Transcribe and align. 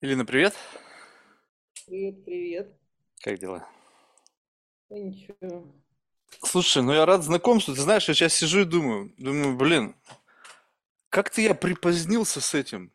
Элина, 0.00 0.24
привет. 0.24 0.54
Привет, 1.88 2.24
привет. 2.24 2.72
Как 3.20 3.36
дела? 3.40 3.66
Да 4.88 4.96
ничего. 4.96 5.66
Слушай, 6.44 6.84
ну 6.84 6.92
я 6.92 7.04
рад 7.04 7.24
знакомству. 7.24 7.74
Ты 7.74 7.80
знаешь, 7.80 8.06
я 8.06 8.14
сейчас 8.14 8.34
сижу 8.34 8.60
и 8.60 8.64
думаю, 8.64 9.12
думаю, 9.18 9.56
блин, 9.56 9.96
как-то 11.08 11.40
я 11.40 11.52
припозднился 11.52 12.40
с 12.40 12.54
этим. 12.54 12.92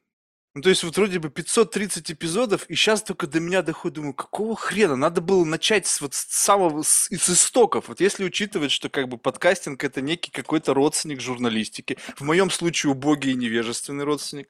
Ну, 0.55 0.62
то 0.62 0.70
есть 0.70 0.84
вот 0.84 0.96
вроде 0.97 1.18
бы 1.18 1.32
530 1.32 2.12
эпизодов, 2.12 2.70
и 2.70 2.75
сейчас 2.75 3.02
только 3.02 3.25
до 3.25 3.39
меня 3.39 3.64
доходит, 3.64 3.96
думаю, 3.96 4.14
какого 4.14 4.55
хрена? 4.55 4.96
Надо 4.96 5.20
было 5.20 5.43
начать 5.43 5.88
с 5.88 6.00
вот 6.00 6.14
с 6.14 6.28
самого, 6.29 6.84
с, 6.84 7.10
из 7.10 7.28
истоков. 7.28 7.88
Вот 7.88 8.00
если 8.02 8.23
учитывать, 8.23 8.70
что 8.70 8.88
как 8.88 9.10
бы 9.10 9.18
подкастинг 9.18 9.84
это 9.84 10.02
некий 10.02 10.29
какой-то 10.29 10.75
родственник 10.75 11.21
журналистики, 11.21 11.97
в 12.18 12.21
моем 12.21 12.52
случае 12.52 12.92
убогий 12.92 13.32
и 13.32 13.36
невежественный 13.36 14.04
родственник, 14.04 14.47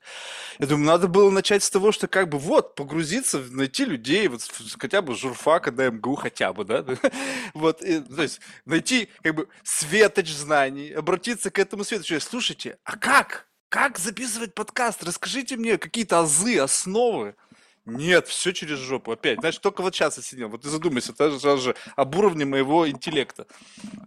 я 0.60 0.68
думаю, 0.68 0.88
надо 0.88 1.08
было 1.08 1.30
начать 1.30 1.64
с 1.64 1.70
того, 1.70 1.94
что 1.94 2.10
как 2.10 2.28
бы 2.28 2.38
вот, 2.38 2.76
погрузиться, 2.76 3.40
найти 3.40 3.86
людей, 3.86 4.28
вот 4.28 4.42
хотя 4.78 5.02
бы 5.02 5.16
журфака, 5.16 5.72
да, 5.72 5.90
МГУ 5.90 6.16
хотя 6.16 6.52
бы, 6.52 6.66
да, 6.66 6.84
вот, 7.54 7.80
то 7.80 8.22
есть 8.22 8.42
найти 8.66 9.08
как 9.22 9.36
бы 9.36 9.48
светоч 9.64 10.30
знаний, 10.30 10.92
обратиться 10.92 11.50
к 11.50 11.60
этому 11.60 11.86
светочу, 11.86 12.20
слушайте, 12.20 12.78
а 12.84 12.98
как? 12.98 13.48
Как 13.74 13.98
записывать 13.98 14.54
подкаст? 14.54 15.04
Расскажите 15.04 15.58
мне 15.58 15.80
какие-то 15.80 16.20
азы, 16.20 16.60
основы. 16.60 17.36
Нет, 17.86 18.28
все 18.28 18.52
через 18.52 18.78
жопу 18.78 19.14
опять. 19.14 19.40
Знаешь, 19.40 19.58
только 19.58 19.82
вот 19.82 19.96
сейчас 19.96 20.18
я 20.18 20.22
сидел. 20.22 20.50
Вот 20.50 20.62
ты 20.62 20.70
задумайся 20.70 21.12
даже, 21.12 21.40
даже 21.40 21.76
об 21.96 22.16
уровне 22.16 22.46
моего 22.46 22.88
интеллекта. 22.88 23.48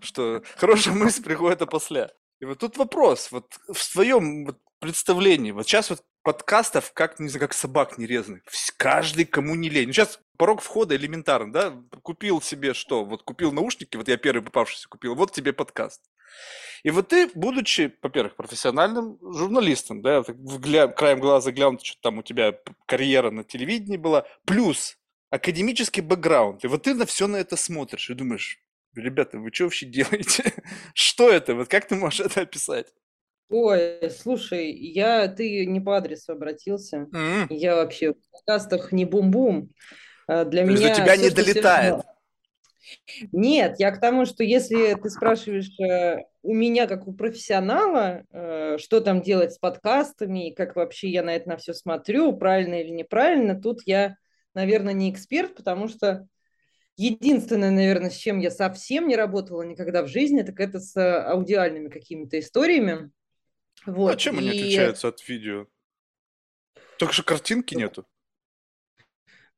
Что 0.01 0.45
хорошая 0.57 0.95
мысль 0.95 1.21
приходит 1.21 1.63
опосля. 1.63 2.13
И 2.39 2.45
вот 2.45 2.61
тут 2.61 2.77
вопрос. 2.77 3.33
Вот 3.33 3.59
в 3.67 3.83
своем 3.83 4.45
вот 4.45 4.59
представлении, 4.79 5.51
вот 5.51 5.67
сейчас 5.67 5.91
вот 5.91 6.05
подкастов, 6.23 6.93
как, 6.93 7.19
не 7.19 7.29
знаю, 7.29 7.41
как 7.41 7.53
собак 7.53 7.99
нерезанных. 7.99 8.43
Каждый, 8.77 9.25
кому 9.25 9.57
не 9.57 9.69
лень. 9.69 9.89
Ну, 9.89 9.93
сейчас 9.93 10.21
порог 10.37 10.63
входа 10.63 10.95
элементарный, 10.95 11.53
да? 11.53 11.75
Купил 12.05 12.41
себе 12.41 12.73
что? 12.73 13.05
Вот 13.05 13.25
купил 13.25 13.51
наушники, 13.51 13.97
вот 13.97 14.07
я 14.07 14.17
первый 14.17 14.43
попавшийся 14.43 14.89
купил, 14.89 15.17
вот 15.17 15.33
тебе 15.33 15.53
подкаст. 15.53 16.03
И 16.83 16.91
вот 16.91 17.09
ты, 17.09 17.29
будучи, 17.35 17.95
во-первых, 18.03 18.37
профессиональным 18.37 19.19
журналистом, 19.21 20.03
да, 20.03 20.23
так 20.23 20.37
вгля- 20.37 20.93
краем 20.93 21.21
глаза 21.21 21.51
глянул, 21.53 21.81
что 21.83 22.01
там 22.01 22.19
у 22.19 22.23
тебя 22.23 22.59
карьера 22.87 23.31
на 23.31 23.45
телевидении 23.45 23.97
была, 23.97 24.27
плюс 24.45 24.97
академический 25.31 26.03
бэкграунд, 26.03 26.65
и 26.65 26.69
вот 26.69 26.83
ты 26.85 26.95
на 26.95 27.07
все 27.07 27.27
на 27.27 27.37
это 27.37 27.57
смотришь 27.57 28.11
и 28.11 28.15
думаешь, 28.15 28.59
ребята, 28.95 29.39
вы 29.39 29.51
что 29.53 29.65
вообще 29.65 29.87
делаете? 29.87 30.53
Что 30.95 31.31
это? 31.31 31.55
Вот 31.55 31.69
как 31.69 31.87
ты 31.89 31.97
можешь 31.97 32.21
это 32.21 32.43
описать? 32.43 32.87
Ой, 33.49 34.11
слушай, 34.11 34.73
я, 34.73 35.29
ты 35.29 35.67
не 35.67 35.81
по 35.81 35.97
адресу 35.97 36.33
обратился. 36.33 37.07
М, 37.13 37.47
Я 37.49 37.77
вообще 37.77 38.13
в 38.13 38.17
подкастах 38.33 38.91
не 38.93 39.05
бум-бум. 39.05 39.71
А 40.27 40.45
Для 40.45 40.65
То 40.65 40.71
меня 40.73 40.95
тебя 40.95 41.15
все, 41.15 41.23
не 41.25 41.31
долетает. 41.31 41.95
связано... 41.95 42.16
Нет, 43.33 43.77
я 43.79 43.91
к 43.91 44.01
тому, 44.01 44.27
что 44.27 44.45
если 44.45 44.95
ты 44.95 45.11
спрашиваешь 45.11 45.79
э, 45.81 46.25
у 46.43 46.55
меня, 46.55 46.87
как 46.87 47.09
у 47.09 47.13
профессионала, 47.13 48.25
э, 48.31 48.79
что 48.79 49.01
там 49.01 49.23
делать 49.23 49.53
с 49.53 49.59
подкастами, 49.59 50.51
и 50.51 50.55
как 50.55 50.77
вообще 50.77 51.09
я 51.09 51.23
на 51.23 51.35
это 51.35 51.49
на 51.49 51.57
все 51.57 51.75
смотрю, 51.75 52.37
правильно 52.37 52.81
или 52.81 52.91
неправильно, 52.91 53.61
тут 53.61 53.83
я, 53.87 54.17
наверное, 54.55 54.93
не 54.93 55.11
эксперт, 55.11 55.55
потому 55.55 55.89
что 55.89 56.27
Единственное, 56.99 57.71
наверное, 57.71 58.09
с 58.09 58.17
чем 58.17 58.39
я 58.39 58.51
совсем 58.51 59.07
не 59.07 59.17
работала 59.17 59.61
никогда 59.63 60.03
в 60.03 60.09
жизни, 60.09 60.41
так 60.41 60.59
это 60.59 60.81
с 60.81 60.97
э, 60.97 61.23
аудиальными 61.25 61.91
какими-то 61.91 62.39
историями. 62.39 63.11
Ну, 63.85 63.93
а 63.93 63.93
Вот, 63.93 64.19
чем 64.19 64.39
они 64.39 64.49
и 64.49 64.51
отличаются 64.61 65.09
от 65.09 65.29
видео? 65.29 65.67
Только 66.99 67.13
что 67.13 67.23
картинки 67.23 67.75
нету. 67.75 68.07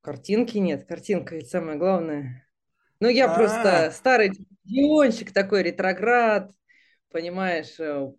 картинки 0.00 0.58
нет, 0.58 0.84
картинка 0.84 1.36
ведь 1.36 1.48
самое 1.48 1.78
главное. 1.78 2.47
Ну, 3.00 3.08
я 3.08 3.32
А, 3.32 3.34
просто 3.34 3.90
старый 3.94 4.30
телевизионщик 4.30 5.32
такой, 5.32 5.62
ретроград, 5.62 6.50
понимаешь, 7.10 7.78
э, 7.78 8.10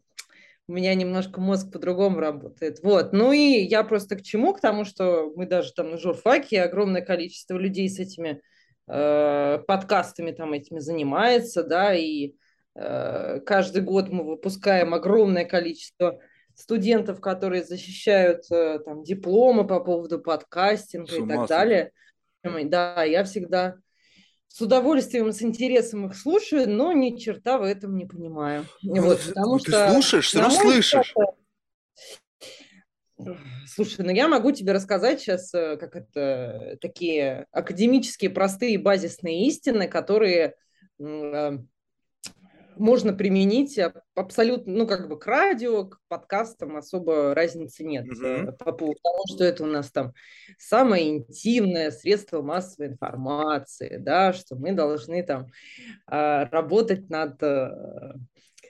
у 0.70 0.72
меня 0.72 0.94
немножко 0.94 1.42
мозг 1.42 1.72
по-другому 1.72 2.20
работает. 2.20 2.80
Вот, 2.84 3.12
ну 3.12 3.32
и 3.32 3.62
я 3.64 3.84
просто 3.84 4.16
к 4.16 4.22
чему? 4.22 4.54
К 4.54 4.62
тому, 4.62 4.86
что 4.86 5.32
мы 5.36 5.48
даже 5.48 5.74
там 5.74 5.92
на 5.92 5.98
журфаке, 5.98 6.62
огромное 6.62 7.02
количество 7.02 7.58
людей 7.58 7.90
с 7.90 8.00
этими 8.00 8.42
э, 8.88 9.60
подкастами 9.68 10.32
там 10.32 10.54
этими 10.54 10.80
занимается, 10.80 11.64
да, 11.64 11.94
и 11.96 12.36
э, 12.76 13.40
каждый 13.46 13.82
год 13.82 14.10
мы 14.10 14.24
выпускаем 14.24 14.94
огромное 14.94 15.46
количество 15.46 16.20
студентов, 16.54 17.20
которые 17.20 17.64
защищают 17.64 18.44
э, 18.52 18.80
там 18.86 19.04
дипломы 19.04 19.66
по 19.66 19.80
поводу 19.80 20.20
подкастинга 20.20 21.16
и 21.16 21.28
так 21.28 21.48
далее. 21.48 21.92
Да, 22.44 23.04
я 23.04 23.24
всегда 23.24 23.76
с 24.50 24.62
удовольствием, 24.62 25.32
с 25.32 25.42
интересом 25.42 26.08
их 26.08 26.16
слушаю, 26.16 26.70
но 26.70 26.92
ни 26.92 27.18
черта 27.18 27.58
в 27.58 27.64
этом 27.64 27.96
не 27.96 28.06
понимаю. 28.06 28.66
Ну, 28.82 29.02
Вот, 29.04 29.22
потому 29.26 29.60
ты 29.60 29.72
что, 29.72 29.92
слушаешь, 29.92 30.28
все 30.28 30.42
равно 30.42 30.60
слышишь. 30.60 31.14
Слушай, 33.68 34.06
ну 34.06 34.12
я 34.12 34.28
могу 34.28 34.52
тебе 34.52 34.72
рассказать 34.74 35.22
сейчас, 35.22 35.54
э, 35.54 35.78
как 35.78 35.96
это, 35.96 36.78
такие 36.82 37.48
академические, 37.52 38.30
простые, 38.30 38.80
базисные 38.80 39.46
истины, 39.48 39.88
которые 39.88 40.56
э, 41.00 41.58
можно 42.80 43.14
применить 43.14 43.78
а- 43.78 43.94
абсолютно, 44.16 44.74
ну 44.74 44.88
как 44.88 45.08
бы 45.08 45.20
к 45.20 45.28
радио, 45.28 45.86
к 45.86 46.00
подкастам 46.08 46.78
особо 46.78 47.36
разницы 47.36 47.84
нет 47.84 48.06
э, 48.24 48.52
по 48.54 48.72
поводу 48.72 49.00
того, 49.04 49.24
что 49.28 49.44
это 49.44 49.64
у 49.64 49.68
нас 49.68 49.92
там 49.92 50.14
самое 50.58 51.10
интимное 51.10 51.92
средство 51.92 52.42
массовой 52.42 52.88
информации, 52.88 53.98
да, 53.98 54.34
что 54.34 54.56
мы 54.56 54.72
должны 54.72 55.22
там 55.24 55.48
а, 56.08 56.46
работать 56.46 57.10
над, 57.10 57.42
э, 57.44 58.14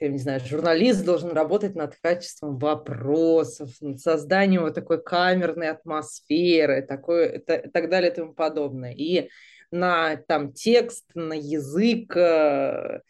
я 0.00 0.08
не 0.08 0.18
знаю, 0.18 0.40
журналист 0.40 1.04
должен 1.04 1.30
работать 1.30 1.74
над 1.74 1.96
качеством 1.96 2.58
вопросов, 2.58 3.70
над 3.80 4.00
созданием 4.00 4.62
вот 4.62 4.74
такой 4.74 5.02
камерной 5.02 5.68
атмосферы, 5.70 6.82
такой, 6.82 7.36
и 7.36 7.38
та- 7.38 7.56
и 7.56 7.68
так 7.68 7.88
далее 7.88 8.10
и 8.10 8.14
тому 8.14 8.34
подобное. 8.34 8.92
И 8.92 9.30
на 9.70 10.16
там 10.16 10.52
текст, 10.52 11.04
на 11.14 11.34
язык 11.34 12.16
э, 12.16 13.00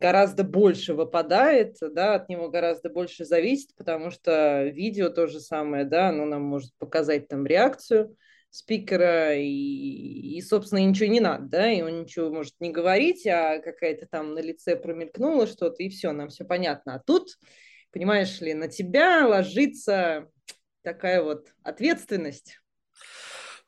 гораздо 0.00 0.44
больше 0.44 0.94
выпадает, 0.94 1.76
да, 1.80 2.14
от 2.14 2.28
него 2.28 2.48
гораздо 2.48 2.88
больше 2.88 3.24
зависит, 3.24 3.74
потому 3.76 4.10
что 4.10 4.64
видео 4.64 5.10
то 5.10 5.26
же 5.26 5.40
самое, 5.40 5.84
да, 5.84 6.08
оно 6.08 6.24
нам 6.24 6.42
может 6.42 6.74
показать 6.78 7.28
там 7.28 7.46
реакцию, 7.46 8.16
спикера, 8.48 9.36
и, 9.36 9.44
и, 9.46 10.40
собственно, 10.40 10.80
ничего 10.80 11.08
не 11.08 11.20
надо, 11.20 11.46
да, 11.46 11.70
и 11.70 11.82
он 11.82 12.02
ничего 12.02 12.30
может 12.30 12.54
не 12.60 12.70
говорить, 12.70 13.26
а 13.26 13.58
какая-то 13.58 14.06
там 14.06 14.34
на 14.34 14.40
лице 14.40 14.74
промелькнуло 14.74 15.46
что-то, 15.46 15.82
и 15.82 15.88
все, 15.88 16.12
нам 16.12 16.30
все 16.30 16.44
понятно. 16.44 16.94
А 16.94 16.98
тут, 16.98 17.38
понимаешь 17.92 18.40
ли, 18.40 18.54
на 18.54 18.68
тебя 18.68 19.26
ложится 19.28 20.28
такая 20.82 21.22
вот 21.22 21.48
ответственность, 21.62 22.58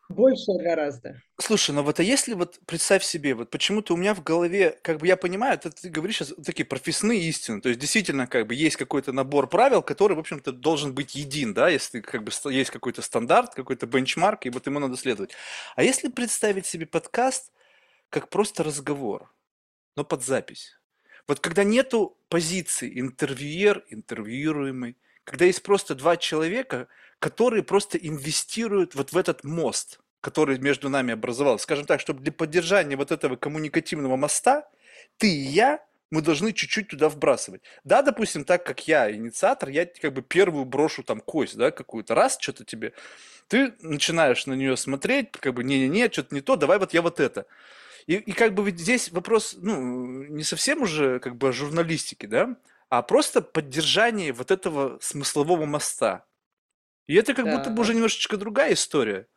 большая 0.09 0.59
гораздо. 0.59 1.21
Слушай, 1.39 1.75
ну 1.75 1.83
вот 1.83 2.01
а 2.01 2.03
если 2.03 2.35
вот 2.35 2.59
представь 2.67 3.05
себе, 3.05 3.35
вот 3.35 3.51
почему-то 3.51 3.95
у 3.95 3.97
меня 3.97 4.15
в 4.15 4.23
голове, 4.23 4.79
как 4.83 4.99
бы 4.99 5.07
я 5.07 5.17
понимаю, 5.17 5.55
это 5.55 5.71
ты 5.71 5.89
говоришь 5.89 6.17
сейчас 6.17 6.35
такие 6.45 6.65
профессиональные 6.65 7.29
истины, 7.29 7.61
то 7.61 7.69
есть 7.69 7.81
действительно 7.81 8.27
как 8.27 8.47
бы 8.47 8.55
есть 8.55 8.77
какой-то 8.77 9.13
набор 9.13 9.49
правил, 9.49 9.83
который, 9.83 10.15
в 10.15 10.21
общем-то, 10.21 10.53
должен 10.53 10.95
быть 10.95 11.15
един, 11.15 11.55
да, 11.55 11.69
если 11.69 12.01
как 12.01 12.25
бы 12.25 12.31
ст- 12.31 12.51
есть 12.51 12.71
какой-то 12.71 13.03
стандарт, 13.03 13.55
какой-то 13.55 13.87
бенчмарк, 13.87 14.47
и 14.47 14.51
вот 14.51 14.67
ему 14.67 14.79
надо 14.79 14.97
следовать. 14.97 15.33
А 15.77 15.83
если 15.83 16.09
представить 16.09 16.67
себе 16.67 16.87
подкаст 16.87 17.53
как 18.11 18.29
просто 18.29 18.63
разговор, 18.63 19.33
но 19.97 20.05
под 20.05 20.25
запись? 20.25 20.79
Вот 21.29 21.41
когда 21.41 21.65
нету 21.65 22.19
позиции 22.29 23.01
интервьюер, 23.01 23.85
интервьюируемый, 23.89 24.97
когда 25.25 25.45
есть 25.45 25.63
просто 25.63 25.95
два 25.95 26.17
человека, 26.17 26.89
которые 27.19 27.63
просто 27.63 27.99
инвестируют 27.99 28.95
вот 28.95 29.13
в 29.13 29.17
этот 29.17 29.45
мост, 29.45 30.01
который 30.21 30.59
между 30.59 30.89
нами 30.89 31.13
образовался. 31.13 31.65
Скажем 31.65 31.87
так, 31.87 32.01
чтобы 32.01 32.21
для 32.21 32.33
поддержания 32.33 32.97
вот 32.97 33.13
этого 33.13 33.37
коммуникативного 33.37 34.17
моста 34.17 34.69
ты 35.19 35.29
и 35.29 35.41
я, 35.41 35.85
мы 36.11 36.21
должны 36.21 36.53
чуть-чуть 36.53 36.89
туда 36.89 37.09
вбрасывать. 37.09 37.63
Да, 37.85 38.03
допустим, 38.03 38.45
так 38.45 38.65
как 38.67 38.87
я 38.87 39.11
инициатор, 39.11 39.71
я 39.71 39.87
как 39.87 40.13
бы 40.13 40.23
первую 40.23 40.65
брошу 40.65 41.03
там 41.03 41.21
кость, 41.21 41.57
да, 41.57 41.71
какую-то, 41.71 42.15
раз, 42.15 42.37
что-то 42.39 42.65
тебе, 42.65 42.93
ты 43.49 43.75
начинаешь 43.81 44.47
на 44.47 44.53
нее 44.53 44.77
смотреть, 44.77 45.33
как 45.33 45.55
бы, 45.55 45.65
не-не-не, 45.65 46.11
что-то 46.11 46.35
не 46.35 46.41
то, 46.41 46.57
давай 46.57 46.79
вот 46.79 46.93
я 46.93 47.03
вот 47.03 47.19
это. 47.19 47.47
И, 48.07 48.15
и 48.15 48.33
как 48.33 48.53
бы 48.55 48.65
ведь 48.65 48.79
здесь 48.79 49.11
вопрос, 49.11 49.57
ну, 49.59 50.25
не 50.25 50.45
совсем 50.45 50.83
уже 50.83 51.19
как 51.19 51.37
бы 51.37 51.49
о 51.49 51.53
журналистике, 51.53 52.27
да, 52.27 52.57
а 52.93 53.01
просто 53.01 53.41
поддержание 53.41 54.35
вот 54.35 54.51
этого 54.51 54.99
смыслового 55.01 55.65
моста. 55.65 56.27
И 57.07 57.15
это 57.15 57.33
как 57.33 57.47
будто 57.47 57.71
бы 57.71 57.81
уже 57.81 57.95
немножечко 57.95 58.37
другая 58.37 58.75
история. 58.75 59.29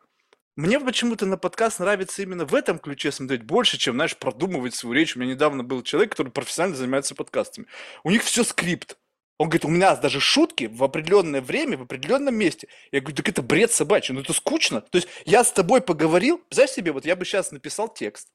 Мне 0.57 0.78
почему-то 0.78 1.25
на 1.25 1.38
подкаст 1.38 1.80
нравится 1.80 2.22
именно 2.22 2.44
в 2.44 2.54
этом 2.54 2.80
ключе 2.80 3.13
смотреть 3.13 3.44
больше, 3.44 3.78
чем, 3.78 3.96
знаешь, 3.96 4.18
продумывать 4.18 4.75
свою 4.75 4.94
речь. 4.94 5.16
У 5.16 5.19
меня 5.19 5.36
недавно 5.36 5.63
был 5.63 5.84
человек, 5.84 6.12
который 6.12 6.34
профессионально 6.34 6.75
занимается 6.75 7.16
подкастами. 7.16 7.68
У 8.04 8.12
них 8.12 8.24
все 8.24 8.44
скрипт. 8.44 8.98
Он 9.38 9.48
говорит, 9.48 9.63
у 9.63 9.69
меня 9.69 9.96
даже 9.96 10.19
шутки 10.19 10.66
в 10.66 10.84
определенное 10.84 11.40
время, 11.40 11.78
в 11.78 11.84
определенном 11.84 12.36
месте. 12.36 12.68
Я 12.92 13.00
говорю, 13.00 13.16
так 13.16 13.30
это 13.30 13.42
бред 13.42 13.72
собачий, 13.72 14.13
ну 14.13 14.19
это 14.19 14.34
скучно. 14.34 14.81
То 14.81 14.98
есть 14.98 15.07
я 15.24 15.46
с 15.46 15.54
тобой 15.54 15.80
поговорил, 15.80 16.40
представь 16.40 16.72
себе, 16.72 16.92
вот 16.92 17.06
я 17.06 17.16
бы 17.16 17.24
сейчас 17.24 17.54
написал 17.54 17.88
текст 17.88 18.34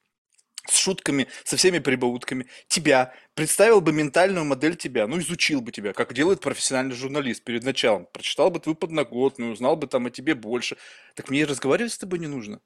с 0.69 0.77
шутками, 0.77 1.27
со 1.45 1.57
всеми 1.57 1.79
прибаутками, 1.79 2.47
тебя, 2.69 3.15
представил 3.35 3.81
бы 3.81 3.93
ментальную 3.93 4.45
модель 4.45 4.77
тебя, 4.77 5.07
ну 5.07 5.19
изучил 5.19 5.61
бы 5.61 5.73
тебя, 5.73 5.93
как 5.93 6.13
делает 6.13 6.41
профессиональный 6.41 6.95
журналист 6.95 7.45
перед 7.45 7.65
началом, 7.65 8.07
прочитал 8.13 8.51
бы 8.51 8.61
твою 8.61 8.77
подноготную, 8.77 9.53
узнал 9.53 9.77
бы 9.77 9.87
там 9.87 10.07
о 10.07 10.11
тебе 10.11 10.35
больше. 10.35 10.77
Так 11.15 11.31
мне 11.31 11.45
разговаривать 11.45 11.93
с 11.93 11.99
тобой 11.99 12.19
не 12.19 12.27
нужно. 12.27 12.61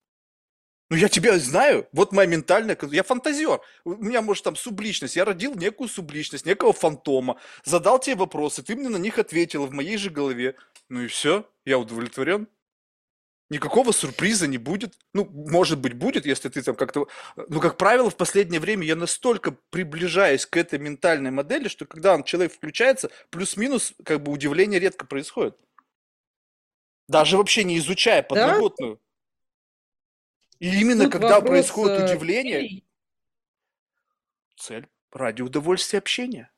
Ну, 0.91 0.97
я 0.99 1.09
тебя 1.09 1.39
знаю, 1.39 1.89
вот 1.93 2.13
моя 2.13 2.29
ментальная, 2.29 2.79
я 2.91 3.03
фантазер, 3.03 3.61
у 3.85 3.95
меня, 3.95 4.21
может, 4.21 4.45
там 4.45 4.55
субличность, 4.55 5.17
я 5.17 5.25
родил 5.25 5.55
некую 5.55 5.89
субличность, 5.89 6.45
некого 6.45 6.75
фантома, 6.75 7.41
задал 7.65 7.99
тебе 7.99 8.17
вопросы, 8.17 8.63
ты 8.63 8.77
мне 8.77 8.91
на 8.91 8.99
них 8.99 9.19
ответила 9.19 9.67
в 9.67 9.73
моей 9.73 9.97
же 9.97 10.11
голове, 10.11 10.57
ну 10.91 11.01
и 11.01 11.07
все, 11.07 11.49
я 11.65 11.79
удовлетворен. 11.79 12.49
Никакого 13.55 13.93
сюрприза 13.93 14.49
не 14.49 14.59
будет. 14.59 14.99
Ну, 15.13 15.27
может 15.27 15.79
быть, 15.79 15.93
будет, 15.93 16.27
если 16.27 16.49
ты 16.49 16.61
там 16.61 16.75
как-то... 16.75 17.07
Ну, 17.37 17.61
как 17.61 17.77
правило, 17.77 18.11
в 18.11 18.17
последнее 18.17 18.59
время 18.59 18.85
я 18.85 18.97
настолько 18.97 19.53
приближаюсь 19.71 20.45
к 20.45 20.57
этой 20.57 20.81
ментальной 20.81 21.31
модели, 21.31 21.69
что 21.69 21.87
когда 21.87 22.15
он, 22.15 22.25
человек 22.25 22.53
включается, 22.53 23.13
плюс-минус, 23.31 23.95
как 24.05 24.25
бы 24.25 24.33
удивление 24.33 24.81
редко 24.81 25.07
происходит. 25.07 25.57
Даже 27.07 27.37
вообще 27.37 27.63
не 27.63 27.79
изучая 27.79 28.25
подноготную. 28.25 28.97
Да? 28.97 30.67
И 30.67 30.81
именно 30.81 31.05
Тут 31.05 31.13
когда 31.13 31.41
происходит 31.41 32.01
э, 32.01 32.05
удивление, 32.07 32.83
цель 34.57 34.89
ради 35.13 35.43
удовольствия 35.43 36.01
общения. 36.01 36.51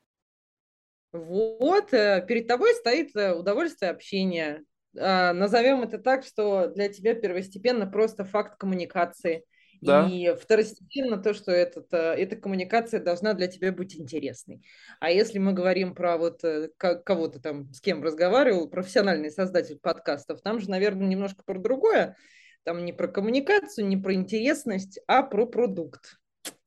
Вот, 1.11 1.93
э, 1.93 2.25
перед 2.27 2.47
тобой 2.47 2.73
стоит 2.73 3.15
э, 3.15 3.35
удовольствие 3.35 3.91
общения. 3.91 4.65
А, 4.99 5.33
назовем 5.33 5.83
это 5.83 5.97
так, 5.97 6.23
что 6.23 6.67
для 6.67 6.89
тебя 6.89 7.13
первостепенно 7.13 7.87
просто 7.87 8.25
факт 8.25 8.57
коммуникации. 8.57 9.43
Да. 9.81 10.07
И 10.09 10.33
второстепенно 10.35 11.17
то, 11.17 11.33
что 11.33 11.51
этот, 11.51 11.93
эта 11.93 12.35
коммуникация 12.35 12.99
должна 12.99 13.33
для 13.33 13.47
тебя 13.47 13.71
быть 13.71 13.95
интересной. 13.95 14.63
А 14.99 15.11
если 15.11 15.37
мы 15.37 15.53
говорим 15.53 15.93
про 15.93 16.17
вот 16.17 16.41
кого-то 16.77 17.39
там, 17.39 17.71
с 17.73 17.79
кем 17.79 18.03
разговаривал, 18.03 18.69
профессиональный 18.69 19.29
создатель 19.29 19.77
подкастов, 19.77 20.41
там 20.41 20.59
же, 20.59 20.69
наверное, 20.69 21.07
немножко 21.07 21.43
про 21.45 21.59
другое. 21.59 22.15
Там 22.63 22.85
не 22.85 22.91
про 22.91 23.07
коммуникацию, 23.07 23.87
не 23.87 23.97
про 23.97 24.13
интересность, 24.13 24.99
а 25.07 25.21
про 25.21 25.45
продукт. 25.45 26.17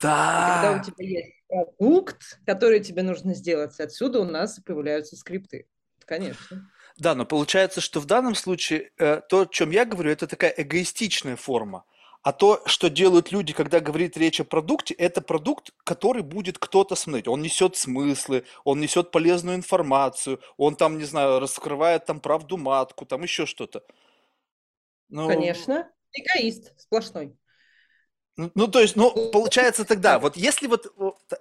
Да. 0.01 0.63
когда 0.63 0.81
у 0.81 0.85
тебя 0.85 1.07
есть 1.07 1.35
продукт, 1.49 2.39
который 2.47 2.81
тебе 2.81 3.03
нужно 3.03 3.35
сделать, 3.35 3.79
отсюда 3.81 4.21
у 4.21 4.25
нас 4.25 4.59
появляются 4.61 5.17
скрипты. 5.17 5.67
Конечно. 6.07 6.71
Да, 7.01 7.15
но 7.15 7.25
получается, 7.25 7.81
что 7.81 7.99
в 7.99 8.05
данном 8.05 8.35
случае 8.35 8.93
э, 8.99 9.23
то, 9.27 9.41
о 9.41 9.47
чем 9.47 9.71
я 9.71 9.87
говорю, 9.87 10.11
это 10.11 10.27
такая 10.27 10.53
эгоистичная 10.55 11.37
форма. 11.37 11.85
А 12.23 12.33
то, 12.35 12.63
что 12.67 12.91
делают 12.91 13.33
люди, 13.33 13.55
когда 13.55 13.81
говорит 13.81 14.19
речь 14.19 14.39
о 14.39 14.45
продукте, 14.45 14.93
это 14.93 15.23
продукт, 15.23 15.71
который 15.85 16.23
будет 16.23 16.59
кто-то 16.59 16.95
смотреть. 16.97 17.27
Он 17.27 17.41
несет 17.41 17.77
смыслы, 17.77 18.45
он 18.65 18.81
несет 18.81 19.11
полезную 19.13 19.57
информацию, 19.57 20.41
он 20.59 20.77
там, 20.77 20.99
не 20.99 21.05
знаю, 21.05 21.41
раскрывает 21.41 22.05
там 22.05 22.21
правду 22.21 22.59
матку, 22.59 23.07
там 23.07 23.23
еще 23.23 23.47
что-то. 23.47 23.83
Ну, 25.09 25.27
Конечно. 25.27 25.91
Эгоист 26.13 26.79
сплошной. 26.79 27.35
Ну, 28.37 28.51
ну, 28.55 28.69
то 28.69 28.81
есть, 28.81 28.97
ну, 28.97 29.31
получается 29.31 29.87
тогда, 29.87 30.19
вот 30.19 30.37
если 30.37 30.67
вот, 30.67 30.93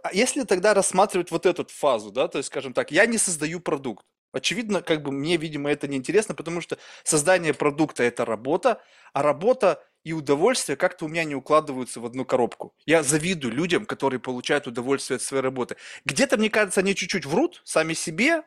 а 0.04 0.14
если 0.14 0.44
тогда 0.44 0.74
рассматривать 0.74 1.32
вот 1.32 1.46
эту 1.46 1.66
фазу, 1.66 2.12
да, 2.12 2.30
то 2.30 2.38
есть, 2.38 2.48
скажем 2.48 2.72
так, 2.72 2.92
я 2.92 3.06
не 3.06 3.18
создаю 3.18 3.60
продукт. 3.60 4.06
Очевидно, 4.32 4.82
как 4.82 5.02
бы 5.02 5.12
мне, 5.12 5.38
видимо, 5.38 5.72
это 5.72 5.88
неинтересно, 5.88 6.36
потому 6.36 6.62
что 6.62 6.78
создание 7.04 7.54
продукта– 7.54 8.04
это 8.06 8.26
работа, 8.26 8.82
а 9.14 9.24
работа 9.24 9.84
и 10.04 10.14
удовольствие 10.14 10.76
как-то 10.76 11.06
у 11.06 11.08
меня 11.08 11.24
не 11.24 11.36
укладываются 11.36 12.00
в 12.00 12.06
одну 12.06 12.26
коробку. 12.26 12.74
Я 12.86 13.04
завидую 13.04 13.54
людям, 13.54 13.86
которые 13.86 14.20
получают 14.20 14.68
удовольствие 14.68 15.18
от 15.18 15.22
своей 15.22 15.44
работы. 15.44 15.78
Где-то, 16.06 16.38
мне 16.38 16.50
кажется, 16.50 16.82
они 16.82 16.96
чуть-чуть 16.96 17.26
врут 17.26 17.62
сами 17.66 17.94
себе, 17.94 18.44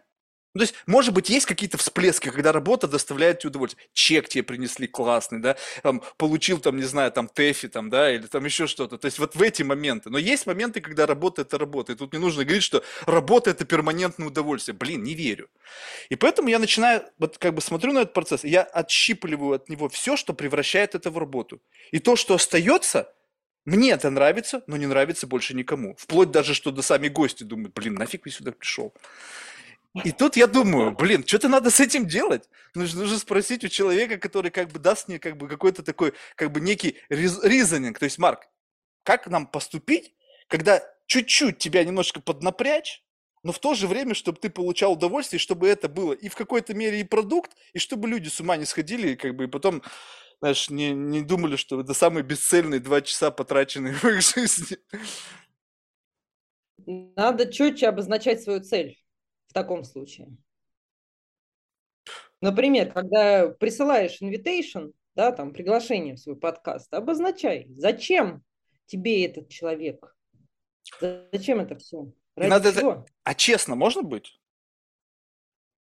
ну, 0.54 0.58
то 0.58 0.64
есть, 0.64 0.74
может 0.86 1.14
быть, 1.14 1.30
есть 1.30 1.46
какие-то 1.46 1.78
всплески, 1.78 2.30
когда 2.30 2.52
работа 2.52 2.86
доставляет 2.86 3.38
тебе 3.38 3.50
удовольствие. 3.50 3.88
Чек 3.94 4.28
тебе 4.28 4.42
принесли 4.42 4.86
классный, 4.86 5.40
да, 5.40 5.56
там, 5.82 6.02
получил 6.18 6.58
там, 6.58 6.76
не 6.76 6.82
знаю, 6.82 7.10
там, 7.10 7.26
ТЭФИ, 7.26 7.68
там, 7.68 7.88
да, 7.88 8.14
или 8.14 8.26
там 8.26 8.44
еще 8.44 8.66
что-то. 8.66 8.98
То 8.98 9.06
есть, 9.06 9.18
вот 9.18 9.34
в 9.34 9.40
эти 9.40 9.62
моменты. 9.62 10.10
Но 10.10 10.18
есть 10.18 10.46
моменты, 10.46 10.82
когда 10.82 11.06
работа– 11.06 11.42
это 11.42 11.56
работа. 11.56 11.92
И 11.92 11.96
тут 11.96 12.12
не 12.12 12.18
нужно 12.18 12.44
говорить, 12.44 12.62
что 12.62 12.84
работа– 13.06 13.50
это 13.52 13.64
перманентное 13.64 14.28
удовольствие. 14.28 14.76
Блин, 14.76 15.02
не 15.02 15.14
верю. 15.14 15.48
И 16.08 16.16
поэтому 16.16 16.48
я 16.48 16.58
начинаю, 16.58 17.04
вот 17.18 17.38
как 17.38 17.54
бы 17.54 17.60
смотрю 17.60 17.92
на 17.92 18.00
этот 18.00 18.12
процесс, 18.12 18.44
я 18.44 18.62
отщипливаю 18.62 19.54
от 19.54 19.68
него 19.68 19.88
все, 19.88 20.16
что 20.16 20.32
превращает 20.34 20.94
это 20.94 21.10
в 21.10 21.18
работу. 21.18 21.60
И 21.90 21.98
то, 21.98 22.16
что 22.16 22.34
остается, 22.34 23.12
мне 23.64 23.92
это 23.92 24.10
нравится, 24.10 24.62
но 24.66 24.76
не 24.76 24.86
нравится 24.86 25.26
больше 25.26 25.54
никому. 25.54 25.94
Вплоть 25.96 26.30
даже, 26.30 26.54
что 26.54 26.70
до 26.70 26.82
сами 26.82 27.08
гости 27.08 27.44
думают, 27.44 27.74
блин, 27.74 27.94
нафиг 27.94 28.26
я 28.26 28.32
сюда 28.32 28.52
пришел. 28.52 28.92
И 30.04 30.10
тут 30.10 30.36
я 30.36 30.46
думаю, 30.46 30.92
блин, 30.92 31.24
что-то 31.26 31.48
надо 31.48 31.70
с 31.70 31.78
этим 31.78 32.06
делать. 32.06 32.48
Нужно, 32.74 33.02
нужно 33.02 33.18
спросить 33.18 33.62
у 33.62 33.68
человека, 33.68 34.16
который 34.16 34.50
как 34.50 34.70
бы 34.70 34.78
даст 34.78 35.08
мне 35.08 35.18
как 35.18 35.36
бы 35.36 35.48
какой-то 35.48 35.82
такой, 35.82 36.14
как 36.34 36.50
бы 36.50 36.60
некий 36.60 36.96
ризонинг. 37.10 37.98
То 37.98 38.06
есть, 38.06 38.18
Марк, 38.18 38.48
как 39.02 39.26
нам 39.26 39.46
поступить, 39.46 40.14
когда 40.48 40.82
чуть-чуть 41.06 41.58
тебя 41.58 41.84
немножко 41.84 42.20
поднапрячь, 42.20 43.02
но 43.42 43.52
в 43.52 43.58
то 43.58 43.74
же 43.74 43.88
время, 43.88 44.14
чтобы 44.14 44.38
ты 44.38 44.50
получал 44.50 44.92
удовольствие, 44.92 45.40
чтобы 45.40 45.68
это 45.68 45.88
было 45.88 46.12
и 46.12 46.28
в 46.28 46.36
какой-то 46.36 46.74
мере 46.74 47.00
и 47.00 47.04
продукт, 47.04 47.56
и 47.72 47.78
чтобы 47.78 48.08
люди 48.08 48.28
с 48.28 48.40
ума 48.40 48.56
не 48.56 48.64
сходили, 48.64 49.10
и 49.10 49.16
как 49.16 49.34
бы 49.34 49.44
и 49.44 49.48
потом, 49.48 49.82
знаешь, 50.40 50.70
не, 50.70 50.92
не 50.92 51.22
думали, 51.22 51.56
что 51.56 51.80
это 51.80 51.92
самые 51.94 52.22
бесцельные 52.22 52.80
два 52.80 53.00
часа, 53.00 53.30
потраченные 53.30 53.94
в 53.94 54.04
их 54.04 54.22
жизни. 54.22 54.78
Надо 57.16 57.52
четче 57.52 57.88
обозначать 57.88 58.42
свою 58.42 58.60
цель 58.60 58.98
в 59.48 59.52
таком 59.52 59.84
случае? 59.84 60.36
Например, 62.40 62.92
когда 62.92 63.48
присылаешь 63.48 64.20
invitation, 64.20 64.92
да, 65.14 65.30
там 65.30 65.52
приглашение 65.52 66.14
в 66.14 66.20
свой 66.20 66.36
подкаст, 66.36 66.92
обозначай, 66.94 67.66
зачем 67.70 68.42
тебе 68.86 69.26
этот 69.26 69.48
человек, 69.48 70.16
зачем 71.00 71.60
это 71.60 71.76
все, 71.76 72.12
ради 72.42 72.50
Надо 72.50 72.72
чего? 72.72 72.92
Это... 72.92 73.06
А 73.24 73.34
честно 73.34 73.74
можно 73.74 74.02
быть? 74.02 74.38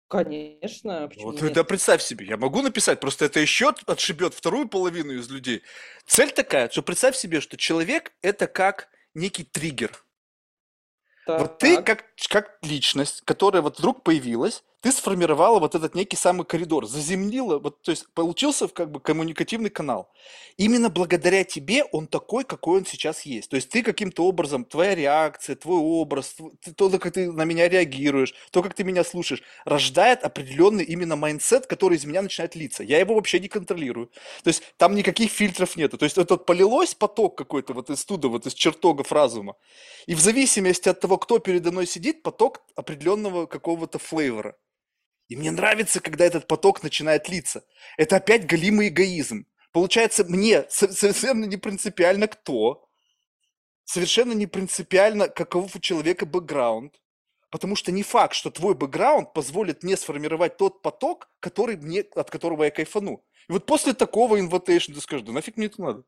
Конечно. 0.09 1.11
Вот 1.17 1.43
нет? 1.43 1.51
это 1.51 1.65
представь 1.65 2.01
себе, 2.01 2.27
я 2.27 2.37
могу 2.37 2.63
написать, 2.63 3.01
просто 3.01 3.25
это 3.25 3.41
еще 3.41 3.75
отшибет 3.87 4.35
вторую 4.35 4.69
половину 4.69 5.13
из 5.13 5.29
людей. 5.29 5.63
Цель 6.07 6.31
такая, 6.31 6.69
что 6.71 6.83
представь 6.83 7.17
себе, 7.17 7.41
что 7.41 7.57
человек 7.57 8.13
это 8.23 8.47
как 8.47 8.89
некий 9.15 9.43
триггер. 9.43 10.05
Так, 11.27 11.41
вот 11.41 11.59
ты 11.59 11.83
как, 11.83 12.05
как 12.29 12.59
личность, 12.63 13.23
которая 13.25 13.63
вот 13.63 13.79
вдруг 13.79 14.05
появилась, 14.05 14.63
ты 14.87 14.93
сформировала 14.93 15.59
вот 15.59 15.75
этот 15.75 15.97
некий 15.97 16.15
самый 16.17 16.45
коридор, 16.45 16.87
заземлила, 16.87 17.59
вот, 17.59 17.83
то 17.83 17.91
есть 17.91 18.07
получился 18.15 18.69
как 18.69 18.93
бы 18.93 19.01
коммуникативный 19.01 19.69
канал. 19.69 20.13
Именно 20.59 20.91
благодаря 20.91 21.43
тебе 21.43 21.83
он 21.91 22.07
такой, 22.07 22.45
какой 22.45 22.79
он 22.79 22.87
сейчас 22.87 23.23
есть. 23.23 23.51
То 23.51 23.57
есть 23.57 23.69
ты 23.69 23.83
каким-то 23.83 24.25
образом, 24.25 24.65
твоя 24.65 24.95
реакция, 24.95 25.57
твой 25.57 25.81
образ, 25.81 26.37
то, 26.77 26.89
как 27.01 27.15
ты 27.15 27.33
на 27.33 27.45
меня 27.45 27.69
реагируешь, 27.69 28.33
то, 28.53 28.63
как 28.63 28.75
ты 28.75 28.85
меня 28.85 29.03
слушаешь, 29.03 29.43
рождает 29.65 30.23
определенный 30.23 30.85
именно 30.85 31.17
mindset, 31.17 31.67
который 31.67 31.97
из 31.97 32.05
меня 32.05 32.23
начинает 32.23 32.55
литься. 32.55 32.85
Я 32.85 33.01
его 33.01 33.17
вообще 33.17 33.41
не 33.41 33.49
контролирую. 33.49 34.13
То 34.45 34.51
есть 34.51 34.63
там 34.77 34.95
никаких 34.95 35.33
фильтров 35.33 35.75
нету. 35.75 35.99
То 35.99 36.05
есть 36.05 36.17
это 36.17 36.37
полилось 36.37 36.95
поток 36.95 37.37
какой-то 37.37 37.73
вот 37.73 37.91
из 37.91 38.05
туда, 38.05 38.29
вот 38.29 38.47
из 38.47 38.55
чертогов 38.55 39.11
разума. 39.11 39.57
И 40.07 40.15
в 40.15 40.21
зависимости 40.21 40.89
от 40.89 41.01
того, 41.01 41.19
кто 41.19 41.41
передо 41.41 41.73
мной 41.73 41.89
сидит, 41.89 42.23
поток 42.23 42.63
определенного 42.77 43.47
какого-то 43.47 43.99
flavor 43.99 44.41
а. 44.41 44.55
И 45.29 45.37
мне 45.37 45.51
нравится, 45.51 46.01
когда 46.01 46.25
этот 46.25 46.47
поток 46.47 46.83
начинает 46.83 47.29
литься. 47.29 47.65
Это 47.97 48.17
опять 48.17 48.47
галимый 48.47 48.89
эгоизм. 48.89 49.47
Получается, 49.73 50.25
мне 50.25 50.65
совершенно 50.71 51.45
не 51.45 51.57
принципиально 51.57 52.29
кто, 52.29 52.89
совершенно 53.85 54.33
не 54.33 54.47
принципиально, 54.47 55.29
каков 55.29 55.75
у 55.77 55.81
человека 55.81 56.27
бэкграунд, 56.27 57.01
потому 57.51 57.77
что 57.77 57.93
не 57.93 58.03
факт, 58.03 58.35
что 58.35 58.51
твой 58.51 58.75
бэкграунд 58.75 59.33
позволит 59.33 59.83
мне 59.83 59.97
сформировать 59.97 60.57
тот 60.57 60.83
поток, 60.83 61.29
который 61.41 61.77
мне, 61.77 62.01
от 62.15 62.31
которого 62.31 62.65
я 62.65 62.71
кайфану. 62.71 63.25
И 63.49 63.53
вот 63.53 63.67
после 63.67 63.93
такого 63.95 64.37
invitation 64.41 64.95
ты 64.95 65.01
скажешь, 65.01 65.27
да 65.27 65.33
нафиг 65.33 65.57
мне 65.57 65.67
это 65.67 65.81
надо? 65.81 66.05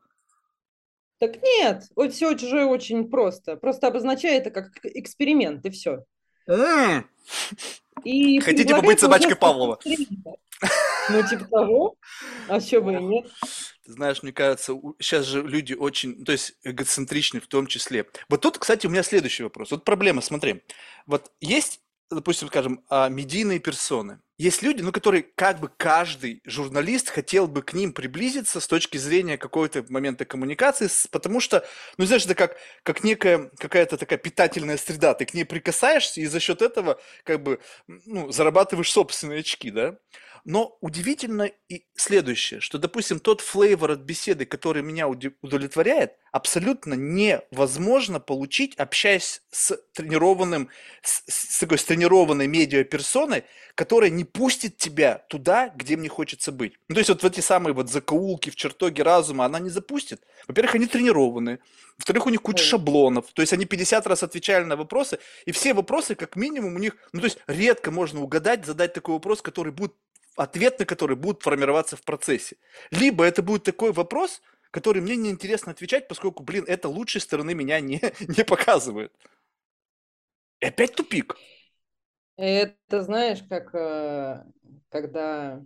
Так 1.18 1.42
нет, 1.42 1.84
вот 1.96 2.12
все 2.12 2.32
уже 2.32 2.64
очень 2.64 3.10
просто. 3.10 3.56
Просто 3.56 3.88
обозначай 3.88 4.38
это 4.38 4.50
как 4.50 4.78
эксперимент, 4.84 5.64
и 5.64 5.70
все. 5.70 6.04
И 8.04 8.40
Хотите 8.40 8.74
побыть 8.74 9.00
собачкой 9.00 9.36
Павлова? 9.36 9.78
Ну, 11.10 11.26
типа 11.26 11.44
того. 11.46 11.96
А 12.48 12.60
что 12.60 12.80
бы 12.80 12.92
и 12.92 12.96
нет. 12.96 13.30
Знаешь, 13.86 14.22
мне 14.22 14.32
кажется, 14.32 14.74
сейчас 14.98 15.24
же 15.24 15.42
люди 15.42 15.72
очень, 15.72 16.24
то 16.24 16.32
есть 16.32 16.54
эгоцентричны 16.64 17.40
в 17.40 17.46
том 17.46 17.66
числе. 17.66 18.06
Вот 18.28 18.42
тут, 18.42 18.58
кстати, 18.58 18.86
у 18.86 18.90
меня 18.90 19.02
следующий 19.02 19.44
вопрос. 19.44 19.70
Вот 19.70 19.84
проблема, 19.84 20.20
смотри. 20.20 20.62
Вот 21.06 21.30
есть 21.40 21.80
допустим, 22.10 22.48
скажем, 22.48 22.84
а, 22.88 23.08
медийные 23.08 23.58
персоны. 23.58 24.20
Есть 24.40 24.62
люди, 24.62 24.82
ну, 24.82 24.92
которые 24.92 25.24
как 25.34 25.58
бы 25.58 25.68
каждый 25.76 26.40
журналист 26.44 27.10
хотел 27.10 27.48
бы 27.48 27.60
к 27.62 27.72
ним 27.72 27.92
приблизиться 27.92 28.60
с 28.60 28.68
точки 28.68 28.96
зрения 28.96 29.36
какого-то 29.36 29.84
момента 29.88 30.24
коммуникации, 30.24 30.88
потому 31.10 31.40
что, 31.40 31.66
ну, 31.96 32.06
знаешь, 32.06 32.24
это 32.24 32.36
как, 32.36 32.56
как 32.84 33.02
некая 33.02 33.50
какая-то 33.58 33.96
такая 33.96 34.16
питательная 34.18 34.76
среда, 34.76 35.14
ты 35.14 35.24
к 35.26 35.34
ней 35.34 35.44
прикасаешься 35.44 36.20
и 36.20 36.26
за 36.26 36.38
счет 36.38 36.62
этого 36.62 37.00
как 37.24 37.42
бы, 37.42 37.58
ну, 38.06 38.30
зарабатываешь 38.30 38.92
собственные 38.92 39.40
очки, 39.40 39.72
да? 39.72 39.96
Но 40.44 40.76
удивительно 40.80 41.50
и 41.68 41.86
следующее, 41.94 42.60
что, 42.60 42.78
допустим, 42.78 43.20
тот 43.20 43.40
флейвор 43.40 43.92
от 43.92 44.00
беседы, 44.00 44.46
который 44.46 44.82
меня 44.82 45.08
удовлетворяет, 45.08 46.14
абсолютно 46.32 46.94
невозможно 46.94 48.20
получить, 48.20 48.74
общаясь 48.76 49.42
с 49.50 49.76
тренированным, 49.92 50.68
с, 51.02 51.22
с 51.26 51.58
такой 51.58 51.78
с 51.78 51.84
тренированной 51.84 52.46
медиаперсоной, 52.46 53.44
которая 53.74 54.10
не 54.10 54.24
пустит 54.24 54.76
тебя 54.76 55.24
туда, 55.28 55.72
где 55.74 55.96
мне 55.96 56.08
хочется 56.08 56.52
быть. 56.52 56.74
Ну, 56.88 56.94
то 56.94 57.00
есть 57.00 57.08
вот 57.10 57.22
в 57.22 57.26
эти 57.26 57.40
самые 57.40 57.74
вот 57.74 57.90
закоулки, 57.90 58.50
в 58.50 58.56
чертоге 58.56 59.02
разума 59.02 59.44
она 59.44 59.60
не 59.60 59.70
запустит. 59.70 60.22
Во-первых, 60.46 60.74
они 60.74 60.86
тренированы. 60.86 61.60
Во-вторых, 61.98 62.26
у 62.26 62.30
них 62.30 62.42
куча 62.42 62.62
шаблонов. 62.62 63.26
То 63.32 63.42
есть 63.42 63.52
они 63.52 63.64
50 63.64 64.06
раз 64.06 64.22
отвечали 64.22 64.64
на 64.64 64.76
вопросы, 64.76 65.18
и 65.46 65.52
все 65.52 65.74
вопросы, 65.74 66.14
как 66.14 66.36
минимум, 66.36 66.76
у 66.76 66.78
них, 66.78 66.96
ну, 67.12 67.20
то 67.20 67.26
есть 67.26 67.38
редко 67.46 67.90
можно 67.90 68.20
угадать, 68.20 68.64
задать 68.64 68.92
такой 68.92 69.14
вопрос, 69.14 69.42
который 69.42 69.72
будет 69.72 69.94
ответ 70.38 70.78
на 70.78 70.84
который 70.84 71.16
будет 71.16 71.42
формироваться 71.42 71.96
в 71.96 72.02
процессе. 72.02 72.56
Либо 72.90 73.24
это 73.24 73.42
будет 73.42 73.64
такой 73.64 73.92
вопрос, 73.92 74.40
который 74.70 75.02
мне 75.02 75.16
неинтересно 75.16 75.72
отвечать, 75.72 76.08
поскольку, 76.08 76.42
блин, 76.42 76.64
это 76.66 76.88
лучшей 76.88 77.20
стороны 77.20 77.54
меня 77.54 77.80
не, 77.80 78.00
не 78.20 78.44
показывает. 78.44 79.12
И 80.60 80.66
опять 80.66 80.94
тупик. 80.94 81.36
Это 82.36 83.02
знаешь, 83.02 83.42
как 83.48 83.74
э, 83.74 84.44
когда 84.90 85.60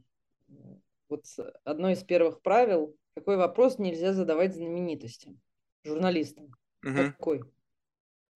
вот 1.09 1.25
одно 1.65 1.91
из 1.91 2.03
первых 2.03 2.41
правил, 2.41 2.97
какой 3.15 3.37
вопрос 3.37 3.79
нельзя 3.79 4.15
задавать 4.15 4.55
знаменитостям, 4.55 5.39
журналистам. 5.85 6.55
Угу. 6.83 6.97
Какой? 6.97 7.43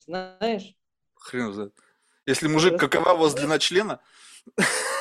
Знаешь? 0.00 0.76
Хрен 1.14 1.52
знает. 1.52 1.75
Если 2.26 2.49
мужик, 2.49 2.78
какова 2.78 3.12
у 3.12 3.19
вас 3.19 3.35
длина 3.35 3.59
члена? 3.59 4.00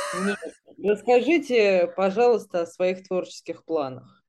Расскажите, 0.83 1.91
пожалуйста, 1.95 2.61
о 2.61 2.65
своих 2.65 3.07
творческих 3.07 3.63
планах. 3.65 4.23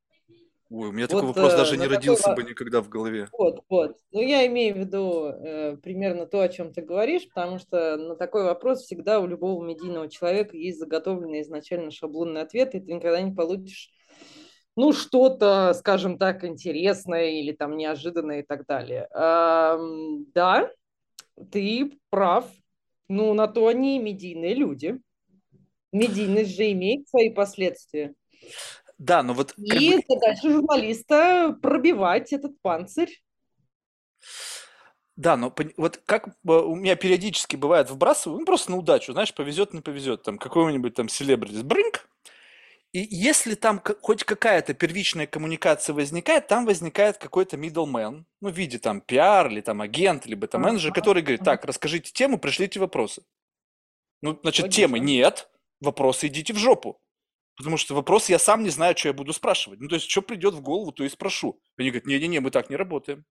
Ой, 0.69 0.89
у 0.89 0.93
меня 0.93 1.07
вот, 1.09 1.21
такой 1.21 1.29
вопрос 1.29 1.53
э, 1.53 1.57
даже 1.57 1.77
не 1.77 1.87
родился 1.87 2.25
такой... 2.25 2.43
бы 2.43 2.51
никогда 2.51 2.83
в 2.83 2.89
голове. 2.89 3.29
Вот, 3.33 3.61
вот. 3.69 3.97
Ну, 4.11 4.21
я 4.21 4.47
имею 4.49 4.75
в 4.75 4.79
виду 4.79 5.27
э, 5.27 5.77
примерно 5.77 6.27
то, 6.27 6.41
о 6.41 6.49
чем 6.49 6.73
ты 6.73 6.83
говоришь, 6.83 7.29
потому 7.29 7.59
что 7.59 7.97
на 7.97 8.17
такой 8.17 8.43
вопрос 8.43 8.83
всегда 8.83 9.21
у 9.21 9.27
любого 9.27 9.65
медийного 9.65 10.09
человека 10.09 10.57
есть 10.57 10.81
заготовленный 10.81 11.43
изначально 11.43 11.93
шаблонный 11.93 12.41
ответ, 12.41 12.75
и 12.75 12.81
ты 12.81 12.93
никогда 12.93 13.21
не 13.21 13.33
получишь 13.33 13.91
ну, 14.75 14.93
что-то, 14.93 15.73
скажем 15.75 16.19
так, 16.19 16.45
интересное 16.45 17.31
или 17.31 17.53
там 17.53 17.77
неожиданное 17.77 18.41
и 18.41 18.43
так 18.43 18.67
далее. 18.67 19.09
А, 19.15 19.79
да, 20.35 20.71
ты 21.51 21.93
прав. 22.11 22.45
Ну, 23.09 23.35
на 23.35 23.47
то 23.47 23.69
они 23.69 24.01
медийные 24.01 24.55
люди. 24.55 25.01
Медийность 25.97 26.57
же 26.57 26.71
имеет 26.73 27.09
свои 27.09 27.31
последствия. 27.31 28.15
Да, 28.99 29.23
но 29.23 29.35
вот... 29.35 29.55
И 29.57 29.97
бы... 29.97 30.03
задача 30.09 30.51
журналиста 30.51 31.57
пробивать 31.61 32.33
этот 32.33 32.61
панцирь. 32.63 33.23
Да, 35.17 35.37
но 35.37 35.55
вот 35.77 36.01
как 36.05 36.37
у 36.45 36.75
меня 36.75 36.95
периодически 36.95 37.57
бывает 37.57 37.91
вбрасываю, 37.91 38.41
ну 38.41 38.45
просто 38.45 38.71
на 38.71 38.77
удачу, 38.77 39.13
знаешь, 39.13 39.33
повезет, 39.33 39.73
не 39.73 39.81
повезет, 39.81 40.23
там 40.23 40.37
какой-нибудь 40.37 40.95
там 40.95 41.09
селебрити, 41.09 41.63
брынк, 41.63 42.07
и 42.93 43.07
если 43.11 43.55
там 43.55 43.83
хоть 44.01 44.25
какая-то 44.25 44.75
первичная 44.75 45.27
коммуникация 45.27 45.93
возникает, 45.95 46.47
там 46.47 46.65
возникает 46.67 47.19
какой-то 47.19 47.57
middleman, 47.57 48.25
ну, 48.41 48.51
в 48.51 48.57
виде 48.57 48.79
там 48.79 49.01
пиар 49.01 49.49
или 49.49 49.61
там 49.61 49.81
агент, 49.83 50.27
либо 50.27 50.47
там 50.47 50.63
менеджер, 50.63 50.93
который 50.93 51.23
говорит, 51.23 51.43
так, 51.45 51.65
расскажите 51.65 52.13
тему, 52.13 52.39
пришлите 52.39 52.79
вопросы. 52.81 53.23
Ну, 54.23 54.39
значит, 54.43 54.65
Логично. 54.65 54.83
темы 54.83 54.99
нет, 54.99 55.51
вопросы 55.87 56.27
идите 56.27 56.53
в 56.53 56.59
жопу. 56.59 57.01
Потому 57.57 57.79
что 57.79 57.95
вопрос 57.95 58.29
я 58.29 58.39
сам 58.39 58.63
не 58.63 58.71
знаю, 58.71 58.97
что 58.97 59.09
я 59.09 59.15
буду 59.15 59.33
спрашивать. 59.33 59.81
Ну, 59.81 59.89
то 59.89 59.95
есть, 59.95 60.11
что 60.11 60.21
придет 60.21 60.55
в 60.55 60.61
голову, 60.61 60.93
то 60.93 61.05
и 61.05 61.09
спрошу. 61.09 61.59
Они 61.79 61.89
говорят, 61.89 62.07
не-не-не, 62.07 62.41
мы 62.41 62.51
так 62.51 62.69
не 62.69 62.77
работаем. 62.77 63.25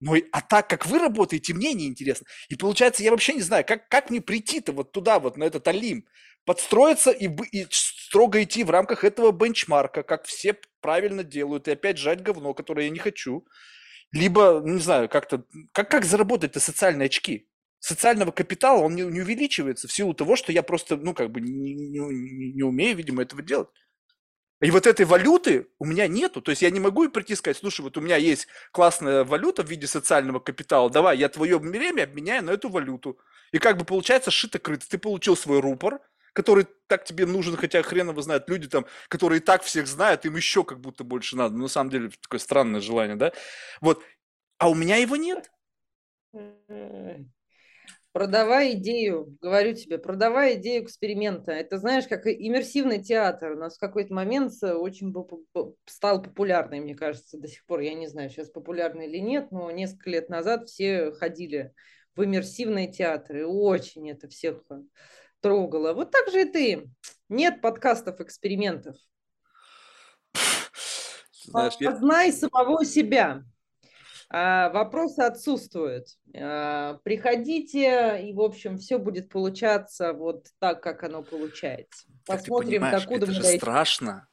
Ну, 0.00 0.14
а 0.30 0.40
так 0.42 0.68
как 0.68 0.86
вы 0.86 0.98
работаете, 0.98 1.54
мне 1.54 1.72
не 1.72 1.86
интересно. 1.86 2.26
И 2.48 2.54
получается, 2.54 3.02
я 3.02 3.10
вообще 3.10 3.32
не 3.32 3.40
знаю, 3.40 3.64
как, 3.66 3.88
как 3.88 4.10
мне 4.10 4.20
прийти-то 4.20 4.72
вот 4.72 4.92
туда, 4.92 5.18
вот 5.18 5.36
на 5.36 5.44
этот 5.44 5.66
Алим, 5.66 6.06
подстроиться 6.44 7.10
и, 7.10 7.28
и 7.50 7.66
строго 7.70 8.42
идти 8.42 8.62
в 8.62 8.70
рамках 8.70 9.04
этого 9.04 9.32
бенчмарка, 9.32 10.02
как 10.02 10.24
все 10.26 10.56
правильно 10.80 11.24
делают, 11.24 11.66
и 11.66 11.72
опять 11.72 11.98
жать 11.98 12.22
говно, 12.22 12.54
которое 12.54 12.84
я 12.84 12.90
не 12.90 12.98
хочу. 12.98 13.46
Либо, 14.12 14.62
не 14.64 14.80
знаю, 14.80 15.08
как-то, 15.08 15.44
как, 15.72 15.90
как 15.90 16.04
заработать-то 16.04 16.60
социальные 16.60 17.06
очки? 17.06 17.48
Социального 17.80 18.30
капитала, 18.32 18.80
он 18.80 18.94
не, 18.94 19.02
не 19.02 19.20
увеличивается 19.20 19.88
в 19.88 19.92
силу 19.92 20.14
того, 20.14 20.36
что 20.36 20.52
я 20.52 20.62
просто, 20.62 20.96
ну, 20.96 21.14
как 21.14 21.30
бы 21.30 21.40
не, 21.40 21.74
не, 21.74 22.52
не 22.52 22.62
умею, 22.62 22.96
видимо, 22.96 23.22
этого 23.22 23.42
делать. 23.42 23.68
И 24.60 24.70
вот 24.72 24.86
этой 24.88 25.06
валюты 25.06 25.68
у 25.78 25.84
меня 25.84 26.08
нету. 26.08 26.42
То 26.42 26.50
есть 26.50 26.62
я 26.62 26.70
не 26.70 26.80
могу 26.80 27.04
и 27.04 27.08
прийти 27.08 27.34
и 27.34 27.36
сказать, 27.36 27.56
слушай, 27.56 27.82
вот 27.82 27.96
у 27.96 28.00
меня 28.00 28.16
есть 28.16 28.48
классная 28.72 29.24
валюта 29.24 29.62
в 29.62 29.70
виде 29.70 29.86
социального 29.86 30.40
капитала, 30.40 30.90
давай 30.90 31.16
я 31.16 31.28
твое 31.28 31.58
время 31.58 32.02
обменяю 32.02 32.44
на 32.44 32.50
эту 32.50 32.68
валюту. 32.68 33.18
И 33.52 33.58
как 33.58 33.78
бы 33.78 33.84
получается 33.84 34.30
шито-крыто. 34.30 34.84
Ты 34.88 34.98
получил 34.98 35.36
свой 35.36 35.60
рупор, 35.60 36.00
который 36.32 36.66
так 36.88 37.04
тебе 37.04 37.24
нужен, 37.24 37.56
хотя 37.56 37.82
хрен 37.82 38.10
его 38.10 38.20
знает, 38.20 38.48
люди 38.48 38.68
там, 38.68 38.84
которые 39.08 39.40
и 39.40 39.42
так 39.42 39.62
всех 39.62 39.86
знают, 39.86 40.26
им 40.26 40.34
еще 40.36 40.64
как 40.64 40.80
будто 40.80 41.04
больше 41.04 41.36
надо. 41.36 41.54
Но 41.54 41.62
на 41.62 41.68
самом 41.68 41.90
деле 41.90 42.10
такое 42.20 42.40
странное 42.40 42.80
желание, 42.80 43.16
да? 43.16 43.32
Вот. 43.80 44.02
А 44.58 44.68
у 44.68 44.74
меня 44.74 44.96
его 44.96 45.14
нет. 45.14 45.50
Продавай 48.12 48.72
идею, 48.72 49.36
говорю 49.40 49.74
тебе, 49.74 49.98
продавай 49.98 50.54
идею 50.54 50.82
эксперимента. 50.82 51.52
Это, 51.52 51.78
знаешь, 51.78 52.08
как 52.08 52.26
иммерсивный 52.26 53.02
театр. 53.02 53.52
У 53.52 53.58
нас 53.58 53.76
в 53.76 53.80
какой-то 53.80 54.12
момент 54.14 54.52
очень 54.62 55.14
стал 55.84 56.22
популярный, 56.22 56.80
мне 56.80 56.94
кажется, 56.94 57.38
до 57.38 57.46
сих 57.46 57.64
пор. 57.66 57.80
Я 57.80 57.94
не 57.94 58.08
знаю, 58.08 58.30
сейчас 58.30 58.50
популярный 58.50 59.06
или 59.06 59.18
нет, 59.18 59.52
но 59.52 59.70
несколько 59.70 60.10
лет 60.10 60.30
назад 60.30 60.68
все 60.68 61.12
ходили 61.12 61.72
в 62.16 62.24
иммерсивные 62.24 62.90
театры. 62.90 63.46
Очень 63.46 64.10
это 64.10 64.26
всех 64.28 64.64
трогало. 65.40 65.92
Вот 65.92 66.10
так 66.10 66.28
же 66.30 66.42
и 66.42 66.44
ты. 66.44 66.90
Нет 67.28 67.60
подкастов 67.60 68.20
экспериментов. 68.20 68.96
Знаешь, 71.44 71.78
Познай 71.78 72.26
я... 72.28 72.32
самого 72.32 72.84
себя. 72.84 73.44
А, 74.30 74.68
вопросы 74.70 75.20
отсутствуют. 75.20 76.08
А, 76.36 76.98
приходите, 77.02 78.22
и, 78.22 78.34
в 78.34 78.40
общем, 78.40 78.76
все 78.76 78.98
будет 78.98 79.30
получаться 79.30 80.12
вот 80.12 80.46
так, 80.58 80.82
как 80.82 81.02
оно 81.04 81.22
получается. 81.22 82.06
Посмотрим, 82.26 82.82
как 82.82 83.00
докуда 83.00 83.24
это 83.24 83.26
мы 83.26 83.32
же 83.32 83.42
страшно. 83.44 84.28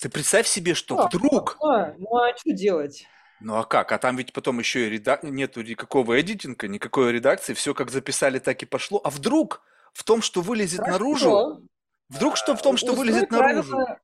Ты 0.00 0.08
представь 0.08 0.46
себе, 0.46 0.74
что 0.74 0.98
а, 0.98 1.08
вдруг... 1.08 1.58
А, 1.62 1.94
ну 1.98 2.16
а 2.16 2.36
что 2.36 2.52
делать? 2.52 3.06
Ну 3.40 3.56
а 3.56 3.64
как? 3.64 3.90
А 3.90 3.98
там 3.98 4.16
ведь 4.16 4.32
потом 4.32 4.58
еще 4.58 4.86
и 4.86 4.90
редак... 4.90 5.24
нету 5.24 5.62
никакого 5.62 6.20
эдитинга, 6.20 6.68
никакой 6.68 7.12
редакции, 7.12 7.54
все 7.54 7.74
как 7.74 7.90
записали, 7.90 8.38
так 8.38 8.62
и 8.62 8.66
пошло. 8.66 9.00
А 9.02 9.10
вдруг 9.10 9.62
в 9.92 10.04
том, 10.04 10.22
что 10.22 10.42
вылезет 10.42 10.80
Хорошо. 10.80 10.98
наружу, 10.98 11.68
вдруг 12.08 12.36
что 12.36 12.54
в 12.54 12.62
том, 12.62 12.76
что 12.76 12.92
Устрой 12.92 13.08
вылезет 13.08 13.28
правила... 13.28 13.62
наружу? 13.62 13.98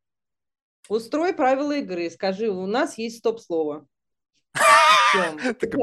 Устрой 0.89 1.33
правила 1.35 1.73
игры, 1.73 2.11
скажи, 2.11 2.49
у 2.49 2.67
нас 2.67 2.99
есть 2.99 3.19
стоп-слово. 3.19 3.87
Так 5.61 5.75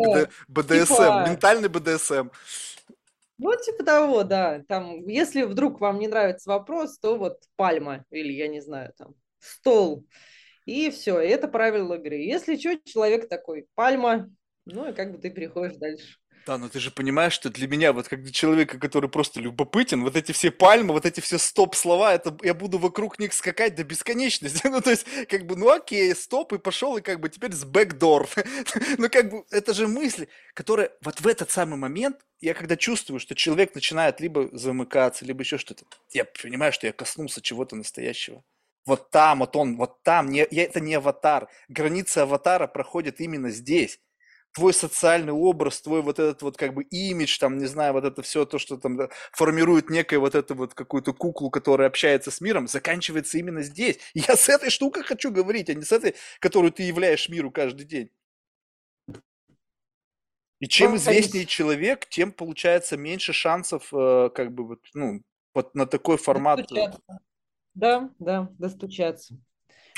БДСМ, 0.47 1.29
ментальный 1.29 1.69
БДСМ. 1.69 2.29
Ну, 3.37 3.55
типа 3.55 3.83
того, 3.83 4.23
да. 4.23 4.63
Там, 4.67 5.07
если 5.07 5.43
вдруг 5.43 5.81
вам 5.81 5.99
не 5.99 6.07
нравится 6.07 6.49
вопрос, 6.49 6.97
то 6.99 7.17
вот 7.17 7.39
пальма 7.55 8.05
или, 8.09 8.31
я 8.31 8.47
не 8.47 8.61
знаю, 8.61 8.93
там, 8.97 9.15
стол. 9.39 10.05
И 10.65 10.89
все, 10.91 11.19
это 11.19 11.47
правило 11.47 11.95
игры. 11.95 12.15
Если 12.15 12.55
что, 12.55 12.77
человек 12.85 13.27
такой, 13.27 13.67
пальма, 13.75 14.29
ну 14.65 14.89
и 14.89 14.93
как 14.93 15.11
бы 15.11 15.17
ты 15.17 15.29
переходишь 15.29 15.77
дальше. 15.77 16.17
Да, 16.45 16.57
но 16.57 16.67
ты 16.67 16.79
же 16.79 16.91
понимаешь, 16.91 17.31
что 17.31 17.49
для 17.49 17.69
меня, 17.69 17.93
вот 17.93 18.09
как 18.09 18.21
для 18.21 18.33
человека, 18.33 18.77
который 18.77 19.09
просто 19.09 19.39
любопытен, 19.39 20.03
вот 20.03 20.17
эти 20.17 20.33
все 20.33 20.51
пальмы, 20.51 20.93
вот 20.93 21.05
эти 21.05 21.21
все 21.21 21.37
стоп-слова, 21.37 22.13
это 22.13 22.37
я 22.43 22.53
буду 22.53 22.79
вокруг 22.79 23.17
них 23.17 23.33
скакать 23.33 23.75
до 23.75 23.83
бесконечности. 23.83 24.67
Ну, 24.73 24.81
то 24.81 24.89
есть, 24.89 25.05
как 25.29 25.45
бы, 25.45 25.55
ну 25.55 25.69
окей, 25.69 26.13
стоп, 26.15 26.53
и 26.53 26.57
пошел, 26.57 26.97
и 26.97 27.01
как 27.01 27.19
бы 27.19 27.29
теперь 27.29 27.53
с 27.53 27.63
бэкдор. 27.63 28.27
ну, 28.97 29.09
как 29.09 29.29
бы, 29.29 29.45
это 29.51 29.73
же 29.73 29.87
мысли, 29.87 30.27
которые 30.55 30.91
вот 31.01 31.21
в 31.21 31.27
этот 31.27 31.51
самый 31.51 31.77
момент, 31.77 32.17
я 32.41 32.53
когда 32.53 32.75
чувствую, 32.75 33.19
что 33.19 33.35
человек 33.35 33.75
начинает 33.75 34.19
либо 34.19 34.49
замыкаться, 34.51 35.25
либо 35.25 35.43
еще 35.43 35.57
что-то, 35.57 35.85
я 36.11 36.25
понимаю, 36.25 36.73
что 36.73 36.87
я 36.87 36.93
коснулся 36.93 37.41
чего-то 37.41 37.75
настоящего. 37.75 38.43
Вот 38.85 39.11
там, 39.11 39.39
вот 39.39 39.55
он, 39.55 39.77
вот 39.77 40.01
там, 40.03 40.29
не, 40.29 40.45
я, 40.51 40.63
это 40.63 40.79
не 40.81 40.95
аватар. 40.95 41.47
Граница 41.69 42.23
аватара 42.23 42.67
проходит 42.67 43.21
именно 43.21 43.49
здесь. 43.49 43.99
Твой 44.53 44.73
социальный 44.73 45.33
образ, 45.33 45.81
твой 45.81 46.01
вот 46.01 46.19
этот 46.19 46.41
вот 46.41 46.57
как 46.57 46.73
бы 46.73 46.83
имидж, 46.83 47.37
там, 47.39 47.57
не 47.57 47.65
знаю, 47.65 47.93
вот 47.93 48.05
это 48.05 48.21
все 48.21 48.45
то, 48.45 48.59
что 48.59 48.77
там 48.77 48.97
да, 48.97 49.09
формирует 49.31 49.89
некое 49.89 50.19
вот 50.19 50.35
это 50.35 50.53
вот 50.53 50.73
какую-то 50.73 51.13
куклу, 51.13 51.49
которая 51.49 51.87
общается 51.87 52.31
с 52.31 52.39
миром, 52.39 52.67
заканчивается 52.67 53.37
именно 53.37 53.63
здесь. 53.63 53.99
Я 54.13 54.35
с 54.35 54.49
этой 54.49 54.69
штукой 54.69 55.03
хочу 55.03 55.31
говорить, 55.31 55.69
а 55.69 55.73
не 55.73 55.83
с 55.83 55.91
этой, 55.91 56.15
которую 56.39 56.71
ты 56.71 56.83
являешь 56.83 57.29
миру 57.29 57.51
каждый 57.51 57.85
день. 57.85 58.09
И 60.59 60.67
чем 60.67 60.95
известнее 60.95 61.45
человек, 61.45 62.07
тем 62.07 62.31
получается 62.31 62.95
меньше 62.95 63.33
шансов, 63.33 63.93
э, 63.93 64.29
как 64.33 64.53
бы 64.53 64.65
вот, 64.65 64.79
ну, 64.93 65.21
вот 65.53 65.75
на 65.75 65.85
такой 65.85 66.17
формат. 66.17 66.59
Достучаться. 66.59 67.01
Да, 67.73 68.09
да, 68.19 68.49
достучаться. 68.59 69.35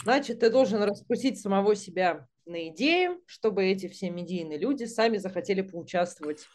Значит, 0.01 0.39
ты 0.39 0.49
должен 0.49 0.81
распустить 0.81 1.39
самого 1.39 1.75
себя 1.75 2.27
на 2.45 2.69
идеи, 2.69 3.09
чтобы 3.25 3.65
эти 3.65 3.87
все 3.87 4.09
медийные 4.09 4.57
люди 4.57 4.85
сами 4.85 5.17
захотели 5.17 5.61
поучаствовать 5.61 6.47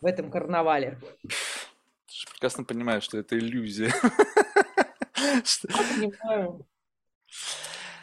в 0.00 0.06
этом 0.06 0.30
карнавале. 0.30 0.98
Ты 1.22 2.30
прекрасно 2.32 2.64
понимаешь, 2.64 3.02
что 3.02 3.18
это 3.18 3.38
иллюзия. 3.38 3.92
Я 5.16 5.84
понимаю. 5.96 6.66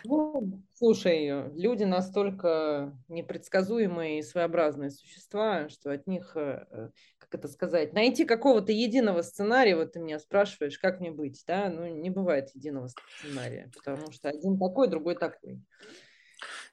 Ну, 0.08 0.62
слушай, 0.76 1.50
люди 1.56 1.84
настолько 1.84 2.96
непредсказуемые 3.08 4.20
и 4.20 4.24
своеобразные 4.24 4.92
существа, 4.92 5.68
что 5.70 5.92
от 5.92 6.06
них, 6.06 6.34
э, 6.36 6.66
э, 6.70 6.90
как 7.18 7.34
это 7.34 7.48
сказать, 7.48 7.94
найти 7.94 8.24
какого-то 8.24 8.72
единого 8.72 9.24
сценария, 9.24 9.76
вот 9.76 9.94
ты 9.94 10.00
меня 10.00 10.20
спрашиваешь, 10.20 10.78
как 10.78 11.00
мне 11.00 11.12
быть, 11.12 11.44
да, 11.48 11.70
ну, 11.70 11.88
не 11.88 12.12
бывает 12.12 12.52
единого 12.54 12.88
сценария, 12.88 13.72
потому 13.76 14.12
что 14.12 14.30
один 14.30 14.60
такой, 14.60 14.88
другой 14.90 15.16
такой. 15.16 15.60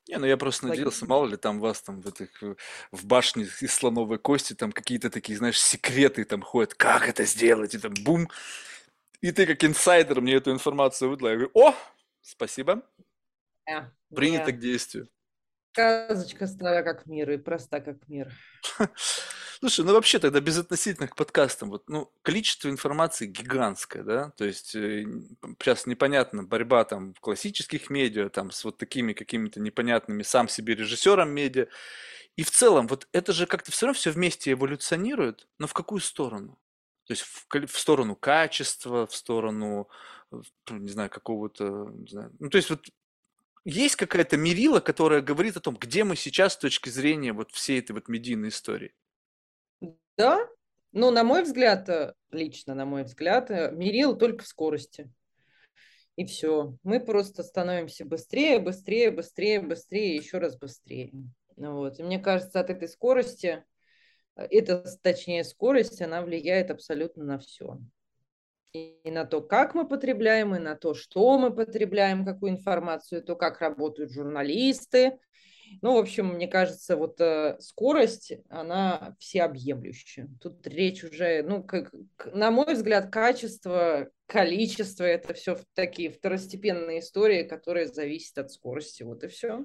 Не, 0.08 0.18
ну 0.18 0.26
я 0.26 0.36
просто 0.36 0.66
надеялся, 0.66 1.06
мало 1.06 1.26
ли 1.26 1.36
там 1.36 1.60
вас 1.60 1.80
там 1.82 2.00
в 2.00 2.08
этих 2.08 2.42
э, 2.42 2.56
в 2.90 3.06
башне 3.06 3.44
из 3.60 3.72
слоновой 3.72 4.18
кости 4.18 4.52
там 4.54 4.72
какие-то 4.72 5.10
такие, 5.10 5.38
знаешь, 5.38 5.60
секреты 5.60 6.24
там 6.24 6.42
ходят, 6.42 6.74
как 6.74 7.08
это 7.08 7.24
сделать, 7.24 7.74
и 7.74 7.78
там 7.78 7.94
бум. 8.02 8.28
И 9.20 9.30
ты 9.30 9.46
как 9.46 9.62
инсайдер 9.64 10.20
мне 10.20 10.34
эту 10.34 10.50
информацию 10.50 11.08
выдала. 11.08 11.28
Я 11.28 11.34
говорю, 11.36 11.50
о, 11.54 11.74
спасибо, 12.20 12.82
Да, 13.66 13.92
принято 14.14 14.46
да. 14.46 14.52
к 14.52 14.58
действию. 14.58 15.08
Сказочка 15.72 16.46
стара 16.46 16.82
как 16.82 17.06
мир 17.06 17.30
и 17.30 17.38
проста 17.38 17.80
как 17.80 18.06
мир. 18.06 18.30
Слушай, 19.60 19.86
ну 19.86 19.94
вообще 19.94 20.18
тогда 20.18 20.40
безотносительно 20.40 21.08
к 21.08 21.16
подкастам, 21.16 21.70
вот, 21.70 21.88
ну, 21.88 22.12
количество 22.22 22.68
информации 22.68 23.26
гигантское, 23.26 24.02
да, 24.02 24.30
то 24.36 24.44
есть 24.44 24.74
э, 24.74 25.04
сейчас 25.60 25.86
непонятно, 25.86 26.42
борьба 26.42 26.84
там 26.84 27.14
классических 27.20 27.88
медиа, 27.88 28.28
там 28.28 28.50
с 28.50 28.64
вот 28.64 28.76
такими 28.76 29.12
какими-то 29.12 29.60
непонятными 29.60 30.24
сам 30.24 30.48
себе 30.48 30.74
режиссером 30.74 31.30
медиа, 31.30 31.68
и 32.36 32.42
в 32.42 32.50
целом 32.50 32.86
вот 32.86 33.08
это 33.12 33.32
же 33.32 33.46
как-то 33.46 33.70
все 33.70 33.86
равно 33.86 33.98
все 33.98 34.10
вместе 34.10 34.52
эволюционирует, 34.52 35.46
но 35.58 35.66
в 35.66 35.72
какую 35.74 36.00
сторону? 36.00 36.58
То 37.06 37.12
есть 37.12 37.22
в, 37.22 37.46
в 37.66 37.78
сторону 37.78 38.14
качества, 38.16 39.06
в 39.06 39.14
сторону, 39.14 39.88
э, 40.32 40.36
не 40.70 40.90
знаю, 40.90 41.08
какого-то, 41.08 41.88
не 41.94 42.08
знаю, 42.08 42.32
ну 42.40 42.50
то 42.50 42.56
есть 42.56 42.68
вот 42.68 42.84
есть 43.64 43.96
какая-то 43.96 44.36
мерила, 44.36 44.80
которая 44.80 45.20
говорит 45.20 45.56
о 45.56 45.60
том, 45.60 45.76
где 45.76 46.04
мы 46.04 46.16
сейчас 46.16 46.54
с 46.54 46.58
точки 46.58 46.88
зрения 46.88 47.32
вот 47.32 47.52
всей 47.52 47.78
этой 47.78 47.92
вот 47.92 48.08
медийной 48.08 48.48
истории? 48.48 48.94
Да, 50.16 50.46
ну, 50.92 51.10
на 51.10 51.24
мой 51.24 51.42
взгляд, 51.42 51.88
э, 51.88 52.14
лично 52.30 52.74
на 52.74 52.84
мой 52.84 53.04
взгляд, 53.04 53.50
э, 53.50 53.70
мерил 53.72 54.16
только 54.16 54.44
в 54.44 54.46
скорости. 54.46 55.10
И 56.16 56.26
все. 56.26 56.76
Мы 56.82 57.00
просто 57.00 57.42
становимся 57.42 58.04
быстрее, 58.04 58.58
быстрее, 58.58 59.10
быстрее, 59.10 59.60
быстрее, 59.60 60.16
еще 60.16 60.38
раз 60.38 60.58
быстрее. 60.58 61.12
Ну 61.56 61.76
Вот. 61.76 61.98
И 61.98 62.02
мне 62.02 62.18
кажется, 62.18 62.60
от 62.60 62.68
этой 62.68 62.88
скорости, 62.88 63.64
э, 64.36 64.46
эта, 64.50 64.84
точнее, 65.02 65.44
скорость, 65.44 66.02
она 66.02 66.22
влияет 66.22 66.70
абсолютно 66.70 67.24
на 67.24 67.38
все. 67.38 67.78
И 68.72 69.10
на 69.10 69.26
то, 69.26 69.42
как 69.42 69.74
мы 69.74 69.86
потребляем, 69.86 70.54
и 70.54 70.58
на 70.58 70.76
то, 70.76 70.94
что 70.94 71.36
мы 71.38 71.54
потребляем, 71.54 72.24
какую 72.24 72.52
информацию, 72.52 73.22
то, 73.22 73.36
как 73.36 73.60
работают 73.60 74.12
журналисты, 74.12 75.18
ну, 75.80 75.94
в 75.94 75.98
общем, 75.98 76.34
мне 76.34 76.48
кажется, 76.48 76.96
вот 76.96 77.20
э, 77.20 77.56
скорость, 77.60 78.34
она 78.50 79.16
всеобъемлющая. 79.18 80.28
Тут 80.40 80.66
речь 80.66 81.02
уже, 81.04 81.42
ну, 81.42 81.62
как, 81.62 81.94
на 82.32 82.50
мой 82.50 82.74
взгляд, 82.74 83.10
качество, 83.10 84.10
количество, 84.26 85.04
это 85.04 85.32
все 85.34 85.58
такие 85.74 86.10
второстепенные 86.10 87.00
истории, 87.00 87.44
которые 87.44 87.86
зависят 87.86 88.38
от 88.38 88.52
скорости. 88.52 89.02
Вот 89.02 89.24
и 89.24 89.28
все. 89.28 89.64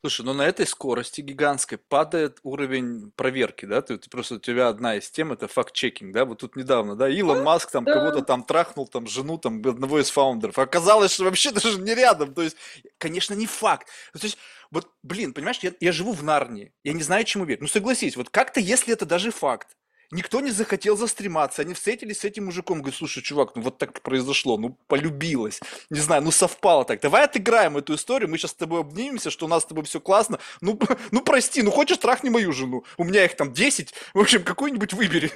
Слушай, 0.00 0.26
ну 0.26 0.32
на 0.32 0.42
этой 0.46 0.64
скорости 0.64 1.20
гигантской 1.22 1.76
падает 1.76 2.38
уровень 2.44 3.10
проверки, 3.16 3.64
да? 3.64 3.82
Ты, 3.82 3.98
ты 3.98 4.08
просто 4.08 4.36
у 4.36 4.38
тебя 4.38 4.68
одна 4.68 4.94
из 4.94 5.10
тем 5.10 5.32
это 5.32 5.48
факт-чекинг, 5.48 6.12
да? 6.12 6.24
Вот 6.24 6.38
тут 6.38 6.54
недавно, 6.54 6.94
да, 6.94 7.08
Илон 7.08 7.42
Маск 7.42 7.72
там 7.72 7.84
да. 7.84 7.94
кого-то 7.94 8.22
там 8.22 8.44
трахнул, 8.44 8.86
там 8.86 9.08
жену 9.08 9.38
там 9.38 9.60
одного 9.66 9.98
из 9.98 10.10
фаундеров. 10.10 10.56
Оказалось, 10.58 11.12
что 11.12 11.24
вообще 11.24 11.50
даже 11.52 11.80
не 11.80 11.94
рядом. 11.94 12.32
То 12.32 12.42
есть, 12.42 12.56
конечно, 12.98 13.34
не 13.34 13.46
факт. 13.46 13.88
То 14.12 14.20
есть, 14.22 14.38
вот, 14.70 14.88
блин, 15.02 15.34
понимаешь, 15.34 15.58
я, 15.62 15.72
я 15.80 15.90
живу 15.90 16.12
в 16.12 16.22
Нарнии, 16.22 16.72
я 16.84 16.92
не 16.92 17.02
знаю, 17.02 17.24
чему 17.24 17.44
верить. 17.44 17.60
Ну 17.60 17.66
согласись, 17.66 18.16
вот 18.16 18.30
как-то, 18.30 18.60
если 18.60 18.92
это 18.92 19.04
даже 19.04 19.32
факт, 19.32 19.76
Никто 20.10 20.40
не 20.40 20.50
захотел 20.50 20.96
застрематься. 20.96 21.60
Они 21.60 21.74
встретились 21.74 22.20
с 22.20 22.24
этим 22.24 22.46
мужиком. 22.46 22.78
Говорят, 22.78 22.96
слушай, 22.96 23.22
чувак, 23.22 23.54
ну 23.54 23.62
вот 23.62 23.76
так 23.76 24.00
произошло. 24.00 24.56
Ну, 24.56 24.78
полюбилось. 24.86 25.60
Не 25.90 26.00
знаю, 26.00 26.22
ну 26.22 26.30
совпало 26.30 26.86
так. 26.86 27.00
Давай 27.00 27.24
отыграем 27.24 27.76
эту 27.76 27.94
историю. 27.94 28.30
Мы 28.30 28.38
сейчас 28.38 28.52
с 28.52 28.54
тобой 28.54 28.80
обнимемся, 28.80 29.30
что 29.30 29.44
у 29.44 29.48
нас 29.48 29.64
с 29.64 29.66
тобой 29.66 29.84
все 29.84 30.00
классно. 30.00 30.38
Ну, 30.62 30.78
ну 31.10 31.20
прости, 31.20 31.62
ну 31.62 31.70
хочешь, 31.70 31.98
трахни 31.98 32.30
мою 32.30 32.52
жену. 32.52 32.84
У 32.96 33.04
меня 33.04 33.24
их 33.24 33.36
там 33.36 33.52
10. 33.52 33.92
В 34.14 34.20
общем, 34.20 34.44
какую-нибудь 34.44 34.94
выбери. 34.94 35.30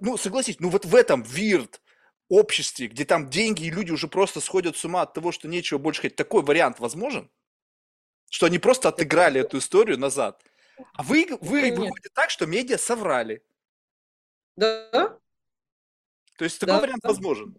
Ну, 0.00 0.16
согласись, 0.16 0.56
ну 0.58 0.68
вот 0.70 0.84
в 0.84 0.94
этом 0.94 1.22
вирт 1.22 1.80
обществе, 2.28 2.86
где 2.86 3.04
там 3.04 3.28
деньги 3.28 3.64
и 3.64 3.70
люди 3.70 3.92
уже 3.92 4.08
просто 4.08 4.40
сходят 4.40 4.76
с 4.76 4.84
ума 4.84 5.02
от 5.02 5.12
того, 5.12 5.32
что 5.32 5.48
нечего 5.48 5.78
больше 5.78 6.00
хотеть, 6.02 6.16
такой 6.16 6.42
вариант 6.42 6.80
возможен? 6.80 7.30
Что 8.30 8.46
они 8.46 8.58
просто 8.58 8.88
отыграли 8.88 9.40
эту 9.40 9.58
историю 9.58 9.98
назад. 9.98 10.42
А 10.94 11.02
вы, 11.02 11.26
вы 11.40 11.70
Нет. 11.70 11.92
так, 12.14 12.30
что 12.30 12.46
медиа 12.46 12.78
соврали. 12.78 13.42
Да? 14.56 15.18
То 16.36 16.44
есть 16.44 16.58
такой 16.58 16.74
Да. 16.74 16.80
вариант 16.80 17.04
возможен. 17.04 17.56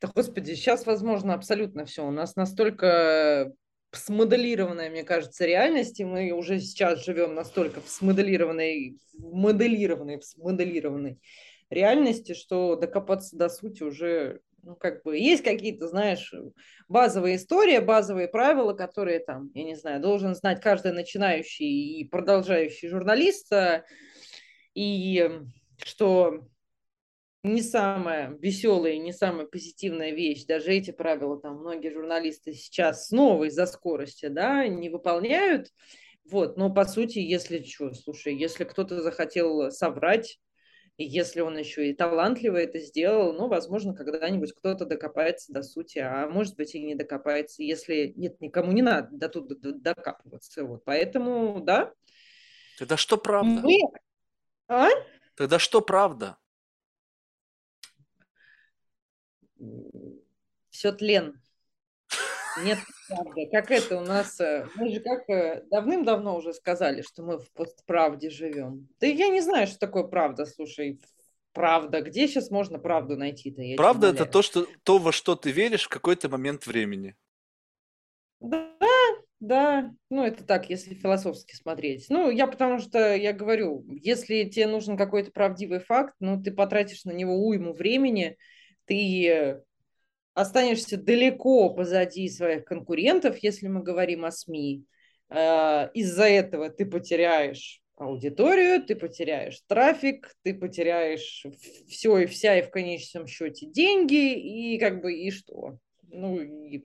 Да, 0.00 0.08
господи, 0.14 0.54
сейчас 0.54 0.86
возможно 0.86 1.34
абсолютно 1.34 1.84
все. 1.84 2.06
У 2.06 2.10
нас 2.10 2.36
настолько 2.36 3.52
смоделированная, 3.92 4.90
мне 4.90 5.04
кажется, 5.04 5.46
реальность, 5.46 6.00
и 6.00 6.04
мы 6.04 6.32
уже 6.32 6.58
сейчас 6.60 7.04
живем 7.04 7.34
настолько 7.34 7.80
в 7.80 7.88
смоделированной, 7.88 8.98
в 9.12 9.34
моделированной, 9.34 10.18
в 10.18 10.24
смоделированной 10.24 11.20
реальности, 11.70 12.34
что 12.34 12.76
докопаться 12.76 13.36
до 13.36 13.48
сути 13.48 13.82
уже, 13.82 14.40
ну, 14.64 14.76
как 14.76 15.02
бы, 15.02 15.18
есть 15.18 15.44
какие-то, 15.44 15.88
знаешь, 15.88 16.32
базовые 16.88 17.36
истории, 17.36 17.78
базовые 17.78 18.28
правила, 18.28 18.72
которые 18.72 19.20
там, 19.20 19.50
я 19.54 19.64
не 19.64 19.74
знаю, 19.74 20.00
должен 20.00 20.34
знать 20.34 20.60
каждый 20.60 20.92
начинающий 20.92 22.00
и 22.00 22.08
продолжающий 22.08 22.88
журналист, 22.88 23.52
а, 23.52 23.84
и 24.74 25.30
что 25.82 26.46
не 27.44 27.60
самая 27.60 28.36
веселая 28.40 28.96
не 28.96 29.12
самая 29.12 29.46
позитивная 29.46 30.12
вещь. 30.12 30.46
Даже 30.46 30.72
эти 30.72 30.90
правила 30.90 31.38
там 31.38 31.58
многие 31.58 31.90
журналисты 31.90 32.54
сейчас 32.54 33.08
снова 33.08 33.44
из-за 33.44 33.66
скорости, 33.66 34.26
да, 34.26 34.66
не 34.66 34.88
выполняют. 34.88 35.68
Вот, 36.24 36.56
но 36.56 36.72
по 36.72 36.86
сути, 36.86 37.18
если 37.18 37.62
что, 37.62 37.92
слушай, 37.92 38.34
если 38.34 38.64
кто-то 38.64 39.02
захотел 39.02 39.70
соврать, 39.70 40.38
и 40.96 41.04
если 41.04 41.40
он 41.40 41.58
еще 41.58 41.90
и 41.90 41.94
талантливо 41.94 42.56
это 42.56 42.78
сделал, 42.78 43.32
ну, 43.32 43.48
возможно, 43.48 43.94
когда-нибудь 43.94 44.52
кто-то 44.54 44.86
докопается 44.86 45.52
до 45.52 45.62
сути, 45.62 45.98
а 45.98 46.28
может 46.28 46.56
быть 46.56 46.74
и 46.74 46.82
не 46.82 46.94
докопается, 46.94 47.62
если 47.62 48.12
нет, 48.16 48.40
никому 48.40 48.70
не 48.72 48.82
надо 48.82 49.08
до 49.10 49.28
туда 49.28 49.72
докапываться. 49.72 50.64
Вот, 50.64 50.84
поэтому, 50.84 51.60
да, 51.60 51.92
Тогда 52.78 52.96
что 52.96 53.16
правда? 53.16 53.60
мы... 53.62 53.78
А? 54.68 54.88
Тогда 55.36 55.58
что 55.58 55.80
правда? 55.80 56.38
Все 60.70 60.92
тлен. 60.92 61.40
Нет 62.62 62.78
правды. 63.08 63.48
Как 63.50 63.70
это 63.70 63.98
у 63.98 64.00
нас... 64.00 64.40
э, 64.40 64.66
Мы 64.76 64.90
же 64.90 65.00
как 65.00 65.28
э, 65.28 65.62
давным-давно 65.70 66.36
уже 66.36 66.52
сказали, 66.52 67.02
что 67.02 67.22
мы 67.22 67.38
в 67.38 67.50
постправде 67.52 68.30
живем. 68.30 68.88
Да 69.00 69.06
я 69.06 69.28
не 69.28 69.40
знаю, 69.40 69.66
что 69.66 69.78
такое 69.78 70.04
правда, 70.04 70.46
слушай. 70.46 71.00
Правда. 71.52 72.00
Где 72.00 72.26
сейчас 72.26 72.50
можно 72.50 72.80
правду 72.80 73.16
найти-то? 73.16 73.62
Правда 73.76 74.08
это 74.08 74.26
то, 74.26 74.42
что, 74.42 74.66
то, 74.82 74.98
во 74.98 75.12
что 75.12 75.36
ты 75.36 75.52
веришь 75.52 75.84
в 75.84 75.88
какой-то 75.88 76.28
момент 76.28 76.66
времени. 76.66 77.14
Да, 78.40 78.68
да. 79.38 79.94
Ну, 80.10 80.24
это 80.24 80.44
так, 80.44 80.68
если 80.68 80.94
философски 80.94 81.54
смотреть. 81.54 82.06
Ну, 82.08 82.28
я 82.28 82.48
потому 82.48 82.80
что, 82.80 83.14
я 83.14 83.32
говорю, 83.32 83.84
если 83.88 84.44
тебе 84.44 84.66
нужен 84.66 84.96
какой-то 84.96 85.30
правдивый 85.30 85.78
факт, 85.78 86.14
ну, 86.18 86.42
ты 86.42 86.50
потратишь 86.50 87.04
на 87.04 87.12
него 87.12 87.36
уйму 87.36 87.72
времени, 87.72 88.36
ты 88.86 89.28
э, 89.28 89.62
останешься 90.34 90.96
далеко 90.96 91.70
позади 91.70 92.28
своих 92.28 92.64
конкурентов, 92.64 93.38
если 93.38 93.68
мы 93.68 93.82
говорим 93.82 94.24
о 94.24 94.30
СМИ. 94.30 94.84
Э, 95.30 95.90
из-за 95.94 96.24
этого 96.24 96.70
ты 96.70 96.84
потеряешь 96.84 97.80
аудиторию, 97.96 98.84
ты 98.84 98.96
потеряешь 98.96 99.62
трафик, 99.66 100.34
ты 100.42 100.52
потеряешь 100.52 101.46
все 101.88 102.18
и 102.18 102.26
вся, 102.26 102.58
и 102.58 102.62
в 102.62 102.70
конечном 102.70 103.26
счете 103.26 103.66
деньги, 103.66 104.34
и 104.34 104.78
как 104.78 105.00
бы 105.00 105.14
и 105.14 105.30
что? 105.30 105.78
Ну, 106.08 106.40
и, 106.40 106.84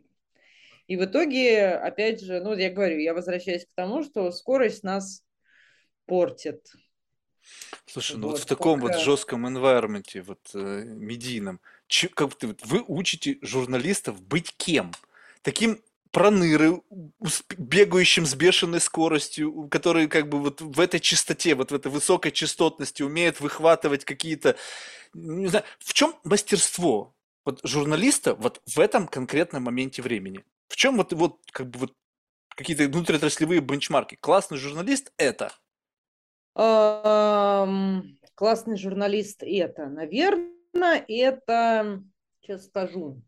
и 0.88 0.96
в 0.96 1.06
итоге, 1.06 1.70
опять 1.70 2.22
же, 2.22 2.42
ну, 2.42 2.54
я 2.56 2.70
говорю, 2.70 3.00
я 3.00 3.14
возвращаюсь 3.14 3.66
к 3.66 3.76
тому, 3.76 4.04
что 4.04 4.32
скорость 4.32 4.84
нас 4.84 5.24
портит. 6.06 6.68
Слушай, 7.88 8.18
ну 8.18 8.28
вот, 8.28 8.32
вот 8.34 8.42
в 8.42 8.46
таком 8.46 8.80
пока... 8.80 8.94
вот 8.94 9.02
жестком 9.02 9.48
environment, 9.48 10.22
вот 10.22 10.40
э, 10.54 10.84
медийном, 10.86 11.60
как 12.14 12.32
вы 12.42 12.84
учите 12.88 13.38
журналистов 13.42 14.22
быть 14.22 14.56
кем? 14.56 14.92
Таким 15.42 15.82
проныры, 16.12 16.82
бегающим 17.58 18.26
с 18.26 18.34
бешеной 18.36 18.80
скоростью, 18.80 19.68
которые 19.70 20.08
как 20.08 20.28
бы 20.30 20.40
вот 20.40 20.62
в 20.62 20.80
этой 20.80 21.00
частоте, 21.00 21.56
вот 21.56 21.72
в 21.72 21.76
этой 21.76 21.92
высокой 21.92 22.32
частотности 22.32 23.04
умеют 23.04 23.40
выхватывать 23.40 24.06
какие-то... 24.06 24.56
Не 25.14 25.48
знаю, 25.48 25.66
в 25.80 25.94
чем 25.94 26.16
мастерство 26.24 27.16
вот 27.46 27.62
журналиста 27.64 28.36
вот 28.36 28.62
в 28.66 28.80
этом 28.80 29.08
конкретном 29.08 29.64
моменте 29.64 30.02
времени? 30.02 30.44
В 30.68 30.76
чем 30.76 30.98
вот, 30.98 31.14
вот 31.14 31.40
как 31.52 31.70
бы 31.70 31.80
вот 31.80 31.94
какие-то 32.50 32.88
внутриотраслевые 32.88 33.62
бенчмарки? 33.62 34.16
Классный 34.16 34.58
журналист– 34.58 35.12
это? 35.18 35.52
Классный 38.36 38.78
журналист– 38.78 39.44
это, 39.44 39.88
наверное, 39.88 40.59
это, 40.86 42.04
сейчас 42.42 42.66
скажу, 42.66 43.22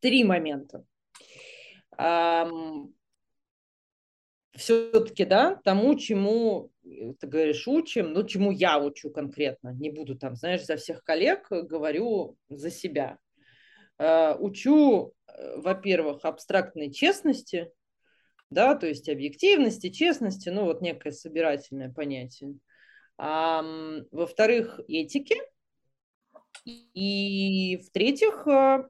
три 0.00 0.24
момента 0.24 0.84
все-таки, 4.54 5.24
да, 5.24 5.56
тому, 5.64 5.94
чему 5.96 6.70
э, 6.84 7.14
ты 7.18 7.26
говоришь, 7.26 7.66
учим, 7.66 8.12
ну, 8.12 8.26
чему 8.26 8.50
я 8.50 8.78
учу 8.78 9.10
конкретно, 9.10 9.70
не 9.70 9.90
буду 9.90 10.16
там, 10.16 10.36
знаешь, 10.36 10.64
за 10.64 10.76
всех 10.76 11.02
коллег, 11.04 11.46
э, 11.50 11.62
говорю 11.62 12.36
за 12.48 12.70
себя. 12.70 13.18
А, 13.98 14.36
учу, 14.38 15.14
э, 15.26 15.56
во-первых, 15.56 16.24
абстрактной 16.24 16.92
честности, 16.92 17.70
да, 18.50 18.74
то 18.74 18.86
есть 18.86 19.08
объективности, 19.08 19.88
честности, 19.88 20.50
ну, 20.50 20.64
вот 20.64 20.82
некое 20.82 21.12
собирательное 21.12 21.90
понятие. 21.90 22.56
Во-вторых, 23.18 24.80
этики. 24.88 25.36
И 26.64 27.80
в-третьих, 27.84 28.46
а, 28.46 28.88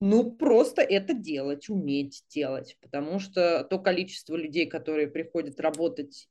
ну, 0.00 0.32
просто 0.32 0.82
это 0.82 1.14
делать, 1.14 1.68
уметь 1.68 2.24
делать, 2.28 2.76
потому 2.80 3.18
что 3.18 3.64
то 3.64 3.78
количество 3.78 4.36
людей, 4.36 4.66
которые 4.66 5.08
приходят 5.08 5.58
работать 5.60 6.28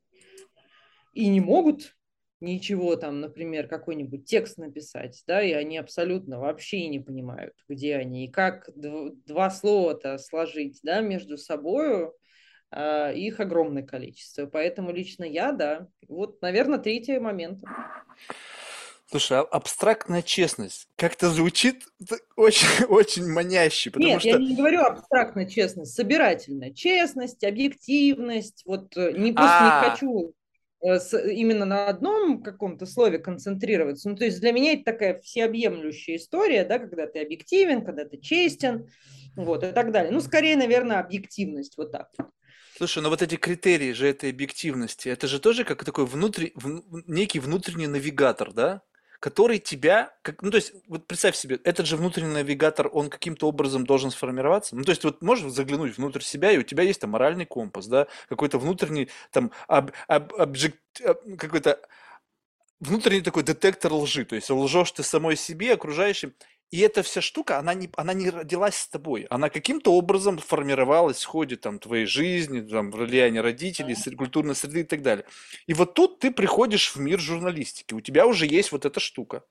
и 1.14 1.28
не 1.28 1.42
могут 1.42 1.96
ничего 2.44 2.96
там, 2.98 3.22
например, 3.22 3.68
какой-нибудь 3.68 4.26
текст 4.26 4.58
написать, 4.58 5.24
да, 5.26 5.42
и 5.42 5.54
они 5.54 5.78
абсолютно 5.78 6.40
вообще 6.40 6.88
не 6.88 7.00
понимают, 7.00 7.54
где 7.68 7.96
они, 7.96 8.26
и 8.26 8.32
как 8.32 8.70
два 8.76 9.50
слова-то 9.50 10.18
сложить, 10.18 10.80
да, 10.84 11.02
между 11.02 11.38
собой, 11.38 12.12
э, 12.72 13.16
их 13.16 13.40
огромное 13.40 13.84
количество. 13.84 14.46
Поэтому 14.46 14.92
лично 14.92 15.24
я, 15.24 15.52
да, 15.52 15.88
вот, 16.08 16.42
наверное, 16.42 16.80
третий 16.80 17.18
момент. 17.18 17.64
Слушай, 19.14 19.38
а 19.38 19.42
абстрактная 19.42 20.24
честность 20.24 20.88
как-то 20.96 21.30
звучит 21.30 21.86
очень, 22.36 22.86
очень 22.90 23.32
маняще, 23.32 23.92
потому 23.92 24.10
Нет, 24.10 24.22
что... 24.22 24.30
я 24.30 24.38
не 24.40 24.56
говорю 24.56 24.82
абстрактная 24.82 25.46
честность, 25.46 25.94
собирательная 25.94 26.72
честность, 26.72 27.44
объективность. 27.44 28.64
Вот 28.66 28.98
э, 28.98 29.12
не 29.12 29.32
просто 29.32 29.56
А-а-а. 29.56 29.86
не 29.86 29.92
хочу 29.92 30.34
э, 30.82 31.32
именно 31.32 31.66
на 31.66 31.90
одном 31.90 32.42
каком-то 32.42 32.88
слове 32.88 33.20
концентрироваться. 33.20 34.10
Ну, 34.10 34.16
то 34.16 34.26
есть 34.26 34.40
для 34.40 34.52
меня 34.52 34.74
это 34.74 34.86
такая 34.86 35.20
всеобъемлющая 35.20 36.16
история, 36.16 36.66
да, 36.66 36.80
когда 36.80 37.06
ты 37.06 37.22
объективен, 37.22 37.86
когда 37.86 38.06
ты 38.06 38.18
честен, 38.18 38.90
вот, 39.36 39.64
и 39.64 39.72
так 39.74 39.92
далее. 39.92 40.12
Ну, 40.12 40.22
скорее, 40.22 40.58
наверное, 40.58 41.00
объективность, 41.00 41.78
вот 41.78 41.92
так. 41.92 42.10
Слушай, 42.76 43.04
ну 43.04 43.10
вот 43.10 43.22
эти 43.22 43.36
критерии 43.36 43.92
же 43.92 44.08
этой 44.08 44.32
объективности, 44.32 45.10
это 45.10 45.28
же 45.28 45.40
тоже 45.40 45.66
как 45.66 45.86
такой 45.86 46.08
внутри, 46.08 46.52
в, 46.56 47.04
некий 47.06 47.40
внутренний 47.40 47.86
навигатор, 47.86 48.52
да? 48.52 48.82
Который 49.24 49.58
тебя, 49.58 50.12
как, 50.22 50.42
ну 50.42 50.52
то 50.52 50.58
есть, 50.58 50.74
вот 50.90 51.08
представь 51.08 51.38
себе, 51.38 51.58
этот 51.64 51.86
же 51.86 51.96
внутренний 51.96 52.34
навигатор, 52.34 52.90
он 52.92 53.10
каким-то 53.10 53.48
образом 53.48 53.86
должен 53.86 54.12
сформироваться. 54.12 54.76
Ну 54.76 54.84
то 54.84 54.90
есть, 54.90 55.06
вот 55.06 55.22
можешь 55.22 55.50
заглянуть 55.50 55.98
внутрь 55.98 56.20
себя, 56.20 56.52
и 56.52 56.58
у 56.58 56.64
тебя 56.64 56.84
есть 56.84 57.00
там 57.00 57.12
моральный 57.12 57.46
компас, 57.46 57.88
да, 57.88 58.08
какой-то 58.28 58.60
внутренний 58.60 59.08
там 59.32 59.52
об, 59.70 59.92
об, 60.10 60.34
объект, 60.34 60.78
какой-то 61.38 61.80
внутренний 62.88 63.22
такой 63.22 63.44
детектор 63.44 63.94
лжи, 63.94 64.26
то 64.26 64.36
есть 64.36 64.50
лжешь 64.50 64.92
ты 64.92 65.04
самой 65.04 65.36
себе, 65.36 65.74
окружающим, 65.74 66.34
и 66.72 66.80
эта 66.80 67.04
вся 67.04 67.22
штука, 67.22 67.60
она 67.60 67.76
не, 67.76 67.88
она 67.96 68.14
не 68.14 68.32
родилась 68.32 68.76
с 68.76 68.88
тобой. 68.88 69.28
Она 69.30 69.50
каким-то 69.50 69.94
образом 69.94 70.40
формировалась 70.40 71.22
в 71.24 71.28
ходе 71.28 71.56
там, 71.56 71.78
твоей 71.78 72.08
жизни, 72.08 72.62
там, 72.62 72.90
влияния 72.90 73.42
родителей, 73.42 73.94
среды, 73.94 74.18
культурной 74.18 74.56
среды 74.56 74.80
и 74.82 74.84
так 74.84 75.04
далее. 75.04 75.24
И 75.68 75.76
вот 75.76 75.94
тут 75.94 76.18
ты 76.18 76.32
приходишь 76.32 76.96
в 76.96 77.00
мир 77.00 77.20
журналистики. 77.20 77.94
У 77.94 78.02
тебя 78.02 78.26
уже 78.26 78.48
есть 78.48 78.72
вот 78.72 78.86
эта 78.86 79.00
штука. 79.00 79.44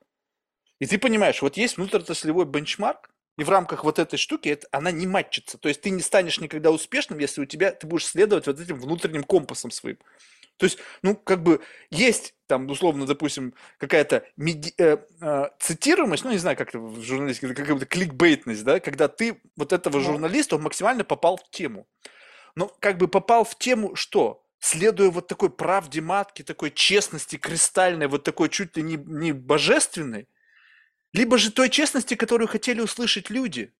И 0.81 0.87
ты 0.87 0.99
понимаешь, 0.99 1.43
вот 1.43 1.57
есть 1.57 1.77
внутриотраслевой 1.77 2.45
бенчмарк, 2.45 3.11
и 3.39 3.45
в 3.45 3.51
рамках 3.51 3.85
вот 3.85 4.01
этой 4.01 4.17
штуки 4.17 4.49
это, 4.49 4.67
она 4.73 4.91
не 4.91 5.07
матчится. 5.07 5.59
То 5.59 5.69
есть 5.69 5.81
ты 5.81 5.91
не 5.91 6.03
станешь 6.03 6.41
никогда 6.41 6.73
успешным, 6.73 7.21
если 7.21 7.41
у 7.41 7.47
тебя 7.47 7.71
ты 7.71 7.87
будешь 7.87 8.07
следовать 8.07 8.49
вот 8.49 8.59
этим 8.59 8.81
внутренним 8.81 9.23
компасом 9.23 9.71
своим. 9.71 9.99
То 10.63 10.67
есть, 10.67 10.79
ну, 11.03 11.17
как 11.17 11.43
бы 11.43 11.61
есть 11.91 12.37
там, 12.47 12.71
условно, 12.71 13.05
допустим, 13.05 13.53
какая-то 13.79 14.25
меди- 14.37 14.73
э, 14.79 14.97
э, 15.21 15.45
цитируемость, 15.59 16.23
ну, 16.23 16.31
не 16.31 16.39
знаю, 16.39 16.57
как 16.57 16.69
это 16.69 16.79
в 16.79 17.03
журналистике, 17.03 17.53
какая-то 17.53 17.85
кликбейтность, 17.85 18.63
да, 18.63 18.79
когда 18.79 19.09
ты, 19.09 19.43
вот 19.57 19.73
этого 19.73 19.99
журналиста, 19.99 20.55
он 20.55 20.63
максимально 20.63 21.03
попал 21.03 21.37
в 21.39 21.51
тему. 21.51 21.89
Но 22.55 22.69
как 22.79 22.99
бы 22.99 23.09
попал 23.09 23.43
в 23.43 23.59
тему 23.59 23.97
что? 23.97 24.45
Следуя 24.61 25.11
вот 25.11 25.27
такой 25.27 25.51
правде 25.51 26.01
матки, 26.01 26.43
такой 26.43 26.71
честности 26.71 27.35
кристальной, 27.35 28.07
вот 28.07 28.23
такой 28.23 28.49
чуть 28.49 28.77
ли 28.77 28.85
не, 28.85 28.95
не 28.95 29.33
божественной, 29.33 30.29
либо 31.13 31.39
же 31.39 31.51
той 31.51 31.71
честности, 31.71 32.15
которую 32.15 32.47
хотели 32.47 32.81
услышать 32.81 33.31
люди. 33.31 33.73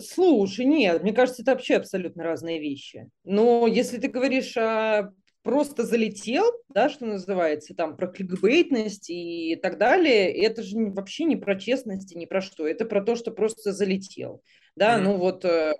Слушай, 0.00 0.64
нет, 0.64 1.02
мне 1.02 1.12
кажется, 1.12 1.42
это 1.42 1.52
вообще 1.52 1.76
абсолютно 1.76 2.24
разные 2.24 2.60
вещи. 2.60 3.08
Но 3.24 3.66
если 3.66 3.98
ты 3.98 4.08
говоришь 4.08 4.56
о 4.56 5.12
просто 5.42 5.84
залетел, 5.84 6.44
да, 6.68 6.88
что 6.88 7.06
называется, 7.06 7.74
там 7.74 7.96
про 7.96 8.06
кликбейтность 8.06 9.10
и 9.10 9.58
так 9.60 9.78
далее, 9.78 10.32
это 10.32 10.62
же 10.62 10.76
вообще 10.76 11.24
не 11.24 11.36
про 11.36 11.58
честность 11.58 12.12
и 12.12 12.18
не 12.18 12.26
про 12.26 12.40
что, 12.40 12.66
это 12.66 12.84
про 12.84 13.02
то, 13.02 13.16
что 13.16 13.32
просто 13.32 13.72
залетел, 13.72 14.42
да, 14.76 14.96
mm-hmm. 14.96 15.02
ну 15.02 15.16
вот 15.16 15.44
э, 15.44 15.74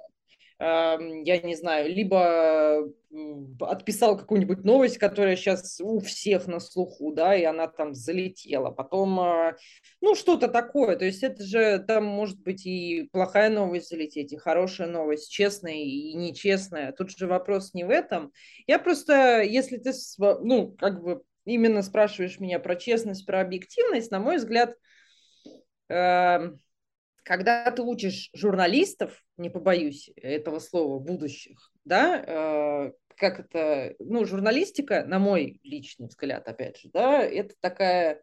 я 0.59 1.41
не 1.43 1.55
знаю, 1.57 1.93
либо 1.93 2.89
отписал 3.61 4.17
какую-нибудь 4.17 4.65
новость, 4.65 4.99
которая 4.99 5.37
сейчас 5.37 5.81
у 5.81 6.01
всех 6.01 6.47
на 6.47 6.61
слуху, 6.61 7.13
да, 7.13 7.35
и 7.35 7.45
она 7.45 7.69
там 7.69 7.95
залетела. 7.95 8.71
Потом, 8.71 9.21
а, 9.21 9.57
ну, 10.01 10.15
что-то 10.15 10.49
такое. 10.49 10.97
То 10.97 11.05
есть 11.05 11.23
это 11.23 11.43
же 11.45 11.79
там 11.87 12.05
может 12.05 12.41
быть 12.41 12.65
и 12.65 13.09
плохая 13.13 13.51
новость 13.51 13.91
залететь, 13.91 14.33
и 14.33 14.39
хорошая 14.39 14.89
новость, 14.89 15.31
честная 15.31 15.75
и 15.75 16.15
нечестная. 16.15 16.93
Тут 16.93 17.11
же 17.11 17.27
вопрос 17.27 17.75
не 17.75 17.85
в 17.85 17.91
этом. 17.91 18.33
Я 18.67 18.79
просто, 18.79 19.43
если 19.43 19.77
ты, 19.77 19.93
ну, 20.19 20.75
как 20.79 21.03
бы 21.03 21.23
именно 21.45 21.83
спрашиваешь 21.83 22.41
меня 22.41 22.59
про 22.59 22.77
честность, 22.77 23.27
про 23.27 23.41
объективность, 23.41 24.11
на 24.11 24.21
мой 24.21 24.37
взгляд, 24.37 24.75
эм, 25.89 26.61
когда 27.23 27.71
ты 27.71 27.83
учишь 27.83 28.31
журналистов, 28.35 29.23
не 29.37 29.51
побоюсь 29.51 30.11
этого 30.17 30.59
слова, 30.59 30.99
будущих, 30.99 31.71
да, 31.85 32.23
э, 32.27 32.93
как 33.17 33.41
это, 33.41 33.95
ну, 33.99 34.25
журналистика, 34.25 35.05
на 35.05 35.19
мой 35.19 35.61
личный 35.63 36.09
взгляд, 36.09 36.49
опять 36.49 36.79
же, 36.79 36.89
да, 36.93 37.23
это 37.23 37.55
такая, 37.61 38.23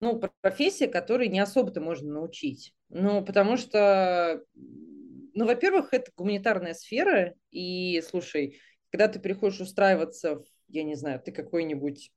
ну, 0.00 0.20
профессия, 0.40 0.86
которой 0.86 1.28
не 1.28 1.40
особо-то 1.40 1.80
можно 1.80 2.12
научить. 2.12 2.72
Ну, 2.88 3.24
потому 3.24 3.56
что, 3.56 4.44
ну, 4.54 5.46
во-первых, 5.46 5.92
это 5.92 6.12
гуманитарная 6.16 6.74
сфера, 6.74 7.34
и, 7.50 8.00
слушай, 8.08 8.60
когда 8.90 9.08
ты 9.08 9.18
приходишь 9.18 9.60
устраиваться, 9.60 10.36
в, 10.36 10.44
я 10.68 10.84
не 10.84 10.94
знаю, 10.94 11.20
ты 11.20 11.32
какой-нибудь 11.32 12.12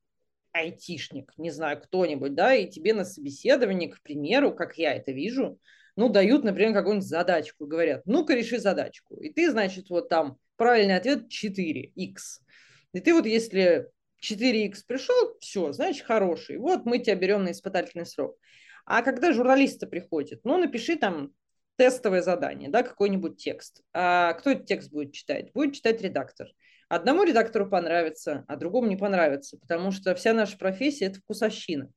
айтишник, 0.52 1.32
не 1.36 1.50
знаю, 1.50 1.80
кто-нибудь, 1.80 2.34
да, 2.34 2.54
и 2.54 2.68
тебе 2.68 2.94
на 2.94 3.04
собеседовании, 3.04 3.88
к 3.88 4.02
примеру, 4.02 4.54
как 4.54 4.78
я 4.78 4.94
это 4.94 5.12
вижу, 5.12 5.58
ну, 5.96 6.08
дают, 6.08 6.44
например, 6.44 6.74
какую-нибудь 6.74 7.08
задачку, 7.08 7.66
говорят, 7.66 8.02
ну-ка 8.06 8.34
реши 8.34 8.58
задачку. 8.58 9.16
И 9.16 9.30
ты, 9.30 9.50
значит, 9.50 9.90
вот 9.90 10.08
там 10.08 10.38
правильный 10.56 10.96
ответ 10.96 11.24
4х. 11.28 11.92
И 12.92 13.00
ты 13.00 13.14
вот 13.14 13.26
если 13.26 13.88
4х 14.22 14.74
пришел, 14.86 15.36
все, 15.40 15.72
значит, 15.72 16.04
хороший. 16.04 16.58
Вот 16.58 16.84
мы 16.84 16.98
тебя 16.98 17.14
берем 17.14 17.44
на 17.44 17.52
испытательный 17.52 18.06
срок. 18.06 18.36
А 18.84 19.02
когда 19.02 19.32
журналисты 19.32 19.86
приходят, 19.86 20.40
ну, 20.44 20.58
напиши 20.58 20.96
там 20.96 21.32
тестовое 21.76 22.20
задание, 22.20 22.68
да, 22.68 22.82
какой-нибудь 22.82 23.42
текст. 23.42 23.82
А 23.94 24.34
кто 24.34 24.50
этот 24.50 24.66
текст 24.66 24.90
будет 24.90 25.12
читать? 25.12 25.52
Будет 25.52 25.74
читать 25.74 26.02
редактор. 26.02 26.48
Одному 26.90 27.22
редактору 27.22 27.70
понравится, 27.70 28.44
а 28.48 28.56
другому 28.56 28.88
не 28.88 28.96
понравится, 28.96 29.56
потому 29.56 29.92
что 29.92 30.14
вся 30.14 30.34
наша 30.34 30.58
профессия– 30.58 31.04
это 31.06 31.20
вкусовщина. 31.20 31.88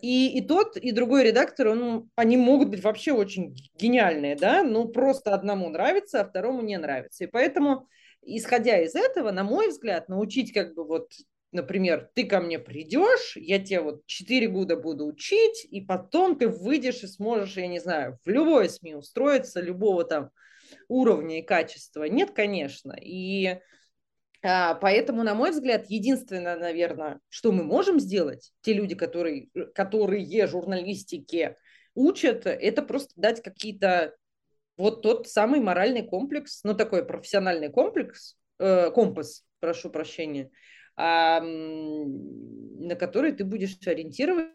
И, 0.00 0.38
и 0.38 0.40
тот, 0.40 0.76
и 0.76 0.92
другой 0.92 1.24
редактор, 1.24 1.68
он, 1.68 2.10
они 2.16 2.36
могут 2.36 2.70
быть 2.70 2.82
вообще 2.82 3.12
очень 3.12 3.54
гениальные, 3.76 4.36
да, 4.36 4.62
ну 4.62 4.88
просто 4.88 5.34
одному 5.34 5.68
нравится, 5.68 6.20
а 6.20 6.24
второму 6.24 6.62
не 6.62 6.78
нравится. 6.78 7.24
И 7.24 7.26
поэтому, 7.26 7.88
исходя 8.22 8.80
из 8.80 8.94
этого, 8.94 9.30
на 9.30 9.44
мой 9.44 9.68
взгляд, 9.68 10.08
научить 10.08 10.52
как 10.52 10.74
бы 10.74 10.84
вот 10.84 11.10
например, 11.54 12.10
ты 12.14 12.24
ко 12.24 12.40
мне 12.40 12.58
придешь, 12.58 13.36
я 13.36 13.58
тебя 13.58 13.82
вот 13.82 14.04
4 14.06 14.48
года 14.48 14.76
буду 14.76 15.06
учить, 15.06 15.64
и 15.70 15.80
потом 15.80 16.36
ты 16.36 16.48
выйдешь 16.48 17.04
и 17.04 17.06
сможешь, 17.06 17.56
я 17.56 17.68
не 17.68 17.78
знаю, 17.78 18.18
в 18.24 18.28
любой 18.28 18.68
СМИ 18.68 18.96
устроиться, 18.96 19.60
любого 19.60 20.04
там 20.04 20.30
уровня 20.88 21.38
и 21.38 21.42
качества. 21.42 22.04
Нет, 22.04 22.32
конечно. 22.32 22.94
И 23.00 23.60
поэтому, 24.44 25.22
на 25.22 25.34
мой 25.34 25.52
взгляд, 25.52 25.86
единственное, 25.88 26.58
наверное, 26.58 27.20
что 27.30 27.50
мы 27.50 27.64
можем 27.64 27.98
сделать, 27.98 28.52
те 28.60 28.74
люди, 28.74 28.94
которые, 28.94 29.48
которые 29.74 30.46
журналистике 30.46 31.56
учат, 31.94 32.46
это 32.46 32.82
просто 32.82 33.12
дать 33.16 33.42
какие-то 33.42 34.14
вот 34.76 35.00
тот 35.02 35.28
самый 35.28 35.60
моральный 35.60 36.02
комплекс, 36.02 36.62
ну 36.62 36.74
такой 36.74 37.06
профессиональный 37.06 37.70
комплекс, 37.70 38.36
э, 38.58 38.90
компас, 38.90 39.44
прошу 39.60 39.88
прощения, 39.88 40.50
э, 40.98 41.40
на 41.40 42.96
который 42.96 43.32
ты 43.32 43.44
будешь 43.44 43.78
ориентироваться 43.86 44.50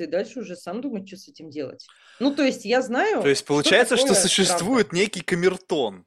и 0.00 0.06
дальше 0.06 0.40
уже 0.40 0.56
сам 0.56 0.80
думать, 0.80 1.06
что 1.06 1.16
с 1.16 1.28
этим 1.28 1.48
делать. 1.50 1.86
Ну, 2.18 2.34
то 2.34 2.42
есть 2.42 2.64
я 2.64 2.82
знаю... 2.82 3.22
То 3.22 3.28
есть 3.28 3.44
получается, 3.44 3.96
что, 3.96 4.14
что 4.14 4.14
существует 4.16 4.88
правда. 4.88 4.96
некий 4.96 5.20
камертон 5.20 6.06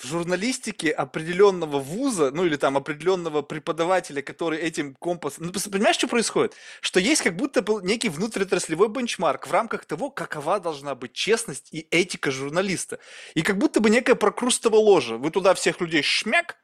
в 0.00 0.06
журналистике 0.06 0.90
определенного 0.90 1.78
вуза, 1.78 2.30
ну 2.30 2.46
или 2.46 2.56
там 2.56 2.76
определенного 2.76 3.42
преподавателя, 3.42 4.22
который 4.22 4.58
этим 4.58 4.94
компасом... 4.94 5.46
Ну, 5.46 5.70
понимаешь, 5.70 5.96
что 5.96 6.08
происходит? 6.08 6.54
Что 6.80 7.00
есть 7.00 7.22
как 7.22 7.36
будто 7.36 7.60
был 7.60 7.80
некий 7.80 8.08
внутриотраслевой 8.08 8.88
бенчмарк 8.88 9.46
в 9.46 9.52
рамках 9.52 9.84
того, 9.84 10.10
какова 10.10 10.58
должна 10.58 10.94
быть 10.94 11.12
честность 11.12 11.68
и 11.72 11.86
этика 11.90 12.30
журналиста. 12.30 12.98
И 13.34 13.42
как 13.42 13.58
будто 13.58 13.80
бы 13.80 13.90
некая 13.90 14.14
прокрустово 14.14 14.76
ложа. 14.76 15.16
Вы 15.18 15.30
туда 15.30 15.52
всех 15.52 15.80
людей 15.80 16.02
шмяк, 16.02 16.56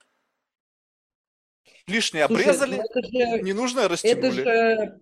лишнее 1.87 2.25
обрезали, 2.25 2.83
Слушай, 2.92 3.11
ну 3.12 3.37
же, 3.37 3.42
ненужное 3.42 3.88
растянули. 3.88 4.40
Это 4.40 5.01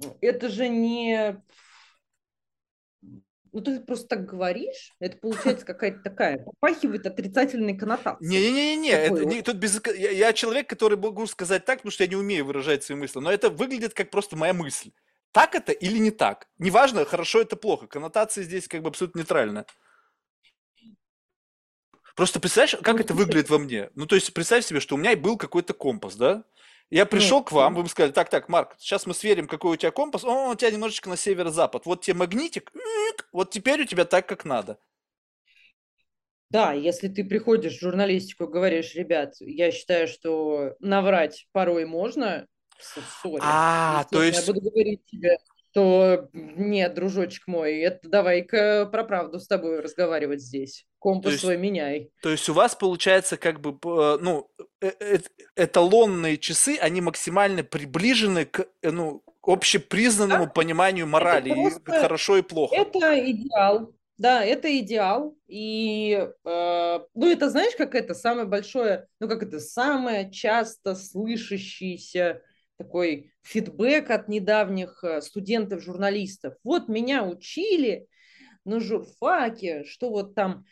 же, 0.00 0.10
это 0.20 0.48
же 0.48 0.68
не 0.68 1.40
ну, 3.56 3.62
ты 3.62 3.80
просто 3.80 4.06
так 4.08 4.26
говоришь, 4.26 4.92
это 5.00 5.16
получается 5.16 5.64
какая-то 5.64 6.02
такая, 6.02 6.44
попахивает 6.44 7.06
отрицательной 7.06 7.74
коннотацией. 7.74 8.28
Не-не-не, 8.28 9.24
не, 9.24 9.40
тут 9.40 9.56
без... 9.56 9.80
я, 9.96 10.10
я 10.10 10.32
человек, 10.34 10.68
который 10.68 10.98
могу 10.98 11.26
сказать 11.26 11.64
так, 11.64 11.78
потому 11.78 11.90
что 11.90 12.04
я 12.04 12.10
не 12.10 12.16
умею 12.16 12.44
выражать 12.44 12.84
свои 12.84 12.98
мысли, 12.98 13.18
но 13.18 13.32
это 13.32 13.48
выглядит 13.48 13.94
как 13.94 14.10
просто 14.10 14.36
моя 14.36 14.52
мысль. 14.52 14.90
Так 15.32 15.54
это 15.54 15.72
или 15.72 15.96
не 15.96 16.10
так? 16.10 16.48
Неважно, 16.58 17.06
хорошо 17.06 17.40
это 17.40 17.56
плохо. 17.56 17.86
Коннотация 17.86 18.44
здесь 18.44 18.68
как 18.68 18.82
бы 18.82 18.90
абсолютно 18.90 19.20
нейтральная. 19.20 19.64
Просто 22.14 22.38
представляешь, 22.38 22.76
как 22.82 22.96
ну, 22.96 23.00
это 23.00 23.14
выглядит 23.14 23.48
во 23.48 23.58
мне? 23.58 23.88
Ну, 23.94 24.06
то 24.06 24.16
есть 24.16 24.34
представь 24.34 24.66
себе, 24.66 24.80
что 24.80 24.96
у 24.96 24.98
меня 24.98 25.16
был 25.16 25.38
какой-то 25.38 25.72
компас, 25.72 26.16
да? 26.16 26.44
Я 26.90 27.04
пришел 27.04 27.42
к 27.42 27.50
вам, 27.50 27.74
вы 27.74 27.80
мне 27.80 27.90
сказали, 27.90 28.12
так, 28.12 28.28
так, 28.30 28.48
Марк, 28.48 28.76
сейчас 28.78 29.06
мы 29.06 29.14
сверим, 29.14 29.48
какой 29.48 29.72
у 29.72 29.76
тебя 29.76 29.90
компас. 29.90 30.24
О, 30.24 30.50
у 30.50 30.54
тебя 30.54 30.70
немножечко 30.70 31.08
на 31.08 31.16
северо-запад. 31.16 31.84
Вот 31.84 32.02
тебе 32.02 32.14
магнитик, 32.14 32.72
вот 33.32 33.50
теперь 33.50 33.82
у 33.82 33.86
тебя 33.86 34.04
так, 34.04 34.28
как 34.28 34.44
надо. 34.44 34.78
Да, 36.48 36.72
если 36.72 37.08
ты 37.08 37.24
приходишь 37.24 37.78
в 37.78 37.80
журналистику 37.80 38.44
и 38.44 38.52
говоришь, 38.52 38.94
ребят, 38.94 39.34
я 39.40 39.72
считаю, 39.72 40.06
что 40.06 40.76
наврать 40.78 41.48
порой 41.50 41.86
можно, 41.86 42.46
сори. 43.20 43.42
А, 43.42 44.04
то 44.04 44.22
есть... 44.22 44.46
Я 44.46 44.54
буду 44.54 44.70
говорить 44.70 45.04
тебе, 45.06 45.38
что 45.76 46.30
нет, 46.32 46.94
дружочек 46.94 47.46
мой, 47.46 47.80
это 47.80 48.08
давай-ка 48.08 48.88
про 48.90 49.04
правду 49.04 49.38
с 49.38 49.46
тобой 49.46 49.80
разговаривать 49.80 50.40
здесь. 50.40 50.86
Компас 50.98 51.32
есть, 51.32 51.44
свой 51.44 51.58
меняй. 51.58 52.10
То 52.22 52.30
есть 52.30 52.48
у 52.48 52.54
вас 52.54 52.74
получается 52.74 53.36
как 53.36 53.60
бы, 53.60 53.72
э, 53.72 54.18
ну, 54.22 54.48
э, 54.80 54.90
э, 54.98 55.18
эталонные 55.54 56.38
часы, 56.38 56.78
они 56.80 57.02
максимально 57.02 57.62
приближены 57.62 58.46
к, 58.46 58.66
ну, 58.82 59.22
общепризнанному 59.42 60.46
да? 60.46 60.50
пониманию 60.50 61.06
морали, 61.06 61.52
просто, 61.52 61.94
и 61.94 62.00
хорошо 62.00 62.38
и 62.38 62.42
плохо. 62.42 62.74
Это 62.74 63.30
идеал, 63.30 63.92
да, 64.16 64.42
это 64.42 64.78
идеал. 64.78 65.36
И, 65.46 66.26
э, 66.42 67.00
ну, 67.14 67.30
это 67.30 67.50
знаешь, 67.50 67.76
как 67.76 67.94
это 67.94 68.14
самое 68.14 68.46
большое, 68.46 69.08
ну, 69.20 69.28
как 69.28 69.42
это 69.42 69.60
самое 69.60 70.32
часто 70.32 70.94
слышащееся 70.94 72.40
такой 72.76 73.32
фидбэк 73.42 74.10
от 74.10 74.28
недавних 74.28 75.02
э, 75.02 75.20
студентов-журналистов. 75.20 76.54
Вот 76.62 76.88
меня 76.88 77.24
учили 77.24 78.06
на 78.64 78.80
журфаке, 78.80 79.84
что 79.84 80.10
вот 80.10 80.34
там 80.34 80.64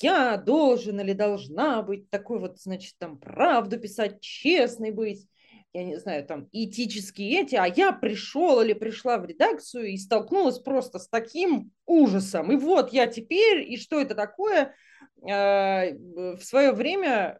я 0.00 0.36
должен 0.36 1.00
или 1.00 1.12
должна 1.12 1.82
быть 1.82 2.10
такой 2.10 2.38
вот, 2.38 2.60
значит, 2.60 2.94
там 2.98 3.18
правду 3.18 3.78
писать, 3.78 4.20
честный 4.20 4.90
быть, 4.90 5.28
я 5.72 5.84
не 5.84 5.98
знаю, 5.98 6.24
там 6.24 6.48
этические 6.52 7.42
эти, 7.42 7.56
а 7.56 7.66
я 7.66 7.92
пришел 7.92 8.60
или 8.60 8.72
пришла 8.72 9.18
в 9.18 9.26
редакцию 9.26 9.86
и 9.86 9.96
столкнулась 9.96 10.58
просто 10.58 10.98
с 10.98 11.08
таким 11.08 11.72
ужасом. 11.86 12.50
И 12.52 12.56
вот 12.56 12.92
я 12.92 13.06
теперь, 13.06 13.70
и 13.70 13.76
что 13.76 14.00
это 14.00 14.14
такое? 14.14 14.74
Э, 15.28 15.92
в 15.94 16.40
свое 16.42 16.72
время 16.72 17.38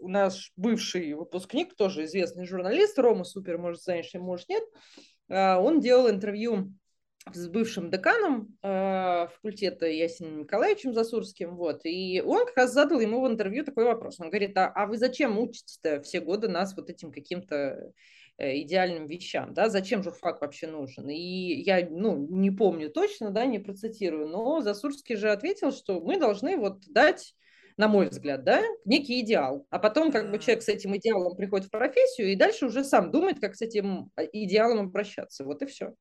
у 0.00 0.08
нас 0.08 0.50
бывший 0.56 1.14
выпускник, 1.14 1.74
тоже 1.74 2.04
известный 2.04 2.46
журналист, 2.46 2.98
Рома 2.98 3.24
Супер, 3.24 3.58
может, 3.58 3.82
знаешь, 3.82 4.12
может, 4.14 4.48
нет, 4.48 4.64
а, 5.28 5.58
он 5.58 5.80
делал 5.80 6.10
интервью 6.10 6.72
с 7.32 7.48
бывшим 7.48 7.90
деканом 7.90 8.56
э, 8.62 9.26
факультета 9.34 9.86
Ясином 9.86 10.38
Николаевичем 10.40 10.94
Засурским, 10.94 11.56
вот, 11.56 11.80
и 11.84 12.22
он 12.24 12.46
как 12.46 12.56
раз 12.56 12.72
задал 12.72 13.00
ему 13.00 13.20
в 13.20 13.26
интервью 13.26 13.64
такой 13.64 13.84
вопрос. 13.84 14.20
Он 14.20 14.28
говорит, 14.28 14.56
а, 14.56 14.68
а 14.68 14.86
вы 14.86 14.96
зачем 14.96 15.38
учите-то 15.38 16.00
все 16.02 16.20
годы 16.20 16.48
нас 16.48 16.76
вот 16.76 16.88
этим 16.88 17.10
каким-то 17.10 17.92
э, 18.38 18.58
идеальным 18.60 19.08
вещам, 19.08 19.54
да, 19.54 19.68
зачем 19.68 20.04
журфак 20.04 20.40
вообще 20.40 20.68
нужен? 20.68 21.08
И 21.08 21.62
я, 21.62 21.88
ну, 21.90 22.28
не 22.30 22.52
помню 22.52 22.90
точно, 22.90 23.30
да, 23.30 23.44
не 23.44 23.58
процитирую, 23.58 24.28
но 24.28 24.60
Засурский 24.60 25.16
же 25.16 25.30
ответил, 25.30 25.72
что 25.72 26.00
мы 26.00 26.20
должны 26.20 26.56
вот 26.56 26.82
дать 26.86 27.34
на 27.76 27.88
мой 27.88 28.08
взгляд, 28.08 28.44
да, 28.44 28.62
некий 28.84 29.20
идеал. 29.20 29.66
А 29.70 29.78
потом 29.78 30.10
как 30.10 30.30
бы 30.30 30.38
человек 30.38 30.62
с 30.62 30.68
этим 30.68 30.96
идеалом 30.96 31.36
приходит 31.36 31.66
в 31.66 31.70
профессию 31.70 32.32
и 32.32 32.36
дальше 32.36 32.66
уже 32.66 32.84
сам 32.84 33.10
думает, 33.10 33.40
как 33.40 33.54
с 33.54 33.62
этим 33.62 34.10
а, 34.16 34.24
идеалом 34.24 34.86
обращаться. 34.86 35.44
Вот 35.44 35.62
и 35.62 35.66
все. 35.66 35.94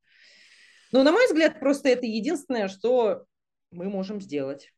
Но, 0.92 1.04
на 1.04 1.12
мой 1.12 1.26
взгляд, 1.28 1.60
просто 1.60 1.90
это 1.90 2.06
единственное, 2.06 2.70
что 2.70 3.26
мы 3.72 3.90
можем 3.90 4.22
сделать. 4.22 4.72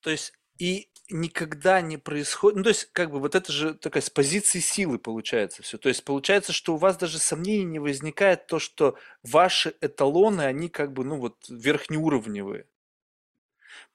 То 0.00 0.10
есть 0.10 0.32
и 0.58 0.90
никогда 1.08 1.80
не 1.80 1.96
происходит, 1.96 2.58
ну 2.58 2.62
то 2.62 2.68
есть 2.68 2.84
как 2.92 3.10
бы 3.10 3.18
вот 3.18 3.34
это 3.34 3.50
же 3.50 3.74
такая 3.74 4.02
с 4.02 4.10
позиции 4.10 4.60
силы 4.60 4.98
получается 4.98 5.62
все. 5.62 5.78
То 5.78 5.88
есть 5.88 6.04
получается, 6.04 6.52
что 6.52 6.74
у 6.74 6.76
вас 6.76 6.96
даже 6.96 7.18
сомнений 7.18 7.64
не 7.64 7.78
возникает 7.80 8.46
то, 8.46 8.58
что 8.58 8.96
ваши 9.22 9.74
эталоны, 9.80 10.42
они 10.42 10.68
как 10.68 10.92
бы, 10.92 11.04
ну 11.04 11.18
вот 11.18 11.36
верхнеуровневые. 11.48 12.66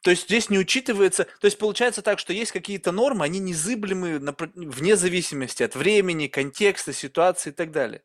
То 0.06 0.12
есть 0.12 0.26
здесь 0.26 0.52
не 0.52 0.60
учитывается, 0.60 1.24
то 1.24 1.46
есть 1.46 1.58
получается 1.58 2.04
так, 2.04 2.20
что 2.20 2.32
есть 2.32 2.52
какие-то 2.52 2.92
нормы, 2.92 3.26
они 3.26 3.40
незыблемые 3.40 4.20
вне 4.54 4.96
зависимости 4.98 5.64
от 5.64 5.76
времени, 5.76 6.28
контекста, 6.28 6.94
ситуации 6.94 7.50
и 7.50 7.54
так 7.54 7.72
далее. 7.72 8.04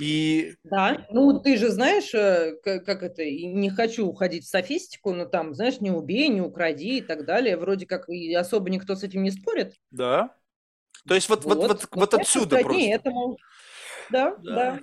И... 0.00 0.54
Да, 0.64 1.06
ну 1.10 1.40
ты 1.40 1.58
же 1.58 1.68
знаешь, 1.68 2.14
э, 2.14 2.56
как, 2.64 2.86
как 2.86 3.02
это, 3.02 3.22
не 3.22 3.68
хочу 3.68 4.06
уходить 4.06 4.46
в 4.46 4.48
софистику, 4.48 5.12
но 5.12 5.26
там, 5.26 5.52
знаешь, 5.52 5.82
не 5.82 5.90
убей, 5.90 6.28
не 6.28 6.40
укради 6.40 6.96
и 6.96 7.02
так 7.02 7.26
далее. 7.26 7.58
Вроде 7.58 7.84
как 7.84 8.08
и 8.08 8.32
особо 8.32 8.70
никто 8.70 8.94
с 8.94 9.02
этим 9.02 9.24
не 9.24 9.30
спорит. 9.30 9.74
Да. 9.90 10.34
То 11.06 11.14
есть 11.14 11.28
вот, 11.28 11.44
вот, 11.44 11.58
вот, 11.58 11.68
вот, 11.68 11.88
вот 11.92 12.14
отсюда 12.14 12.60
просто. 12.60 12.80
Этому... 12.80 13.36
Да, 14.08 14.36
да. 14.36 14.54
да. 14.54 14.80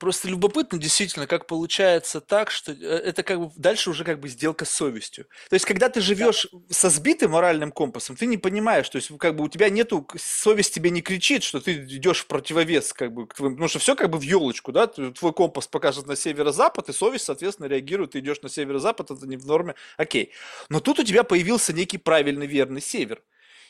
Просто 0.00 0.28
любопытно 0.28 0.78
действительно, 0.78 1.26
как 1.26 1.46
получается 1.46 2.22
так, 2.22 2.50
что 2.50 2.72
э, 2.72 2.76
это 2.76 3.22
как 3.22 3.38
бы 3.38 3.52
дальше 3.56 3.90
уже 3.90 4.02
как 4.02 4.18
бы 4.18 4.30
сделка 4.30 4.64
с 4.64 4.70
совестью. 4.70 5.26
То 5.50 5.54
есть, 5.54 5.66
когда 5.66 5.90
ты 5.90 6.00
живешь 6.00 6.48
да. 6.50 6.58
со 6.70 6.88
сбитым 6.88 7.32
моральным 7.32 7.70
компасом, 7.70 8.16
ты 8.16 8.24
не 8.24 8.38
понимаешь, 8.38 8.88
то 8.88 8.96
есть 8.96 9.10
как 9.18 9.36
бы 9.36 9.44
у 9.44 9.48
тебя 9.48 9.68
нету, 9.68 10.08
совесть 10.16 10.72
тебе 10.72 10.88
не 10.88 11.02
кричит, 11.02 11.42
что 11.42 11.60
ты 11.60 11.74
идешь 11.74 12.20
в 12.20 12.28
противовес 12.28 12.94
как 12.94 13.12
бы 13.12 13.26
к 13.26 13.34
твоим, 13.34 13.52
потому 13.52 13.68
что 13.68 13.78
все 13.78 13.94
как 13.94 14.08
бы 14.08 14.16
в 14.16 14.22
елочку, 14.22 14.72
да, 14.72 14.86
твой 14.86 15.34
компас 15.34 15.66
покажет 15.66 16.06
на 16.06 16.16
северо-запад, 16.16 16.88
и 16.88 16.94
совесть, 16.94 17.26
соответственно, 17.26 17.66
реагирует, 17.66 18.12
ты 18.12 18.20
идешь 18.20 18.40
на 18.40 18.48
северо-запад, 18.48 19.10
это 19.10 19.26
не 19.26 19.36
в 19.36 19.44
норме, 19.44 19.74
окей. 19.98 20.32
Но 20.70 20.80
тут 20.80 20.98
у 20.98 21.04
тебя 21.04 21.24
появился 21.24 21.74
некий 21.74 21.98
правильный, 21.98 22.46
верный 22.46 22.80
север. 22.80 23.22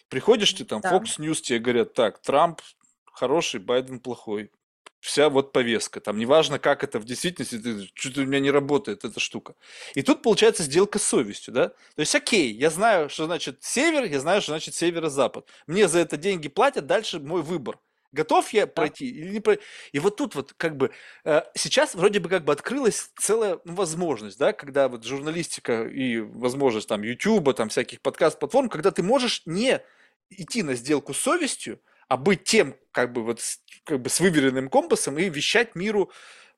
Приходишь 0.08 0.52
ты 0.52 0.64
там, 0.64 0.80
да. 0.80 0.92
Fox 0.92 1.18
News 1.18 1.40
тебе 1.40 1.58
говорят, 1.58 1.94
так, 1.94 2.20
Трамп 2.22 2.60
хороший, 3.04 3.58
Байден 3.58 3.98
плохой 3.98 4.52
вся 5.00 5.28
вот 5.30 5.52
повестка. 5.52 6.00
Там 6.00 6.18
неважно, 6.18 6.58
как 6.58 6.84
это 6.84 6.98
в 6.98 7.04
действительности, 7.04 7.90
что-то 7.94 8.20
у 8.20 8.24
меня 8.24 8.40
не 8.40 8.50
работает 8.50 9.04
эта 9.04 9.18
штука. 9.18 9.54
И 9.94 10.02
тут 10.02 10.22
получается 10.22 10.62
сделка 10.62 10.98
с 10.98 11.04
совестью, 11.04 11.54
да? 11.54 11.68
То 11.68 12.00
есть, 12.00 12.14
окей, 12.14 12.52
я 12.52 12.70
знаю, 12.70 13.08
что 13.08 13.24
значит 13.24 13.58
север, 13.62 14.04
я 14.04 14.20
знаю, 14.20 14.42
что 14.42 14.52
значит 14.52 14.74
северо-запад. 14.74 15.48
Мне 15.66 15.88
за 15.88 16.00
это 16.00 16.16
деньги 16.16 16.48
платят, 16.48 16.86
дальше 16.86 17.18
мой 17.18 17.42
выбор. 17.42 17.78
Готов 18.12 18.52
я 18.52 18.66
пройти 18.66 19.06
или 19.06 19.30
не 19.34 19.40
пройти? 19.40 19.62
И 19.92 20.00
вот 20.00 20.16
тут 20.16 20.34
вот 20.34 20.52
как 20.56 20.76
бы 20.76 20.90
э, 21.24 21.42
сейчас 21.54 21.94
вроде 21.94 22.18
бы 22.18 22.28
как 22.28 22.44
бы 22.44 22.52
открылась 22.52 23.10
целая 23.16 23.60
ну, 23.64 23.74
возможность, 23.74 24.36
да, 24.36 24.52
когда 24.52 24.88
вот 24.88 25.04
журналистика 25.04 25.84
и 25.84 26.18
возможность 26.18 26.88
там 26.88 27.02
Ютуба, 27.02 27.54
там 27.54 27.68
всяких 27.68 28.00
подкаст-платформ, 28.00 28.68
когда 28.68 28.90
ты 28.90 29.04
можешь 29.04 29.42
не 29.46 29.80
идти 30.28 30.64
на 30.64 30.74
сделку 30.74 31.14
с 31.14 31.20
совестью, 31.20 31.80
а 32.10 32.16
быть 32.16 32.42
тем, 32.42 32.76
как 32.90 33.12
бы 33.12 33.22
вот 33.22 33.40
как 33.84 34.02
бы 34.02 34.10
с 34.10 34.18
выверенным 34.18 34.68
компасом 34.68 35.16
и 35.16 35.30
вещать 35.30 35.76
миру 35.76 36.10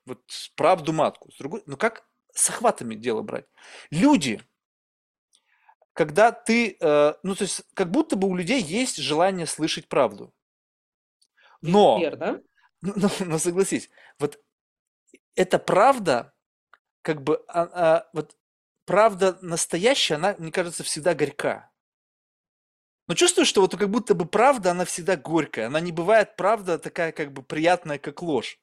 вот 0.07 0.23
правду 0.57 0.95
матку. 0.95 1.31
С 1.31 1.37
другой, 1.37 1.63
ну 1.67 1.77
как 1.77 2.09
с 2.33 2.49
охватами 2.49 2.95
дело 2.95 3.21
брать? 3.21 3.45
Люди, 3.91 4.41
когда 5.93 6.33
ты, 6.33 6.79
э, 6.81 7.15
ну 7.23 7.35
то 7.35 7.43
есть 7.43 7.65
как 7.75 7.91
будто 7.91 8.17
бы 8.17 8.29
у 8.29 8.35
людей 8.35 8.63
есть 8.63 8.97
желание 8.97 9.45
слышать 9.45 9.89
правду. 9.89 10.33
Но, 11.61 11.99
Верно. 12.01 12.41
ну, 12.81 12.95
ну, 12.97 13.11
ну, 13.21 13.39
согласись, 13.39 13.91
вот 14.19 14.41
эта 15.35 15.59
правда, 15.59 16.33
как 17.03 17.23
бы, 17.23 17.45
а, 17.47 17.69
а, 17.75 18.09
вот 18.15 18.39
правда 18.87 19.37
настоящая, 19.43 20.15
она, 20.15 20.35
мне 20.39 20.51
кажется, 20.51 20.83
всегда 20.83 21.15
горька. 21.15 21.71
Но 23.09 23.15
чувствую, 23.15 23.45
что 23.45 23.61
вот 23.61 23.77
как 23.77 23.91
будто 23.91 24.15
бы 24.15 24.27
правда, 24.27 24.71
она 24.71 24.85
всегда 24.85 25.17
горькая. 25.17 25.67
Она 25.67 25.81
не 25.81 25.93
бывает 25.93 26.37
правда 26.37 26.79
такая 26.79 27.13
как 27.13 27.33
бы 27.33 27.43
приятная, 27.43 27.99
как 27.99 28.23
ложь. 28.23 28.59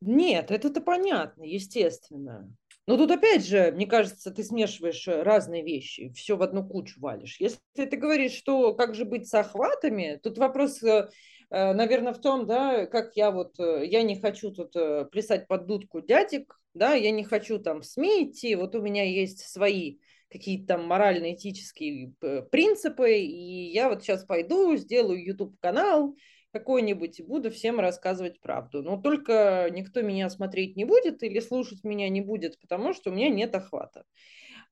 Нет, 0.00 0.50
это-то 0.50 0.80
понятно, 0.80 1.42
естественно. 1.42 2.50
Но 2.86 2.96
тут 2.96 3.10
опять 3.10 3.46
же, 3.46 3.70
мне 3.72 3.86
кажется, 3.86 4.30
ты 4.30 4.42
смешиваешь 4.42 5.06
э, 5.06 5.22
разные 5.22 5.62
вещи, 5.62 6.10
все 6.12 6.36
в 6.36 6.42
одну 6.42 6.66
кучу 6.66 6.98
валишь. 7.00 7.36
Если 7.38 7.58
ты 7.74 7.96
говоришь, 7.96 8.32
что 8.32 8.74
как 8.74 8.94
же 8.94 9.04
быть 9.04 9.28
с 9.28 9.34
охватами, 9.34 10.18
тут 10.22 10.38
вопрос, 10.38 10.82
э, 10.82 11.08
э, 11.50 11.72
наверное, 11.72 12.14
в 12.14 12.20
том, 12.20 12.46
да, 12.46 12.86
как 12.86 13.14
я 13.14 13.30
вот, 13.30 13.58
я 13.58 14.02
не 14.02 14.18
хочу 14.18 14.50
тут 14.50 14.72
плясать 15.12 15.46
под 15.46 15.66
дудку 15.66 16.00
дядек, 16.00 16.58
да, 16.74 16.94
я 16.94 17.10
не 17.10 17.22
хочу 17.22 17.58
там 17.58 17.82
в 17.82 17.86
СМИ 17.86 18.24
идти, 18.24 18.56
вот 18.56 18.74
у 18.74 18.80
меня 18.80 19.04
есть 19.04 19.48
свои 19.48 19.98
какие-то 20.30 20.74
там 20.74 20.86
морально-этические 20.86 22.14
принципы, 22.50 23.18
и 23.18 23.72
я 23.72 23.88
вот 23.88 24.02
сейчас 24.02 24.24
пойду, 24.24 24.76
сделаю 24.76 25.24
YouTube-канал, 25.24 26.14
какой-нибудь 26.52 27.20
и 27.20 27.22
буду 27.22 27.50
всем 27.50 27.80
рассказывать 27.80 28.40
правду. 28.40 28.82
Но 28.82 28.96
только 28.96 29.68
никто 29.70 30.02
меня 30.02 30.28
смотреть 30.30 30.76
не 30.76 30.84
будет 30.84 31.22
или 31.22 31.40
слушать 31.40 31.84
меня 31.84 32.08
не 32.08 32.20
будет, 32.20 32.58
потому 32.60 32.92
что 32.92 33.10
у 33.10 33.14
меня 33.14 33.28
нет 33.28 33.54
охвата. 33.54 34.04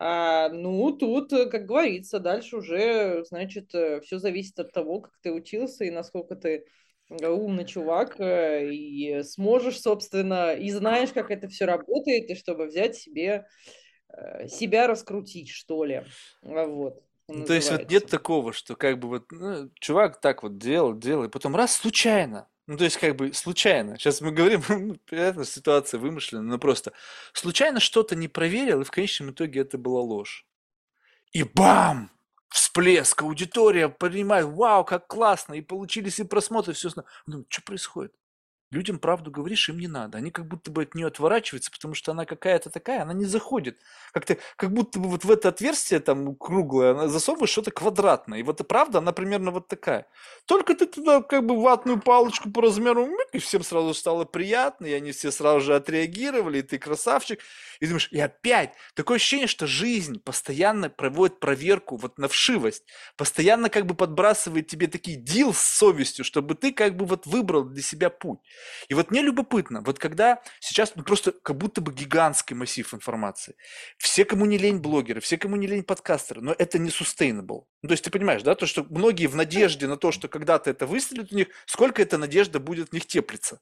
А, 0.00 0.48
ну, 0.50 0.92
тут, 0.92 1.30
как 1.30 1.66
говорится, 1.66 2.20
дальше 2.20 2.56
уже, 2.56 3.24
значит, 3.24 3.74
э, 3.74 4.00
все 4.00 4.18
зависит 4.18 4.58
от 4.60 4.72
того, 4.72 5.00
как 5.00 5.12
ты 5.20 5.32
учился 5.32 5.84
и 5.84 5.90
насколько 5.90 6.36
ты 6.36 6.64
э, 7.10 7.28
умный 7.28 7.64
чувак, 7.64 8.20
э, 8.20 8.70
и 8.72 9.22
сможешь, 9.24 9.80
собственно, 9.80 10.54
и 10.54 10.70
знаешь, 10.70 11.10
как 11.12 11.32
это 11.32 11.48
все 11.48 11.64
работает, 11.64 12.30
и 12.30 12.36
чтобы 12.36 12.66
взять 12.66 12.94
себе 12.94 13.46
себя 14.48 14.86
раскрутить, 14.86 15.48
что 15.48 15.84
ли. 15.84 16.04
Вот. 16.42 17.02
Ну, 17.28 17.44
то 17.44 17.52
есть 17.52 17.70
вот 17.70 17.90
нет 17.90 18.06
такого, 18.06 18.52
что 18.52 18.74
как 18.74 18.98
бы 18.98 19.08
вот 19.08 19.30
ну, 19.30 19.70
чувак 19.80 20.20
так 20.20 20.42
вот 20.42 20.56
делал, 20.56 20.96
делал, 20.96 21.24
и 21.24 21.28
потом 21.28 21.54
раз 21.54 21.76
случайно. 21.76 22.48
Ну, 22.66 22.76
то 22.76 22.84
есть 22.84 22.96
как 22.96 23.16
бы 23.16 23.32
случайно. 23.32 23.98
Сейчас 23.98 24.20
мы 24.20 24.30
говорим, 24.30 24.62
ну, 24.68 24.96
понятно, 25.08 25.44
ситуация 25.44 25.98
вымышленная, 25.98 26.44
но 26.44 26.58
просто 26.58 26.92
случайно 27.32 27.80
что-то 27.80 28.16
не 28.16 28.28
проверил, 28.28 28.80
и 28.80 28.84
в 28.84 28.90
конечном 28.90 29.30
итоге 29.30 29.60
это 29.60 29.78
была 29.78 30.00
ложь. 30.00 30.46
И 31.32 31.42
бам! 31.42 32.10
Всплеск, 32.48 33.20
аудитория 33.22 33.90
понимает, 33.90 34.46
вау, 34.46 34.82
как 34.82 35.06
классно, 35.06 35.52
и 35.52 35.60
получились 35.60 36.18
и 36.18 36.24
просмотры, 36.24 36.72
все. 36.72 36.88
Ну, 37.26 37.44
что 37.48 37.62
происходит? 37.62 38.14
Людям 38.70 38.98
правду 38.98 39.30
говоришь, 39.30 39.70
им 39.70 39.78
не 39.78 39.88
надо. 39.88 40.18
Они 40.18 40.30
как 40.30 40.46
будто 40.46 40.70
бы 40.70 40.82
от 40.82 40.94
нее 40.94 41.06
отворачиваются, 41.06 41.70
потому 41.70 41.94
что 41.94 42.12
она 42.12 42.26
какая-то 42.26 42.68
такая, 42.68 43.00
она 43.00 43.14
не 43.14 43.24
заходит. 43.24 43.80
Как-то, 44.12 44.36
как 44.56 44.72
будто 44.74 44.98
бы 44.98 45.08
вот 45.08 45.24
в 45.24 45.30
это 45.30 45.48
отверстие 45.48 46.00
там 46.00 46.34
круглое, 46.34 46.90
она 46.90 47.08
засовываешь 47.08 47.50
что-то 47.50 47.70
квадратное. 47.70 48.40
И 48.40 48.42
вот 48.42 48.60
и 48.60 48.64
правда, 48.64 48.98
она 48.98 49.12
примерно 49.12 49.52
вот 49.52 49.68
такая. 49.68 50.06
Только 50.44 50.74
ты 50.74 50.86
туда 50.86 51.22
как 51.22 51.46
бы 51.46 51.58
ватную 51.58 51.98
палочку 51.98 52.50
по 52.50 52.60
размеру, 52.60 53.08
и 53.32 53.38
всем 53.38 53.62
сразу 53.62 53.94
стало 53.94 54.26
приятно, 54.26 54.84
и 54.84 54.92
они 54.92 55.12
все 55.12 55.30
сразу 55.30 55.60
же 55.60 55.74
отреагировали, 55.74 56.58
и 56.58 56.62
ты 56.62 56.78
красавчик. 56.78 57.40
И 57.80 57.86
думаешь, 57.86 58.08
и 58.12 58.20
опять, 58.20 58.74
такое 58.94 59.16
ощущение, 59.16 59.46
что 59.46 59.66
жизнь 59.66 60.20
постоянно 60.20 60.90
проводит 60.90 61.40
проверку 61.40 61.96
вот 61.96 62.18
на 62.18 62.28
вшивость, 62.28 62.84
постоянно 63.16 63.70
как 63.70 63.86
бы 63.86 63.94
подбрасывает 63.94 64.66
тебе 64.66 64.88
такие 64.88 65.16
дил 65.16 65.54
с 65.54 65.62
совестью, 65.62 66.24
чтобы 66.24 66.54
ты 66.54 66.72
как 66.72 66.96
бы 66.96 67.06
вот 67.06 67.24
выбрал 67.24 67.64
для 67.64 67.82
себя 67.82 68.10
путь. 68.10 68.40
И 68.88 68.94
вот 68.94 69.10
мне 69.10 69.22
любопытно, 69.22 69.82
вот 69.82 69.98
когда 69.98 70.40
сейчас 70.60 70.92
ну, 70.96 71.02
просто 71.02 71.32
как 71.32 71.56
будто 71.56 71.80
бы 71.80 71.92
гигантский 71.92 72.56
массив 72.56 72.92
информации, 72.94 73.54
все, 73.98 74.24
кому 74.24 74.46
не 74.46 74.58
лень 74.58 74.78
блогеры, 74.78 75.20
все, 75.20 75.38
кому 75.38 75.56
не 75.56 75.66
лень 75.66 75.82
подкастеры, 75.82 76.40
но 76.40 76.54
это 76.56 76.78
не 76.78 76.90
sustainable. 76.90 77.64
Ну, 77.82 77.88
то 77.88 77.92
есть 77.92 78.04
ты 78.04 78.10
понимаешь, 78.10 78.42
да, 78.42 78.54
то, 78.54 78.66
что 78.66 78.84
многие 78.90 79.26
в 79.26 79.36
надежде 79.36 79.86
на 79.86 79.96
то, 79.96 80.12
что 80.12 80.28
когда-то 80.28 80.70
это 80.70 80.86
выстрелит 80.86 81.32
у 81.32 81.36
них, 81.36 81.48
сколько 81.66 82.02
эта 82.02 82.18
надежда 82.18 82.60
будет 82.60 82.90
в 82.90 82.92
них 82.92 83.06
теплиться. 83.06 83.60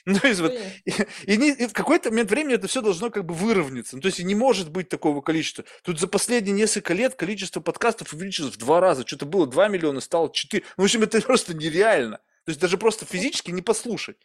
Ну, 0.06 0.18
то 0.18 0.28
есть 0.28 0.40
вот, 0.40 0.52
и, 0.84 0.92
и, 1.24 1.36
не, 1.36 1.52
и 1.52 1.66
в 1.66 1.72
какой-то 1.72 2.10
момент 2.10 2.30
времени 2.30 2.54
это 2.54 2.68
все 2.68 2.80
должно 2.80 3.10
как 3.10 3.24
бы 3.24 3.34
выровняться. 3.34 3.96
Ну, 3.96 4.02
то 4.02 4.06
есть 4.06 4.20
и 4.20 4.24
не 4.24 4.34
может 4.34 4.70
быть 4.70 4.88
такого 4.88 5.20
количества. 5.20 5.64
Тут 5.82 6.00
за 6.00 6.08
последние 6.08 6.54
несколько 6.54 6.94
лет 6.94 7.14
количество 7.14 7.60
подкастов 7.60 8.12
увеличилось 8.12 8.54
в 8.54 8.58
два 8.58 8.80
раза. 8.80 9.06
Что-то 9.06 9.26
было 9.26 9.46
2 9.46 9.68
миллиона, 9.68 10.00
стало 10.00 10.32
4. 10.32 10.64
Ну, 10.76 10.82
в 10.82 10.84
общем, 10.84 11.02
это 11.02 11.20
просто 11.26 11.54
нереально. 11.54 12.20
То 12.44 12.50
есть 12.50 12.60
даже 12.60 12.78
просто 12.78 13.04
физически 13.06 13.50
не 13.50 13.62
послушать. 13.62 14.16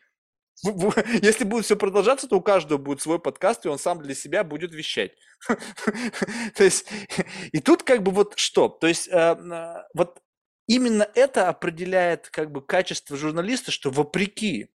Если 1.22 1.44
будет 1.44 1.66
все 1.66 1.76
продолжаться, 1.76 2.28
то 2.28 2.38
у 2.38 2.42
каждого 2.42 2.78
будет 2.78 3.02
свой 3.02 3.20
подкаст, 3.20 3.66
и 3.66 3.70
он 3.70 3.80
сам 3.80 4.02
для 4.02 4.16
себя 4.16 4.44
будет 4.44 4.74
вещать. 4.74 5.12
То 6.56 6.64
есть, 6.64 6.88
и 7.52 7.60
тут 7.60 7.84
как 7.84 8.04
бы 8.04 8.12
вот 8.12 8.34
что? 8.38 8.70
То 8.70 8.88
есть, 8.88 9.08
э, 9.10 9.84
вот 9.94 10.22
именно 10.68 11.08
это 11.16 11.50
определяет 11.50 12.30
как 12.30 12.52
бы 12.52 12.62
качество 12.62 13.18
журналиста, 13.18 13.72
что 13.72 13.92
вопреки 13.92 14.70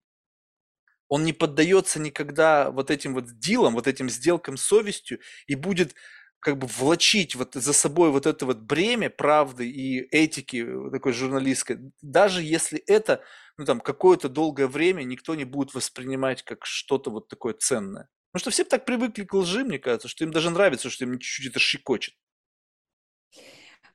он 1.09 1.24
не 1.24 1.33
поддается 1.33 1.98
никогда 2.01 2.70
вот 2.70 2.90
этим 2.90 3.14
вот 3.14 3.38
дилам, 3.38 3.74
вот 3.74 3.87
этим 3.87 4.11
сделкам 4.11 4.57
с 4.57 4.62
совестью 4.62 5.20
и 5.46 5.55
будет 5.55 5.94
как 6.40 6.59
бы 6.59 6.66
влачить 6.66 7.35
вот 7.35 7.55
за 7.55 7.72
собой 7.72 8.11
вот 8.11 8.27
это 8.27 8.46
вот 8.46 8.59
бремя 8.59 9.11
правды 9.11 9.68
и 9.68 10.01
этики 10.14 10.64
э, 10.66 10.90
такой 10.90 11.12
журналистской, 11.12 11.79
даже 12.01 12.42
если 12.42 12.79
это, 12.87 13.22
ну 13.57 13.64
там, 13.64 13.81
какое-то 13.81 14.29
долгое 14.29 14.68
время 14.68 15.03
никто 15.03 15.35
не 15.35 15.44
будет 15.44 15.74
воспринимать 15.74 16.42
как 16.42 16.64
что-то 16.64 17.11
вот 17.11 17.29
такое 17.29 17.55
ценное. 17.55 18.09
Потому 18.33 18.40
что 18.40 18.51
все 18.51 18.64
так 18.64 18.85
привыкли 18.85 19.24
к 19.24 19.35
лжи, 19.35 19.64
мне 19.64 19.79
кажется, 19.79 20.09
что 20.09 20.24
им 20.24 20.31
даже 20.31 20.51
нравится, 20.51 20.90
что 20.90 21.05
им 21.05 21.18
чуть-чуть 21.18 21.51
это 21.51 21.59
щекочет. 21.59 22.14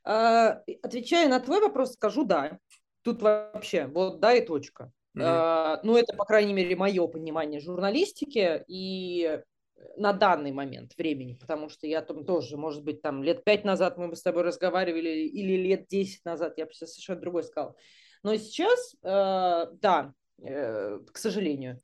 А, 0.04 0.62
отвечая 0.82 1.30
на 1.30 1.40
твой 1.40 1.62
вопрос, 1.62 1.94
скажу 1.94 2.26
да. 2.26 2.60
Тут 3.04 3.22
вообще, 3.22 3.86
вот 3.86 4.20
да 4.20 4.34
и 4.34 4.46
точка. 4.46 4.92
Mm-hmm. 5.18 5.80
Ну, 5.84 5.96
это, 5.96 6.16
по 6.16 6.26
крайней 6.26 6.54
мере, 6.54 6.76
мое 6.76 7.06
понимание 7.08 7.60
журналистики. 7.60 8.64
И 8.68 9.42
на 9.98 10.14
данный 10.14 10.52
момент 10.52 10.96
времени, 10.98 11.34
потому 11.34 11.70
что 11.70 11.88
я 11.88 12.02
там 12.02 12.26
тоже, 12.26 12.58
может 12.58 12.84
быть, 12.84 13.02
там 13.02 13.24
лет 13.24 13.44
пять 13.44 13.64
назад 13.64 13.98
мы 13.98 14.08
бы 14.08 14.16
с 14.16 14.22
тобой 14.22 14.44
разговаривали, 14.44 15.10
или 15.10 15.56
лет 15.56 15.88
десять 15.88 16.24
назад 16.26 16.58
я 16.58 16.66
бы 16.66 16.74
совершенно 16.74 17.20
другой 17.20 17.44
сказал. 17.44 17.78
Но 18.24 18.36
сейчас, 18.38 18.96
э, 19.04 19.68
да, 19.82 20.14
э, 20.42 21.00
к 21.12 21.18
сожалению. 21.18 21.82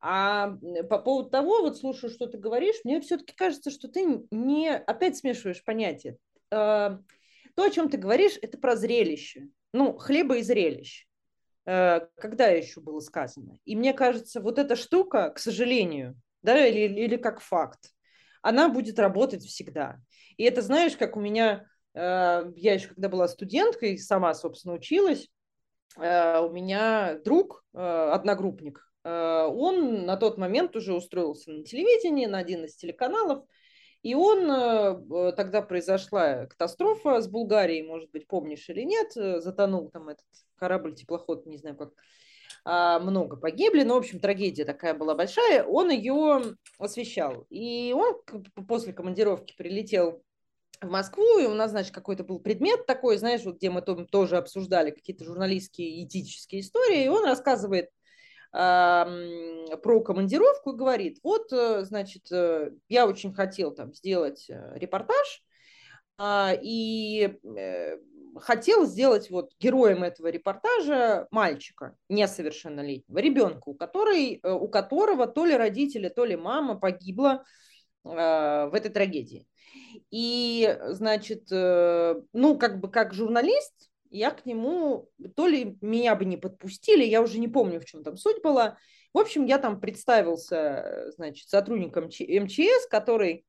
А 0.00 0.56
по 0.88 0.98
поводу 0.98 1.30
того, 1.30 1.62
вот 1.62 1.78
слушаю, 1.78 2.10
что 2.10 2.26
ты 2.26 2.38
говоришь, 2.38 2.76
мне 2.84 3.00
все-таки 3.00 3.34
кажется, 3.34 3.70
что 3.70 3.88
ты 3.88 4.24
не 4.30 4.74
опять 4.74 5.16
смешиваешь 5.16 5.64
понятия. 5.64 6.16
Э, 6.50 6.98
то, 7.54 7.62
о 7.62 7.70
чем 7.70 7.88
ты 7.88 7.98
говоришь, 7.98 8.38
это 8.40 8.58
про 8.58 8.76
зрелище. 8.76 9.48
Ну, 9.72 9.96
хлеба 9.96 10.38
и 10.38 10.42
зрелищ. 10.42 11.06
Э, 11.66 12.00
когда 12.16 12.48
еще 12.48 12.80
было 12.80 13.00
сказано? 13.00 13.58
И 13.64 13.76
мне 13.76 13.92
кажется, 13.92 14.40
вот 14.40 14.58
эта 14.58 14.76
штука, 14.76 15.30
к 15.30 15.38
сожалению, 15.38 16.20
да, 16.42 16.66
или, 16.66 17.00
или 17.00 17.16
как 17.16 17.40
факт, 17.40 17.90
она 18.42 18.68
будет 18.68 18.98
работать 18.98 19.44
всегда. 19.44 19.98
И 20.36 20.44
это, 20.44 20.62
знаешь, 20.62 20.96
как 20.96 21.16
у 21.16 21.20
меня, 21.20 21.64
э, 21.94 22.52
я 22.56 22.74
еще 22.74 22.88
когда 22.88 23.08
была 23.08 23.28
студенткой, 23.28 23.98
сама, 23.98 24.34
собственно, 24.34 24.74
училась, 24.74 25.28
э, 25.96 26.40
у 26.40 26.50
меня 26.50 27.18
друг, 27.24 27.64
э, 27.72 27.78
одногруппник, 27.78 28.86
он 29.04 30.06
на 30.06 30.16
тот 30.16 30.38
момент 30.38 30.76
уже 30.76 30.94
устроился 30.94 31.50
на 31.50 31.64
телевидении, 31.64 32.26
на 32.26 32.38
один 32.38 32.66
из 32.66 32.76
телеканалов, 32.76 33.44
и 34.02 34.14
он, 34.14 34.46
тогда 35.34 35.60
произошла 35.60 36.46
катастрофа 36.46 37.20
с 37.20 37.26
Булгарией, 37.26 37.82
может 37.84 38.12
быть, 38.12 38.28
помнишь 38.28 38.68
или 38.68 38.82
нет, 38.82 39.10
затонул 39.42 39.90
там 39.90 40.08
этот 40.08 40.26
корабль, 40.54 40.94
теплоход, 40.94 41.46
не 41.46 41.58
знаю 41.58 41.76
как. 41.76 41.90
А, 42.64 43.00
много 43.00 43.36
погибли, 43.36 43.82
но, 43.82 43.94
в 43.94 43.98
общем, 43.98 44.20
трагедия 44.20 44.64
такая 44.64 44.94
была 44.94 45.14
большая, 45.14 45.64
он 45.64 45.90
ее 45.90 46.56
освещал. 46.78 47.46
И 47.50 47.92
он 47.92 48.22
после 48.68 48.92
командировки 48.92 49.54
прилетел 49.56 50.22
в 50.80 50.88
Москву, 50.88 51.38
и 51.38 51.46
у 51.46 51.54
нас, 51.54 51.72
значит, 51.72 51.92
какой-то 51.92 52.24
был 52.24 52.38
предмет 52.38 52.86
такой, 52.86 53.16
знаешь, 53.16 53.44
вот 53.44 53.56
где 53.56 53.70
мы 53.70 53.82
тоже 53.82 54.36
обсуждали 54.36 54.90
какие-то 54.90 55.24
журналистские 55.24 56.04
этические 56.04 56.60
истории, 56.60 57.04
и 57.04 57.08
он 57.08 57.24
рассказывает 57.24 57.86
э, 58.52 59.04
про 59.82 60.00
командировку 60.00 60.72
и 60.72 60.76
говорит, 60.76 61.18
вот, 61.22 61.52
э, 61.52 61.84
значит, 61.84 62.30
э, 62.30 62.70
я 62.88 63.06
очень 63.06 63.34
хотел 63.34 63.72
там 63.72 63.92
сделать 63.92 64.46
э, 64.48 64.72
репортаж, 64.76 65.42
э, 66.18 66.58
и 66.62 67.38
хотел 68.40 68.86
сделать 68.86 69.30
вот 69.30 69.52
героем 69.60 70.04
этого 70.04 70.28
репортажа 70.28 71.26
мальчика 71.30 71.96
несовершеннолетнего, 72.08 73.18
ребенка, 73.18 73.68
у, 73.68 73.74
которой, 73.74 74.40
у 74.42 74.68
которого 74.68 75.26
то 75.26 75.44
ли 75.44 75.56
родители, 75.56 76.08
то 76.08 76.24
ли 76.24 76.36
мама 76.36 76.76
погибла 76.76 77.44
э, 78.04 78.08
в 78.08 78.70
этой 78.74 78.90
трагедии. 78.90 79.46
И, 80.10 80.78
значит, 80.88 81.50
э, 81.50 82.14
ну, 82.32 82.58
как 82.58 82.80
бы 82.80 82.90
как 82.90 83.14
журналист, 83.14 83.90
я 84.10 84.30
к 84.30 84.44
нему, 84.44 85.08
то 85.36 85.46
ли 85.46 85.78
меня 85.80 86.14
бы 86.14 86.24
не 86.24 86.36
подпустили, 86.36 87.04
я 87.04 87.22
уже 87.22 87.38
не 87.38 87.48
помню, 87.48 87.80
в 87.80 87.84
чем 87.84 88.04
там 88.04 88.16
суть 88.16 88.42
была. 88.42 88.76
В 89.14 89.18
общем, 89.18 89.44
я 89.46 89.58
там 89.58 89.80
представился, 89.80 91.10
значит, 91.16 91.48
сотрудником 91.48 92.06
МЧС, 92.06 92.86
который 92.90 93.44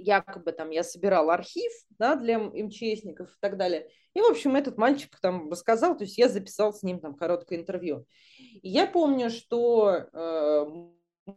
якобы 0.00 0.52
там 0.52 0.70
я 0.70 0.82
собирал 0.82 1.30
архив 1.30 1.72
да, 1.98 2.16
для 2.16 2.38
МЧСников 2.38 3.28
и 3.28 3.38
так 3.40 3.56
далее. 3.56 3.88
И, 4.14 4.20
в 4.20 4.24
общем, 4.24 4.56
этот 4.56 4.76
мальчик 4.76 5.16
там 5.20 5.50
рассказал, 5.50 5.96
то 5.96 6.04
есть 6.04 6.18
я 6.18 6.28
записал 6.28 6.72
с 6.72 6.82
ним 6.82 7.00
там 7.00 7.14
короткое 7.14 7.58
интервью. 7.58 8.06
И 8.38 8.68
я 8.68 8.86
помню, 8.86 9.30
что 9.30 10.06
э, 10.12 10.66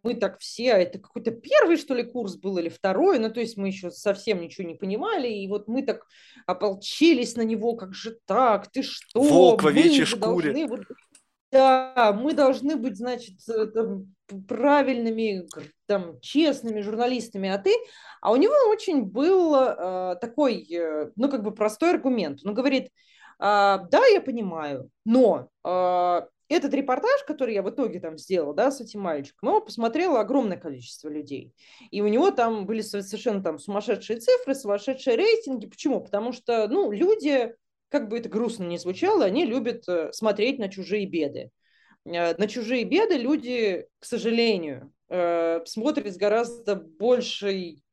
мы 0.03 0.15
так 0.15 0.39
все, 0.39 0.69
это 0.69 0.99
какой-то 0.99 1.31
первый, 1.31 1.77
что 1.77 1.93
ли, 1.93 2.03
курс 2.03 2.35
был 2.35 2.57
или 2.57 2.69
второй, 2.69 3.19
ну, 3.19 3.29
то 3.29 3.39
есть 3.39 3.57
мы 3.57 3.67
еще 3.67 3.91
совсем 3.91 4.41
ничего 4.41 4.67
не 4.67 4.75
понимали, 4.75 5.27
и 5.27 5.47
вот 5.47 5.67
мы 5.67 5.83
так 5.83 6.05
ополчились 6.45 7.35
на 7.35 7.43
него, 7.43 7.75
как 7.75 7.93
же 7.93 8.17
так, 8.25 8.71
ты 8.71 8.81
что? 8.81 9.21
Волк 9.21 9.63
в 9.63 9.67
овечьей 9.67 10.05
шкуре. 10.05 10.53
Должны, 10.53 10.67
вот, 10.67 10.81
да, 11.53 12.13
мы 12.19 12.33
должны 12.33 12.75
быть, 12.75 12.97
значит, 12.97 13.37
э, 13.47 13.67
там, 13.67 14.13
правильными, 14.47 15.47
там, 15.85 16.19
честными 16.19 16.81
журналистами, 16.81 17.49
а 17.49 17.57
ты... 17.57 17.73
А 18.21 18.31
у 18.31 18.35
него 18.35 18.53
очень 18.69 19.03
был 19.03 19.55
э, 19.55 20.15
такой, 20.19 20.65
э, 20.69 21.11
ну, 21.15 21.29
как 21.29 21.43
бы 21.43 21.53
простой 21.53 21.91
аргумент. 21.91 22.39
Он 22.43 22.53
говорит, 22.53 22.85
э, 22.85 22.89
да, 23.39 24.05
я 24.11 24.21
понимаю, 24.21 24.89
но 25.05 25.49
э, 25.63 26.21
этот 26.49 26.73
репортаж, 26.73 27.23
который 27.27 27.53
я 27.53 27.61
в 27.61 27.69
итоге 27.69 27.99
там 27.99 28.17
сделала, 28.17 28.53
да, 28.53 28.71
с 28.71 28.81
этим 28.81 29.01
мальчиком, 29.01 29.49
его 29.49 29.61
посмотрело 29.61 30.19
огромное 30.19 30.57
количество 30.57 31.09
людей. 31.09 31.53
И 31.91 32.01
у 32.01 32.07
него 32.07 32.31
там 32.31 32.65
были 32.65 32.81
совершенно 32.81 33.43
там 33.43 33.59
сумасшедшие 33.59 34.19
цифры, 34.19 34.55
сумасшедшие 34.55 35.15
рейтинги. 35.15 35.67
Почему? 35.67 36.01
Потому 36.01 36.31
что, 36.31 36.67
ну, 36.67 36.91
люди, 36.91 37.53
как 37.93 38.09
бы 38.09 38.17
это 38.17 38.27
грустно 38.27 38.63
ни 38.63 38.77
звучало, 38.77 39.23
они 39.23 39.45
любят 39.45 39.87
э, 39.87 40.11
смотреть 40.13 40.57
на 40.57 40.67
чужие 40.67 41.05
беды. 41.05 41.51
Э, 42.05 42.35
на 42.35 42.47
чужие 42.47 42.85
беды 42.85 43.17
люди, 43.17 43.85
к 43.99 44.05
сожалению, 44.05 44.91
э, 45.09 45.59
смотрят 45.65 46.11
с 46.11 46.17
гораздо 46.17 46.75
большей 46.75 47.83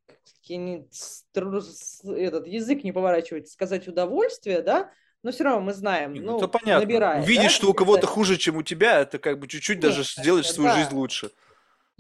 этот 0.49 2.47
язык 2.47 2.83
не 2.83 2.93
поворачивается 2.93 3.53
сказать 3.53 3.87
удовольствие, 3.87 4.63
да, 4.63 4.91
но 5.23 5.33
все 5.33 5.45
равно 5.45 5.61
мы 5.61 5.75
знаем, 5.75 6.15
ну, 6.15 6.39
это 6.39 6.49
понятно. 6.49 6.81
набирая. 6.81 7.23
Видишь, 7.23 7.45
да, 7.45 7.51
что 7.51 7.71
у 7.71 7.75
кого-то 7.75 8.07
хуже, 8.07 8.39
чем 8.39 8.57
у 8.57 8.63
тебя, 8.63 9.01
это 9.01 9.19
как 9.19 9.39
бы 9.39 9.47
чуть-чуть 9.47 9.81
даже 9.81 10.03
свою 10.03 10.43
да. 10.43 10.77
жизнь 10.77 10.95
лучше. 10.95 11.31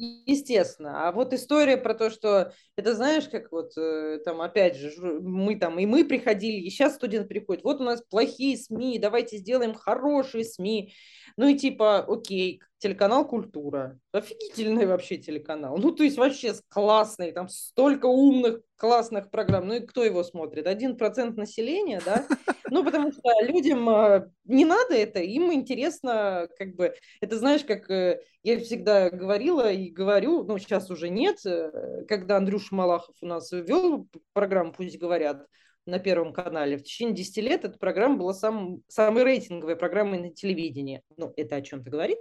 Естественно. 0.01 1.07
А 1.07 1.13
вот 1.13 1.35
история 1.35 1.77
про 1.77 1.93
то, 1.93 2.09
что 2.09 2.55
это 2.75 2.95
знаешь, 2.95 3.29
как 3.29 3.53
вот 3.53 3.77
э, 3.77 4.19
там 4.25 4.41
опять 4.41 4.77
же 4.77 4.91
мы 4.99 5.57
там 5.57 5.79
и 5.79 5.85
мы 5.85 6.07
приходили, 6.07 6.57
и 6.57 6.71
сейчас 6.71 6.95
студент 6.95 7.29
приходит. 7.29 7.65
Вот 7.65 7.83
у 7.83 7.85
нас 7.85 8.03
плохие 8.09 8.57
СМИ, 8.57 8.99
давайте 8.99 9.37
сделаем 9.37 9.75
хорошие 9.75 10.45
СМИ. 10.45 10.95
Ну 11.37 11.49
и 11.49 11.55
типа, 11.55 11.99
окей, 11.99 12.63
телеканал 12.81 13.29
«Культура». 13.29 13.99
Офигительный 14.11 14.87
вообще 14.87 15.19
телеканал. 15.19 15.77
Ну, 15.77 15.93
то 15.93 16.03
есть 16.03 16.17
вообще 16.17 16.55
классный, 16.69 17.31
там 17.31 17.49
столько 17.49 18.07
умных, 18.07 18.63
классных 18.77 19.31
программ. 19.31 19.69
Ну 19.69 19.75
и 19.75 19.87
кто 19.87 20.03
его 20.03 20.25
смотрит? 20.25 20.67
Один 20.67 20.97
процент 20.97 21.37
населения, 21.37 22.03
да? 22.05 22.27
Ну, 22.73 22.85
потому 22.85 23.11
что 23.11 23.21
людям 23.43 23.89
а, 23.89 24.31
не 24.45 24.65
надо 24.65 24.95
это, 24.95 25.19
им 25.19 25.53
интересно, 25.53 26.49
как 26.57 26.77
бы, 26.77 26.95
это 27.21 27.37
знаешь, 27.37 27.65
как 27.65 27.91
э, 27.91 28.21
я 28.45 28.61
всегда 28.61 29.11
говорила 29.11 29.73
и 29.73 29.91
говорю, 29.91 30.45
ну, 30.45 30.57
сейчас 30.57 30.89
уже 30.89 31.09
нет, 31.09 31.45
э, 31.45 32.05
когда 32.07 32.37
Андрюш 32.37 32.71
Малахов 32.71 33.17
у 33.23 33.27
нас 33.27 33.51
вел 33.51 34.07
программу 34.33 34.73
«Пусть 34.73 35.01
говорят», 35.01 35.49
на 35.87 35.99
Первом 35.99 36.33
канале. 36.33 36.77
В 36.77 36.85
течение 36.85 37.17
10 37.17 37.37
лет 37.39 37.65
эта 37.65 37.77
программа 37.77 38.19
была 38.19 38.35
сам, 38.35 38.83
самой 38.87 39.25
рейтинговой 39.25 39.75
программой 39.75 40.21
на 40.21 40.31
телевидении. 40.31 41.03
Ну, 41.17 41.33
это 41.37 41.57
о 41.57 41.63
чем-то 41.63 41.91
говорит 41.91 42.19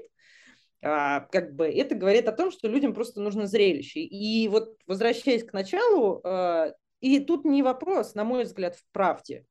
как 0.81 1.55
бы 1.55 1.67
это 1.67 1.95
говорит 1.95 2.27
о 2.27 2.31
том, 2.31 2.51
что 2.51 2.67
людям 2.67 2.93
просто 2.93 3.21
нужно 3.21 3.47
зрелище. 3.47 3.99
И 3.99 4.47
вот 4.47 4.77
возвращаясь 4.87 5.43
к 5.43 5.53
началу, 5.53 6.21
а, 6.23 6.73
и 7.01 7.19
тут 7.19 7.45
не 7.45 7.63
вопрос, 7.63 8.15
на 8.15 8.23
мой 8.23 8.43
взгляд, 8.43 8.75
в 8.75 8.85
правде, 8.91 9.45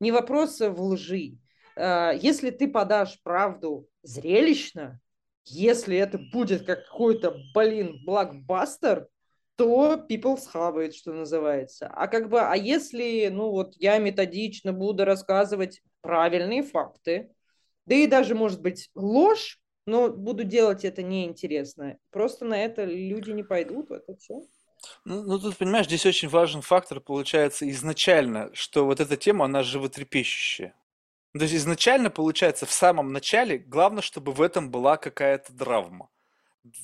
не 0.00 0.12
вопрос 0.12 0.60
в 0.60 0.80
лжи. 0.80 1.38
А, 1.76 2.12
если 2.12 2.50
ты 2.50 2.68
подашь 2.68 3.20
правду 3.22 3.88
зрелищно, 4.02 5.00
если 5.44 5.96
это 5.96 6.18
будет 6.18 6.66
какой-то, 6.66 7.36
блин, 7.54 8.02
блокбастер, 8.04 9.08
то 9.56 10.04
people 10.08 10.36
схавает, 10.36 10.94
что 10.94 11.12
называется. 11.12 11.86
А 11.86 12.08
как 12.08 12.28
бы, 12.28 12.40
а 12.40 12.54
если, 12.56 13.28
ну 13.28 13.50
вот 13.50 13.74
я 13.76 13.98
методично 13.98 14.72
буду 14.72 15.04
рассказывать 15.04 15.82
правильные 16.02 16.62
факты, 16.62 17.30
да 17.86 17.94
и 17.94 18.06
даже, 18.06 18.34
может 18.34 18.60
быть, 18.60 18.90
ложь, 18.94 19.58
но 19.86 20.10
буду 20.10 20.44
делать 20.44 20.84
это 20.84 21.02
неинтересно. 21.02 21.98
Просто 22.10 22.44
на 22.44 22.62
это 22.62 22.84
люди 22.84 23.30
не 23.30 23.44
пойдут, 23.44 23.90
это 23.90 24.16
все. 24.16 24.42
Ну, 25.04 25.22
ну, 25.22 25.38
тут, 25.38 25.56
понимаешь, 25.56 25.86
здесь 25.86 26.04
очень 26.04 26.28
важен 26.28 26.60
фактор, 26.60 27.00
получается, 27.00 27.68
изначально, 27.70 28.50
что 28.52 28.84
вот 28.84 29.00
эта 29.00 29.16
тема, 29.16 29.46
она 29.46 29.62
животрепещущая. 29.62 30.74
То 31.32 31.42
есть 31.42 31.54
изначально, 31.54 32.10
получается, 32.10 32.66
в 32.66 32.72
самом 32.72 33.12
начале, 33.12 33.58
главное, 33.58 34.02
чтобы 34.02 34.32
в 34.32 34.42
этом 34.42 34.70
была 34.70 34.96
какая-то 34.96 35.52
драма. 35.52 36.08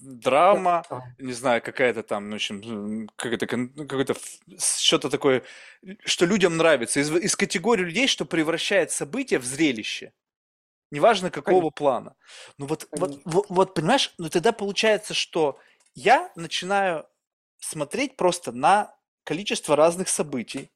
Драма, 0.00 0.84
не 1.18 1.32
знаю, 1.32 1.60
какая-то 1.60 2.02
там, 2.02 2.26
ну, 2.26 2.32
в 2.32 2.34
общем, 2.36 3.08
какое-то, 3.16 3.46
какое-то 3.46 4.14
что-то 4.58 5.10
такое, 5.10 5.42
что 6.04 6.24
людям 6.24 6.56
нравится. 6.56 7.00
Из, 7.00 7.10
из 7.10 7.34
категории 7.34 7.84
людей, 7.84 8.06
что 8.06 8.24
превращает 8.24 8.92
событие 8.92 9.40
в 9.40 9.44
зрелище. 9.44 10.12
Неважно 10.92 11.30
какого 11.30 11.54
Конечно. 11.54 11.70
плана. 11.70 12.16
Ну 12.58 12.66
вот, 12.66 12.86
вот, 12.92 13.18
вот, 13.24 13.46
вот, 13.48 13.74
понимаешь, 13.74 14.12
ну 14.18 14.28
тогда 14.28 14.52
получается, 14.52 15.14
что 15.14 15.58
я 15.94 16.30
начинаю 16.36 17.06
смотреть 17.58 18.16
просто 18.16 18.52
на 18.52 18.94
количество 19.24 19.74
разных 19.74 20.10
событий, 20.10 20.70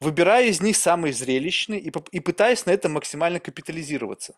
выбирая 0.00 0.44
из 0.44 0.60
них 0.60 0.76
самые 0.76 1.14
зрелищные 1.14 1.80
и, 1.80 1.90
и 2.10 2.20
пытаясь 2.20 2.66
на 2.66 2.72
этом 2.72 2.92
максимально 2.92 3.40
капитализироваться. 3.40 4.34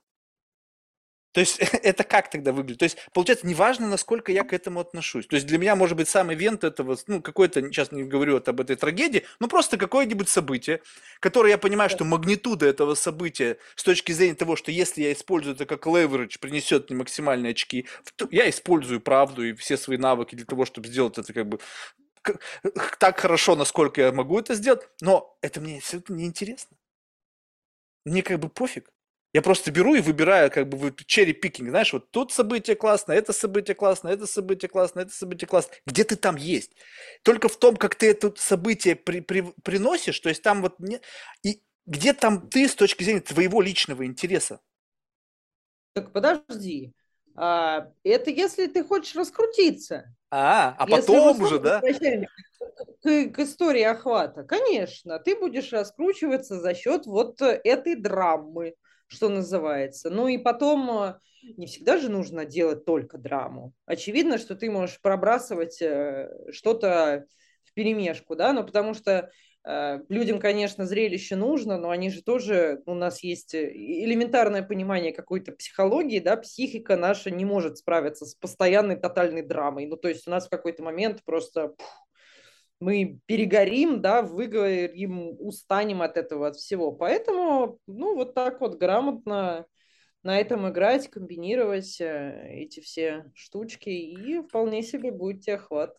То 1.37 1.41
есть 1.41 1.59
это 1.82 2.03
как 2.03 2.30
тогда 2.30 2.51
выглядит? 2.51 2.78
То 2.78 2.84
есть, 2.84 2.97
получается, 3.12 3.47
неважно, 3.47 3.87
насколько 3.87 4.32
я 4.32 4.43
к 4.43 4.55
этому 4.55 4.80
отношусь. 4.80 5.26
То 5.26 5.37
есть 5.37 5.47
для 5.47 5.59
меня, 5.59 5.76
может 5.76 5.95
быть, 5.95 6.09
самый 6.09 6.34
вент 6.34 6.64
этого, 6.64 6.97
ну, 7.09 7.20
какой-то, 7.20 7.61
сейчас 7.61 7.93
не 7.93 8.05
говорю 8.05 8.39
об 8.39 8.59
этой 8.59 8.74
трагедии, 8.74 9.22
но 9.39 9.47
просто 9.47 9.76
какое-нибудь 9.76 10.30
событие, 10.30 10.80
которое 11.20 11.51
я 11.51 11.59
понимаю, 11.59 11.91
что 11.91 12.07
магнитуда 12.07 12.64
этого 12.64 12.95
события 12.95 13.59
с 13.74 13.84
точки 13.84 14.12
зрения 14.12 14.34
того, 14.34 14.57
что 14.57 14.70
если 14.70 15.03
я 15.03 15.12
использую 15.12 15.57
это 15.57 15.66
как 15.66 15.87
leverage, 15.87 16.39
принесет 16.41 16.89
мне 16.89 17.01
максимальные 17.01 17.51
очки, 17.51 17.87
я 18.30 18.49
использую 18.49 19.03
правду 19.03 19.45
и 19.45 19.53
все 19.53 19.76
свои 19.76 19.99
навыки 19.99 20.37
для 20.37 20.47
того, 20.47 20.64
чтобы 20.64 20.89
сделать 20.89 21.18
это 21.18 21.34
как 21.34 21.47
бы 21.47 21.61
так 22.99 23.20
хорошо, 23.20 23.57
насколько 23.57 24.01
я 24.01 24.11
могу 24.11 24.39
это 24.39 24.55
сделать, 24.55 24.89
но 25.03 25.37
это 25.43 25.61
мне 25.61 25.76
абсолютно 25.76 26.14
неинтересно. 26.14 26.78
Мне 28.07 28.22
как 28.22 28.41
бы 28.41 28.49
пофиг. 28.49 28.91
Я 29.37 29.43
просто 29.43 29.70
беру 29.70 29.95
и 29.95 30.01
выбираю 30.01 30.51
как 30.51 30.66
бы 30.66 30.95
черри 31.05 31.34
пикинг, 31.34 31.68
знаешь, 31.68 31.93
вот 31.93 32.11
тут 32.11 32.32
событие 32.32 32.74
классно, 32.74 33.12
это 33.12 33.34
событие 33.34 33.74
классно, 33.74 34.09
это 34.09 34.26
событие 34.26 34.66
классно, 34.66 35.01
это 35.01 35.12
событие 35.12 35.47
классно. 35.47 35.74
Где 35.84 36.05
ты 36.05 36.16
там 36.16 36.37
есть? 36.37 36.72
Только 37.22 37.51
в 37.51 37.59
том, 37.59 37.76
как 37.76 37.97
ты 37.97 38.09
это 38.09 38.32
событие 38.39 38.97
при, 38.97 39.20
при, 39.20 39.43
приносишь, 39.62 40.18
то 40.20 40.30
есть 40.30 40.43
там 40.43 40.62
вот 40.62 40.80
не... 40.80 41.03
и 41.43 41.61
где 41.84 42.14
там 42.14 42.49
ты 42.49 42.66
с 42.66 42.74
точки 42.74 43.05
зрения 43.05 43.20
твоего 43.20 43.61
личного 43.61 44.07
интереса? 44.07 44.61
Так 45.93 46.12
подожди, 46.12 46.95
а, 47.34 47.93
это 48.05 48.30
если 48.30 48.68
ты 48.68 48.84
хочешь 48.84 49.16
раскрутиться. 49.16 50.14
А, 50.30 50.74
а 50.78 50.87
потом 50.87 51.43
уже, 51.43 51.59
да? 51.59 51.82
К, 51.82 53.28
к 53.28 53.39
истории 53.41 53.82
охвата, 53.82 54.45
конечно, 54.45 55.18
ты 55.18 55.39
будешь 55.39 55.74
раскручиваться 55.74 56.59
за 56.59 56.74
счет 56.74 57.05
вот 57.05 57.43
этой 57.43 57.97
драмы 57.97 58.76
что 59.09 59.29
называется. 59.29 60.11
Ну 60.11 60.29
и 60.29 60.39
потом 60.39 60.91
э, 61.03 61.15
не 61.57 61.67
всегда 61.67 61.99
же 61.99 62.11
нужно 62.11 62.45
делать 62.45 62.85
только 62.85 63.19
драму. 63.19 63.73
Очевидно, 63.87 64.39
что 64.39 64.55
ты 64.55 64.71
можешь 64.71 65.01
пробрасывать 65.01 65.81
э, 65.81 66.29
что-то 66.51 67.27
в 67.65 67.73
перемешку, 67.75 68.37
да, 68.37 68.53
но 68.53 68.65
потому 68.65 68.95
что 68.95 69.31
э, 69.65 70.01
людям, 70.09 70.41
конечно, 70.41 70.87
зрелище 70.87 71.37
нужно, 71.37 71.79
но 71.79 71.91
они 71.91 72.11
же 72.11 72.23
тоже, 72.23 72.83
у 72.87 72.95
нас 72.95 73.23
есть 73.23 73.55
элементарное 73.55 74.63
понимание 74.63 75.13
какой-то 75.13 75.53
психологии, 75.53 76.21
да, 76.21 76.37
психика 76.37 76.97
наша 76.97 77.31
не 77.31 77.45
может 77.45 77.79
справиться 77.79 78.27
с 78.27 78.35
постоянной 78.35 78.97
тотальной 78.97 79.43
драмой. 79.43 79.87
Ну, 79.87 79.97
то 79.97 80.09
есть 80.09 80.27
у 80.27 80.31
нас 80.31 80.47
в 80.47 80.51
какой-то 80.51 80.83
момент 80.83 81.23
просто 81.25 81.69
пух, 81.69 82.06
мы 82.81 83.20
перегорим, 83.27 84.03
да, 84.03 84.22
выговорим, 84.22 85.37
устанем 85.39 86.03
от 86.03 86.16
этого, 86.16 86.49
от 86.49 86.57
всего. 86.57 86.93
Поэтому, 86.93 87.79
ну, 87.87 88.14
вот 88.14 88.35
так 88.35 88.61
вот 88.61 88.77
грамотно 88.77 89.66
на 90.22 90.39
этом 90.39 90.68
играть, 90.68 91.09
комбинировать 91.09 92.01
э, 92.01 92.49
эти 92.51 92.81
все 92.81 93.31
штучки, 93.35 93.89
и 93.89 94.41
вполне 94.41 94.83
себе 94.83 95.12
будет 95.12 95.43
тебе 95.43 95.55
охват. 95.55 95.97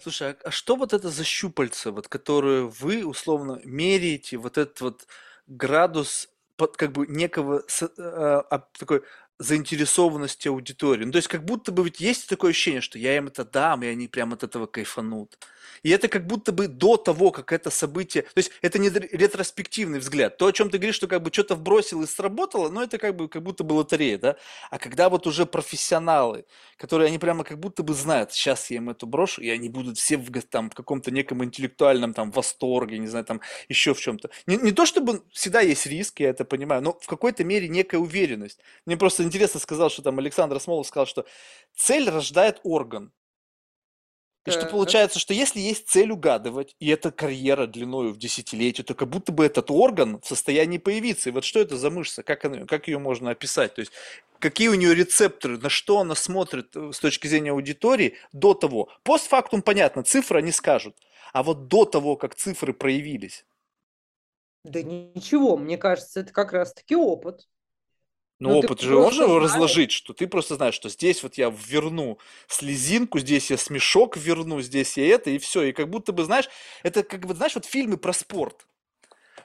Слушай, 0.00 0.30
а, 0.30 0.36
а 0.44 0.50
что 0.50 0.76
вот 0.76 0.92
это 0.92 1.08
за 1.08 1.24
щупальца, 1.24 1.90
вот, 1.90 2.08
которую 2.08 2.68
вы 2.68 3.04
условно 3.04 3.60
меряете, 3.64 4.36
вот 4.36 4.58
этот 4.58 4.80
вот 4.80 5.06
градус 5.46 6.30
под, 6.56 6.76
как 6.76 6.92
бы 6.92 7.06
некого 7.08 7.64
э, 7.80 7.86
а, 7.98 8.58
такой 8.78 9.02
заинтересованности 9.38 10.48
аудитории. 10.48 11.04
Ну, 11.04 11.12
то 11.12 11.18
есть 11.18 11.28
как 11.28 11.44
будто 11.44 11.72
бы 11.72 11.84
ведь 11.84 12.00
есть 12.00 12.28
такое 12.28 12.50
ощущение, 12.50 12.80
что 12.80 12.98
я 12.98 13.16
им 13.16 13.26
это 13.26 13.44
дам, 13.44 13.82
и 13.82 13.86
они 13.86 14.08
прям 14.08 14.32
от 14.32 14.42
этого 14.42 14.66
кайфанут. 14.66 15.38
И 15.82 15.90
это 15.90 16.08
как 16.08 16.26
будто 16.26 16.52
бы 16.52 16.68
до 16.68 16.96
того, 16.96 17.30
как 17.30 17.52
это 17.52 17.70
событие... 17.70 18.22
То 18.22 18.38
есть 18.38 18.52
это 18.62 18.78
не 18.78 18.88
ретроспективный 18.88 19.98
взгляд. 19.98 20.38
То, 20.38 20.46
о 20.46 20.52
чем 20.52 20.70
ты 20.70 20.78
говоришь, 20.78 20.94
что 20.94 21.08
как 21.08 21.22
бы 21.22 21.30
что-то 21.32 21.56
вбросил 21.56 22.02
и 22.02 22.06
сработало, 22.06 22.70
но 22.70 22.82
это 22.82 22.96
как 22.96 23.16
бы 23.16 23.28
как 23.28 23.42
будто 23.42 23.64
бы 23.64 23.74
лотерея, 23.74 24.18
да? 24.18 24.36
А 24.70 24.78
когда 24.78 25.08
вот 25.08 25.26
уже 25.26 25.44
профессионалы, 25.46 26.46
которые 26.78 27.08
они 27.08 27.18
прямо 27.18 27.44
как 27.44 27.58
будто 27.58 27.82
бы 27.82 27.92
знают, 27.92 28.32
сейчас 28.32 28.70
я 28.70 28.78
им 28.78 28.88
эту 28.88 29.06
брошу, 29.06 29.42
и 29.42 29.48
они 29.50 29.68
будут 29.68 29.98
все 29.98 30.16
в, 30.16 30.30
там, 30.42 30.70
в 30.70 30.74
каком-то 30.74 31.10
неком 31.10 31.44
интеллектуальном 31.44 32.14
там 32.14 32.30
восторге, 32.30 32.98
не 32.98 33.06
знаю, 33.06 33.24
там 33.24 33.40
еще 33.68 33.92
в 33.92 34.00
чем-то. 34.00 34.30
Не, 34.46 34.56
не 34.56 34.72
то 34.72 34.86
чтобы 34.86 35.22
всегда 35.32 35.60
есть 35.60 35.86
риск, 35.86 36.20
я 36.20 36.30
это 36.30 36.44
понимаю, 36.44 36.82
но 36.82 36.98
в 36.98 37.06
какой-то 37.06 37.44
мере 37.44 37.68
некая 37.68 37.98
уверенность. 37.98 38.60
Мне 38.86 38.96
просто 38.96 39.23
интересно 39.24 39.60
сказал, 39.60 39.90
что 39.90 40.02
там 40.02 40.18
Александр 40.18 40.60
Смолов 40.60 40.86
сказал, 40.86 41.06
что 41.06 41.26
цель 41.74 42.08
рождает 42.08 42.60
орган. 42.62 43.12
И 44.46 44.50
что 44.50 44.66
получается, 44.66 45.18
что 45.18 45.32
если 45.32 45.58
есть 45.58 45.88
цель 45.88 46.12
угадывать, 46.12 46.76
и 46.78 46.90
это 46.90 47.10
карьера 47.10 47.66
длиною 47.66 48.12
в 48.12 48.18
десятилетие, 48.18 48.84
то 48.84 48.94
как 48.94 49.08
будто 49.08 49.32
бы 49.32 49.46
этот 49.46 49.70
орган 49.70 50.20
в 50.20 50.26
состоянии 50.26 50.76
появиться. 50.76 51.30
И 51.30 51.32
вот 51.32 51.44
что 51.44 51.60
это 51.60 51.78
за 51.78 51.88
мышца, 51.88 52.22
как, 52.22 52.44
она, 52.44 52.66
как 52.66 52.86
ее 52.86 52.98
можно 52.98 53.30
описать? 53.30 53.74
То 53.74 53.80
есть 53.80 53.92
какие 54.38 54.68
у 54.68 54.74
нее 54.74 54.94
рецепторы, 54.94 55.56
на 55.56 55.70
что 55.70 56.00
она 56.00 56.14
смотрит 56.14 56.76
э, 56.76 56.92
с 56.92 56.98
точки 56.98 57.26
зрения 57.26 57.52
аудитории 57.52 58.18
до 58.32 58.52
того. 58.52 58.90
Постфактум 59.02 59.62
понятно, 59.62 60.02
цифры 60.02 60.40
они 60.40 60.52
скажут. 60.52 60.94
А 61.32 61.42
вот 61.42 61.68
до 61.68 61.86
того, 61.86 62.16
как 62.16 62.34
цифры 62.34 62.74
проявились. 62.74 63.46
Да 64.62 64.82
ничего, 64.82 65.56
мне 65.56 65.78
кажется, 65.78 66.20
это 66.20 66.32
как 66.32 66.52
раз-таки 66.52 66.94
опыт. 66.94 67.48
Ну, 68.40 68.50
ну 68.50 68.58
опыт 68.58 68.80
же 68.80 68.94
можно 68.94 69.22
его 69.22 69.38
разложить, 69.38 69.92
что 69.92 70.12
ты 70.12 70.26
просто 70.26 70.56
знаешь, 70.56 70.74
что 70.74 70.88
здесь 70.88 71.22
вот 71.22 71.34
я 71.34 71.54
верну 71.68 72.18
слезинку, 72.48 73.20
здесь 73.20 73.50
я 73.50 73.56
смешок 73.56 74.16
верну, 74.16 74.60
здесь 74.60 74.96
я 74.96 75.14
это, 75.14 75.30
и 75.30 75.38
все. 75.38 75.62
И 75.62 75.72
как 75.72 75.88
будто 75.88 76.12
бы, 76.12 76.24
знаешь, 76.24 76.48
это 76.82 77.04
как 77.04 77.26
бы, 77.26 77.34
знаешь, 77.34 77.54
вот 77.54 77.64
фильмы 77.64 77.96
про 77.96 78.12
спорт. 78.12 78.66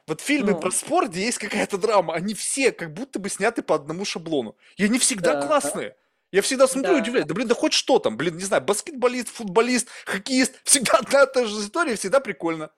Вот 0.07 0.21
фильмы 0.21 0.53
ну. 0.53 0.59
про 0.59 0.71
спорт, 0.71 1.11
где 1.11 1.25
есть 1.25 1.37
какая-то 1.37 1.77
драма, 1.77 2.15
они 2.15 2.33
все 2.33 2.71
как 2.71 2.93
будто 2.93 3.19
бы 3.19 3.29
сняты 3.29 3.61
по 3.61 3.75
одному 3.75 4.05
шаблону. 4.05 4.55
И 4.75 4.83
они 4.83 4.97
всегда 4.97 5.35
да. 5.35 5.45
классные. 5.45 5.95
Я 6.31 6.41
всегда 6.41 6.67
смотрю 6.67 6.93
да. 6.93 6.97
и 6.97 7.01
удивляюсь, 7.01 7.27
да 7.27 7.33
блин, 7.33 7.47
да 7.47 7.55
хоть 7.55 7.73
что 7.73 7.99
там, 7.99 8.17
блин, 8.17 8.37
не 8.37 8.43
знаю, 8.43 8.63
баскетболист, 8.63 9.29
футболист, 9.29 9.87
хоккеист, 10.05 10.59
всегда 10.63 10.97
одна 10.97 11.23
и 11.23 11.33
та 11.33 11.45
же 11.45 11.59
история, 11.59 11.95
всегда 11.95 12.19
прикольно. 12.19 12.71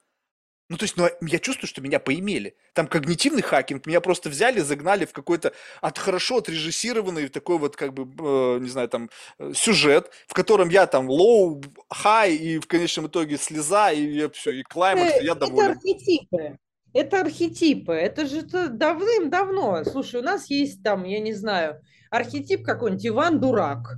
Ну, 0.72 0.78
то 0.78 0.86
есть, 0.86 0.96
ну, 0.96 1.10
я 1.20 1.40
чувствую, 1.40 1.68
что 1.68 1.82
меня 1.82 2.00
поимели. 2.00 2.56
Там 2.72 2.88
когнитивный 2.88 3.42
хакинг, 3.42 3.86
меня 3.86 4.00
просто 4.00 4.30
взяли, 4.30 4.62
загнали 4.62 5.04
в 5.04 5.12
какой-то 5.12 5.52
от 5.82 5.98
хорошо 5.98 6.38
отрежиссированный 6.38 7.28
такой 7.28 7.58
вот, 7.58 7.76
как 7.76 7.94
бы, 7.94 8.04
э, 8.04 8.60
не 8.62 8.70
знаю, 8.70 8.88
там, 8.88 9.10
э, 9.38 9.52
сюжет, 9.54 10.12
в 10.28 10.34
котором 10.34 10.70
я 10.70 10.88
там 10.88 11.10
low, 11.10 11.62
high, 11.89 12.36
и 12.36 12.58
в 12.58 12.68
конечном 12.68 13.08
итоге 13.08 13.38
слеза, 13.38 13.92
и 13.92 14.02
я 14.14 14.30
все, 14.30 14.52
и 14.52 14.64
climax, 14.64 15.20
и 15.20 15.26
я 15.26 15.36
доволен. 15.36 15.72
Это 15.72 15.72
архетипы. 15.74 16.58
Это 16.94 17.20
архетипы. 17.20 17.92
Это 17.92 18.26
же 18.26 18.44
давным-давно. 18.44 19.84
Слушай, 19.84 20.22
у 20.22 20.24
нас 20.24 20.50
есть 20.50 20.82
там, 20.84 21.04
я 21.04 21.20
не 21.20 21.34
знаю, 21.34 21.82
архетип 22.10 22.64
какой-нибудь 22.64 23.08
Иван 23.08 23.42
Дурак. 23.42 23.98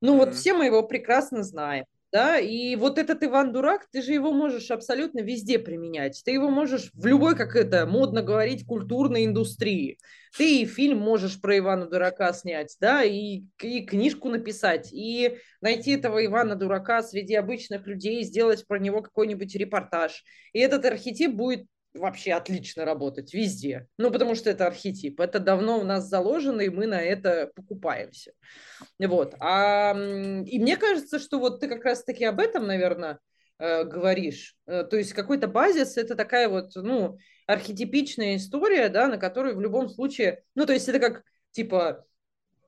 Ну, 0.00 0.14
mm-hmm. 0.14 0.16
вот 0.16 0.34
все 0.34 0.54
мы 0.54 0.64
его 0.64 0.82
прекрасно 0.82 1.42
знаем 1.42 1.84
да, 2.14 2.38
и 2.38 2.76
вот 2.76 2.96
этот 2.96 3.24
Иван 3.24 3.52
Дурак, 3.52 3.88
ты 3.90 4.00
же 4.00 4.12
его 4.12 4.30
можешь 4.32 4.70
абсолютно 4.70 5.18
везде 5.18 5.58
применять, 5.58 6.22
ты 6.24 6.30
его 6.30 6.48
можешь 6.48 6.92
в 6.94 7.04
любой, 7.06 7.34
как 7.34 7.56
это 7.56 7.86
модно 7.86 8.22
говорить, 8.22 8.64
культурной 8.64 9.24
индустрии. 9.24 9.98
Ты 10.36 10.60
и 10.60 10.64
фильм 10.64 10.98
можешь 10.98 11.40
про 11.40 11.58
Ивана 11.58 11.86
Дурака 11.86 12.32
снять, 12.32 12.76
да, 12.80 13.02
и, 13.02 13.42
и 13.60 13.84
книжку 13.84 14.28
написать, 14.28 14.92
и 14.92 15.38
найти 15.60 15.90
этого 15.90 16.24
Ивана 16.24 16.54
Дурака 16.54 17.02
среди 17.02 17.34
обычных 17.34 17.84
людей, 17.88 18.22
сделать 18.22 18.64
про 18.68 18.78
него 18.78 19.02
какой-нибудь 19.02 19.52
репортаж. 19.56 20.22
И 20.52 20.60
этот 20.60 20.84
архетип 20.84 21.32
будет 21.32 21.66
вообще 21.94 22.32
отлично 22.32 22.84
работать 22.84 23.32
везде. 23.32 23.86
Ну, 23.98 24.10
потому 24.10 24.34
что 24.34 24.50
это 24.50 24.66
архетип. 24.66 25.20
Это 25.20 25.38
давно 25.38 25.78
у 25.78 25.84
нас 25.84 26.08
заложено, 26.08 26.60
и 26.60 26.68
мы 26.68 26.86
на 26.86 27.00
это 27.00 27.50
покупаемся. 27.54 28.32
Вот. 28.98 29.34
А, 29.40 29.92
и 29.94 30.58
мне 30.58 30.76
кажется, 30.76 31.18
что 31.18 31.38
вот 31.38 31.60
ты 31.60 31.68
как 31.68 31.84
раз-таки 31.84 32.24
об 32.24 32.40
этом, 32.40 32.66
наверное, 32.66 33.18
э, 33.58 33.84
говоришь. 33.84 34.56
Э, 34.66 34.84
то 34.84 34.96
есть 34.96 35.12
какой-то 35.12 35.46
базис– 35.46 35.96
это 35.96 36.16
такая 36.16 36.48
вот, 36.48 36.70
ну, 36.74 37.18
архетипичная 37.46 38.36
история, 38.36 38.88
да, 38.88 39.06
на 39.06 39.16
которую 39.16 39.56
в 39.56 39.60
любом 39.60 39.88
случае… 39.88 40.42
Ну, 40.54 40.66
то 40.66 40.72
есть 40.72 40.88
это 40.88 40.98
как, 40.98 41.22
типа, 41.52 42.04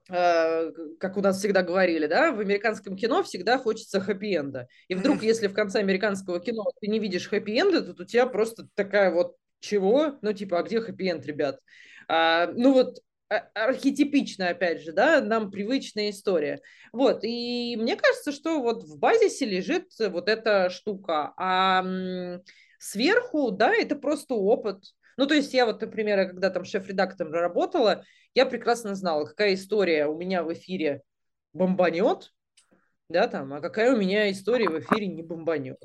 как 0.07 1.17
у 1.17 1.21
нас 1.21 1.39
всегда 1.39 1.63
говорили, 1.63 2.07
да, 2.07 2.31
в 2.31 2.39
американском 2.39 2.95
кино 2.95 3.23
всегда 3.23 3.57
хочется 3.57 3.99
хэппи-энда. 3.99 4.67
И 4.87 4.95
вдруг, 4.95 5.21
если 5.23 5.47
в 5.47 5.53
конце 5.53 5.79
американского 5.79 6.39
кино 6.39 6.65
ты 6.79 6.87
не 6.87 6.99
видишь 6.99 7.29
хэппи-энда, 7.29 7.81
то 7.93 8.03
у 8.03 8.05
тебя 8.05 8.25
просто 8.25 8.67
такая 8.75 9.11
вот 9.11 9.35
чего? 9.59 10.17
Ну, 10.21 10.33
типа, 10.33 10.59
а 10.59 10.63
где 10.63 10.79
хэппи-энд, 10.79 11.25
ребят? 11.25 11.59
А, 12.07 12.47
ну, 12.53 12.73
вот 12.73 12.99
а, 13.29 13.43
архетипичная, 13.53 14.51
опять 14.51 14.81
же, 14.81 14.93
да, 14.93 15.19
нам 15.21 15.51
привычная 15.51 16.11
история. 16.11 16.61
Вот, 16.93 17.23
и 17.23 17.75
мне 17.77 17.97
кажется, 17.97 18.31
что 18.31 18.61
вот 18.61 18.83
в 18.83 18.97
базисе 18.97 19.45
лежит 19.45 19.89
вот 19.99 20.29
эта 20.29 20.69
штука, 20.69 21.33
а 21.37 21.85
сверху, 22.79 23.51
да, 23.51 23.73
это 23.75 23.95
просто 23.95 24.35
опыт. 24.35 24.83
Ну, 25.17 25.25
то 25.25 25.33
есть 25.33 25.53
я 25.53 25.65
вот, 25.65 25.81
например, 25.81 26.27
когда 26.29 26.49
там 26.49 26.63
шеф-редактором 26.63 27.33
работала, 27.33 28.05
я 28.37 28.45
прекрасно 28.45 28.93
знала, 28.93 29.25
какая 29.25 29.55
история 29.55 30.05
у 30.05 30.15
меня 30.15 30.43
в 30.43 30.53
эфире 30.53 31.01
бомбанет, 31.53 32.35
да, 33.09 33.27
там, 33.27 33.51
а 33.51 33.61
какая 33.61 33.95
у 33.95 33.97
меня 33.97 34.29
история 34.29 34.69
в 34.69 34.79
эфире 34.79 35.07
не 35.07 35.23
бомбанет. 35.23 35.81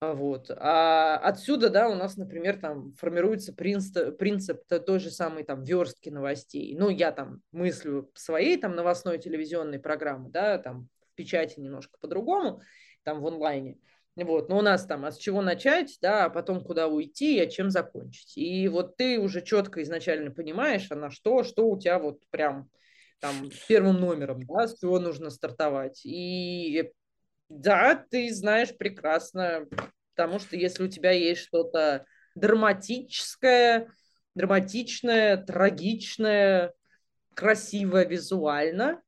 А 0.00 0.12
вот. 0.12 0.50
А 0.50 1.16
отсюда, 1.16 1.70
да, 1.70 1.88
у 1.88 1.94
нас, 1.94 2.18
например, 2.18 2.60
там 2.60 2.92
формируется 2.92 3.54
принцип, 3.54 4.18
принцип 4.18 4.64
той 4.68 4.98
же 4.98 5.10
самой 5.10 5.44
там 5.44 5.64
верстки 5.64 6.10
новостей. 6.10 6.76
Ну, 6.76 6.90
я 6.90 7.10
там 7.10 7.40
мыслю 7.52 8.10
своей 8.14 8.58
там 8.58 8.76
новостной 8.76 9.18
телевизионной 9.18 9.78
программы, 9.78 10.28
да, 10.28 10.58
там 10.58 10.90
в 11.10 11.14
печати 11.14 11.58
немножко 11.58 11.96
по-другому, 12.02 12.60
там 13.02 13.22
в 13.22 13.26
онлайне. 13.26 13.78
Вот, 14.24 14.48
но 14.48 14.58
у 14.58 14.62
нас 14.62 14.84
там, 14.84 15.04
а 15.04 15.12
с 15.12 15.16
чего 15.16 15.42
начать, 15.42 15.96
да, 16.02 16.24
а 16.24 16.30
потом 16.30 16.64
куда 16.64 16.88
уйти, 16.88 17.38
а 17.38 17.46
чем 17.46 17.70
закончить. 17.70 18.36
И 18.36 18.66
вот 18.66 18.96
ты 18.96 19.18
уже 19.20 19.42
четко 19.42 19.80
изначально 19.82 20.32
понимаешь, 20.32 20.88
а 20.90 20.96
на 20.96 21.10
что, 21.10 21.44
что 21.44 21.68
у 21.68 21.78
тебя 21.78 22.00
вот 22.00 22.20
прям 22.30 22.68
там 23.20 23.48
первым 23.68 24.00
номером, 24.00 24.44
да, 24.46 24.66
с 24.66 24.78
чего 24.78 24.98
нужно 24.98 25.30
стартовать. 25.30 26.00
И 26.04 26.90
да, 27.48 27.94
ты 28.10 28.34
знаешь 28.34 28.76
прекрасно, 28.76 29.66
потому 30.14 30.40
что 30.40 30.56
если 30.56 30.82
у 30.82 30.88
тебя 30.88 31.12
есть 31.12 31.42
что-то 31.42 32.04
драматическое, 32.34 33.88
драматичное, 34.34 35.36
трагичное, 35.36 36.74
красивое 37.34 38.04
визуально, 38.04 39.00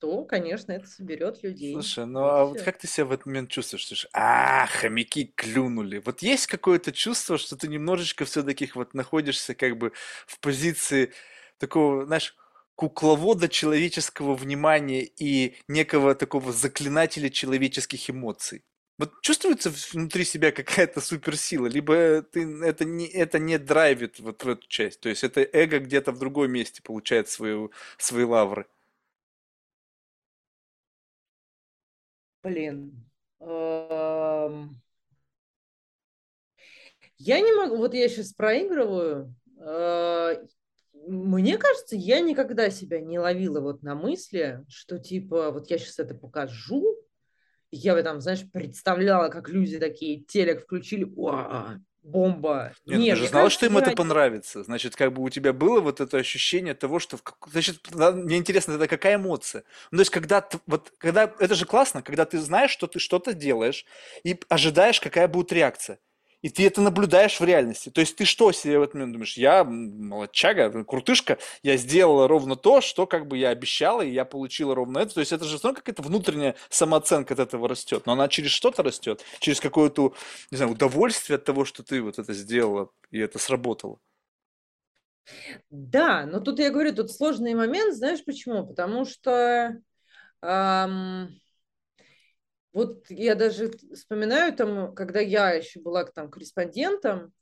то, 0.00 0.24
конечно, 0.24 0.72
это 0.72 0.86
соберет 0.86 1.42
людей. 1.42 1.74
Слушай, 1.74 2.06
ну 2.06 2.20
а 2.20 2.44
вот 2.46 2.62
как 2.62 2.78
ты 2.78 2.86
себя 2.86 3.04
в 3.04 3.12
этот 3.12 3.26
момент 3.26 3.50
чувствуешь? 3.50 3.82
Что, 3.82 4.08
а, 4.14 4.66
хомяки 4.66 5.32
клюнули. 5.36 6.02
Вот 6.04 6.22
есть 6.22 6.46
какое-то 6.46 6.90
чувство, 6.90 7.36
что 7.38 7.56
ты 7.56 7.68
немножечко 7.68 8.24
все-таки 8.24 8.70
вот 8.74 8.94
находишься 8.94 9.54
как 9.54 9.76
бы 9.76 9.92
в 10.26 10.40
позиции 10.40 11.12
такого, 11.58 12.06
знаешь, 12.06 12.34
кукловода 12.74 13.48
человеческого 13.48 14.34
внимания 14.34 15.04
и 15.04 15.56
некого 15.68 16.14
такого 16.14 16.50
заклинателя 16.50 17.28
человеческих 17.28 18.08
эмоций. 18.08 18.64
Вот 18.96 19.20
чувствуется 19.20 19.70
внутри 19.92 20.24
себя 20.24 20.50
какая-то 20.50 21.00
суперсила, 21.02 21.66
либо 21.66 22.22
ты, 22.22 22.42
это, 22.62 22.86
не, 22.86 23.06
это 23.06 23.38
не 23.38 23.58
драйвит 23.58 24.18
вот 24.20 24.44
в 24.44 24.48
эту 24.48 24.66
часть, 24.66 25.00
то 25.00 25.10
есть 25.10 25.24
это 25.24 25.40
эго 25.42 25.78
где-то 25.78 26.12
в 26.12 26.18
другом 26.18 26.52
месте 26.52 26.82
получает 26.82 27.28
свою, 27.28 27.70
свои 27.98 28.24
лавры. 28.24 28.66
Блин. 32.42 33.06
Я 37.18 37.40
не 37.40 37.52
могу, 37.54 37.76
вот 37.76 37.94
я 37.94 38.08
сейчас 38.08 38.32
проигрываю. 38.32 39.34
э, 39.58 40.34
Мне 41.06 41.58
кажется, 41.58 41.96
я 41.96 42.20
никогда 42.20 42.70
себя 42.70 43.00
не 43.00 43.18
ловила 43.18 43.60
вот 43.60 43.82
на 43.82 43.94
мысли, 43.94 44.64
что 44.68 44.98
типа 44.98 45.50
вот 45.50 45.70
я 45.70 45.78
сейчас 45.78 45.98
это 45.98 46.14
покажу, 46.14 46.96
я 47.70 47.94
бы 47.94 48.02
там, 48.02 48.20
знаешь, 48.20 48.44
представляла, 48.52 49.28
как 49.28 49.48
люди 49.48 49.78
такие 49.78 50.22
телек 50.24 50.64
включили, 50.64 51.04
«Уа, 51.04 51.78
бомба. 52.02 52.72
Нет, 52.86 52.98
ну 52.98 52.98
Не, 52.98 53.10
ты 53.10 53.16
же 53.16 53.28
знала, 53.28 53.50
что 53.50 53.66
им 53.66 53.78
это 53.78 53.92
понравится. 53.92 54.62
Значит, 54.62 54.96
как 54.96 55.12
бы 55.12 55.22
у 55.22 55.28
тебя 55.28 55.52
было 55.52 55.80
вот 55.80 56.00
это 56.00 56.18
ощущение 56.18 56.74
того, 56.74 56.98
что... 56.98 57.16
в 57.16 57.22
Значит, 57.50 57.80
мне 57.94 58.36
интересно, 58.36 58.72
это 58.72 58.88
какая 58.88 59.16
эмоция? 59.16 59.64
Ну, 59.90 59.98
то 59.98 60.02
есть, 60.02 60.10
когда 60.10 60.40
ты, 60.40 60.58
вот, 60.66 60.92
когда... 60.98 61.32
Это 61.38 61.54
же 61.54 61.66
классно, 61.66 62.02
когда 62.02 62.24
ты 62.24 62.38
знаешь, 62.38 62.70
что 62.70 62.86
ты 62.86 62.98
что-то 62.98 63.34
делаешь, 63.34 63.84
и 64.24 64.38
ожидаешь, 64.48 65.00
какая 65.00 65.28
будет 65.28 65.52
реакция. 65.52 65.98
И 66.42 66.48
ты 66.48 66.66
это 66.66 66.80
наблюдаешь 66.80 67.38
в 67.38 67.44
реальности. 67.44 67.90
То 67.90 68.00
есть 68.00 68.16
ты 68.16 68.24
что 68.24 68.52
себе 68.52 68.78
в 68.78 68.82
этот 68.82 68.94
момент 68.94 69.12
думаешь? 69.12 69.36
Я 69.36 69.62
молодчага, 69.64 70.84
крутышка, 70.84 71.38
я 71.62 71.76
сделала 71.76 72.28
ровно 72.28 72.56
то, 72.56 72.80
что 72.80 73.06
как 73.06 73.26
бы 73.26 73.36
я 73.36 73.50
обещала, 73.50 74.02
и 74.02 74.10
я 74.10 74.24
получила 74.24 74.74
ровно 74.74 74.98
это. 75.00 75.14
То 75.14 75.20
есть 75.20 75.32
это 75.32 75.44
же 75.44 75.58
все 75.58 75.68
равно 75.68 75.78
какая-то 75.80 76.02
внутренняя 76.02 76.56
самооценка 76.70 77.34
от 77.34 77.40
этого 77.40 77.68
растет. 77.68 78.06
Но 78.06 78.12
она 78.12 78.28
через 78.28 78.50
что-то 78.50 78.82
растет, 78.82 79.22
через 79.38 79.60
какое-то, 79.60 80.14
не 80.50 80.56
знаю, 80.56 80.72
удовольствие 80.72 81.36
от 81.36 81.44
того, 81.44 81.64
что 81.64 81.82
ты 81.82 82.00
вот 82.02 82.18
это 82.18 82.32
сделала, 82.32 82.90
и 83.10 83.18
это 83.18 83.38
сработало. 83.38 83.98
Да, 85.70 86.26
но 86.26 86.40
тут 86.40 86.58
я 86.58 86.70
говорю, 86.70 86.94
тут 86.94 87.10
сложный 87.10 87.54
момент, 87.54 87.94
знаешь 87.94 88.24
почему? 88.24 88.66
Потому 88.66 89.04
что 89.04 89.76
ам, 90.42 91.28
вот 92.72 93.04
я 93.08 93.34
даже 93.34 93.72
вспоминаю 93.94 94.52
там, 94.54 94.94
когда 94.94 95.20
я 95.20 95.52
еще 95.52 95.80
была 95.80 96.04
там 96.04 96.30
корреспондентом, 96.30 97.32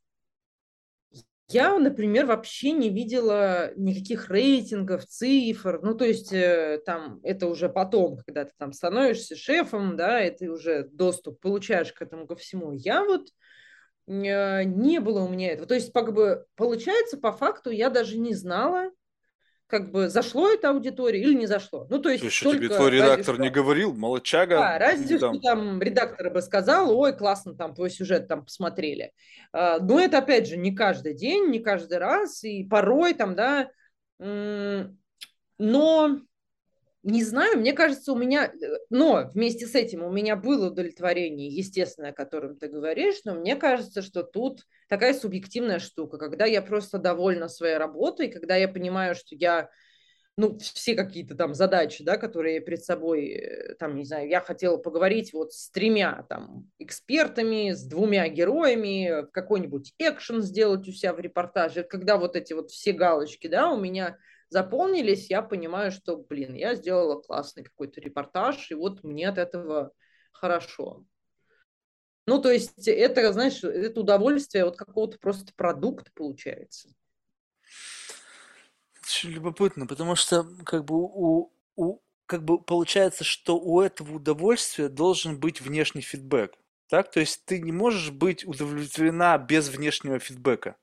я, 1.50 1.78
например, 1.78 2.26
вообще 2.26 2.72
не 2.72 2.90
видела 2.90 3.72
никаких 3.74 4.28
рейтингов, 4.28 5.06
цифр. 5.06 5.80
Ну, 5.82 5.94
то 5.94 6.04
есть 6.04 6.30
э, 6.30 6.82
там 6.84 7.20
это 7.22 7.46
уже 7.46 7.70
потом, 7.70 8.18
когда 8.18 8.44
ты 8.44 8.52
там 8.58 8.74
становишься 8.74 9.34
шефом, 9.34 9.96
да, 9.96 10.22
и 10.22 10.36
ты 10.36 10.50
уже 10.50 10.88
доступ 10.92 11.40
получаешь 11.40 11.92
к 11.94 12.02
этому 12.02 12.26
ко 12.26 12.36
всему. 12.36 12.72
Я 12.72 13.02
вот 13.02 13.28
э, 14.06 14.64
не 14.64 15.00
было 15.00 15.20
у 15.20 15.28
меня 15.28 15.52
этого. 15.52 15.66
То 15.66 15.74
есть, 15.74 15.90
как 15.90 16.12
бы, 16.12 16.44
получается, 16.54 17.16
по 17.16 17.32
факту 17.32 17.70
я 17.70 17.88
даже 17.88 18.18
не 18.18 18.34
знала, 18.34 18.90
как 19.68 19.92
бы 19.92 20.08
зашло 20.08 20.48
это 20.50 20.70
аудитории 20.70 21.20
или 21.20 21.34
не 21.34 21.46
зашло. 21.46 21.86
Ну, 21.90 21.98
то 21.98 22.04
То 22.04 22.10
есть 22.10 22.24
есть, 22.24 22.36
что 22.36 22.52
тебе 22.54 22.68
только 22.68 22.76
твой 22.76 22.90
редактор 22.90 23.38
не 23.38 23.48
что 23.48 23.54
говорил, 23.54 23.94
молодчага, 23.94 24.56
да, 24.56 24.72
не 24.72 24.78
разве 24.78 25.16
что 25.18 25.32
дам. 25.32 25.40
там 25.40 25.82
редактор 25.82 26.30
бы 26.30 26.42
сказал, 26.42 26.98
ой, 26.98 27.16
классно, 27.16 27.54
там 27.54 27.74
твой 27.74 27.90
сюжет 27.90 28.28
там 28.28 28.44
посмотрели. 28.44 29.12
А, 29.52 29.78
Но 29.78 30.00
это, 30.00 30.18
опять 30.18 30.48
же, 30.48 30.56
не 30.56 30.74
каждый 30.74 31.14
день, 31.14 31.50
не 31.50 31.60
каждый 31.60 31.98
раз, 31.98 32.42
и 32.44 32.64
порой 32.64 33.14
там, 33.14 33.34
да, 33.36 33.70
но 35.58 36.20
не 37.08 37.24
знаю, 37.24 37.58
мне 37.58 37.72
кажется, 37.72 38.12
у 38.12 38.16
меня, 38.16 38.46
э, 38.46 38.66
но 38.90 39.30
вместе 39.32 39.66
с 39.66 39.74
этим 39.74 40.02
у 40.02 40.10
меня 40.10 40.36
было 40.36 40.68
удовлетворение, 40.68 41.48
естественное, 41.48 42.10
о 42.10 42.14
котором 42.14 42.56
ты 42.56 42.68
говоришь, 42.68 43.20
но 43.24 43.34
мне 43.34 43.56
кажется, 43.56 44.02
что 44.02 44.22
тут 44.22 44.64
такая 44.88 45.14
субъективная 45.14 45.78
штука, 45.78 46.18
когда 46.18 46.44
я 46.44 46.60
просто 46.60 46.98
довольна 46.98 47.48
своей 47.48 47.78
работой, 47.78 48.28
когда 48.28 48.56
я 48.56 48.68
понимаю, 48.68 49.14
что 49.14 49.34
я 49.34 49.70
ну, 50.36 50.56
все 50.58 50.94
какие-то 50.94 51.34
там 51.34 51.52
задачи, 51.52 52.04
да, 52.04 52.16
которые 52.16 52.60
перед 52.60 52.84
собой, 52.84 53.28
э, 53.28 53.74
там, 53.74 53.96
не 53.96 54.04
знаю, 54.04 54.28
я 54.28 54.40
хотела 54.40 54.76
поговорить 54.76 55.32
вот 55.32 55.52
с 55.52 55.70
тремя 55.70 56.26
там 56.28 56.70
экспертами, 56.78 57.72
с 57.72 57.82
двумя 57.84 58.28
героями, 58.28 59.26
какой-нибудь 59.32 59.94
экшен 59.98 60.42
сделать 60.42 60.86
у 60.86 60.92
себя 60.92 61.12
в 61.12 61.20
репортаже. 61.20 61.82
Когда 61.82 62.18
вот 62.18 62.36
эти 62.36 62.52
вот 62.52 62.70
все 62.70 62.92
галочки, 62.92 63.48
да, 63.48 63.72
у 63.72 63.80
меня 63.80 64.16
заполнились, 64.50 65.30
я 65.30 65.42
понимаю, 65.42 65.92
что, 65.92 66.16
блин, 66.16 66.54
я 66.54 66.74
сделала 66.74 67.20
классный 67.20 67.64
какой-то 67.64 68.00
репортаж, 68.00 68.70
и 68.70 68.74
вот 68.74 69.02
мне 69.04 69.28
от 69.28 69.38
этого 69.38 69.92
хорошо. 70.32 71.04
Ну, 72.26 72.40
то 72.42 72.50
есть 72.50 72.86
это, 72.86 73.32
знаешь, 73.32 73.64
это 73.64 74.00
удовольствие 74.00 74.64
от 74.64 74.76
какого-то 74.76 75.18
просто 75.18 75.52
продукта 75.54 76.10
получается. 76.14 76.90
Очень 79.02 79.30
любопытно, 79.30 79.86
потому 79.86 80.14
что 80.14 80.46
как 80.64 80.84
бы 80.84 80.96
у, 80.96 81.50
у 81.76 82.00
как 82.26 82.44
бы 82.44 82.62
получается, 82.62 83.24
что 83.24 83.58
у 83.58 83.80
этого 83.80 84.16
удовольствия 84.16 84.90
должен 84.90 85.40
быть 85.40 85.62
внешний 85.62 86.02
фидбэк. 86.02 86.52
Так? 86.88 87.10
То 87.10 87.20
есть 87.20 87.44
ты 87.46 87.58
не 87.58 87.72
можешь 87.72 88.10
быть 88.10 88.46
удовлетворена 88.46 89.38
без 89.38 89.70
внешнего 89.70 90.18
фидбэка. 90.18 90.76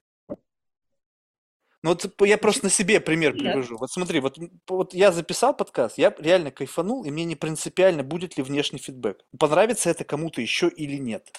Ну 1.86 1.92
вот 1.92 2.20
я 2.22 2.40
просто 2.40 2.64
на 2.64 2.72
себе 2.72 3.00
пример 3.00 3.34
привожу. 3.34 3.78
Вот 3.78 3.92
смотри, 3.92 4.20
вот, 4.20 4.40
вот 4.68 4.96
я 4.96 5.12
записал 5.12 5.56
подкаст, 5.56 6.00
я 6.00 6.12
реально 6.18 6.50
кайфанул, 6.50 7.06
и 7.06 7.12
мне 7.12 7.26
не 7.26 7.36
принципиально, 7.36 8.02
будет 8.02 8.38
ли 8.38 8.44
внешний 8.44 8.80
фидбэк. 8.80 9.24
Понравится 9.38 9.92
это 9.92 10.04
кому-то 10.04 10.42
еще 10.42 10.68
или 10.68 10.96
нет. 10.96 11.32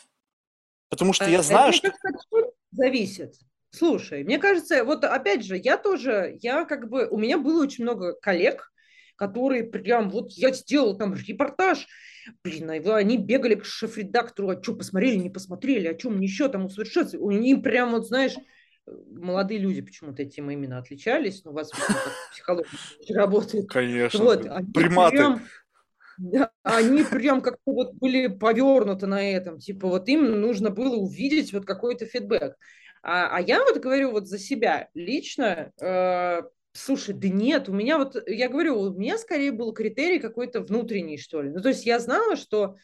Потому 0.89 1.13
что 1.15 1.29
я 1.29 1.41
А, 1.41 1.43
знаю, 1.43 1.71
Мне 1.71 1.79
что... 1.79 1.91
кажется, 1.91 2.53
зависит. 2.71 3.35
Слушай, 3.71 4.23
мне 4.23 4.39
кажется, 4.39 4.85
вот 4.85 5.03
опять 5.03 5.45
же, 5.45 5.57
я 5.57 5.77
тоже, 5.77 6.39
я 6.41 6.65
как 6.65 6.89
бы, 6.91 7.09
у 7.09 7.19
меня 7.19 7.39
было 7.39 7.65
очень 7.65 7.83
много 7.83 8.13
коллег, 8.13 8.73
которые 9.17 9.65
прям, 9.65 10.11
вот 10.11 10.31
я 10.31 10.53
сделал 10.53 10.97
там 10.97 11.17
репортаж, 11.17 11.89
блин, 12.45 12.71
а 12.71 12.95
они 12.95 13.19
бегали 13.19 13.57
к 13.57 13.65
шеф-редактору, 13.65 14.51
а 14.51 14.63
что, 14.63 14.77
посмотрели, 14.77 15.17
не 15.17 15.31
посмотрели, 15.31 15.89
а 15.89 15.99
что 15.99 16.11
мне 16.11 16.29
еще 16.29 16.49
там 16.49 16.67
усовершенствовать? 16.67 17.25
У 17.27 17.33
них 17.33 17.63
прям, 17.65 17.91
вот 17.91 18.07
знаешь, 18.07 18.37
молодые 18.87 19.59
люди 19.59 19.81
почему-то 19.81 20.23
этим 20.23 20.51
именно 20.51 20.79
отличались, 20.79 21.45
но 21.45 21.51
у 21.51 21.55
вас, 21.55 21.71
психология 22.33 22.69
работает. 23.15 23.69
Конечно, 23.69 24.25
Вот, 24.25 24.47
они 24.47 24.73
приматы. 24.73 25.17
прям, 25.17 25.43
да, 26.19 26.51
они 26.63 27.05
прям 27.05 27.41
как-то 27.41 27.73
вот 27.73 27.95
были 27.95 28.29
повернуты 28.29 29.07
на 29.07 29.31
этом, 29.31 29.59
типа 29.59 29.89
вот 29.89 30.09
им 30.09 30.41
нужно 30.41 30.71
было 30.71 30.97
увидеть 30.97 31.53
вот 31.53 31.65
какой-то 31.65 32.07
фидбэк. 32.07 32.57
А, 33.03 33.37
а 33.37 33.41
я 33.41 33.63
вот 33.63 33.79
говорю 33.79 34.11
вот 34.11 34.27
за 34.27 34.39
себя 34.39 34.89
лично, 34.95 35.71
э, 35.81 36.43
слушай, 36.73 37.15
да 37.15 37.29
нет, 37.29 37.69
у 37.69 37.73
меня 37.73 37.99
вот, 37.99 38.17
я 38.27 38.49
говорю, 38.49 38.81
у 38.81 38.95
меня 38.95 39.19
скорее 39.19 39.53
был 39.53 39.73
критерий 39.73 40.19
какой-то 40.19 40.61
внутренний, 40.61 41.19
что 41.19 41.43
ли. 41.43 41.51
Ну, 41.51 41.61
то 41.61 41.69
есть 41.69 41.87
я 41.87 41.99
знала, 42.01 42.37
что 42.37 42.77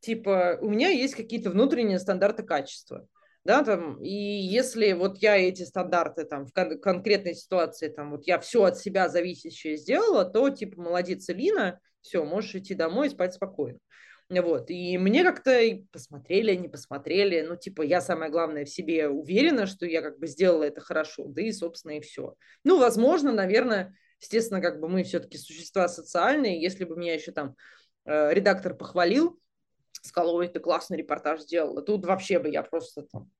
типа 0.00 0.58
у 0.60 0.68
меня 0.68 0.88
есть 0.88 1.14
какие-то 1.14 1.50
внутренние 1.50 1.98
стандарты 1.98 2.42
качества. 2.42 3.06
Да, 3.44 3.64
там, 3.64 4.00
и 4.00 4.08
если 4.08 4.92
вот 4.92 5.18
я 5.18 5.36
эти 5.36 5.64
стандарты 5.64 6.24
там 6.24 6.46
в 6.46 6.52
кон- 6.52 6.78
конкретной 6.80 7.34
ситуации, 7.34 7.88
там, 7.88 8.12
вот 8.12 8.24
я 8.26 8.38
все 8.38 8.64
от 8.64 8.78
себя 8.78 9.08
зависящее 9.08 9.76
сделала, 9.76 10.24
то, 10.24 10.48
типа, 10.50 10.80
молодец, 10.80 11.28
Лина, 11.28 11.80
все, 12.02 12.24
можешь 12.24 12.54
идти 12.54 12.74
домой 12.74 13.08
и 13.08 13.10
спать 13.10 13.34
спокойно. 13.34 13.78
Вот, 14.30 14.70
и 14.70 14.96
мне 14.96 15.24
как-то 15.24 15.60
посмотрели, 15.90 16.54
не 16.54 16.68
посмотрели, 16.68 17.42
ну, 17.42 17.56
типа, 17.56 17.82
я 17.82 18.00
самое 18.00 18.30
главное 18.30 18.64
в 18.64 18.70
себе 18.70 19.08
уверена, 19.08 19.66
что 19.66 19.84
я 19.84 20.00
как 20.00 20.18
бы 20.18 20.26
сделала 20.26 20.62
это 20.62 20.80
хорошо, 20.80 21.24
да 21.26 21.42
и, 21.42 21.52
собственно, 21.52 21.98
и 21.98 22.00
все. 22.00 22.34
Ну, 22.64 22.78
возможно, 22.78 23.32
наверное, 23.32 23.94
естественно, 24.20 24.60
как 24.62 24.80
бы 24.80 24.88
мы 24.88 25.02
все-таки 25.02 25.36
существа 25.36 25.88
социальные, 25.88 26.62
если 26.62 26.84
бы 26.84 26.96
меня 26.96 27.14
еще 27.14 27.32
там 27.32 27.56
э, 28.06 28.32
редактор 28.32 28.74
похвалил, 28.74 29.38
сказал, 30.02 30.34
ой, 30.34 30.48
ты 30.48 30.60
классный 30.60 30.98
репортаж 30.98 31.40
сделала. 31.40 31.82
Тут 31.82 32.04
вообще 32.04 32.38
бы 32.38 32.48
я 32.48 32.62
просто 32.62 33.02
там 33.02 33.30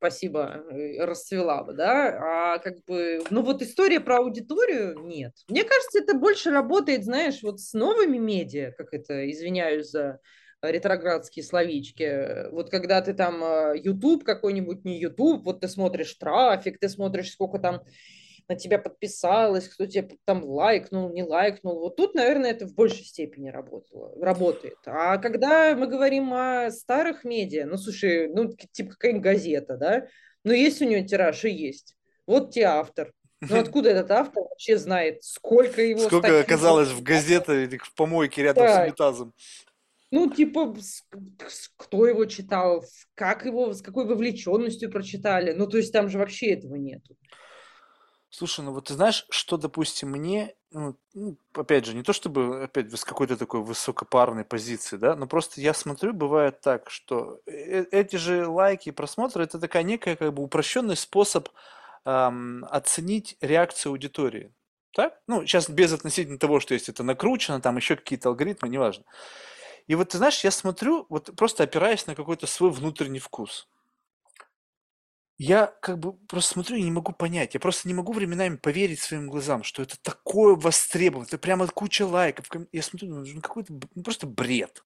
спасибо, 0.00 0.64
э, 0.70 1.04
расцвела 1.04 1.62
бы, 1.62 1.74
да, 1.74 2.54
а 2.54 2.58
как 2.58 2.82
бы, 2.86 3.22
ну 3.28 3.42
вот 3.42 3.60
история 3.60 4.00
про 4.00 4.18
аудиторию 4.18 4.98
нет. 5.00 5.34
Мне 5.48 5.62
кажется, 5.62 5.98
это 5.98 6.14
больше 6.14 6.50
работает, 6.50 7.04
знаешь, 7.04 7.42
вот 7.42 7.60
с 7.60 7.74
новыми 7.74 8.16
медиа, 8.16 8.72
как 8.78 8.94
это, 8.94 9.30
извиняюсь 9.30 9.90
за 9.90 10.18
ретроградские 10.62 11.44
словечки, 11.44 12.50
вот 12.50 12.70
когда 12.70 13.02
ты 13.02 13.12
там 13.12 13.44
э, 13.44 13.78
YouTube 13.78 14.24
какой-нибудь, 14.24 14.84
не 14.84 14.98
YouTube, 14.98 15.44
вот 15.44 15.60
ты 15.60 15.68
смотришь 15.68 16.14
трафик, 16.14 16.78
ты 16.78 16.88
смотришь, 16.88 17.32
сколько 17.32 17.58
там 17.58 17.82
на 18.50 18.56
тебя 18.56 18.78
подписалось, 18.78 19.68
кто 19.68 19.86
тебе 19.86 20.16
там 20.24 20.44
лайкнул, 20.44 21.08
не 21.12 21.22
лайкнул. 21.22 21.78
Вот 21.78 21.94
тут, 21.94 22.16
наверное, 22.16 22.50
это 22.50 22.66
в 22.66 22.74
большей 22.74 23.04
степени 23.04 23.48
работало, 23.48 24.12
работает. 24.20 24.76
А 24.86 25.18
когда 25.18 25.76
мы 25.76 25.86
говорим 25.86 26.34
о 26.34 26.68
старых 26.72 27.22
медиа, 27.22 27.66
ну, 27.66 27.76
слушай, 27.76 28.26
ну, 28.28 28.52
типа 28.72 28.90
какая-нибудь 28.90 29.22
газета, 29.22 29.76
да, 29.76 30.08
ну, 30.42 30.52
есть 30.52 30.82
у 30.82 30.84
нее 30.84 31.04
тираж 31.04 31.44
и 31.44 31.50
есть. 31.50 31.94
Вот 32.26 32.52
тебе 32.52 32.64
автор. 32.64 33.12
Ну, 33.40 33.56
откуда 33.60 33.90
этот 33.90 34.10
автор 34.10 34.42
вообще 34.42 34.76
знает, 34.78 35.22
сколько 35.22 35.80
его 35.80 36.00
Сколько 36.00 36.26
статей? 36.26 36.42
оказалось 36.42 36.88
в 36.88 37.04
газете 37.04 37.62
или 37.64 37.76
в 37.76 37.94
помойке 37.94 38.42
рядом 38.42 38.66
с 38.66 38.74
Да. 38.74 38.82
унитазом. 38.82 39.32
Ну, 40.10 40.28
типа, 40.28 40.74
кто 41.76 42.04
его 42.04 42.24
читал, 42.24 42.84
как 43.14 43.46
его, 43.46 43.72
с 43.72 43.80
какой 43.80 44.06
вовлеченностью 44.06 44.90
прочитали. 44.90 45.52
Ну, 45.52 45.68
то 45.68 45.76
есть 45.76 45.92
там 45.92 46.08
же 46.08 46.18
вообще 46.18 46.54
этого 46.54 46.74
нету. 46.74 47.16
Слушай, 48.30 48.64
ну 48.64 48.72
вот 48.72 48.86
ты 48.86 48.94
знаешь, 48.94 49.26
что, 49.28 49.56
допустим, 49.56 50.10
мне, 50.10 50.54
ну, 50.70 50.96
ну, 51.14 51.36
опять 51.52 51.84
же, 51.84 51.94
не 51.94 52.04
то 52.04 52.12
чтобы 52.12 52.62
опять 52.62 52.92
с 52.96 53.04
какой-то 53.04 53.36
такой 53.36 53.60
высокопарной 53.60 54.44
позиции, 54.44 54.96
да, 54.96 55.16
но 55.16 55.26
просто 55.26 55.60
я 55.60 55.74
смотрю, 55.74 56.12
бывает 56.12 56.60
так, 56.60 56.90
что 56.90 57.40
э, 57.46 57.84
эти 57.90 58.16
же 58.16 58.46
лайки 58.46 58.90
и 58.90 58.92
просмотры, 58.92 59.42
это 59.42 59.58
такая 59.58 59.82
некая 59.82 60.14
как 60.14 60.32
бы 60.32 60.44
упрощенный 60.44 60.96
способ 60.96 61.48
эм, 62.04 62.64
оценить 62.70 63.36
реакцию 63.40 63.90
аудитории. 63.90 64.54
Так? 64.92 65.20
Ну, 65.26 65.44
сейчас 65.44 65.68
без 65.68 65.92
относительно 65.92 66.38
того, 66.38 66.60
что 66.60 66.74
есть 66.74 66.88
это 66.88 67.02
накручено, 67.02 67.60
там 67.60 67.76
еще 67.76 67.96
какие-то 67.96 68.28
алгоритмы, 68.28 68.68
неважно. 68.68 69.04
И 69.88 69.96
вот 69.96 70.10
ты 70.10 70.18
знаешь, 70.18 70.44
я 70.44 70.52
смотрю, 70.52 71.06
вот 71.08 71.30
просто 71.36 71.64
опираясь 71.64 72.06
на 72.06 72.14
какой-то 72.14 72.46
свой 72.46 72.70
внутренний 72.70 73.18
вкус. 73.18 73.68
Я 75.42 75.68
как 75.80 75.98
бы 75.98 76.12
просто 76.12 76.52
смотрю 76.52 76.76
и 76.76 76.82
не 76.82 76.90
могу 76.90 77.12
понять. 77.12 77.54
Я 77.54 77.60
просто 77.60 77.88
не 77.88 77.94
могу 77.94 78.12
временами 78.12 78.56
поверить 78.56 79.00
своим 79.00 79.26
глазам, 79.30 79.62
что 79.62 79.82
это 79.82 79.96
такое 80.02 80.54
востребовано. 80.54 81.26
Это 81.26 81.38
прямо 81.38 81.66
куча 81.66 82.06
лайков. 82.06 82.46
Я 82.72 82.82
смотрю, 82.82 83.08
ну 83.08 83.40
какой-то 83.40 83.72
ну, 83.94 84.02
просто 84.02 84.26
бред. 84.26 84.84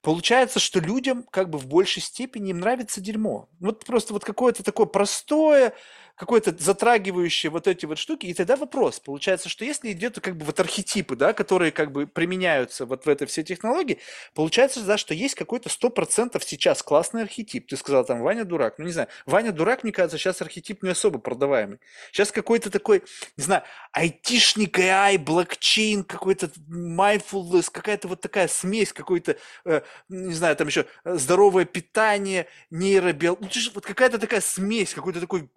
Получается, 0.00 0.58
что 0.58 0.80
людям 0.80 1.24
как 1.24 1.50
бы 1.50 1.58
в 1.58 1.66
большей 1.66 2.00
степени 2.00 2.48
им 2.48 2.60
нравится 2.60 3.02
дерьмо. 3.02 3.50
Вот 3.60 3.84
просто 3.84 4.14
вот 4.14 4.24
какое-то 4.24 4.62
такое 4.62 4.86
простое, 4.86 5.74
какое-то 6.22 6.54
затрагивающее 6.56 7.50
вот 7.50 7.66
эти 7.66 7.84
вот 7.84 7.98
штуки. 7.98 8.26
И 8.26 8.34
тогда 8.34 8.54
вопрос. 8.54 9.00
Получается, 9.00 9.48
что 9.48 9.64
если 9.64 9.90
идет 9.90 10.20
как 10.20 10.36
бы 10.36 10.44
вот 10.44 10.60
архетипы, 10.60 11.16
да, 11.16 11.32
которые 11.32 11.72
как 11.72 11.90
бы 11.90 12.06
применяются 12.06 12.86
вот 12.86 13.06
в 13.06 13.08
этой 13.08 13.26
все 13.26 13.42
технологии, 13.42 13.98
получается, 14.32 14.84
да, 14.84 14.96
что 14.96 15.14
есть 15.14 15.34
какой-то 15.34 15.68
сто 15.68 15.90
процентов 15.90 16.44
сейчас 16.44 16.80
классный 16.84 17.22
архетип. 17.22 17.66
Ты 17.66 17.76
сказал 17.76 18.04
там 18.04 18.20
Ваня 18.20 18.44
дурак. 18.44 18.78
Ну, 18.78 18.84
не 18.84 18.92
знаю. 18.92 19.08
Ваня 19.26 19.50
дурак, 19.50 19.82
мне 19.82 19.90
кажется, 19.90 20.16
сейчас 20.16 20.40
архетип 20.40 20.84
не 20.84 20.90
особо 20.90 21.18
продаваемый. 21.18 21.80
Сейчас 22.12 22.30
какой-то 22.30 22.70
такой, 22.70 23.02
не 23.36 23.42
знаю, 23.42 23.64
айтишник, 23.90 24.78
AI, 24.78 25.18
блокчейн, 25.18 26.04
какой-то 26.04 26.52
mindfulness, 26.70 27.68
какая-то 27.68 28.06
вот 28.06 28.20
такая 28.20 28.46
смесь, 28.46 28.92
какой-то, 28.92 29.36
э, 29.64 29.80
не 30.08 30.34
знаю, 30.34 30.54
там 30.54 30.68
еще 30.68 30.86
э, 31.04 31.16
здоровое 31.16 31.64
питание, 31.64 32.46
нейробиология. 32.70 33.50
Ну, 33.52 33.70
вот 33.74 33.84
какая-то 33.84 34.20
такая 34.20 34.40
смесь, 34.40 34.94
какой-то 34.94 35.20
такой 35.20 35.50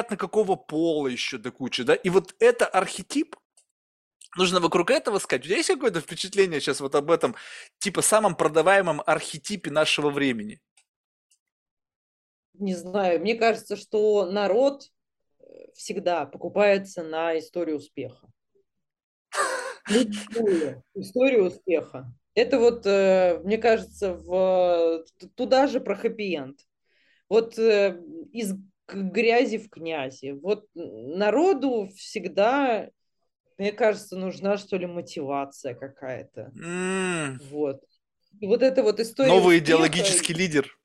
непонятно 0.00 0.16
какого 0.16 0.56
пола 0.56 1.08
еще 1.08 1.38
до 1.38 1.50
кучи, 1.50 1.82
да, 1.82 1.94
и 1.94 2.10
вот 2.10 2.34
это 2.38 2.66
архетип, 2.66 3.36
нужно 4.36 4.60
вокруг 4.60 4.90
этого 4.90 5.18
сказать. 5.18 5.42
У 5.42 5.46
тебя 5.46 5.56
есть 5.56 5.68
какое-то 5.68 6.00
впечатление 6.00 6.60
сейчас 6.60 6.80
вот 6.80 6.94
об 6.94 7.10
этом, 7.10 7.34
типа, 7.78 8.02
самом 8.02 8.34
продаваемом 8.34 9.02
архетипе 9.06 9.70
нашего 9.70 10.10
времени? 10.10 10.60
Не 12.54 12.74
знаю, 12.74 13.20
мне 13.20 13.34
кажется, 13.34 13.76
что 13.76 14.26
народ 14.26 14.84
э, 15.38 15.44
всегда 15.74 16.26
покупается 16.26 17.02
на 17.02 17.38
историю 17.38 17.76
успеха. 17.76 18.26
Историю, 19.88 20.82
историю 20.94 21.46
успеха. 21.46 22.12
Это 22.34 22.58
вот, 22.58 22.86
э, 22.86 23.40
мне 23.44 23.58
кажется, 23.58 24.14
в, 24.14 25.04
туда 25.34 25.66
же 25.66 25.80
про 25.80 25.96
хэппи-энд. 25.96 26.60
Вот 27.28 27.58
э, 27.58 27.98
из 28.32 28.54
к 28.90 28.94
грязи 28.94 29.58
в 29.58 29.70
князи. 29.70 30.32
Вот 30.32 30.66
народу 30.74 31.88
всегда, 31.96 32.90
мне 33.58 33.72
кажется, 33.72 34.16
нужна 34.16 34.56
что 34.56 34.76
ли 34.76 34.86
мотивация 34.86 35.74
какая-то. 35.74 36.52
Mm. 36.54 37.38
Вот. 37.50 37.82
И 38.40 38.46
вот 38.46 38.62
эта 38.62 38.82
вот 38.82 39.00
история. 39.00 39.28
Новый 39.28 39.58
успеха, 39.58 39.64
идеологический 39.64 40.34
лидер. 40.34 40.76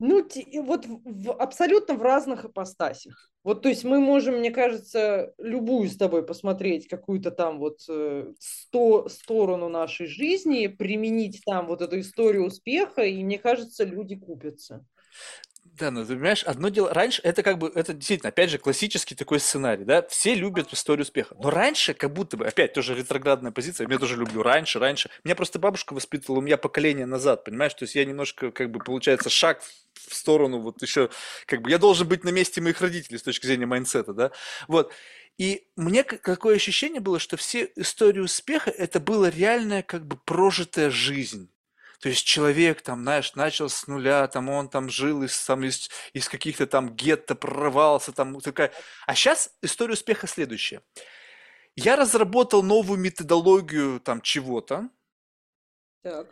Ну, 0.00 0.28
вот 0.62 0.86
в, 0.86 1.32
абсолютно 1.32 1.94
в 1.94 2.02
разных 2.02 2.44
ипостасях. 2.44 3.30
Вот, 3.44 3.62
то 3.62 3.68
есть 3.68 3.84
мы 3.84 4.00
можем, 4.00 4.38
мне 4.38 4.50
кажется, 4.50 5.32
любую 5.38 5.88
с 5.88 5.96
тобой 5.96 6.26
посмотреть 6.26 6.88
какую-то 6.88 7.30
там 7.30 7.58
вот 7.58 7.80
э, 7.88 8.32
сто, 8.38 9.08
сторону 9.08 9.68
нашей 9.68 10.06
жизни, 10.06 10.66
применить 10.66 11.42
там 11.44 11.66
вот 11.66 11.80
эту 11.80 12.00
историю 12.00 12.46
успеха, 12.46 13.02
и 13.02 13.22
мне 13.22 13.38
кажется, 13.38 13.84
люди 13.84 14.16
купятся. 14.16 14.84
Да, 15.64 15.90
ну 15.90 16.02
ты 16.04 16.12
понимаешь, 16.14 16.44
одно 16.44 16.68
дело, 16.68 16.92
раньше 16.92 17.20
это 17.22 17.42
как 17.42 17.58
бы, 17.58 17.72
это 17.74 17.94
действительно, 17.94 18.28
опять 18.28 18.50
же, 18.50 18.58
классический 18.58 19.14
такой 19.14 19.40
сценарий, 19.40 19.84
да, 19.84 20.02
все 20.08 20.34
любят 20.34 20.72
историю 20.72 21.02
успеха, 21.02 21.34
но 21.40 21.50
раньше 21.50 21.94
как 21.94 22.12
будто 22.12 22.36
бы, 22.36 22.46
опять 22.46 22.74
тоже 22.74 22.94
ретроградная 22.94 23.50
позиция, 23.50 23.88
я 23.88 23.98
тоже 23.98 24.16
люблю 24.16 24.42
раньше, 24.42 24.78
раньше, 24.78 25.10
меня 25.24 25.34
просто 25.34 25.58
бабушка 25.58 25.94
воспитывала, 25.94 26.38
у 26.38 26.42
меня 26.42 26.58
поколение 26.58 27.06
назад, 27.06 27.44
понимаешь, 27.44 27.74
то 27.74 27.84
есть 27.84 27.94
я 27.96 28.04
немножко, 28.04 28.52
как 28.52 28.70
бы, 28.70 28.78
получается, 28.78 29.30
шаг 29.30 29.62
в 29.94 30.14
сторону, 30.14 30.60
вот 30.60 30.80
еще, 30.82 31.08
как 31.46 31.62
бы, 31.62 31.70
я 31.70 31.78
должен 31.78 32.06
быть 32.06 32.24
на 32.24 32.28
месте 32.30 32.60
моих 32.60 32.80
родителей 32.80 33.18
с 33.18 33.22
точки 33.22 33.46
зрения 33.46 33.66
майнсета, 33.66 34.12
да, 34.12 34.30
вот, 34.68 34.92
и 35.38 35.66
мне 35.76 36.04
какое 36.04 36.54
ощущение 36.56 37.00
было, 37.00 37.18
что 37.18 37.36
все 37.36 37.68
истории 37.74 38.20
успеха 38.20 38.70
это 38.70 39.00
была 39.00 39.30
реальная 39.30 39.82
как 39.82 40.06
бы 40.06 40.16
прожитая 40.24 40.90
жизнь. 40.90 41.48
То 42.04 42.10
есть 42.10 42.26
человек 42.26 42.82
там, 42.82 43.00
знаешь, 43.00 43.34
начал 43.34 43.70
с 43.70 43.86
нуля, 43.86 44.26
там 44.28 44.50
он 44.50 44.68
там 44.68 44.90
жил 44.90 45.22
из, 45.22 45.42
там, 45.46 45.64
из, 45.64 45.88
из 46.12 46.28
каких-то 46.28 46.66
там 46.66 46.94
гетто, 46.94 47.34
прорывался, 47.34 48.12
там 48.12 48.38
такая. 48.40 48.72
А 49.06 49.14
сейчас 49.14 49.50
история 49.62 49.94
успеха 49.94 50.26
следующая. 50.26 50.82
Я 51.76 51.96
разработал 51.96 52.62
новую 52.62 53.00
методологию 53.00 54.00
там 54.00 54.20
чего-то, 54.20 54.90
так. 56.02 56.28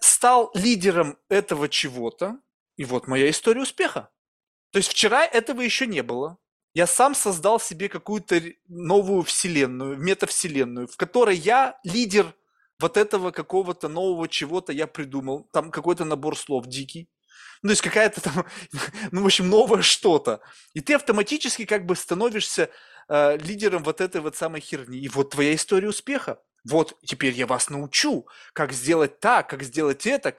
стал 0.00 0.50
лидером 0.52 1.16
этого 1.30 1.70
чего-то, 1.70 2.38
и 2.76 2.84
вот 2.84 3.08
моя 3.08 3.30
история 3.30 3.62
успеха. 3.62 4.10
То 4.70 4.76
есть 4.76 4.90
вчера 4.90 5.24
этого 5.24 5.62
еще 5.62 5.86
не 5.86 6.02
было. 6.02 6.36
Я 6.74 6.86
сам 6.86 7.14
создал 7.14 7.58
себе 7.58 7.88
какую-то 7.88 8.42
новую 8.68 9.22
вселенную, 9.22 9.96
метавселенную, 9.96 10.88
в 10.88 10.98
которой 10.98 11.36
я 11.36 11.80
лидер 11.84 12.34
вот 12.80 12.96
этого 12.96 13.30
какого-то 13.30 13.88
нового 13.88 14.28
чего-то 14.28 14.72
я 14.72 14.86
придумал, 14.86 15.48
там 15.52 15.70
какой-то 15.70 16.04
набор 16.04 16.36
слов 16.36 16.66
дикий, 16.66 17.08
ну, 17.62 17.68
то 17.68 17.72
есть 17.72 17.82
какая-то 17.82 18.20
там, 18.22 18.46
ну, 19.12 19.22
в 19.22 19.26
общем, 19.26 19.48
новое 19.48 19.82
что-то. 19.82 20.40
И 20.72 20.80
ты 20.80 20.94
автоматически 20.94 21.66
как 21.66 21.84
бы 21.84 21.94
становишься 21.94 22.70
э, 23.08 23.36
лидером 23.36 23.82
вот 23.82 24.00
этой 24.00 24.20
вот 24.20 24.36
самой 24.36 24.60
херни. 24.60 24.98
И 24.98 25.08
вот 25.08 25.30
твоя 25.30 25.54
история 25.54 25.88
успеха. 25.88 26.40
Вот, 26.64 26.98
теперь 27.04 27.34
я 27.34 27.46
вас 27.46 27.70
научу, 27.70 28.26
как 28.52 28.72
сделать 28.72 29.20
так, 29.20 29.48
как 29.48 29.62
сделать 29.62 30.06
это, 30.06 30.36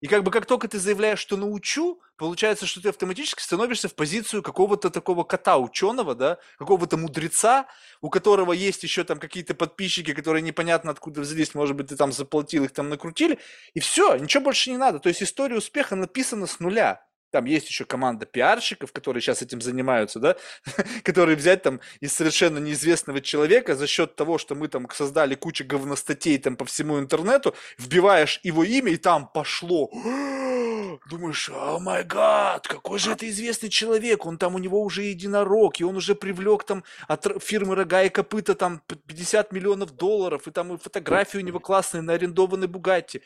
и 0.00 0.08
как 0.08 0.22
бы 0.24 0.30
как 0.30 0.46
только 0.46 0.68
ты 0.68 0.78
заявляешь, 0.78 1.18
что 1.18 1.36
научу, 1.36 2.00
получается, 2.16 2.66
что 2.66 2.82
ты 2.82 2.90
автоматически 2.90 3.40
становишься 3.40 3.88
в 3.88 3.94
позицию 3.94 4.42
какого-то 4.42 4.90
такого 4.90 5.24
кота 5.24 5.56
ученого, 5.56 6.14
да, 6.14 6.38
какого-то 6.58 6.96
мудреца, 6.96 7.66
у 8.00 8.10
которого 8.10 8.52
есть 8.52 8.82
еще 8.82 9.04
там 9.04 9.18
какие-то 9.18 9.54
подписчики, 9.54 10.12
которые 10.12 10.42
непонятно 10.42 10.90
откуда 10.90 11.22
взялись, 11.22 11.54
может 11.54 11.76
быть, 11.76 11.88
ты 11.88 11.96
там 11.96 12.12
заплатил, 12.12 12.64
их 12.64 12.72
там 12.72 12.90
накрутили, 12.90 13.38
и 13.74 13.80
все, 13.80 14.16
ничего 14.16 14.44
больше 14.44 14.70
не 14.70 14.76
надо. 14.76 14.98
То 14.98 15.08
есть 15.08 15.22
история 15.22 15.56
успеха 15.56 15.96
написана 15.96 16.46
с 16.46 16.60
нуля. 16.60 17.06
Там 17.30 17.44
есть 17.44 17.68
еще 17.68 17.84
команда 17.84 18.24
пиарщиков, 18.24 18.92
которые 18.92 19.20
сейчас 19.20 19.42
этим 19.42 19.60
занимаются, 19.60 20.20
да, 20.20 20.36
которые 21.02 21.36
взять 21.36 21.62
там 21.62 21.80
из 22.00 22.12
совершенно 22.12 22.58
неизвестного 22.58 23.20
человека 23.20 23.74
за 23.74 23.86
счет 23.86 24.14
того, 24.14 24.38
что 24.38 24.54
мы 24.54 24.68
там 24.68 24.88
создали 24.90 25.34
кучу 25.34 25.64
говностатей 25.66 26.38
там 26.38 26.56
по 26.56 26.64
всему 26.64 26.98
интернету, 26.98 27.54
вбиваешь 27.78 28.40
его 28.42 28.62
имя, 28.64 28.92
и 28.92 28.96
там 28.96 29.28
пошло. 29.28 29.90
Думаешь, 31.10 31.50
о 31.50 31.78
май 31.78 32.04
гад, 32.04 32.66
какой 32.68 32.98
же 32.98 33.12
это 33.12 33.28
известный 33.28 33.68
человек, 33.68 34.24
он 34.24 34.38
там, 34.38 34.54
у 34.54 34.58
него 34.58 34.80
уже 34.82 35.02
единорог, 35.02 35.80
и 35.80 35.84
он 35.84 35.96
уже 35.96 36.14
привлек 36.14 36.64
там 36.64 36.84
от 37.08 37.26
фирмы 37.42 37.74
Рога 37.74 38.04
и 38.04 38.08
Копыта 38.08 38.54
там 38.54 38.82
50 39.06 39.52
миллионов 39.52 39.92
долларов, 39.92 40.46
и 40.46 40.50
там 40.50 40.74
и 40.74 40.78
фотографии 40.78 41.38
у 41.38 41.42
него 41.42 41.60
классные 41.60 42.02
на 42.02 42.14
арендованной 42.14 42.68
Бугатти. 42.68 43.22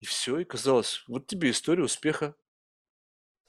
И 0.00 0.06
все, 0.06 0.38
и 0.38 0.44
казалось, 0.44 1.04
вот 1.08 1.26
тебе 1.26 1.50
история 1.50 1.82
успеха. 1.82 2.34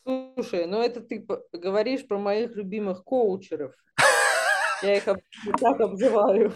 Слушай, 0.10 0.66
ну 0.66 0.82
это 0.82 1.02
ты 1.02 1.24
говоришь 1.54 2.08
про 2.08 2.18
моих 2.18 2.56
любимых 2.56 3.04
коучеров. 3.04 3.76
Я 4.82 4.98
их 4.98 5.04
так 5.04 5.80
обзываю. 5.80 6.54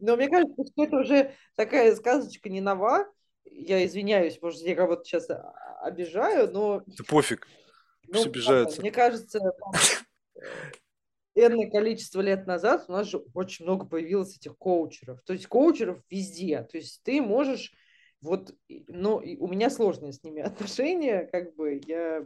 но 0.00 0.16
мне 0.16 0.30
кажется, 0.30 0.64
что 0.72 0.84
это 0.84 0.96
уже 0.96 1.34
такая 1.54 1.94
сказочка 1.94 2.48
не 2.48 2.62
нова. 2.62 3.06
Я 3.44 3.84
извиняюсь, 3.84 4.40
может, 4.40 4.62
я 4.62 4.74
кого-то 4.74 5.04
сейчас 5.04 5.28
обижаю, 5.82 6.50
но... 6.50 6.82
Да 6.86 7.04
пофиг, 7.06 7.46
ну, 8.08 8.14
все 8.14 8.28
обижаются. 8.30 8.80
Мне 8.80 8.90
кажется, 8.90 9.38
энное 11.34 11.70
количество 11.70 12.22
лет 12.22 12.46
назад 12.46 12.86
у 12.88 12.92
нас 12.92 13.06
же 13.06 13.18
очень 13.34 13.66
много 13.66 13.84
появилось 13.84 14.36
этих 14.36 14.56
коучеров. 14.56 15.20
То 15.26 15.34
есть 15.34 15.46
коучеров 15.46 16.00
везде. 16.08 16.62
То 16.62 16.78
есть 16.78 17.02
ты 17.02 17.20
можешь 17.20 17.72
вот, 18.24 18.54
ну, 18.88 19.22
у 19.38 19.48
меня 19.48 19.68
сложные 19.68 20.12
с 20.12 20.22
ними 20.24 20.40
отношения, 20.42 21.28
как 21.30 21.54
бы 21.54 21.80
я, 21.86 22.24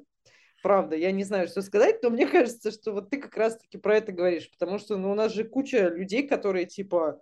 правда, 0.63 0.97
я 0.97 1.11
не 1.11 1.25
знаю, 1.25 1.49
что 1.49 1.61
сказать, 1.61 2.03
но 2.03 2.11
мне 2.11 2.27
кажется, 2.29 2.71
что 2.71 2.93
вот 2.93 3.11
ты 3.11 3.19
как 3.19 3.37
раз-таки 3.37 3.79
про 3.79 3.97
это 3.97 4.13
говоришь, 4.13 4.51
потому 4.51 4.79
что, 4.79 4.97
ну, 4.97 5.11
у 5.11 5.15
нас 5.15 5.33
же 5.33 5.45
куча 5.45 5.89
людей, 5.89 6.27
которые, 6.27 6.67
типа, 6.67 7.21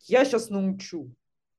я 0.00 0.24
сейчас 0.24 0.50
научу, 0.50 1.14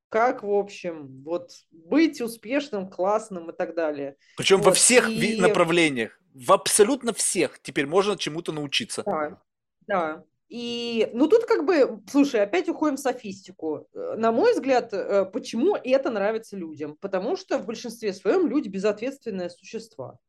как, 0.09 0.43
в 0.43 0.51
общем, 0.51 1.23
вот 1.23 1.51
быть 1.71 2.21
успешным, 2.21 2.87
классным 2.87 3.49
и 3.49 3.57
так 3.57 3.73
далее. 3.73 4.15
Причем 4.37 4.57
вот. 4.57 4.67
во 4.67 4.71
всех 4.73 5.09
и... 5.09 5.41
направлениях, 5.41 6.19
в 6.35 6.51
абсолютно 6.51 7.13
всех 7.13 7.59
теперь 7.61 7.87
можно 7.87 8.15
чему-то 8.15 8.51
научиться. 8.51 9.01
Да, 9.05 9.41
да. 9.87 10.23
И, 10.49 11.09
ну, 11.13 11.27
тут 11.27 11.45
как 11.45 11.65
бы, 11.65 12.01
слушай, 12.09 12.41
опять 12.41 12.69
уходим 12.69 12.95
в 12.95 12.99
софистику. 12.99 13.87
Э, 13.93 14.15
на 14.17 14.31
мой 14.31 14.53
взгляд, 14.53 14.93
э, 14.93 15.25
почему 15.25 15.75
это 15.75 16.11
нравится 16.11 16.55
людям? 16.55 16.95
Потому 16.99 17.35
что 17.35 17.57
в 17.57 17.65
большинстве 17.65 18.13
своем 18.13 18.47
люди 18.47 18.67
безответственные 18.67 19.49
существа. 19.49 20.19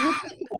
Ну, 0.00 0.12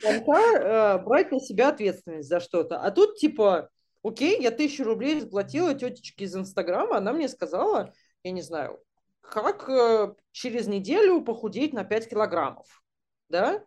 э, 0.02 0.98
брать 0.98 1.30
на 1.30 1.40
себя 1.40 1.68
ответственность 1.68 2.28
за 2.28 2.40
что-то. 2.40 2.78
А 2.78 2.90
тут 2.90 3.16
типа, 3.16 3.70
окей, 4.02 4.40
я 4.40 4.50
тысячу 4.50 4.84
рублей 4.84 5.20
заплатила 5.20 5.74
тетечке 5.74 6.24
из 6.24 6.36
Инстаграма, 6.36 6.96
она 6.98 7.12
мне 7.12 7.28
сказала, 7.28 7.92
я 8.22 8.30
не 8.30 8.42
знаю, 8.42 8.80
как 9.20 9.68
через 10.32 10.66
неделю 10.66 11.22
похудеть 11.22 11.72
на 11.72 11.84
5 11.84 12.08
килограммов, 12.08 12.82
да? 13.28 13.62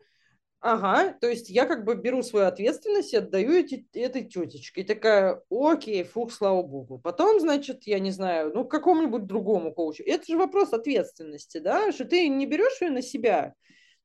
Ага, 0.66 1.12
то 1.20 1.28
есть 1.28 1.50
я 1.50 1.66
как 1.66 1.84
бы 1.84 1.94
беру 1.96 2.24
свою 2.24 2.46
ответственность 2.46 3.12
и 3.12 3.18
отдаю 3.18 3.52
эти, 3.52 3.86
этой 3.92 4.24
тетечке. 4.24 4.80
И 4.80 4.84
такая, 4.86 5.44
окей, 5.50 6.06
фух, 6.06 6.32
слава 6.32 6.64
богу. 6.64 7.00
Потом, 7.00 7.42
значит, 7.42 7.84
я 7.84 8.00
не 8.00 8.12
знаю, 8.12 8.54
ну, 8.56 8.64
какому-нибудь 8.64 9.26
другому 9.26 9.74
коучу. 9.74 10.04
Это 10.06 10.26
же 10.26 10.38
вопрос 10.38 10.72
ответственности, 10.72 11.58
да, 11.58 11.92
что 11.92 12.06
ты 12.06 12.30
не 12.30 12.46
берешь 12.46 12.80
ее 12.80 12.92
на 12.92 13.02
себя. 13.02 13.56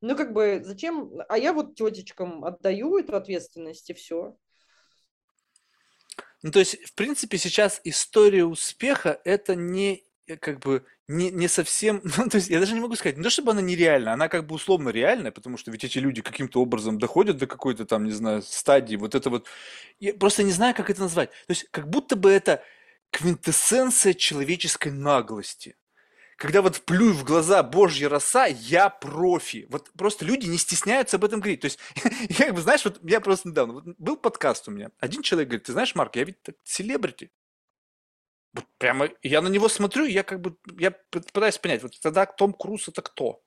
Ну, 0.00 0.16
как 0.16 0.32
бы, 0.32 0.60
зачем? 0.64 1.12
А 1.28 1.38
я 1.38 1.52
вот 1.52 1.76
тетечкам 1.76 2.44
отдаю 2.44 2.98
эту 2.98 3.14
ответственность, 3.14 3.88
и 3.90 3.94
все. 3.94 4.36
Ну, 6.42 6.50
то 6.50 6.58
есть, 6.58 6.82
в 6.82 6.94
принципе, 6.96 7.38
сейчас 7.38 7.80
история 7.84 8.44
успеха– 8.44 9.20
это 9.24 9.54
не 9.54 10.07
как 10.36 10.60
бы 10.60 10.84
не, 11.08 11.30
не 11.30 11.48
совсем, 11.48 12.00
ну, 12.16 12.28
то 12.28 12.36
есть 12.36 12.48
я 12.50 12.60
даже 12.60 12.74
не 12.74 12.80
могу 12.80 12.96
сказать, 12.96 13.16
не 13.16 13.22
то 13.22 13.30
чтобы 13.30 13.52
она 13.52 13.60
нереальна, 13.60 14.12
она 14.12 14.28
как 14.28 14.46
бы 14.46 14.54
условно 14.54 14.90
реальная, 14.90 15.32
потому 15.32 15.56
что 15.56 15.70
ведь 15.70 15.84
эти 15.84 15.98
люди 15.98 16.22
каким-то 16.22 16.60
образом 16.60 16.98
доходят 16.98 17.38
до 17.38 17.46
какой-то 17.46 17.86
там, 17.86 18.04
не 18.04 18.12
знаю, 18.12 18.42
стадии, 18.42 18.96
вот 18.96 19.14
это 19.14 19.30
вот, 19.30 19.46
я 20.00 20.14
просто 20.14 20.42
не 20.42 20.52
знаю, 20.52 20.74
как 20.74 20.90
это 20.90 21.00
назвать, 21.00 21.30
то 21.30 21.50
есть 21.50 21.68
как 21.70 21.88
будто 21.88 22.16
бы 22.16 22.30
это 22.30 22.62
квинтэссенция 23.10 24.14
человеческой 24.14 24.92
наглости. 24.92 25.76
Когда 26.36 26.62
вот 26.62 26.82
плюю 26.82 27.14
в 27.14 27.24
глаза 27.24 27.64
божья 27.64 28.08
роса, 28.08 28.46
я 28.46 28.90
профи. 28.90 29.66
Вот 29.70 29.90
просто 29.98 30.24
люди 30.24 30.46
не 30.46 30.56
стесняются 30.56 31.16
об 31.16 31.24
этом 31.24 31.40
говорить. 31.40 31.62
То 31.62 31.64
есть, 31.64 31.80
я 32.38 32.46
как 32.46 32.54
бы, 32.54 32.60
знаешь, 32.60 32.84
вот 32.84 33.00
я 33.02 33.20
просто 33.20 33.48
недавно, 33.48 33.74
вот 33.74 33.84
был 33.98 34.16
подкаст 34.16 34.68
у 34.68 34.70
меня, 34.70 34.90
один 35.00 35.22
человек 35.22 35.48
говорит, 35.48 35.66
ты 35.66 35.72
знаешь, 35.72 35.96
Марк, 35.96 36.14
я 36.14 36.22
ведь 36.22 36.36
селебрити. 36.62 37.32
Вот 38.54 38.64
прямо 38.78 39.08
я 39.22 39.42
на 39.42 39.48
него 39.48 39.68
смотрю, 39.68 40.04
я 40.04 40.22
как 40.22 40.40
бы, 40.40 40.56
я 40.78 40.90
пытаюсь 41.10 41.58
понять, 41.58 41.82
вот 41.82 41.98
тогда 42.00 42.26
Том 42.26 42.52
Круз 42.52 42.88
это 42.88 43.02
кто? 43.02 43.42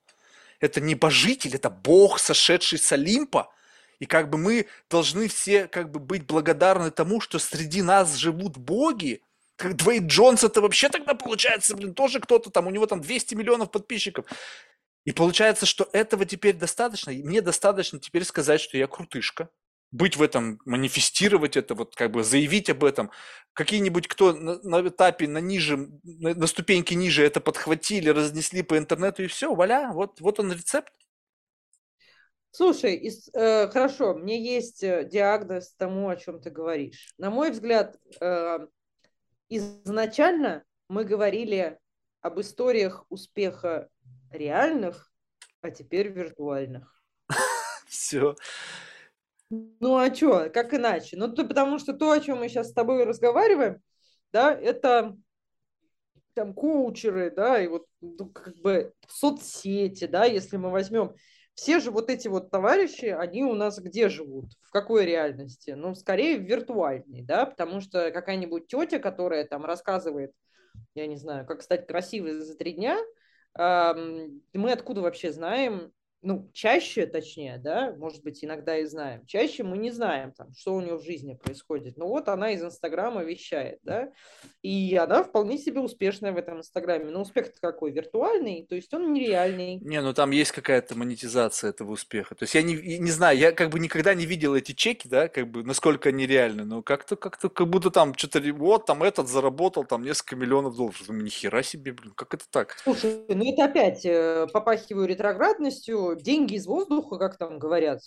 Это 0.59 0.79
небожитель, 0.79 1.55
это 1.55 1.69
бог, 1.69 2.19
сошедший 2.19 2.77
с 2.77 2.91
Олимпа, 2.91 3.51
и 3.99 4.05
как 4.05 4.29
бы 4.29 4.37
мы 4.37 4.67
должны 4.89 5.27
все 5.27 5.67
как 5.67 5.91
бы 5.91 5.99
быть 5.99 6.25
благодарны 6.25 6.91
тому, 6.91 7.19
что 7.19 7.39
среди 7.39 7.81
нас 7.81 8.15
живут 8.15 8.57
боги. 8.57 9.21
Как 9.55 9.75
Двейд 9.75 10.03
Джонс 10.03 10.43
это 10.43 10.61
вообще 10.61 10.89
тогда 10.89 11.13
получается, 11.13 11.75
блин, 11.75 11.93
тоже 11.93 12.19
кто-то 12.19 12.49
там, 12.49 12.67
у 12.67 12.71
него 12.71 12.87
там 12.87 13.01
200 13.01 13.35
миллионов 13.35 13.69
подписчиков. 13.69 14.25
И 15.05 15.11
получается, 15.11 15.65
что 15.65 15.87
этого 15.93 16.25
теперь 16.25 16.55
достаточно. 16.55 17.11
И 17.11 17.23
мне 17.23 17.41
достаточно 17.41 17.99
теперь 17.99 18.23
сказать, 18.23 18.61
что 18.61 18.77
я 18.77 18.87
крутышка 18.87 19.49
быть 19.91 20.15
в 20.15 20.21
этом, 20.21 20.59
манифестировать 20.65 21.57
это, 21.57 21.75
вот 21.75 21.95
как 21.95 22.11
бы 22.11 22.23
заявить 22.23 22.69
об 22.69 22.83
этом. 22.83 23.11
Какие-нибудь, 23.53 24.07
кто 24.07 24.33
на, 24.33 24.59
на 24.63 24.87
этапе, 24.87 25.27
на 25.27 25.39
ниже, 25.39 25.89
на, 26.03 26.33
на 26.33 26.47
ступеньке 26.47 26.95
ниже 26.95 27.23
это 27.23 27.41
подхватили, 27.41 28.09
разнесли 28.09 28.63
по 28.63 28.77
интернету 28.77 29.23
и 29.23 29.27
все, 29.27 29.53
валя, 29.53 29.91
вот, 29.93 30.21
вот 30.21 30.39
он 30.39 30.53
рецепт. 30.53 30.93
Слушай, 32.51 32.95
из, 32.95 33.29
э, 33.33 33.69
хорошо, 33.69 34.13
мне 34.13 34.41
есть 34.41 34.83
э, 34.83 35.07
диагноз 35.09 35.73
тому, 35.75 36.09
о 36.09 36.17
чем 36.17 36.41
ты 36.41 36.49
говоришь. 36.49 37.13
На 37.17 37.29
мой 37.29 37.51
взгляд, 37.51 37.97
э, 38.19 38.59
изначально 39.47 40.63
мы 40.89 41.05
говорили 41.05 41.79
об 42.19 42.39
историях 42.41 43.05
успеха 43.09 43.89
реальных, 44.31 45.11
а 45.61 45.71
теперь 45.71 46.09
виртуальных. 46.09 47.01
Все. 47.87 48.35
Ну 49.51 49.97
а 49.97 50.13
что, 50.13 50.49
как 50.49 50.73
иначе? 50.73 51.17
Ну, 51.17 51.27
то, 51.33 51.45
потому 51.45 51.77
что 51.77 51.93
то, 51.93 52.11
о 52.11 52.19
чем 52.21 52.39
мы 52.39 52.47
сейчас 52.47 52.69
с 52.69 52.73
тобой 52.73 53.03
разговариваем, 53.03 53.81
да, 54.31 54.53
это 54.53 55.17
там 56.33 56.53
коучеры, 56.53 57.29
да, 57.31 57.61
и 57.61 57.67
вот 57.67 57.85
ну, 57.99 58.29
как 58.29 58.55
бы 58.57 58.93
соцсети, 59.09 60.05
да, 60.07 60.23
если 60.23 60.55
мы 60.55 60.71
возьмем, 60.71 61.13
все 61.53 61.81
же 61.81 61.91
вот 61.91 62.09
эти 62.09 62.29
вот 62.29 62.49
товарищи, 62.49 63.05
они 63.05 63.43
у 63.43 63.53
нас 63.53 63.77
где 63.77 64.07
живут? 64.07 64.53
В 64.61 64.71
какой 64.71 65.05
реальности? 65.05 65.71
Ну, 65.71 65.95
скорее 65.95 66.37
в 66.37 66.43
виртуальной, 66.43 67.21
да, 67.21 67.45
потому 67.45 67.81
что 67.81 68.09
какая-нибудь 68.11 68.67
тетя, 68.67 68.99
которая 68.99 69.45
там 69.45 69.65
рассказывает, 69.65 70.31
я 70.95 71.07
не 71.07 71.17
знаю, 71.17 71.45
как 71.45 71.61
стать 71.61 71.87
красивой 71.87 72.39
за 72.39 72.55
три 72.55 72.71
дня, 72.71 72.97
мы 73.53 74.71
откуда 74.71 75.01
вообще 75.01 75.33
знаем, 75.33 75.91
ну, 76.21 76.49
чаще, 76.53 77.05
точнее, 77.05 77.57
да, 77.57 77.95
может 77.97 78.23
быть, 78.23 78.43
иногда 78.43 78.77
и 78.77 78.85
знаем, 78.85 79.25
чаще 79.25 79.63
мы 79.63 79.77
не 79.77 79.91
знаем, 79.91 80.31
там, 80.31 80.53
что 80.53 80.75
у 80.75 80.81
нее 80.81 80.95
в 80.97 81.03
жизни 81.03 81.33
происходит. 81.33 81.97
Но 81.97 82.07
вот 82.07 82.27
она 82.27 82.51
из 82.51 82.63
Инстаграма 82.63 83.23
вещает, 83.23 83.79
да, 83.83 84.11
и 84.61 84.95
она 84.95 85.23
вполне 85.23 85.57
себе 85.57 85.79
успешная 85.79 86.31
в 86.31 86.37
этом 86.37 86.59
Инстаграме. 86.59 87.05
Но 87.05 87.21
успех 87.21 87.51
какой? 87.59 87.91
Виртуальный, 87.91 88.65
то 88.67 88.75
есть 88.75 88.93
он 88.93 89.13
нереальный. 89.13 89.77
Не, 89.77 90.01
ну 90.01 90.13
там 90.13 90.31
есть 90.31 90.51
какая-то 90.51 90.95
монетизация 90.95 91.71
этого 91.71 91.91
успеха. 91.91 92.35
То 92.35 92.43
есть 92.43 92.53
я 92.53 92.61
не, 92.61 92.75
не 92.75 93.11
знаю, 93.11 93.37
я 93.37 93.51
как 93.51 93.69
бы 93.69 93.79
никогда 93.79 94.13
не 94.13 94.25
видел 94.25 94.55
эти 94.55 94.73
чеки, 94.73 95.07
да, 95.07 95.27
как 95.27 95.49
бы, 95.49 95.63
насколько 95.63 96.09
они 96.09 96.27
реальны, 96.27 96.65
но 96.65 96.83
как-то, 96.83 97.15
как-то, 97.15 97.49
как 97.49 97.67
будто 97.67 97.89
там 97.89 98.13
что-то, 98.15 98.41
вот, 98.53 98.85
там 98.85 99.01
этот 99.03 99.27
заработал 99.27 99.85
там 99.85 100.03
несколько 100.03 100.35
миллионов 100.35 100.75
долларов. 100.75 101.01
Думаю, 101.07 101.23
нихера 101.23 101.63
себе, 101.63 101.93
блин, 101.93 102.13
как 102.15 102.33
это 102.33 102.45
так? 102.49 102.77
Слушай, 102.83 103.25
ну 103.27 103.51
это 103.51 103.65
опять 103.65 104.05
э, 104.05 104.47
попахиваю 104.53 105.07
ретроградностью, 105.07 106.10
деньги 106.15 106.55
из 106.55 106.65
воздуха, 106.67 107.17
как 107.17 107.37
там 107.37 107.59
говорят. 107.59 108.01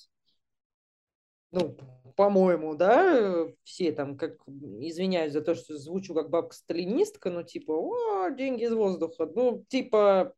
Ну, 1.51 1.77
по-моему, 2.17 2.75
да, 2.75 3.47
все 3.63 3.93
там, 3.93 4.17
как, 4.17 4.39
извиняюсь 4.47 5.33
за 5.33 5.41
то, 5.41 5.55
что 5.55 5.77
звучу 5.77 6.15
как 6.15 6.31
бабка-сталинистка, 6.31 7.31
ну, 7.31 7.43
типа, 7.43 7.73
о, 7.73 8.31
деньги 8.31 8.65
из 8.65 8.73
воздуха. 8.73 9.27
Ну, 9.27 9.65
типа, 9.69 10.35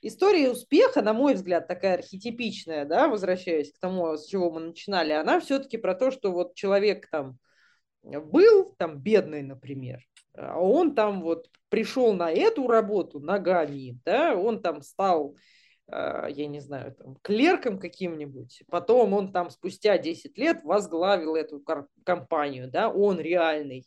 история 0.00 0.50
успеха, 0.50 1.02
на 1.02 1.12
мой 1.12 1.34
взгляд, 1.34 1.68
такая 1.68 1.94
архетипичная, 1.94 2.84
да, 2.84 3.08
возвращаясь 3.08 3.72
к 3.72 3.78
тому, 3.78 4.16
с 4.16 4.26
чего 4.26 4.50
мы 4.50 4.60
начинали, 4.60 5.12
она 5.12 5.40
все-таки 5.40 5.76
про 5.76 5.94
то, 5.94 6.10
что 6.10 6.32
вот 6.32 6.54
человек 6.54 7.08
там 7.10 7.38
был, 8.02 8.74
там, 8.78 8.98
бедный, 8.98 9.42
например, 9.42 10.04
а 10.34 10.60
он 10.60 10.94
там 10.94 11.22
вот 11.22 11.48
пришел 11.68 12.12
на 12.14 12.30
эту 12.30 12.66
работу 12.66 13.20
ногами, 13.20 13.98
да, 14.04 14.36
он 14.36 14.60
там 14.60 14.82
стал 14.82 15.36
я 15.88 16.46
не 16.46 16.60
знаю, 16.60 16.94
там, 16.94 17.16
клерком 17.22 17.78
каким-нибудь, 17.78 18.62
потом 18.70 19.12
он 19.12 19.32
там 19.32 19.50
спустя 19.50 19.98
10 19.98 20.38
лет 20.38 20.60
возглавил 20.64 21.34
эту 21.34 21.62
компанию, 22.04 22.70
да, 22.70 22.88
он 22.88 23.20
реальный. 23.20 23.84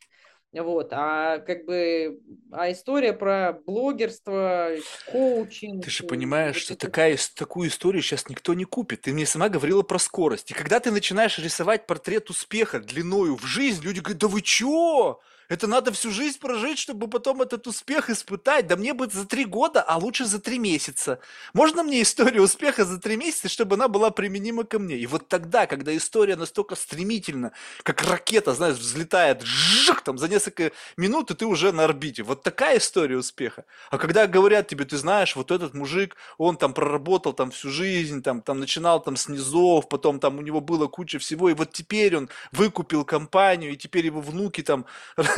Вот, 0.53 0.93
а 0.93 1.39
как 1.39 1.65
бы, 1.65 2.21
а 2.51 2.71
история 2.71 3.11
про 3.11 3.59
блогерство, 3.65 4.71
коучинг. 5.11 5.83
Ты 5.83 5.89
же 5.89 6.05
понимаешь, 6.05 6.55
что 6.55 6.77
такая, 6.77 7.17
такую 7.35 7.67
историю 7.67 8.01
сейчас 8.01 8.29
никто 8.29 8.53
не 8.53 8.63
купит. 8.63 9.01
Ты 9.01 9.11
мне 9.11 9.25
сама 9.25 9.49
говорила 9.49 9.81
про 9.81 9.99
скорость. 9.99 10.51
И 10.51 10.53
когда 10.53 10.79
ты 10.79 10.91
начинаешь 10.91 11.39
рисовать 11.39 11.87
портрет 11.87 12.29
успеха 12.29 12.79
длиною 12.79 13.35
в 13.35 13.43
жизнь, 13.43 13.83
люди 13.83 13.99
говорят, 13.99 14.21
да 14.21 14.27
вы 14.29 14.41
чё? 14.41 15.19
Это 15.49 15.67
надо 15.67 15.91
всю 15.91 16.11
жизнь 16.11 16.39
прожить, 16.39 16.79
чтобы 16.79 17.07
потом 17.07 17.41
этот 17.41 17.67
успех 17.67 18.09
испытать. 18.09 18.67
Да 18.67 18.75
мне 18.75 18.93
бы 18.93 19.07
за 19.07 19.25
три 19.25 19.45
года, 19.45 19.81
а 19.81 19.97
лучше 19.97 20.25
за 20.25 20.39
три 20.39 20.57
месяца. 20.59 21.19
Можно 21.53 21.83
мне 21.83 22.01
историю 22.01 22.43
успеха 22.43 22.85
за 22.85 22.99
три 22.99 23.15
месяца, 23.15 23.49
чтобы 23.49 23.75
она 23.75 23.87
была 23.87 24.09
применима 24.09 24.63
ко 24.63 24.79
мне? 24.79 24.97
И 24.97 25.05
вот 25.05 25.27
тогда, 25.27 25.67
когда 25.67 25.95
история 25.95 26.35
настолько 26.35 26.75
стремительно, 26.75 27.51
как 27.83 28.01
ракета, 28.03 28.53
знаешь, 28.53 28.77
взлетает, 28.77 29.43
жжик, 29.43 30.01
там 30.01 30.17
за 30.17 30.27
несколько 30.27 30.71
минут, 30.97 31.31
и 31.31 31.35
ты 31.35 31.45
уже 31.45 31.71
на 31.71 31.83
орбите. 31.83 32.23
Вот 32.23 32.43
такая 32.43 32.77
история 32.77 33.17
успеха. 33.17 33.65
А 33.91 33.97
когда 33.97 34.27
говорят 34.27 34.67
тебе, 34.67 34.85
ты 34.85 34.97
знаешь, 34.97 35.35
вот 35.35 35.51
этот 35.51 35.73
мужик, 35.73 36.15
он 36.37 36.57
там 36.57 36.73
проработал 36.73 37.33
там 37.33 37.51
всю 37.51 37.69
жизнь, 37.69 38.23
там, 38.23 38.41
там 38.41 38.59
начинал 38.59 39.01
там 39.01 39.15
с 39.15 39.27
низов, 39.27 39.87
потом 39.89 40.19
там 40.19 40.37
у 40.37 40.41
него 40.41 40.61
было 40.61 40.87
куча 40.87 41.19
всего, 41.19 41.49
и 41.49 41.53
вот 41.53 41.71
теперь 41.71 42.15
он 42.17 42.29
выкупил 42.51 43.05
компанию, 43.05 43.73
и 43.73 43.77
теперь 43.77 44.05
его 44.05 44.21
внуки 44.21 44.61
там 44.63 44.85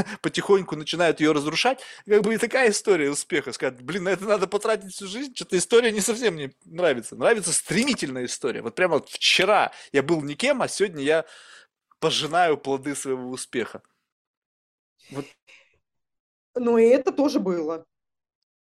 потихоньку 0.22 0.76
начинают 0.76 1.20
ее 1.20 1.32
разрушать. 1.32 1.80
Как 2.06 2.22
бы 2.22 2.34
и 2.34 2.38
такая 2.38 2.70
история 2.70 3.10
успеха. 3.10 3.52
Сказать, 3.52 3.82
блин, 3.82 4.04
на 4.04 4.10
это 4.10 4.26
надо 4.26 4.48
потратить 4.48 4.94
всю 4.94 5.08
жизнь. 5.08 5.36
Что-то 5.36 5.58
история 5.58 5.92
не 5.92 6.02
совсем 6.02 6.36
мне 6.36 6.52
нравится. 6.66 7.16
Нравится 7.16 7.54
стремительная 7.54 8.26
история. 8.26 8.62
Вот 8.62 8.76
прямо 8.76 9.02
вчера 9.02 9.72
я 9.92 10.04
был 10.04 10.22
никем, 10.22 10.62
а 10.62 10.68
сегодня 10.68 11.04
я 11.04 11.26
пожинаю 12.00 12.58
плоды 12.58 12.96
своего 12.96 13.30
успеха. 13.30 13.82
Вот. 15.10 15.26
Ну 16.56 16.78
и 16.78 16.86
это 16.86 17.12
тоже 17.12 17.40
было. 17.40 17.86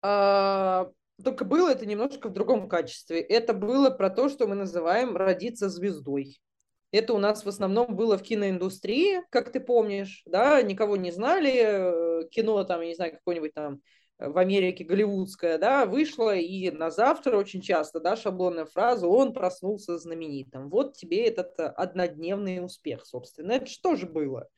А, 0.02 0.90
только 1.22 1.44
было 1.44 1.70
это 1.70 1.86
немножко 1.86 2.28
в 2.28 2.32
другом 2.32 2.68
качестве. 2.68 3.20
Это 3.20 3.52
было 3.52 3.90
про 3.90 4.10
то, 4.10 4.28
что 4.28 4.46
мы 4.46 4.54
называем 4.54 5.16
родиться 5.16 5.68
звездой. 5.68 6.38
Это 6.96 7.14
у 7.14 7.18
нас 7.18 7.44
в 7.44 7.48
основном 7.48 7.94
было 7.94 8.16
в 8.18 8.22
киноиндустрии, 8.22 9.22
как 9.30 9.52
ты 9.52 9.60
помнишь, 9.60 10.22
да, 10.26 10.62
никого 10.62 10.96
не 10.96 11.10
знали, 11.10 12.22
э, 12.22 12.28
кино 12.30 12.64
там, 12.64 12.80
я 12.80 12.88
не 12.88 12.94
знаю, 12.94 13.12
какое-нибудь 13.12 13.54
там 13.54 13.80
в 14.18 14.38
Америке 14.38 14.84
голливудская, 14.84 15.58
да, 15.58 15.84
вышла, 15.84 16.34
и 16.34 16.70
на 16.70 16.90
завтра 16.90 17.36
очень 17.36 17.60
часто, 17.60 18.00
да, 18.00 18.16
шаблонная 18.16 18.64
фраза 18.64 19.06
«он 19.06 19.34
проснулся 19.34 19.98
знаменитым». 19.98 20.70
Вот 20.70 20.96
тебе 20.96 21.26
этот 21.26 21.58
э, 21.60 21.64
однодневный 21.64 22.64
успех, 22.64 23.04
собственно. 23.04 23.52
Это 23.52 23.66
что 23.66 23.94
же 23.94 24.06
было? 24.06 24.48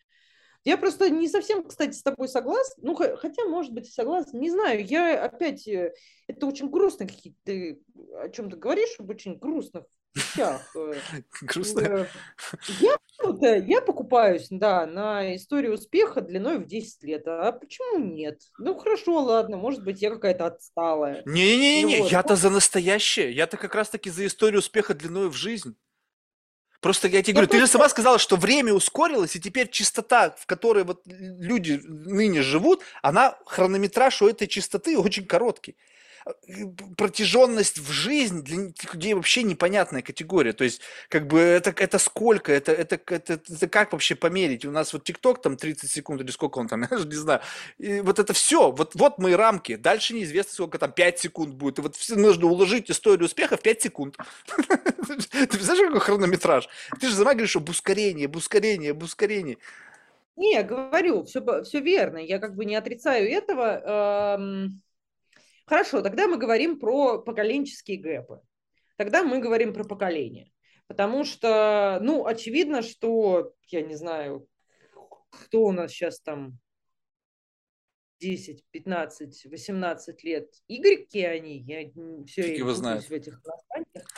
Я 0.65 0.77
просто 0.77 1.09
не 1.11 1.29
совсем, 1.29 1.65
кстати, 1.65 1.93
с 1.93 2.03
тобой 2.03 2.29
согласна. 2.29 2.75
Ну, 2.85 2.95
хотя, 2.95 3.47
может 3.47 3.73
быть, 3.73 3.93
согласна. 3.93 4.39
Не 4.39 4.51
знаю, 4.51 4.85
я 4.85 5.25
опять... 5.25 5.67
Э, 5.67 5.93
это 6.27 6.47
очень 6.47 6.69
грустно, 6.69 7.07
какие 7.07 7.35
ты 7.45 7.81
о 8.21 8.29
чем 8.29 8.51
ты 8.51 8.57
говоришь, 8.57 8.97
об 8.99 9.11
очень 9.11 9.37
грустных 9.37 9.85
вещах. 10.15 10.63
Грустно. 11.43 12.09
Я, 12.81 13.57
я 13.57 13.81
покупаюсь, 13.81 14.49
да, 14.51 14.87
на 14.87 15.35
историю 15.37 15.75
успеха 15.75 16.21
длиной 16.21 16.59
в 16.59 16.67
10 16.67 17.03
лет. 17.05 17.27
А 17.27 17.53
почему 17.53 17.99
нет? 17.99 18.41
Ну, 18.59 18.77
хорошо, 18.79 19.23
ладно, 19.23 19.57
может 19.57 19.83
быть, 19.83 20.03
я 20.03 20.11
какая-то 20.11 20.47
отсталая. 20.47 21.23
Не-не-не, 21.25 22.03
вот. 22.03 22.13
я-то 22.13 22.37
за 22.37 22.51
настоящее. 22.51 23.33
Я-то 23.33 23.57
как 23.57 23.75
раз-таки 23.75 24.11
за 24.11 24.27
историю 24.27 24.61
успеха 24.61 24.95
длиной 24.95 25.29
в 25.29 25.35
жизнь. 25.35 25.77
Просто 26.81 27.09
я 27.09 27.23
тебе 27.23 27.35
говорю, 27.35 27.49
ты 27.49 27.59
же 27.59 27.67
сама 27.67 27.89
сказала, 27.89 28.21
что 28.21 28.37
время 28.37 28.73
ускорилось, 28.73 29.35
и 29.35 29.41
теперь 29.41 29.69
частота, 29.69 30.31
в 30.39 30.47
которой 30.47 30.85
вот 30.85 31.03
люди 31.07 31.81
ныне 31.83 32.41
живут, 32.41 32.83
она, 33.03 33.37
хронометраж 33.47 34.23
у 34.23 34.29
этой 34.29 34.47
частоты 34.47 34.97
очень 34.97 35.27
короткий 35.27 35.77
протяженность 36.97 37.79
в 37.79 37.91
жизнь 37.91 38.43
для 38.43 38.57
людей 38.93 39.15
вообще 39.15 39.43
непонятная 39.43 40.03
категория. 40.03 40.53
То 40.53 40.65
есть, 40.65 40.81
как 41.09 41.27
бы, 41.27 41.39
это, 41.39 41.75
это 41.77 41.99
сколько, 41.99 42.53
это, 42.53 42.73
это, 42.73 43.01
это, 43.07 43.35
это 43.35 43.69
как 43.69 43.93
вообще 43.93 44.15
померить? 44.15 44.65
У 44.65 44.71
нас 44.71 44.93
вот 44.93 45.05
ТикТок 45.05 45.43
там 45.43 45.57
30 45.57 45.91
секунд 45.91 46.21
или 46.21 46.31
сколько 46.31 46.59
он 46.59 46.69
там, 46.69 46.83
я 46.83 46.89
даже 46.89 47.07
не 47.07 47.15
знаю. 47.15 47.41
И 47.79 48.01
вот 48.01 48.19
это 48.19 48.33
все, 48.33 48.71
вот, 48.71 48.95
вот 48.95 49.19
мои 49.19 49.35
рамки. 49.35 49.77
Дальше 49.77 50.15
неизвестно, 50.15 50.53
сколько 50.53 50.79
там 50.79 50.93
5 50.93 51.19
секунд 51.19 51.55
будет. 51.55 51.79
И 51.79 51.83
вот 51.83 51.97
все 51.97 52.17
нужно 52.17 52.47
уложить 52.47 52.91
историю 52.91 53.27
успеха 53.27 53.57
в 53.57 53.63
5 53.63 53.83
секунд. 53.83 54.17
Ты 54.57 55.47
представляешь, 55.47 55.89
какой 55.89 56.01
хронометраж? 56.01 56.69
Ты 57.01 57.09
же 57.09 57.15
сама 57.15 57.33
говоришь 57.33 57.57
об 57.57 57.69
ускорении, 57.69 58.27
об 58.27 58.37
ускорении. 58.37 59.59
Не, 60.37 60.63
говорю, 60.63 61.25
все, 61.25 61.63
все 61.65 61.81
верно. 61.81 62.19
Я 62.19 62.39
как 62.39 62.55
бы 62.55 62.65
не 62.65 62.77
отрицаю 62.77 63.29
этого. 63.29 64.39
Хорошо, 65.69 66.01
тогда 66.01 66.27
мы 66.27 66.39
говорим 66.39 66.79
про 66.79 67.19
поколенческие 67.19 67.99
гэпы. 67.99 68.41
Тогда 68.97 69.23
мы 69.23 69.39
говорим 69.39 69.75
про 69.75 69.85
поколение. 69.85 70.51
Потому 70.87 71.25
что, 71.25 71.99
ну, 72.01 72.25
очевидно, 72.25 72.81
что, 72.81 73.53
я 73.69 73.83
не 73.83 73.95
знаю, 73.95 74.49
кто 75.31 75.65
у 75.65 75.73
нас 75.73 75.91
сейчас 75.91 76.21
там 76.21 76.59
10, 78.21 78.65
15, 78.71 79.45
18 79.45 80.25
лет. 80.25 80.51
Игорьки 80.69 81.23
они, 81.23 81.59
я 81.61 81.91
все 82.27 82.57
его 82.57 82.73
знаю. 82.73 83.03
в 83.03 83.11
этих 83.11 83.39
названиях. 83.45 84.09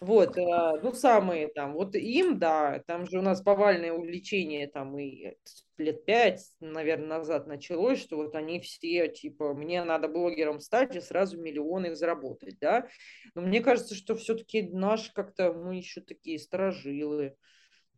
Вот, 0.00 0.38
э, 0.38 0.80
ну, 0.82 0.92
самые 0.92 1.48
там, 1.48 1.72
вот 1.72 1.96
им, 1.96 2.38
да, 2.38 2.82
там 2.86 3.06
же 3.08 3.18
у 3.18 3.22
нас 3.22 3.42
повальное 3.42 3.92
увлечение 3.92 4.68
там 4.68 4.96
и 4.96 5.34
лет 5.76 6.04
пять, 6.04 6.52
наверное, 6.60 7.18
назад 7.18 7.48
началось, 7.48 8.00
что 8.00 8.16
вот 8.16 8.36
они 8.36 8.60
все, 8.60 9.08
типа, 9.08 9.54
мне 9.54 9.82
надо 9.82 10.08
блогером 10.08 10.60
стать 10.60 10.94
и 10.94 11.00
сразу 11.00 11.40
миллионы 11.40 11.96
заработать, 11.96 12.58
да. 12.60 12.86
Но 13.34 13.42
мне 13.42 13.60
кажется, 13.60 13.96
что 13.96 14.14
все-таки 14.14 14.62
наш 14.62 15.10
как-то, 15.10 15.52
мы 15.52 15.76
еще 15.76 16.00
такие 16.00 16.38
сторожилы, 16.38 17.34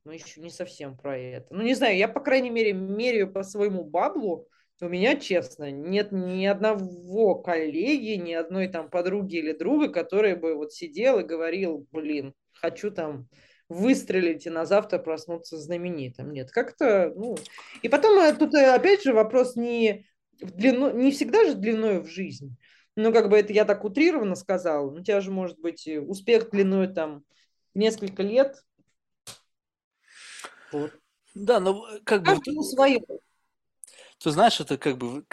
мы 0.05 0.14
еще 0.14 0.40
не 0.40 0.51
совсем 0.51 0.96
про 0.96 1.18
это. 1.18 1.55
Ну, 1.55 1.62
не 1.62 1.74
знаю, 1.74 1.98
я, 1.98 2.09
по 2.09 2.20
крайней 2.20 2.51
мере, 2.51 2.72
меряю 2.72 3.30
по 3.30 3.42
своему 3.42 3.84
баблу, 3.84 4.48
у 4.81 4.89
меня, 4.89 5.16
честно, 5.16 5.70
нет 5.70 6.11
ни 6.11 6.47
одного 6.47 7.37
коллеги, 7.37 8.12
ни 8.20 8.33
одной 8.33 8.68
там 8.68 8.89
подруги 8.89 9.37
или 9.37 9.53
друга, 9.53 9.89
который 9.89 10.37
бы 10.37 10.55
вот 10.55 10.72
сидел 10.72 11.18
и 11.18 11.24
говорил, 11.24 11.87
блин, 11.93 12.35
хочу 12.53 12.91
там 12.91 13.28
выстрелить 13.68 14.47
и 14.47 14.51
на 14.51 14.64
завтра 14.64 14.99
проснуться 14.99 15.57
знаменитым. 15.57 16.33
Нет, 16.33 16.51
как-то, 16.51 17.12
ну... 17.14 17.37
И 17.83 17.89
потом 17.89 18.18
э, 18.18 18.35
тут 18.35 18.55
э, 18.55 18.74
опять 18.74 19.03
же 19.03 19.12
вопрос 19.12 19.55
не 19.55 20.07
в 20.41 20.51
длину, 20.51 20.91
не 20.91 21.12
всегда 21.12 21.45
же 21.45 21.55
длиной 21.55 22.01
в 22.01 22.09
жизнь. 22.09 22.57
Ну, 22.97 23.12
как 23.12 23.28
бы 23.28 23.39
это 23.39 23.53
я 23.53 23.64
так 23.64 23.85
утрированно 23.85 24.35
сказала. 24.35 24.91
У 24.91 25.01
тебя 25.01 25.20
же 25.20 25.31
может 25.31 25.61
быть 25.61 25.87
успех 25.87 26.51
длиной 26.51 26.89
там 26.89 27.22
несколько 27.74 28.22
лет. 28.22 28.57
Вот. 30.72 30.93
Да, 31.35 31.61
но 31.61 31.87
э, 31.89 32.01
как 32.05 32.22
бы... 32.22 32.26
Каждому 32.26 32.62
свое 32.62 33.01
то 34.22 34.30
знаешь, 34.30 34.60
это 34.60 34.76
как 34.76 34.98
бы 34.98 35.24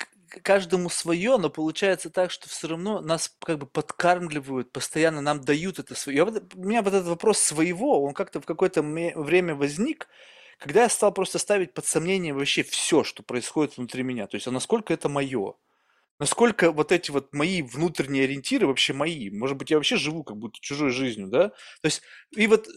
каждому 0.43 0.89
свое, 0.89 1.37
но 1.37 1.49
получается 1.49 2.09
так, 2.09 2.31
что 2.31 2.49
все 2.49 2.67
равно 2.69 3.01
нас 3.01 3.33
как 3.39 3.59
бы 3.59 3.65
подкармливают, 3.65 4.71
постоянно 4.71 5.21
нам 5.21 5.41
дают 5.41 5.79
это 5.79 5.95
свое. 5.95 6.23
у 6.23 6.63
меня 6.63 6.81
вот 6.81 6.93
этот 6.93 7.07
вопрос 7.07 7.39
своего, 7.39 8.03
он 8.03 8.13
как-то 8.13 8.41
в 8.41 8.45
какое-то 8.45 8.81
время 8.81 9.55
возник, 9.55 10.07
когда 10.57 10.83
я 10.83 10.89
стал 10.89 11.11
просто 11.11 11.37
ставить 11.37 11.73
под 11.73 11.85
сомнение 11.85 12.33
вообще 12.33 12.63
все, 12.63 13.03
что 13.03 13.23
происходит 13.23 13.77
внутри 13.77 14.03
меня. 14.03 14.27
То 14.27 14.35
есть, 14.35 14.47
а 14.47 14.51
насколько 14.51 14.93
это 14.93 15.09
мое? 15.09 15.55
Насколько 16.19 16.71
вот 16.71 16.91
эти 16.91 17.11
вот 17.11 17.33
мои 17.33 17.61
внутренние 17.61 18.23
ориентиры 18.23 18.67
вообще 18.67 18.93
мои? 18.93 19.29
Может 19.29 19.57
быть, 19.57 19.69
я 19.69 19.77
вообще 19.77 19.97
живу 19.97 20.23
как 20.23 20.37
будто 20.37 20.59
чужой 20.59 20.89
жизнью, 20.89 21.27
да? 21.27 21.49
То 21.49 21.85
есть, 21.85 22.01
и 22.31 22.47
вот 22.47 22.67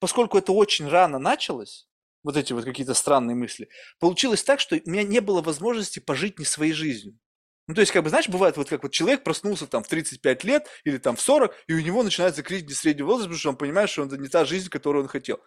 поскольку 0.00 0.38
это 0.38 0.52
очень 0.52 0.88
рано 0.88 1.18
началось, 1.18 1.86
вот 2.22 2.36
эти 2.36 2.52
вот 2.52 2.64
какие-то 2.64 2.94
странные 2.94 3.34
мысли, 3.34 3.68
получилось 3.98 4.42
так, 4.42 4.60
что 4.60 4.76
у 4.76 4.90
меня 4.90 5.02
не 5.02 5.20
было 5.20 5.42
возможности 5.42 5.98
пожить 5.98 6.38
не 6.38 6.44
своей 6.44 6.72
жизнью. 6.72 7.18
Ну, 7.66 7.74
то 7.74 7.82
есть, 7.82 7.92
как 7.92 8.02
бы, 8.02 8.10
знаешь, 8.10 8.28
бывает, 8.28 8.56
вот 8.56 8.68
как 8.68 8.82
вот 8.82 8.92
человек 8.92 9.22
проснулся 9.22 9.66
там 9.66 9.84
в 9.84 9.88
35 9.88 10.44
лет 10.44 10.66
или 10.84 10.98
там 10.98 11.16
в 11.16 11.20
40, 11.20 11.54
и 11.68 11.74
у 11.74 11.80
него 11.80 12.02
начинается 12.02 12.42
кризис 12.42 12.80
среднего 12.80 13.06
возраста, 13.06 13.28
потому 13.28 13.38
что 13.38 13.48
он 13.50 13.56
понимает, 13.56 13.90
что 13.90 14.04
это 14.04 14.16
не 14.16 14.28
та 14.28 14.44
жизнь, 14.44 14.68
которую 14.68 15.04
он 15.04 15.08
хотел. 15.08 15.40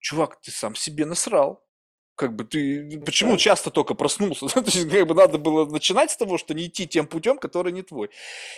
Чувак, 0.00 0.40
ты 0.40 0.50
сам 0.50 0.74
себе 0.74 1.06
насрал 1.06 1.65
как 2.16 2.34
бы 2.34 2.44
ты 2.44 2.98
почему 3.04 3.36
часто 3.36 3.70
только 3.70 3.94
проснулся? 3.94 4.48
То 4.54 4.60
есть, 4.64 4.90
как 4.90 5.06
бы 5.06 5.14
надо 5.14 5.38
было 5.38 5.66
начинать 5.66 6.10
с 6.10 6.16
того, 6.16 6.38
что 6.38 6.54
не 6.54 6.66
идти 6.66 6.86
тем 6.86 7.06
путем, 7.06 7.38
который 7.38 7.72
не 7.72 7.82
твой. 7.82 8.10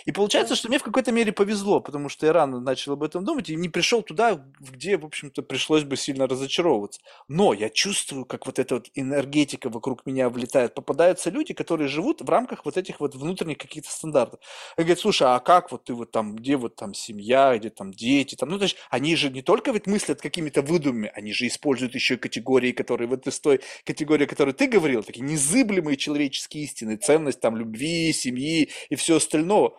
И 0.05 0.11
получается, 0.11 0.55
что 0.55 0.69
мне 0.69 0.79
в 0.79 0.83
какой-то 0.83 1.11
мере 1.11 1.31
повезло, 1.31 1.81
потому 1.81 2.09
что 2.09 2.25
я 2.25 2.33
рано 2.33 2.59
начал 2.59 2.93
об 2.93 3.03
этом 3.03 3.25
думать 3.25 3.49
и 3.49 3.55
не 3.55 3.69
пришел 3.69 4.01
туда, 4.01 4.41
где, 4.59 4.97
в 4.97 5.05
общем-то, 5.05 5.41
пришлось 5.41 5.83
бы 5.83 5.97
сильно 5.97 6.27
разочаровываться. 6.27 7.01
Но 7.27 7.53
я 7.53 7.69
чувствую, 7.69 8.25
как 8.25 8.45
вот 8.45 8.59
эта 8.59 8.75
вот 8.75 8.89
энергетика 8.95 9.69
вокруг 9.69 10.05
меня 10.05 10.29
влетает. 10.29 10.73
Попадаются 10.73 11.29
люди, 11.29 11.53
которые 11.53 11.89
живут 11.89 12.21
в 12.21 12.29
рамках 12.29 12.65
вот 12.65 12.77
этих 12.77 13.01
вот 13.01 13.15
внутренних 13.15 13.57
каких-то 13.57 13.91
стандартов. 13.91 14.39
И 14.77 14.81
говорят, 14.81 14.99
слушай, 14.99 15.27
а 15.27 15.39
как 15.39 15.71
вот 15.71 15.83
ты 15.83 15.93
вот 15.93 16.11
там, 16.11 16.35
где 16.35 16.55
вот 16.55 16.75
там 16.75 16.93
семья, 16.93 17.57
где 17.57 17.69
там 17.69 17.91
дети, 17.91 18.35
там, 18.35 18.49
ну, 18.49 18.57
то 18.57 18.63
есть 18.63 18.77
они 18.89 19.15
же 19.17 19.29
не 19.29 19.41
только 19.41 19.71
ведь 19.71 19.85
мыслят 19.85 20.21
какими-то 20.21 20.61
выдумами, 20.61 21.11
они 21.13 21.33
же 21.33 21.45
используют 21.47 21.93
еще 21.95 22.13
и 22.13 22.17
категории, 22.17 22.71
которые 22.71 23.07
в 23.07 23.13
этой 23.13 23.31
той 23.49 23.61
категории, 23.85 24.25
о 24.25 24.27
которой 24.27 24.53
ты 24.53 24.67
говорил, 24.67 25.03
такие 25.03 25.25
незыблемые 25.25 25.97
человеческие 25.97 26.63
истины, 26.63 26.97
ценность 26.97 27.39
там 27.39 27.57
любви, 27.57 28.13
семьи 28.13 28.69
и 28.89 28.95
все 28.95 29.17
остальное. 29.17 29.71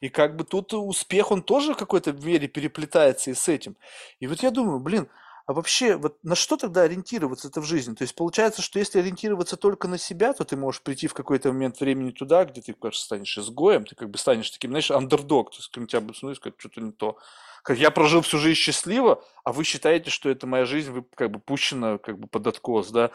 И 0.00 0.08
как 0.08 0.36
бы 0.36 0.44
тут 0.44 0.74
успех, 0.74 1.30
он 1.30 1.42
тоже 1.42 1.74
в 1.74 1.76
какой-то 1.76 2.12
мере 2.12 2.46
переплетается 2.48 3.30
и 3.30 3.34
с 3.34 3.48
этим. 3.48 3.76
И 4.20 4.26
вот 4.26 4.42
я 4.42 4.50
думаю, 4.50 4.78
блин, 4.78 5.08
а 5.46 5.54
вообще, 5.54 5.96
вот 5.96 6.22
на 6.22 6.34
что 6.34 6.58
тогда 6.58 6.82
ориентироваться 6.82 7.48
это 7.48 7.62
в 7.62 7.64
жизни? 7.64 7.94
То 7.94 8.02
есть 8.02 8.14
получается, 8.14 8.60
что 8.60 8.78
если 8.78 8.98
ориентироваться 8.98 9.56
только 9.56 9.88
на 9.88 9.96
себя, 9.96 10.34
то 10.34 10.44
ты 10.44 10.56
можешь 10.56 10.82
прийти 10.82 11.08
в 11.08 11.14
какой-то 11.14 11.52
момент 11.52 11.80
времени 11.80 12.10
туда, 12.10 12.44
где 12.44 12.60
ты, 12.60 12.74
кажется, 12.74 13.06
станешь 13.06 13.38
изгоем, 13.38 13.86
ты 13.86 13.96
как 13.96 14.10
бы 14.10 14.18
станешь 14.18 14.50
таким, 14.50 14.70
знаешь, 14.72 14.90
андердог, 14.90 15.50
то 15.50 15.56
есть 15.56 15.72
тебя 15.72 16.00
будут 16.02 16.18
смотреть, 16.18 16.36
сказать, 16.36 16.54
что-то 16.58 16.80
не 16.82 16.92
то. 16.92 17.16
Как 17.62 17.78
я 17.78 17.90
прожил 17.90 18.22
всю 18.22 18.38
жизнь 18.38 18.58
счастливо, 18.58 19.22
а 19.44 19.52
вы 19.52 19.64
считаете, 19.64 20.10
что 20.10 20.30
это 20.30 20.46
моя 20.46 20.64
жизнь, 20.64 20.90
вы 20.90 21.04
как 21.14 21.30
бы 21.30 21.38
пущена 21.38 21.98
как 21.98 22.18
бы 22.18 22.28
под 22.28 22.46
откос, 22.46 22.90
да? 22.90 23.10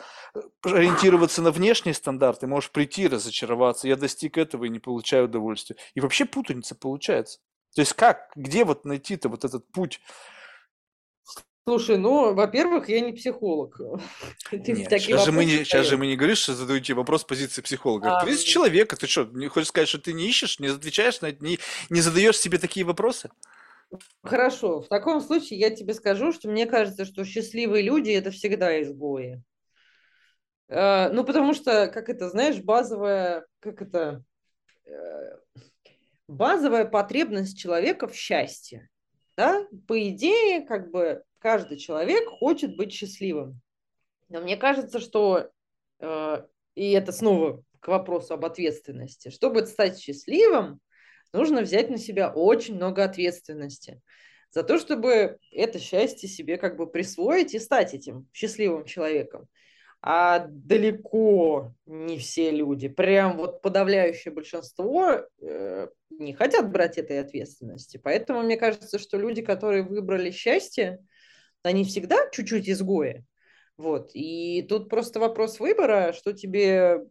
Ориентироваться 0.63 1.41
на 1.41 1.51
внешние 1.51 1.93
стандарты, 1.93 2.47
можешь 2.47 2.71
прийти 2.71 3.07
разочароваться, 3.07 3.87
я 3.87 3.95
достиг 3.95 4.37
этого 4.37 4.65
и 4.65 4.69
не 4.69 4.79
получаю 4.79 5.25
удовольствия. 5.25 5.77
И 5.95 6.01
вообще 6.01 6.25
путаница 6.25 6.75
получается. 6.75 7.39
То 7.75 7.81
есть 7.81 7.93
как, 7.93 8.31
где 8.35 8.65
вот 8.65 8.85
найти-то 8.85 9.29
вот 9.29 9.45
этот 9.45 9.69
путь? 9.71 9.99
Слушай, 11.65 11.97
ну, 11.97 12.33
во-первых, 12.33 12.89
я 12.89 12.99
не 12.99 13.13
психолог. 13.13 13.79
Нет, 14.51 14.89
сейчас, 14.89 15.25
же 15.25 15.31
мы 15.31 15.45
не, 15.45 15.63
сейчас 15.63 15.87
же 15.87 15.97
мы 15.97 16.07
не 16.07 16.17
говорим, 16.17 16.35
что 16.35 16.53
задаете 16.53 16.93
вопрос 16.93 17.23
позиции 17.23 17.61
психолога. 17.61 18.17
А, 18.17 18.25
ты 18.25 18.31
из 18.31 18.41
человека, 18.41 18.97
ты 18.97 19.07
что, 19.07 19.23
не 19.23 19.47
хочешь 19.47 19.69
сказать, 19.69 19.87
что 19.87 19.97
ты 19.97 20.11
не 20.11 20.27
ищешь, 20.27 20.59
не 20.59 20.67
отвечаешь, 20.67 21.21
на, 21.21 21.31
не, 21.31 21.59
не 21.89 22.01
задаешь 22.01 22.37
себе 22.37 22.57
такие 22.57 22.85
вопросы? 22.85 23.29
Хорошо, 24.23 24.81
в 24.81 24.87
таком 24.87 25.21
случае 25.21 25.59
я 25.59 25.69
тебе 25.69 25.93
скажу, 25.93 26.31
что 26.31 26.49
мне 26.49 26.65
кажется, 26.65 27.05
что 27.05 27.23
счастливые 27.25 27.83
люди– 27.83 28.09
это 28.11 28.31
всегда 28.31 28.81
изгои. 28.81 29.43
Э, 30.67 31.09
ну, 31.09 31.23
потому 31.23 31.53
что, 31.53 31.87
как 31.87 32.09
это, 32.09 32.29
знаешь, 32.29 32.61
базовая, 32.61 33.45
как 33.59 33.81
это, 33.81 34.23
э, 34.85 35.37
базовая 36.27 36.85
потребность 36.85 37.59
человека 37.59 38.07
в 38.07 38.15
счастье. 38.15 38.89
Да? 39.37 39.67
По 39.87 40.09
идее, 40.09 40.61
как 40.61 40.91
бы 40.91 41.23
каждый 41.39 41.77
человек 41.77 42.27
хочет 42.29 42.75
быть 42.75 42.93
счастливым. 42.93 43.61
Но 44.29 44.41
мне 44.41 44.57
кажется, 44.57 44.99
что, 44.99 45.51
э, 45.99 46.43
и 46.75 46.91
это 46.91 47.11
снова 47.11 47.63
к 47.79 47.87
вопросу 47.89 48.33
об 48.33 48.45
ответственности, 48.45 49.29
чтобы 49.29 49.65
стать 49.65 49.99
счастливым, 49.99 50.79
нужно 51.33 51.61
взять 51.61 51.89
на 51.89 51.97
себя 51.97 52.29
очень 52.29 52.75
много 52.75 53.03
ответственности 53.03 54.01
за 54.51 54.63
то, 54.63 54.77
чтобы 54.77 55.39
это 55.51 55.79
счастье 55.79 56.29
себе 56.29 56.57
как 56.57 56.77
бы 56.77 56.87
присвоить 56.87 57.53
и 57.53 57.59
стать 57.59 57.93
этим 57.93 58.27
счастливым 58.31 58.85
человеком. 58.85 59.47
А 60.05 60.47
далеко 60.49 61.73
не 61.85 62.17
все 62.17 62.51
люди, 62.51 62.89
прям 62.89 63.37
вот 63.37 63.61
подавляющее 63.61 64.33
большинство 64.33 65.21
э, 65.41 65.87
не 66.09 66.33
хотят 66.33 66.69
брать 66.71 66.97
этой 66.97 67.21
ответственности. 67.21 67.99
Поэтому 68.03 68.43
мне 68.43 68.57
кажется, 68.57 68.99
что 68.99 69.17
люди, 69.17 69.41
которые 69.41 69.83
выбрали 69.83 70.29
счастье, 70.29 70.99
они 71.63 71.85
всегда 71.85 72.17
чуть-чуть 72.31 72.69
изгои. 72.69 73.23
Вот. 73.77 74.11
И 74.13 74.63
тут 74.63 74.89
просто 74.89 75.21
вопрос 75.21 75.59
выбора, 75.59 76.13
что 76.13 76.33
тебе 76.33 77.05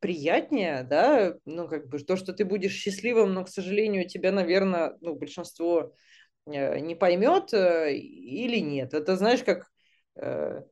приятнее, 0.00 0.84
да, 0.84 1.34
ну, 1.44 1.68
как 1.68 1.88
бы 1.88 1.98
то, 1.98 2.16
что 2.16 2.32
ты 2.32 2.44
будешь 2.44 2.72
счастливым, 2.72 3.34
но, 3.34 3.44
к 3.44 3.48
сожалению, 3.48 4.08
тебя, 4.08 4.32
наверное, 4.32 4.96
ну, 5.00 5.14
большинство 5.14 5.92
э, 6.46 6.78
не 6.78 6.94
поймет 6.94 7.52
э, 7.52 7.94
или 7.94 8.58
нет. 8.58 8.94
Это, 8.94 9.16
знаешь, 9.16 9.42
как, 9.42 9.68
э, 10.16 10.62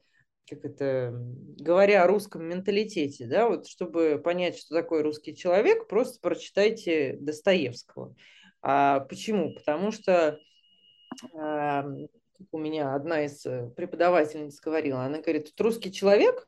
как 0.49 0.64
это, 0.64 1.12
говоря 1.59 2.05
о 2.05 2.07
русском 2.07 2.45
менталитете, 2.45 3.27
да, 3.27 3.49
вот 3.49 3.66
чтобы 3.66 4.20
понять, 4.22 4.59
что 4.59 4.74
такое 4.74 5.03
русский 5.03 5.35
человек, 5.35 5.89
просто 5.89 6.20
прочитайте 6.20 7.16
Достоевского. 7.20 8.14
А 8.62 9.01
почему? 9.01 9.55
Потому 9.55 9.91
что 9.93 10.39
у 11.33 12.59
меня 12.59 12.95
одна 12.95 13.24
из 13.24 13.41
преподавательниц 13.43 14.61
говорила, 14.61 15.03
она 15.05 15.20
говорит, 15.20 15.53
русский 15.59 15.91
человек, 15.91 16.47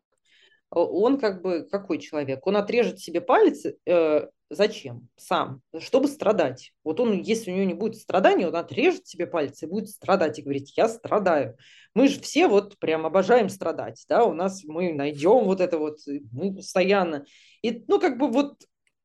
он 0.71 1.19
как 1.19 1.43
бы 1.43 1.67
какой 1.71 1.99
человек? 1.99 2.47
Он 2.47 2.57
отрежет 2.57 3.01
себе 3.01 3.21
палец, 3.21 3.65
э, 3.87 4.29
зачем? 4.51 5.09
Сам, 5.17 5.63
чтобы 5.79 6.09
страдать. 6.09 6.73
Вот 6.85 7.01
он, 7.01 7.21
если 7.21 7.51
у 7.51 7.55
него 7.55 7.65
не 7.65 7.75
будет 7.75 7.97
страданий, 7.97 8.47
он 8.47 8.57
отрежет 8.57 9.07
себе 9.07 9.27
палец 9.27 9.63
и 9.63 9.67
будет 9.67 9.89
страдать 9.89 10.39
и 10.39 10.43
говорить, 10.43 10.77
я 10.77 10.89
страдаю. 10.89 11.57
Мы 11.95 12.09
же 12.09 12.21
все 12.21 12.49
вот 12.49 12.79
прям 12.79 13.07
обожаем 13.07 13.49
страдать, 13.49 14.05
да, 14.09 14.25
у 14.25 14.35
нас 14.35 14.65
мы 14.65 14.93
найдем 14.93 15.45
вот 15.45 15.61
это 15.61 15.79
вот, 15.79 15.99
мы 16.33 16.55
постоянно. 16.55 17.25
И, 17.63 17.85
ну, 17.89 17.99
как 17.99 18.19
бы 18.19 18.29
вот, 18.29 18.57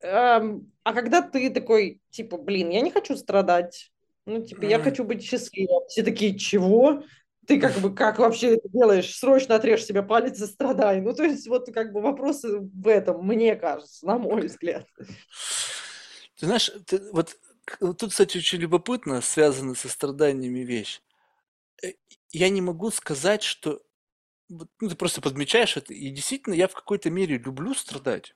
эм, 0.01 0.71
а 0.83 0.93
когда 0.93 1.21
ты 1.21 1.49
такой, 1.49 2.01
типа, 2.09 2.37
блин, 2.37 2.69
я 2.69 2.81
не 2.81 2.91
хочу 2.91 3.15
страдать, 3.15 3.91
ну, 4.25 4.41
типа, 4.41 4.63
я 4.63 4.79
хочу 4.79 5.03
быть 5.03 5.21
счастливым. 5.21 5.85
Все 5.87 6.01
такие, 6.01 6.37
чего? 6.37 7.03
Ты 7.47 7.59
как 7.59 7.77
бы 7.79 7.93
как 7.93 8.19
вообще 8.19 8.55
это 8.55 8.69
делаешь? 8.69 9.15
Срочно 9.15 9.55
отрежь 9.55 9.83
себе 9.83 10.03
палец 10.03 10.39
и 10.39 10.45
страдай. 10.45 11.01
Ну, 11.01 11.13
то 11.13 11.23
есть 11.23 11.47
вот 11.47 11.69
как 11.73 11.91
бы 11.91 12.01
вопросы 12.01 12.59
в 12.59 12.87
этом, 12.87 13.25
мне 13.25 13.55
кажется, 13.55 14.05
на 14.05 14.17
мой 14.17 14.47
взгляд. 14.47 14.87
Ты 16.39 16.45
знаешь, 16.45 16.71
ты, 16.85 17.01
вот 17.11 17.37
тут, 17.79 18.11
кстати, 18.11 18.37
очень 18.37 18.59
любопытно, 18.59 19.21
связано 19.21 19.75
со 19.75 19.89
страданиями 19.89 20.59
вещь. 20.59 21.01
Э, 21.81 21.93
я 22.31 22.49
не 22.49 22.61
могу 22.61 22.91
сказать, 22.91 23.43
что 23.43 23.81
ну, 24.49 24.67
ты 24.79 24.95
просто 24.95 25.21
подмечаешь 25.21 25.77
это, 25.77 25.93
и 25.93 26.09
действительно 26.09 26.53
я 26.53 26.67
в 26.67 26.73
какой-то 26.73 27.09
мере 27.09 27.37
люблю 27.37 27.73
страдать. 27.73 28.35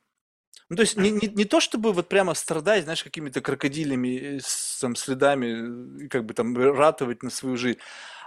Ну, 0.70 0.76
то 0.76 0.82
есть 0.82 0.98
не, 0.98 1.12
не, 1.12 1.28
не 1.28 1.46
то, 1.46 1.60
чтобы 1.60 1.94
вот 1.94 2.10
прямо 2.10 2.34
страдать, 2.34 2.84
знаешь, 2.84 3.04
какими-то 3.04 3.42
крокодилями, 3.42 4.38
э, 4.38 4.40
там, 4.82 4.96
следами, 4.96 6.06
э, 6.06 6.08
как 6.10 6.26
бы 6.26 6.34
там 6.34 6.58
ратовать 6.58 7.24
на 7.24 7.30
свою 7.30 7.58
жизнь, 7.58 7.80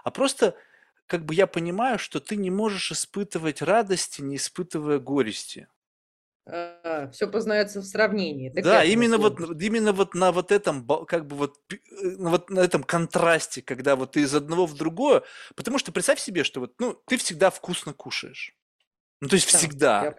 а 0.04 0.10
просто 0.10 0.56
как 1.10 1.24
бы 1.24 1.34
я 1.34 1.48
понимаю, 1.48 1.98
что 1.98 2.20
ты 2.20 2.36
не 2.36 2.50
можешь 2.50 2.92
испытывать 2.92 3.62
радости, 3.62 4.22
не 4.22 4.36
испытывая 4.36 5.00
горести. 5.00 5.66
А, 6.46 7.10
все 7.10 7.26
познается 7.26 7.80
в 7.80 7.84
сравнении. 7.84 8.48
Так 8.48 8.62
да, 8.62 8.84
именно 8.84 9.18
вот, 9.18 9.40
именно 9.60 9.92
вот 9.92 10.14
на 10.14 10.30
вот 10.30 10.52
этом, 10.52 10.86
как 11.06 11.26
бы 11.26 11.34
вот, 11.34 11.58
э, 11.72 11.76
вот 12.16 12.48
на 12.50 12.60
этом 12.60 12.84
контрасте, 12.84 13.60
когда 13.60 13.96
вот 13.96 14.12
ты 14.12 14.20
из 14.20 14.32
одного 14.32 14.66
в 14.66 14.76
другое, 14.76 15.24
потому 15.56 15.78
что 15.78 15.90
представь 15.90 16.20
себе, 16.20 16.44
что 16.44 16.60
вот, 16.60 16.74
ну, 16.78 16.96
ты 17.06 17.16
всегда 17.16 17.50
вкусно 17.50 17.92
кушаешь. 17.92 18.54
Ну, 19.20 19.26
то 19.26 19.34
есть 19.34 19.52
да, 19.52 19.58
всегда. 19.58 20.04
Я 20.04 20.16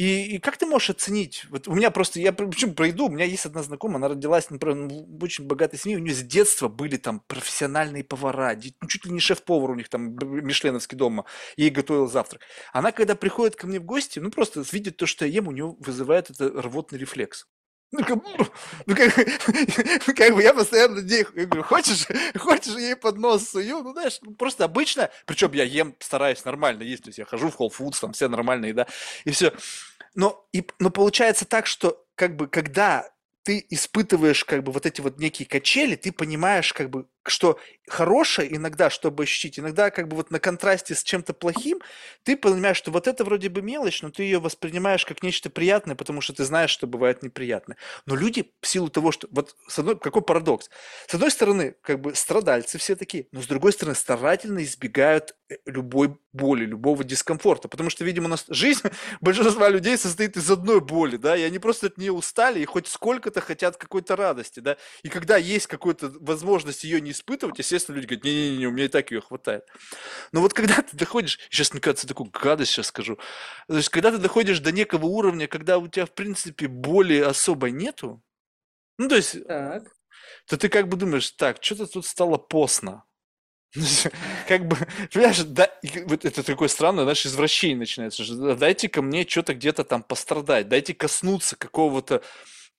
и, 0.00 0.36
и 0.36 0.38
как 0.38 0.56
ты 0.56 0.64
можешь 0.64 0.88
оценить? 0.88 1.44
Вот 1.50 1.68
у 1.68 1.74
меня 1.74 1.90
просто, 1.90 2.20
я 2.20 2.32
почему 2.32 2.72
пройду, 2.72 3.04
у 3.06 3.10
меня 3.10 3.26
есть 3.26 3.44
одна 3.44 3.62
знакомая, 3.62 3.96
она 3.96 4.08
родилась, 4.08 4.48
например, 4.48 4.88
в 4.88 5.22
очень 5.22 5.46
богатой 5.46 5.78
семье, 5.78 5.98
у 5.98 6.00
нее 6.00 6.14
с 6.14 6.22
детства 6.22 6.68
были 6.68 6.96
там 6.96 7.20
профессиональные 7.26 8.02
повара, 8.02 8.56
ну, 8.80 8.88
чуть 8.88 9.04
ли 9.04 9.12
не 9.12 9.20
шеф-повар 9.20 9.72
у 9.72 9.74
них 9.74 9.90
там, 9.90 10.16
мишленовский 10.16 10.96
дома, 10.96 11.26
ей 11.58 11.68
готовил 11.68 12.06
завтрак. 12.06 12.40
Она, 12.72 12.92
когда 12.92 13.14
приходит 13.14 13.56
ко 13.56 13.66
мне 13.66 13.78
в 13.78 13.84
гости, 13.84 14.20
ну, 14.20 14.30
просто 14.30 14.64
видит 14.72 14.96
то, 14.96 15.04
что 15.04 15.26
я 15.26 15.32
ем, 15.32 15.48
у 15.48 15.52
нее 15.52 15.76
вызывает 15.78 16.30
это 16.30 16.48
рвотный 16.48 16.98
рефлекс. 16.98 17.46
Ну, 17.92 18.04
как, 18.04 18.18
ну, 18.86 18.94
как, 18.94 19.14
как 20.16 20.34
бы 20.34 20.42
я 20.42 20.54
постоянно 20.54 21.00
ей 21.00 21.26
я 21.34 21.46
говорю, 21.46 21.64
хочешь, 21.64 22.06
хочешь 22.38 22.76
ей 22.76 22.94
под 22.94 23.18
нос 23.18 23.48
сую? 23.48 23.82
Ну, 23.82 23.92
знаешь, 23.92 24.18
ну, 24.22 24.32
просто 24.34 24.64
обычно, 24.64 25.10
причем 25.26 25.52
я 25.52 25.64
ем, 25.64 25.96
стараюсь 25.98 26.44
нормально 26.44 26.82
есть, 26.84 27.02
то 27.02 27.08
есть 27.08 27.18
я 27.18 27.24
хожу 27.24 27.50
в 27.50 27.58
Whole 27.58 27.70
Foods, 27.76 28.00
там 28.00 28.12
все 28.12 28.28
нормальные, 28.28 28.74
да, 28.74 28.86
и 29.24 29.30
все. 29.32 29.52
Но, 30.14 30.46
и, 30.52 30.64
но 30.78 30.90
получается 30.90 31.44
так, 31.46 31.66
что 31.66 32.04
как 32.14 32.36
бы 32.36 32.46
когда 32.46 33.10
ты 33.42 33.64
испытываешь 33.70 34.44
как 34.44 34.62
бы 34.62 34.70
вот 34.72 34.86
эти 34.86 35.00
вот 35.00 35.18
некие 35.18 35.48
качели, 35.48 35.96
ты 35.96 36.12
понимаешь 36.12 36.72
как 36.72 36.90
бы, 36.90 37.06
что 37.30 37.58
хорошее 37.88 38.54
иногда, 38.54 38.90
чтобы 38.90 39.24
ощутить, 39.24 39.58
иногда 39.58 39.90
как 39.90 40.08
бы 40.08 40.16
вот 40.16 40.30
на 40.30 40.38
контрасте 40.38 40.94
с 40.94 41.02
чем-то 41.02 41.34
плохим, 41.34 41.80
ты 42.22 42.36
понимаешь, 42.36 42.76
что 42.76 42.90
вот 42.90 43.08
это 43.08 43.24
вроде 43.24 43.48
бы 43.48 43.62
мелочь, 43.62 44.02
но 44.02 44.10
ты 44.10 44.22
ее 44.22 44.38
воспринимаешь 44.38 45.04
как 45.04 45.22
нечто 45.22 45.50
приятное, 45.50 45.96
потому 45.96 46.20
что 46.20 46.32
ты 46.32 46.44
знаешь, 46.44 46.70
что 46.70 46.86
бывает 46.86 47.22
неприятное. 47.22 47.76
Но 48.06 48.14
люди 48.14 48.52
в 48.60 48.66
силу 48.66 48.88
того, 48.88 49.12
что... 49.12 49.28
Вот 49.30 49.56
с 49.68 49.78
одной, 49.78 49.98
какой 49.98 50.22
парадокс? 50.22 50.70
С 51.06 51.14
одной 51.14 51.30
стороны, 51.30 51.74
как 51.82 52.00
бы 52.00 52.14
страдальцы 52.14 52.78
все 52.78 52.96
такие, 52.96 53.26
но 53.32 53.42
с 53.42 53.46
другой 53.46 53.72
стороны 53.72 53.94
старательно 53.94 54.62
избегают 54.62 55.34
э, 55.48 55.56
любой 55.66 56.16
боли, 56.32 56.64
любого 56.64 57.02
дискомфорта, 57.02 57.68
потому 57.68 57.90
что, 57.90 58.04
видимо, 58.04 58.26
у 58.26 58.30
нас 58.30 58.44
жизнь 58.48 58.82
большинства 59.20 59.68
людей 59.68 59.96
состоит 59.96 60.36
из 60.36 60.50
одной 60.50 60.80
боли, 60.80 61.16
да, 61.16 61.36
и 61.36 61.42
они 61.42 61.58
просто 61.58 61.88
от 61.88 61.98
нее 61.98 62.12
устали 62.12 62.60
и 62.60 62.64
хоть 62.64 62.86
сколько-то 62.86 63.40
хотят 63.40 63.76
какой-то 63.76 64.16
радости, 64.16 64.60
да, 64.60 64.76
и 65.02 65.08
когда 65.08 65.36
есть 65.36 65.66
какая-то 65.66 66.12
возможность 66.20 66.84
ее 66.84 67.00
не 67.00 67.12
испытывать, 67.20 67.58
естественно, 67.58 67.96
люди 67.96 68.06
говорят, 68.06 68.24
не-не-не, 68.24 68.66
у 68.66 68.70
меня 68.70 68.86
и 68.86 68.88
так 68.88 69.10
ее 69.10 69.20
хватает. 69.20 69.64
Но 70.32 70.40
вот 70.40 70.52
когда 70.54 70.82
ты 70.82 70.96
доходишь, 70.96 71.38
сейчас, 71.50 71.72
мне 71.72 71.80
кажется, 71.80 72.08
такую 72.08 72.30
гадость 72.30 72.72
сейчас 72.72 72.86
скажу, 72.86 73.18
то 73.68 73.76
есть 73.76 73.88
когда 73.88 74.10
ты 74.10 74.18
доходишь 74.18 74.60
до 74.60 74.72
некого 74.72 75.06
уровня, 75.06 75.46
когда 75.46 75.78
у 75.78 75.88
тебя, 75.88 76.06
в 76.06 76.12
принципе, 76.12 76.66
боли 76.66 77.18
особо 77.18 77.70
нету, 77.70 78.22
ну, 78.98 79.08
то 79.08 79.16
есть, 79.16 79.44
так. 79.46 79.84
то 80.46 80.56
ты 80.56 80.68
как 80.68 80.88
бы 80.88 80.96
думаешь, 80.96 81.30
так, 81.32 81.58
что-то 81.62 81.86
тут 81.86 82.06
стало 82.06 82.38
постно, 82.38 83.04
как 84.48 84.66
бы, 84.66 84.76
понимаешь, 85.12 85.38
да, 85.44 85.70
вот 86.06 86.24
это 86.24 86.42
такое 86.42 86.68
странное, 86.68 87.04
знаешь, 87.04 87.24
извращение 87.24 87.78
начинается. 87.78 88.24
Дайте-ка 88.56 89.00
мне 89.00 89.26
что-то 89.26 89.54
где-то 89.54 89.84
там 89.84 90.02
пострадать, 90.02 90.68
дайте 90.68 90.92
коснуться 90.92 91.56
какого-то 91.56 92.22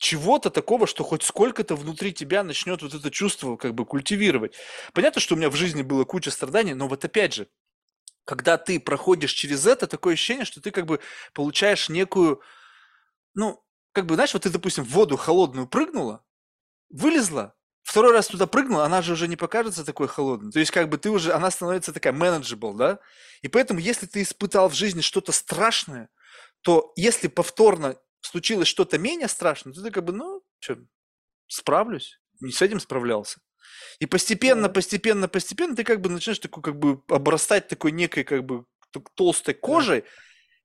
чего-то 0.02 0.50
такого, 0.50 0.88
что 0.88 1.04
хоть 1.04 1.22
сколько-то 1.22 1.76
внутри 1.76 2.12
тебя 2.12 2.44
начнет 2.44 2.82
вот 2.82 2.96
это 2.96 3.12
чувство 3.12 3.56
как 3.56 3.76
бы 3.76 3.86
культивировать. 3.86 4.56
Понятно, 4.94 5.22
что 5.22 5.36
у 5.36 5.38
меня 5.38 5.52
в 5.52 5.56
жизни 5.56 5.84
было 5.84 6.06
куча 6.06 6.32
страданий, 6.32 6.74
но 6.74 6.88
вот 6.88 7.06
опять 7.06 7.36
же, 7.36 7.48
когда 8.26 8.58
ты 8.58 8.80
проходишь 8.80 9.32
через 9.32 9.68
это, 9.68 9.86
такое 9.86 10.16
ощущение, 10.16 10.46
что 10.46 10.60
ты 10.60 10.72
как 10.72 10.88
бы 10.88 11.02
получаешь 11.36 11.88
некую, 11.88 12.42
ну, 13.36 13.64
как 13.92 14.08
бы, 14.08 14.16
знаешь, 14.16 14.34
вот 14.34 14.42
ты, 14.42 14.50
допустим, 14.50 14.84
в 14.84 14.90
воду 14.90 15.18
холодную 15.18 15.68
прыгнула, 15.68 16.26
вылезла, 16.90 17.54
второй 17.84 18.12
раз 18.12 18.28
туда 18.28 18.48
прыгнула, 18.48 18.86
она 18.86 19.04
же 19.04 19.14
уже 19.14 19.28
не 19.28 19.36
покажется 19.36 19.86
такой 19.86 20.08
холодной. 20.08 20.52
То 20.52 20.60
есть, 20.60 20.72
как 20.72 20.90
бы 20.90 20.98
ты 20.98 21.12
уже, 21.12 21.32
она 21.32 21.52
становится 21.52 21.94
такая 21.94 22.14
manageable, 22.14 22.76
да? 22.76 22.98
И 23.44 23.48
поэтому, 23.50 23.80
если 23.80 24.08
ты 24.08 24.24
испытал 24.24 24.68
в 24.68 24.74
жизни 24.74 25.02
что-то 25.02 25.32
страшное, 25.32 26.10
то 26.62 26.92
если 26.96 27.28
повторно 27.28 27.98
случилось 28.22 28.68
что-то 28.68 28.98
менее 28.98 29.28
страшное, 29.28 29.74
то 29.74 29.82
ты 29.82 29.92
как 29.92 30.06
бы, 30.06 30.14
ну, 30.14 30.42
что, 30.60 30.78
справлюсь. 31.48 32.20
Не 32.40 32.52
с 32.52 32.62
этим 32.62 32.80
справлялся. 32.80 33.40
И 34.00 34.06
постепенно, 34.06 34.70
постепенно, 34.70 35.28
постепенно 35.28 35.76
ты 35.76 35.84
как 35.84 36.02
бы 36.02 36.10
начинаешь 36.10 36.40
такой, 36.40 36.64
как 36.64 36.80
бы 36.80 37.02
обрастать 37.08 37.68
такой 37.68 37.92
некой, 37.92 38.24
как 38.24 38.44
бы, 38.46 38.66
толстой 39.16 39.54
кожей, 39.54 40.04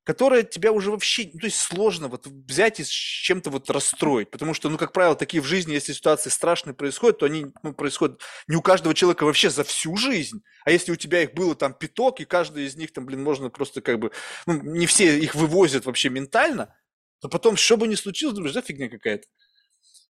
которая 0.06 0.44
тебя 0.44 0.70
уже 0.70 0.92
вообще, 0.92 1.28
ну, 1.34 1.40
то 1.40 1.46
есть 1.46 1.58
сложно 1.58 2.06
вот 2.06 2.26
взять 2.26 2.78
и 2.78 2.84
с 2.84 2.88
чем-то 2.88 3.50
вот 3.50 3.68
расстроить, 3.70 4.30
потому 4.30 4.54
что, 4.54 4.68
ну, 4.68 4.78
как 4.78 4.92
правило, 4.92 5.16
такие 5.16 5.42
в 5.42 5.46
жизни, 5.46 5.72
если 5.72 5.92
ситуации 5.92 6.30
страшные 6.30 6.74
происходят, 6.74 7.18
то 7.18 7.26
они 7.26 7.46
ну, 7.64 7.74
происходят 7.74 8.20
не 8.46 8.54
у 8.54 8.62
каждого 8.62 8.94
человека 8.94 9.24
вообще 9.24 9.50
за 9.50 9.64
всю 9.64 9.96
жизнь, 9.96 10.42
а 10.64 10.70
если 10.70 10.92
у 10.92 10.96
тебя 10.96 11.22
их 11.22 11.34
было 11.34 11.56
там 11.56 11.74
пяток, 11.74 12.20
и 12.20 12.24
каждый 12.24 12.66
из 12.66 12.76
них 12.76 12.92
там, 12.92 13.04
блин, 13.04 13.24
можно 13.24 13.50
просто 13.50 13.80
как 13.80 13.98
бы, 13.98 14.12
ну, 14.46 14.54
не 14.62 14.86
все 14.86 15.18
их 15.18 15.34
вывозят 15.34 15.86
вообще 15.86 16.08
ментально, 16.08 16.72
то 17.20 17.28
потом, 17.28 17.56
что 17.56 17.76
бы 17.76 17.88
ни 17.88 17.94
случилось, 17.94 18.34
думаешь, 18.34 18.54
да 18.54 18.62
фигня 18.62 18.88
какая-то. 18.88 19.26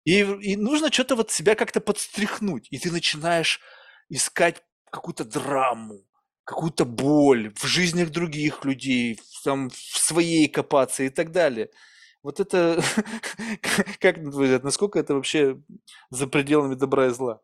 И, 0.04 0.20
и 0.20 0.56
нужно 0.56 0.92
что-то 0.92 1.16
вот 1.16 1.30
себя 1.30 1.54
как-то 1.54 1.80
подстряхнуть. 1.80 2.68
И 2.70 2.78
ты 2.78 2.92
начинаешь 2.92 3.60
искать 4.08 4.62
какую-то 4.90 5.24
драму, 5.24 6.04
какую-то 6.44 6.84
боль 6.84 7.52
в 7.56 7.64
жизнях 7.66 8.10
других 8.10 8.64
людей, 8.64 9.20
там, 9.44 9.68
в 9.70 9.74
своей 9.76 10.48
копаться 10.48 11.02
и 11.02 11.08
так 11.08 11.32
далее. 11.32 11.70
Вот 12.22 12.40
это, 12.40 12.80
как 14.00 14.18
на 14.18 14.58
насколько 14.60 14.98
это 14.98 15.14
вообще 15.14 15.60
за 16.10 16.26
пределами 16.26 16.74
добра 16.74 17.06
и 17.06 17.10
зла? 17.10 17.40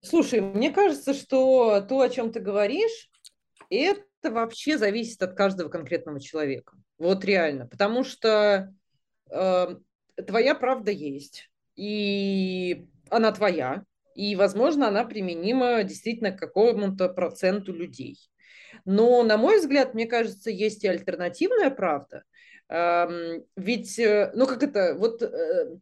Слушай, 0.00 0.40
мне 0.40 0.70
кажется, 0.70 1.14
что 1.14 1.80
то, 1.80 2.00
о 2.00 2.08
чем 2.08 2.32
ты 2.32 2.40
говоришь, 2.40 3.10
это 3.70 4.30
вообще 4.30 4.78
зависит 4.78 5.22
от 5.22 5.36
каждого 5.36 5.68
конкретного 5.68 6.20
человека. 6.20 6.76
Вот 6.98 7.24
реально. 7.24 7.66
Потому 7.66 8.04
что 8.04 8.72
э, 9.30 9.76
твоя 10.26 10.54
правда 10.54 10.90
есть, 10.90 11.50
и 11.74 12.86
она 13.10 13.32
твоя, 13.32 13.84
и, 14.14 14.34
возможно, 14.34 14.88
она 14.88 15.04
применима 15.04 15.82
действительно 15.84 16.32
к 16.32 16.38
какому-то 16.38 17.08
проценту 17.10 17.72
людей. 17.72 18.18
Но, 18.84 19.22
на 19.22 19.36
мой 19.36 19.60
взгляд, 19.60 19.94
мне 19.94 20.06
кажется, 20.06 20.50
есть 20.50 20.84
и 20.84 20.88
альтернативная 20.88 21.70
правда. 21.70 22.24
Эм, 22.68 23.44
ведь, 23.56 23.98
э, 23.98 24.32
ну 24.34 24.46
как 24.46 24.62
это, 24.62 24.94
вот 24.98 25.22
э, 25.22 25.76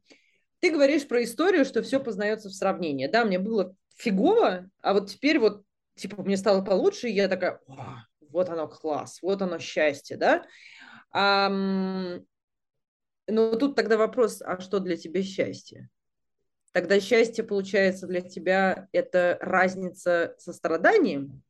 ты 0.61 0.71
говоришь 0.71 1.07
про 1.07 1.23
историю, 1.23 1.65
что 1.65 1.83
все 1.83 2.01
познается 2.01 2.49
в 2.49 2.55
сравнении. 2.55 3.07
Да, 3.07 3.25
мне 3.25 3.39
было 3.39 3.75
фигово, 3.97 4.69
а 4.83 4.95
вот 4.95 5.11
теперь 5.11 5.39
вот, 5.39 5.63
типа, 5.95 6.23
мне 6.23 6.37
стало 6.37 6.63
получше, 6.63 7.09
и 7.09 7.15
я 7.15 7.29
такая, 7.29 7.61
вот 8.31 8.49
оно 8.49 8.69
класс, 8.69 9.19
вот 9.23 9.41
оно 9.43 9.59
счастье, 9.59 10.17
да. 10.17 10.45
А, 11.15 11.49
но 13.27 13.57
тут 13.57 13.77
тогда 13.77 13.97
вопрос, 13.97 14.43
а 14.45 14.61
что 14.61 14.81
для 14.81 14.97
тебя 14.97 15.23
счастье? 15.23 15.89
Тогда 16.73 16.99
счастье, 16.99 17.45
получается, 17.45 18.09
для 18.09 18.21
тебя 18.21 18.89
это 18.91 19.39
разница 19.41 20.35
со 20.39 20.53
страданием, 20.53 21.43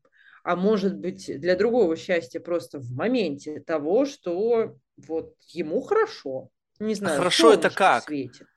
а 0.42 0.54
может 0.54 0.98
быть 0.98 1.40
для 1.40 1.56
другого 1.56 1.96
счастья 1.96 2.40
просто 2.40 2.78
в 2.78 2.92
моменте 2.92 3.60
того, 3.60 4.04
что 4.04 4.76
вот 4.98 5.34
ему 5.48 5.80
хорошо. 5.80 6.50
Не 6.78 6.94
знаю, 6.94 7.16
хорошо 7.16 7.54
это 7.54 7.70
как? 7.70 8.04
Светит. 8.04 8.46
Вот 8.46 8.53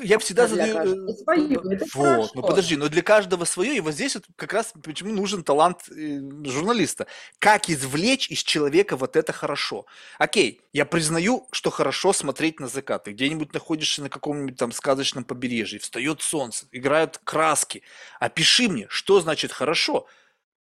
я 0.00 0.18
всегда 0.18 0.46
задаю... 0.46 1.08
Э, 1.08 1.14
свое, 1.14 1.58
вот, 1.94 2.34
ну 2.34 2.42
подожди, 2.42 2.76
но 2.76 2.88
для 2.88 3.02
каждого 3.02 3.44
свое, 3.44 3.76
и 3.76 3.80
вот 3.80 3.94
здесь 3.94 4.14
вот 4.14 4.24
как 4.36 4.52
раз 4.52 4.72
почему 4.82 5.12
нужен 5.12 5.42
талант 5.44 5.88
э, 5.90 6.20
журналиста. 6.44 7.06
Как 7.38 7.68
извлечь 7.68 8.30
из 8.30 8.42
человека 8.42 8.96
вот 8.96 9.16
это 9.16 9.32
хорошо? 9.32 9.86
Окей, 10.18 10.60
я 10.72 10.84
признаю, 10.84 11.48
что 11.50 11.70
хорошо 11.70 12.12
смотреть 12.12 12.60
на 12.60 12.68
закат. 12.68 13.04
Ты 13.04 13.12
где-нибудь 13.12 13.52
находишься 13.52 14.02
на 14.02 14.08
каком-нибудь 14.08 14.56
там 14.56 14.72
сказочном 14.72 15.24
побережье, 15.24 15.78
встает 15.78 16.22
солнце, 16.22 16.66
играют 16.72 17.18
краски. 17.24 17.82
Опиши 18.20 18.68
мне, 18.68 18.86
что 18.88 19.20
значит 19.20 19.52
хорошо. 19.52 20.06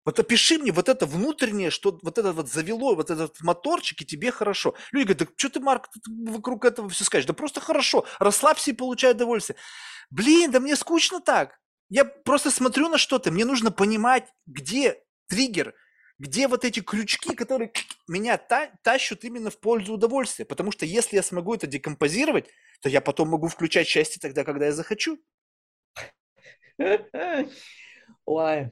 Вот 0.09 0.19
опиши 0.19 0.57
мне 0.57 0.73
вот 0.73 0.89
это 0.89 1.05
внутреннее, 1.05 1.69
что 1.69 1.99
вот 2.03 2.17
это 2.17 2.33
вот 2.33 2.51
завело, 2.51 2.95
вот 2.95 3.11
этот 3.11 3.43
моторчик, 3.43 4.01
и 4.01 4.07
тебе 4.07 4.31
хорошо. 4.31 4.75
Люди 4.91 5.05
говорят, 5.09 5.29
да 5.29 5.35
что 5.37 5.51
ты, 5.51 5.61
Марк, 5.61 5.91
ты 5.91 6.01
вокруг 6.31 6.65
этого 6.65 6.89
все 6.89 7.05
скажешь? 7.05 7.27
Да 7.27 7.35
просто 7.35 7.61
хорошо, 7.61 8.07
расслабься 8.19 8.71
и 8.71 8.75
получай 8.75 9.13
удовольствие. 9.13 9.59
Блин, 10.09 10.51
да 10.51 10.61
мне 10.61 10.77
скучно 10.77 11.21
так. 11.21 11.59
Я 11.91 12.07
просто 12.07 12.51
смотрю 12.51 12.89
на 12.89 12.97
что-то, 12.97 13.31
мне 13.31 13.45
нужно 13.45 13.71
понимать, 13.71 14.27
где 14.47 14.99
триггер, 15.29 15.75
где 16.19 16.49
вот 16.49 16.65
эти 16.65 16.81
крючки, 16.81 17.35
которые 17.35 17.71
меня 18.09 18.39
та- 18.39 18.71
тащат 18.83 19.25
именно 19.25 19.51
в 19.51 19.61
пользу 19.61 19.93
удовольствия. 19.93 20.47
Потому 20.47 20.73
что 20.73 20.87
если 20.87 21.17
я 21.17 21.23
смогу 21.23 21.53
это 21.53 21.67
декомпозировать, 21.67 22.49
то 22.81 22.89
я 22.89 23.03
потом 23.03 23.29
могу 23.29 23.49
включать 23.49 23.87
счастье 23.87 24.19
тогда, 24.23 24.43
когда 24.45 24.65
я 24.65 24.73
захочу. 24.73 25.19
Ой, 28.25 28.71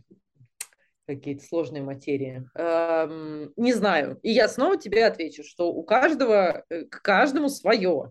какие-то 1.06 1.44
сложные 1.44 1.82
материи. 1.82 2.48
Эм, 2.54 3.52
не 3.56 3.72
знаю. 3.72 4.18
И 4.22 4.30
я 4.30 4.48
снова 4.48 4.76
тебе 4.76 5.06
отвечу, 5.06 5.42
что 5.44 5.72
у 5.72 5.82
каждого, 5.82 6.64
э, 6.68 6.84
к 6.84 7.02
каждому 7.02 7.48
свое. 7.48 8.10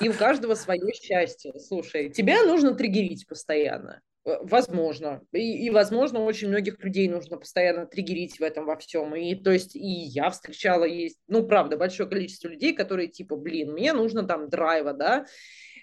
И 0.00 0.08
у 0.08 0.12
каждого 0.12 0.54
свое 0.54 0.92
счастье. 0.92 1.52
Слушай, 1.58 2.10
тебя 2.10 2.44
нужно 2.44 2.74
триггерить 2.74 3.26
постоянно. 3.26 4.00
Э, 4.24 4.36
возможно. 4.42 5.22
И, 5.32 5.66
и, 5.66 5.70
возможно, 5.70 6.20
очень 6.20 6.48
многих 6.48 6.82
людей 6.82 7.08
нужно 7.08 7.38
постоянно 7.38 7.86
триггерить 7.86 8.38
в 8.38 8.42
этом 8.42 8.66
во 8.66 8.76
всем. 8.76 9.14
И 9.16 9.34
то 9.34 9.50
есть 9.50 9.74
и 9.74 9.86
я 9.86 10.30
встречала, 10.30 10.84
есть, 10.84 11.18
ну, 11.26 11.46
правда, 11.46 11.76
большое 11.76 12.08
количество 12.08 12.48
людей, 12.48 12.74
которые 12.74 13.08
типа, 13.08 13.36
блин, 13.36 13.72
мне 13.72 13.92
нужно 13.92 14.24
там 14.24 14.48
драйва, 14.48 14.92
да. 14.92 15.26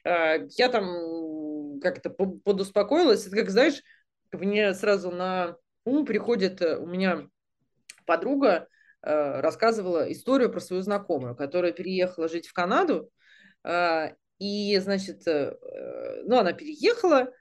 Э, 0.04 0.48
я 0.58 0.70
там 0.70 1.80
как-то 1.82 2.10
подуспокоилась. 2.10 3.26
Это 3.26 3.36
как, 3.36 3.50
знаешь, 3.50 3.82
мне 4.32 4.74
сразу 4.74 5.12
на 5.12 5.58
ум 5.86 6.06
приходит 6.06 6.62
э, 6.62 6.78
у 6.78 6.86
меня 6.86 7.30
подруга, 8.06 8.68
э, 9.02 9.40
рассказывала 9.40 10.12
историю 10.12 10.52
про 10.52 10.60
свою 10.60 10.82
знакомую, 10.82 11.36
которая 11.36 11.72
переехала 11.72 12.28
жить 12.28 12.48
в 12.48 12.54
Канаду, 12.54 13.10
э, 13.64 14.10
и, 14.38 14.78
значит, 14.80 15.22
ну, 15.26 16.38
она 16.38 16.52
переехала, 16.52 17.32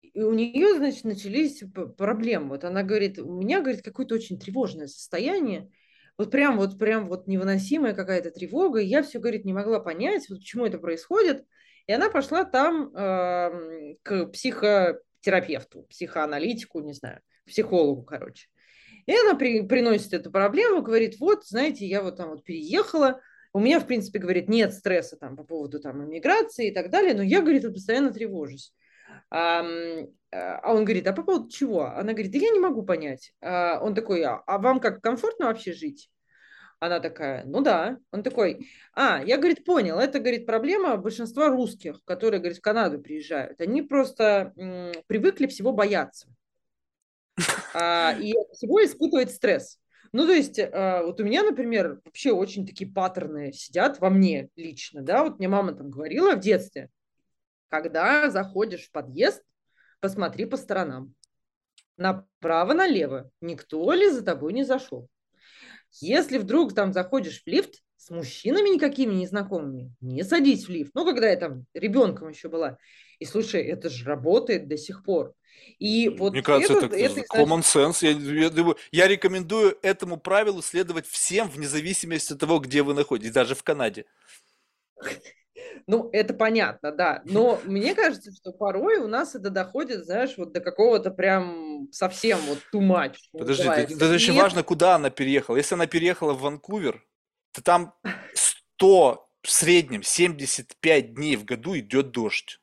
и 0.00 0.22
у 0.22 0.32
нее, 0.32 0.76
значит, 0.76 1.04
начались 1.04 1.62
проблемы. 1.98 2.48
Вот 2.48 2.64
она 2.64 2.82
говорит, 2.82 3.18
у 3.18 3.38
меня, 3.38 3.60
говорит, 3.60 3.82
какое-то 3.82 4.14
очень 4.14 4.38
тревожное 4.38 4.86
состояние, 4.86 5.68
вот 6.16 6.30
прям 6.30 6.56
вот, 6.56 6.78
прям 6.78 7.08
вот 7.08 7.26
невыносимая 7.26 7.92
какая-то 7.92 8.30
тревога, 8.30 8.80
и 8.80 8.86
я 8.86 9.02
все, 9.02 9.18
говорит, 9.18 9.44
не 9.44 9.52
могла 9.52 9.78
понять, 9.78 10.30
вот 10.30 10.38
почему 10.38 10.64
это 10.64 10.78
происходит. 10.78 11.44
И 11.86 11.92
она 11.92 12.08
пошла 12.08 12.44
там 12.44 12.96
э, 12.96 13.96
к 14.02 14.26
психотерапевту, 14.28 15.82
психоаналитику, 15.82 16.80
не 16.80 16.94
знаю 16.94 17.20
психологу, 17.46 18.02
короче. 18.02 18.48
И 19.06 19.14
она 19.14 19.34
при, 19.34 19.62
приносит 19.62 20.12
эту 20.12 20.30
проблему, 20.30 20.82
говорит, 20.82 21.18
вот, 21.20 21.46
знаете, 21.46 21.86
я 21.86 22.02
вот 22.02 22.16
там 22.16 22.30
вот 22.30 22.44
переехала, 22.44 23.20
у 23.52 23.60
меня, 23.60 23.80
в 23.80 23.86
принципе, 23.86 24.18
говорит, 24.18 24.48
нет 24.48 24.74
стресса 24.74 25.16
там 25.16 25.36
по 25.36 25.44
поводу 25.44 25.80
там 25.80 26.04
иммиграции 26.04 26.68
и 26.68 26.74
так 26.74 26.90
далее, 26.90 27.14
но 27.14 27.22
я, 27.22 27.40
говорит, 27.40 27.62
постоянно 27.72 28.12
тревожусь. 28.12 28.74
А, 29.30 29.64
а 30.30 30.74
он 30.74 30.84
говорит, 30.84 31.06
а 31.06 31.12
по 31.12 31.22
поводу 31.22 31.48
чего? 31.48 31.86
Она 31.86 32.12
говорит, 32.12 32.32
да 32.32 32.38
я 32.38 32.50
не 32.50 32.60
могу 32.60 32.82
понять. 32.82 33.32
А 33.40 33.80
он 33.80 33.94
такой, 33.94 34.22
а, 34.24 34.42
а 34.46 34.58
вам 34.58 34.80
как 34.80 35.00
комфортно 35.00 35.46
вообще 35.46 35.72
жить? 35.72 36.10
Она 36.80 37.00
такая, 37.00 37.44
ну 37.46 37.62
да. 37.62 37.96
Он 38.10 38.22
такой, 38.22 38.68
а, 38.92 39.22
я, 39.24 39.38
говорит, 39.38 39.64
понял, 39.64 39.98
это, 39.98 40.18
говорит, 40.18 40.44
проблема 40.44 40.96
большинства 40.96 41.48
русских, 41.48 42.04
которые, 42.04 42.40
говорит, 42.40 42.58
в 42.58 42.62
Канаду 42.62 43.00
приезжают. 43.00 43.60
Они 43.60 43.80
просто 43.80 44.52
м, 44.56 44.92
привыкли 45.06 45.46
всего 45.46 45.72
бояться 45.72 46.28
а, 47.74 48.14
и 48.18 48.34
всего 48.54 48.84
испытывать 48.84 49.30
стресс. 49.30 49.78
Ну, 50.12 50.26
то 50.26 50.32
есть, 50.32 50.58
а, 50.58 51.02
вот 51.02 51.20
у 51.20 51.24
меня, 51.24 51.42
например, 51.42 52.00
вообще 52.04 52.32
очень 52.32 52.66
такие 52.66 52.90
паттерны 52.90 53.52
сидят 53.52 54.00
во 54.00 54.10
мне 54.10 54.48
лично, 54.56 55.02
да, 55.02 55.24
вот 55.24 55.38
мне 55.38 55.48
мама 55.48 55.74
там 55.74 55.90
говорила 55.90 56.34
в 56.34 56.40
детстве, 56.40 56.90
когда 57.68 58.30
заходишь 58.30 58.86
в 58.88 58.92
подъезд, 58.92 59.42
посмотри 60.00 60.44
по 60.46 60.56
сторонам, 60.56 61.14
направо-налево, 61.96 63.30
никто 63.40 63.92
ли 63.92 64.10
за 64.10 64.24
тобой 64.24 64.52
не 64.52 64.64
зашел. 64.64 65.08
Если 66.00 66.38
вдруг 66.38 66.74
там 66.74 66.92
заходишь 66.92 67.42
в 67.42 67.46
лифт 67.46 67.82
с 67.96 68.10
мужчинами 68.10 68.74
никакими 68.74 69.14
незнакомыми, 69.14 69.94
не 70.00 70.22
садись 70.22 70.66
в 70.66 70.68
лифт. 70.68 70.92
Ну, 70.94 71.04
когда 71.04 71.28
я 71.28 71.36
там 71.36 71.64
ребенком 71.74 72.28
еще 72.28 72.48
была. 72.48 72.76
И 73.18 73.24
слушай, 73.24 73.62
это 73.62 73.88
же 73.88 74.04
работает 74.04 74.68
до 74.68 74.76
сих 74.76 75.02
пор. 75.02 75.34
И 75.78 76.08
вот 76.08 76.32
Мне 76.32 76.42
кажется, 76.42 76.74
это, 76.74 76.86
это, 76.86 77.20
это 77.20 77.36
common 77.36 77.60
sense. 77.60 77.98
Я, 78.00 78.10
я, 78.44 78.50
думаю, 78.50 78.76
я 78.92 79.06
рекомендую 79.06 79.78
этому 79.82 80.16
правилу 80.16 80.62
следовать 80.62 81.06
всем, 81.06 81.48
вне 81.48 81.68
зависимости 81.68 82.32
от 82.32 82.40
того, 82.40 82.58
где 82.60 82.82
вы 82.82 82.94
находитесь, 82.94 83.32
даже 83.32 83.54
в 83.54 83.62
Канаде. 83.62 84.06
Ну, 85.88 86.10
это 86.12 86.34
понятно, 86.34 86.90
да. 86.90 87.22
Но 87.24 87.60
мне 87.64 87.94
кажется, 87.94 88.32
что 88.32 88.50
порой 88.50 88.96
у 88.96 89.06
нас 89.06 89.36
это 89.36 89.50
доходит, 89.50 90.04
знаешь, 90.04 90.34
вот 90.36 90.52
до 90.52 90.60
какого-то 90.60 91.12
прям 91.12 91.86
совсем 91.92 92.40
вот 92.40 92.58
much. 92.74 93.14
Подожди, 93.32 93.62
это, 93.68 93.94
это 93.94 94.10
очень 94.10 94.34
это... 94.34 94.42
важно, 94.42 94.62
куда 94.64 94.96
она 94.96 95.10
переехала. 95.10 95.56
Если 95.56 95.74
она 95.74 95.86
переехала 95.86 96.32
в 96.32 96.40
Ванкувер, 96.40 97.04
то 97.52 97.62
там 97.62 97.94
100 98.34 99.28
в 99.42 99.50
среднем 99.50 100.02
75 100.02 101.14
дней 101.14 101.36
в 101.36 101.44
году 101.44 101.78
идет 101.78 102.10
дождь 102.10 102.58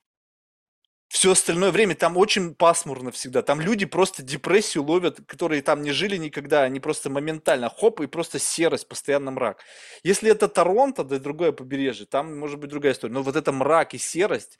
все 1.13 1.31
остальное 1.31 1.69
время 1.69 1.93
там 1.93 2.17
очень 2.17 2.55
пасмурно 2.55 3.11
всегда. 3.11 3.43
Там 3.43 3.61
люди 3.61 3.85
просто 3.85 4.23
депрессию 4.23 4.83
ловят, 4.83 5.19
которые 5.27 5.61
там 5.61 5.83
не 5.83 5.91
жили 5.91 6.17
никогда, 6.17 6.63
они 6.63 6.79
просто 6.79 7.11
моментально 7.11 7.69
хоп, 7.69 8.01
и 8.01 8.07
просто 8.07 8.39
серость, 8.39 8.87
постоянно 8.87 9.29
мрак. 9.29 9.59
Если 10.01 10.31
это 10.31 10.47
Торонто, 10.47 11.03
да 11.03 11.17
и 11.17 11.19
другое 11.19 11.51
побережье, 11.51 12.07
там 12.07 12.39
может 12.39 12.59
быть 12.59 12.71
другая 12.71 12.93
история. 12.93 13.13
Но 13.13 13.21
вот 13.21 13.35
это 13.35 13.51
мрак 13.51 13.93
и 13.93 13.99
серость, 13.99 14.57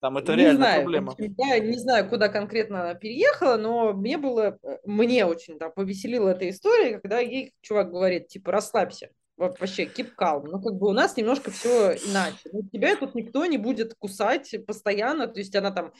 там 0.00 0.18
это 0.18 0.32
не 0.34 0.42
реально 0.42 0.56
знаю, 0.56 0.82
проблема. 0.82 1.14
Я 1.18 1.60
не 1.60 1.78
знаю, 1.78 2.08
куда 2.08 2.30
конкретно 2.30 2.82
она 2.82 2.94
переехала, 2.94 3.56
но 3.56 3.92
мне 3.92 4.18
было, 4.18 4.58
мне 4.84 5.24
очень 5.24 5.56
там 5.56 5.70
повеселила 5.70 6.30
эта 6.30 6.50
история, 6.50 6.98
когда 6.98 7.20
ей 7.20 7.54
чувак 7.60 7.90
говорит, 7.90 8.26
типа, 8.26 8.50
расслабься. 8.50 9.10
Вообще 9.36 9.84
calm. 9.84 10.44
Ну, 10.46 10.60
как 10.62 10.74
бы 10.74 10.88
у 10.88 10.92
нас 10.92 11.16
немножко 11.16 11.50
все 11.50 11.92
иначе. 11.94 12.38
Ну, 12.52 12.62
тебя 12.72 12.96
тут 12.96 13.14
никто 13.14 13.44
не 13.46 13.58
будет 13.58 13.94
кусать 13.98 14.54
постоянно. 14.66 15.26
То 15.28 15.38
есть 15.40 15.54
она 15.54 15.70
там, 15.70 15.92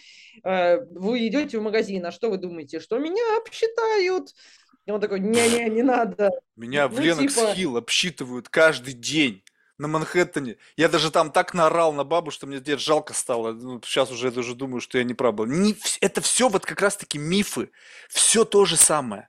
э, 0.43 0.81
вы 0.91 1.27
идете 1.27 1.59
в 1.59 1.63
магазин, 1.63 2.05
а 2.07 2.13
что 2.13 2.31
вы 2.31 2.39
думаете? 2.39 2.81
Что 2.81 2.99
меня 2.99 3.37
обсчитают? 3.39 4.35
И 4.87 4.91
он 4.91 5.01
такой, 5.01 5.21
не-не, 5.21 5.69
не 5.69 5.83
надо. 5.83 6.31
Меня 6.55 6.89
в 6.89 6.95
Ну, 6.95 7.03
Ленокс 7.03 7.35
типа- 7.35 7.55
Хилл 7.55 7.77
обсчитывают 7.77 8.49
каждый 8.49 8.95
день 8.95 9.43
на 9.79 9.89
Манхэттене. 9.89 10.57
Я 10.77 10.89
даже 10.89 11.11
там 11.11 11.31
так 11.31 11.53
наорал 11.53 11.93
на 11.93 12.05
бабу, 12.05 12.31
что 12.31 12.47
мне 12.47 12.61
теперь 12.61 12.79
жалко 12.79 13.13
стало. 13.13 13.53
Ну, 13.53 13.81
сейчас 13.85 14.11
уже 14.11 14.29
я 14.29 14.33
даже 14.33 14.55
думаю, 14.55 14.81
что 14.81 14.97
я 14.97 15.05
не 15.05 15.13
прав 15.13 15.35
был. 15.35 15.45
Не 15.47 15.77
это 16.01 16.21
все 16.21 16.49
вот 16.49 16.65
как 16.65 16.81
раз-таки 16.81 17.19
мифы. 17.19 17.71
Все 18.09 18.45
то 18.45 18.65
же 18.65 18.77
самое. 18.77 19.29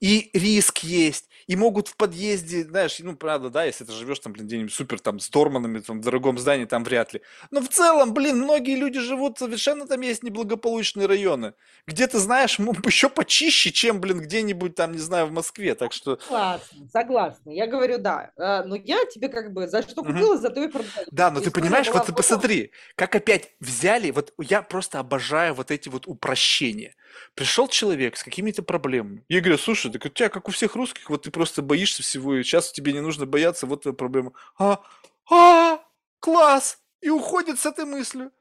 И 0.00 0.30
риск 0.32 0.78
есть, 0.78 1.28
и 1.46 1.56
могут 1.56 1.88
в 1.88 1.96
подъезде, 1.96 2.64
знаешь, 2.64 2.98
ну, 3.00 3.16
правда, 3.16 3.50
да, 3.50 3.64
если 3.64 3.84
ты 3.84 3.92
живешь 3.92 4.18
там, 4.18 4.32
блин, 4.32 4.46
где-нибудь 4.46 4.72
супер 4.72 5.00
там 5.00 5.20
с 5.20 5.28
дорманами, 5.28 5.80
там, 5.80 6.00
в 6.00 6.04
дорогом 6.04 6.38
здании, 6.38 6.64
там 6.64 6.84
вряд 6.84 7.12
ли. 7.12 7.20
Но 7.50 7.60
в 7.60 7.68
целом, 7.68 8.14
блин, 8.14 8.38
многие 8.38 8.76
люди 8.76 9.00
живут, 9.00 9.38
совершенно 9.38 9.86
там 9.86 10.00
есть 10.00 10.22
неблагополучные 10.22 11.06
районы, 11.06 11.54
где 11.86 12.06
ты 12.06 12.18
знаешь, 12.18 12.58
еще 12.84 13.08
почище, 13.08 13.70
чем, 13.72 14.00
блин, 14.00 14.20
где-нибудь 14.20 14.74
там, 14.74 14.92
не 14.92 14.98
знаю, 14.98 15.26
в 15.26 15.32
Москве, 15.32 15.74
так 15.74 15.92
что... 15.92 16.18
Согласна, 16.20 16.88
согласна. 16.92 17.50
Я 17.50 17.66
говорю, 17.66 17.98
да. 17.98 18.32
Э, 18.36 18.62
Но 18.64 18.76
я 18.76 19.04
тебе 19.06 19.28
как 19.28 19.52
бы 19.52 19.68
за 19.68 19.82
что 19.82 20.02
купила, 20.02 20.36
за 20.36 20.50
то 20.50 20.62
и 20.62 20.68
продаю. 20.68 21.06
Да, 21.10 21.30
но 21.30 21.40
ты 21.40 21.48
История 21.48 21.62
понимаешь, 21.62 21.88
вот 21.88 22.06
ты 22.06 22.12
посмотри, 22.12 22.72
как 22.96 23.14
опять 23.14 23.54
взяли, 23.60 24.10
вот 24.10 24.32
я 24.38 24.62
просто 24.62 24.98
обожаю 24.98 25.54
вот 25.54 25.70
эти 25.70 25.88
вот 25.88 26.06
упрощения. 26.06 26.94
Пришел 27.34 27.68
человек 27.68 28.16
с 28.16 28.24
какими-то 28.24 28.62
проблемами. 28.62 29.24
Я 29.28 29.40
говорю, 29.40 29.58
слушай, 29.58 29.90
так 29.90 30.04
у 30.04 30.08
тебя, 30.08 30.28
как 30.28 30.48
у 30.48 30.52
всех 30.52 30.74
русских, 30.74 31.10
вот 31.10 31.22
ты 31.22 31.30
просто 31.30 31.62
боишься 31.62 32.02
всего, 32.02 32.36
и 32.36 32.42
сейчас 32.42 32.72
тебе 32.72 32.92
не 32.92 33.00
нужно 33.00 33.26
бояться, 33.26 33.66
вот 33.66 33.82
твоя 33.82 33.94
проблема. 33.94 34.32
А, 34.58 34.82
а, 35.30 35.84
класс! 36.20 36.78
И 37.00 37.10
уходит 37.10 37.58
с 37.58 37.66
этой 37.66 37.84
мыслью. 37.84 38.32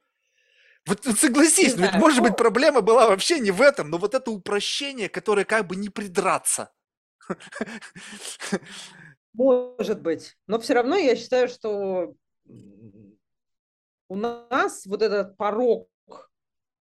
Вот 0.85 1.05
вот 1.05 1.17
согласись, 1.17 1.75
ну 1.75 1.83
ведь, 1.83 1.93
может 1.95 2.21
быть, 2.21 2.35
проблема 2.35 2.81
была 2.81 3.07
вообще 3.07 3.39
не 3.39 3.51
в 3.51 3.61
этом, 3.61 3.89
но 3.89 3.97
вот 3.97 4.13
это 4.13 4.31
упрощение, 4.31 5.07
которое 5.07 5.45
как 5.45 5.65
бы 5.67 5.75
не 5.77 5.89
придраться. 5.89 6.71
Может 9.33 10.01
быть. 10.01 10.37
Но 10.45 10.59
все 10.59 10.73
равно 10.73 10.95
я 10.97 11.15
считаю, 11.15 11.47
что 11.47 12.15
у 14.09 14.15
нас 14.15 14.85
вот 14.85 15.01
этот 15.01 15.37
порог 15.37 15.87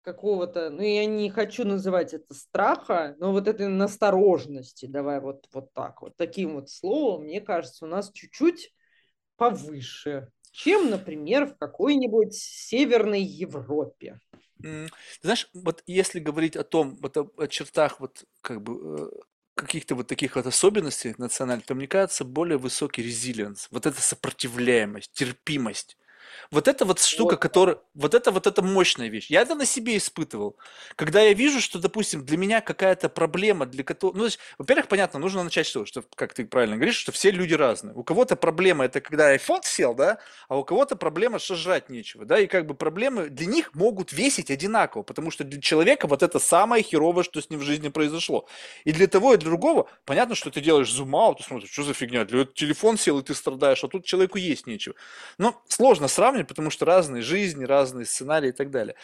какого-то, 0.06 0.69
ну 0.69 0.84
я 0.84 1.06
не 1.06 1.30
хочу 1.32 1.65
называть 1.65 2.14
это 2.14 2.34
страха, 2.34 3.15
но 3.18 3.32
вот 3.32 3.48
этой 3.48 3.68
настороженности, 3.68 4.86
давай 4.86 5.19
вот, 5.19 5.49
вот 5.52 5.73
так 5.73 6.02
вот, 6.02 6.15
таким 6.15 6.53
вот 6.53 6.69
словом, 6.69 7.23
мне 7.23 7.41
кажется, 7.41 7.86
у 7.86 7.88
нас 7.88 8.11
чуть-чуть 8.11 8.72
повыше, 9.36 10.30
чем, 10.52 10.91
например, 10.91 11.48
в 11.48 11.57
какой-нибудь 11.57 12.36
Северной 12.36 13.22
Европе. 13.22 14.19
Ты 14.61 14.90
знаешь, 15.22 15.49
вот 15.53 15.84
если 15.88 16.19
говорить 16.19 16.56
о 16.56 16.64
том, 16.64 16.95
вот 17.02 17.18
о, 17.18 17.30
о 17.38 17.48
чертах 17.48 17.99
вот 17.99 18.23
как 18.41 18.61
бы 18.61 18.99
э, 18.99 19.10
каких-то 19.56 19.95
вот 19.95 20.07
таких 20.07 20.36
вот 20.36 20.45
особенностей 20.45 21.15
национальных, 21.18 21.65
то 21.65 21.76
мне 21.76 21.88
кажется 21.88 22.23
более 22.23 22.57
высокий 22.57 23.02
резилиенс, 23.02 23.68
вот 23.72 23.86
эта 23.86 23.99
сопротивляемость, 24.02 25.11
терпимость. 25.14 25.98
Вот 26.52 26.68
это 26.68 26.86
вот 26.86 26.99
штука, 26.99 27.34
Вот. 27.34 27.41
которая, 27.41 27.78
вот 27.94 28.14
это 28.14 28.32
вот 28.32 28.48
это 28.48 28.62
мощная 28.62 29.07
вещь. 29.10 29.28
Я 29.30 29.41
это 29.41 29.56
на 29.56 29.66
себе 29.66 29.98
испытывал. 29.98 30.57
Когда 30.95 31.22
я 31.22 31.34
вижу, 31.34 31.62
что, 31.62 31.80
допустим, 31.80 32.26
для 32.26 32.38
меня 32.38 32.62
какая-то 32.62 33.10
проблема, 33.10 33.66
для 33.66 33.84
которой, 33.84 34.16
ну, 34.16 34.28
во-первых, 34.57 34.88
понятно, 34.88 35.20
нужно 35.20 35.44
начать 35.44 35.68
с 35.68 35.72
того, 35.74 35.86
что, 35.86 36.03
как 36.16 36.34
ты 36.34 36.45
правильно 36.45 36.76
говоришь, 36.76 36.98
что 36.98 37.12
все 37.12 37.32
люди 37.32 37.53
разные. 37.53 37.95
У 37.95 38.03
кого-то 38.03 38.36
проблема 38.36 38.86
это 38.86 39.02
когда 39.02 39.36
iPhone 39.36 39.62
сел, 39.64 39.94
да, 39.94 40.20
а 40.48 40.57
у 40.57 40.64
кого-то 40.64 40.95
проблема, 40.95 41.40
что 41.40 41.56
жрать 41.56 41.90
нечего, 41.90 42.26
да, 42.26 42.40
и 42.40 42.48
как 42.48 42.66
бы 42.66 42.74
проблемы 42.74 43.30
для 43.30 43.45
них 43.45 43.74
могут 43.76 44.14
весить 44.14 44.52
одинаково, 44.52 45.03
потому 45.03 45.32
что 45.32 45.44
для 45.44 45.62
человека 45.62 46.07
вот 46.07 46.24
это 46.24 46.40
самое 46.40 46.84
херовое, 46.84 47.24
что 47.24 47.41
с 47.41 47.49
ним 47.49 47.60
в 47.60 47.64
жизни 47.64 47.90
произошло. 47.90 48.48
И 48.84 48.91
для 48.91 49.07
того, 49.07 49.34
и 49.34 49.38
для 49.38 49.49
другого, 49.49 49.90
понятно, 50.06 50.36
что 50.36 50.52
ты 50.52 50.62
делаешь 50.62 50.91
зум-аут, 50.91 51.38
ты 51.40 51.44
смотришь, 51.44 51.72
что 51.72 51.84
за 51.84 51.94
фигня, 51.94 52.26
для 52.26 52.45
телефон 52.45 52.98
сел, 52.98 53.20
и 53.20 53.24
ты 53.24 53.34
страдаешь, 53.36 53.84
а 53.84 53.88
тут 53.88 54.06
человеку 54.06 54.38
есть 54.38 54.68
нечего. 54.68 54.95
Но 55.38 55.62
сложно 55.68 56.07
сравнивать, 56.26 56.48
потому 56.48 56.70
что 56.72 56.86
разные 56.86 57.22
жизни, 57.22 57.66
разные 57.66 58.06
сценарии 58.06 58.50
и 58.50 58.52
так 58.52 58.72
далее. 58.72 58.96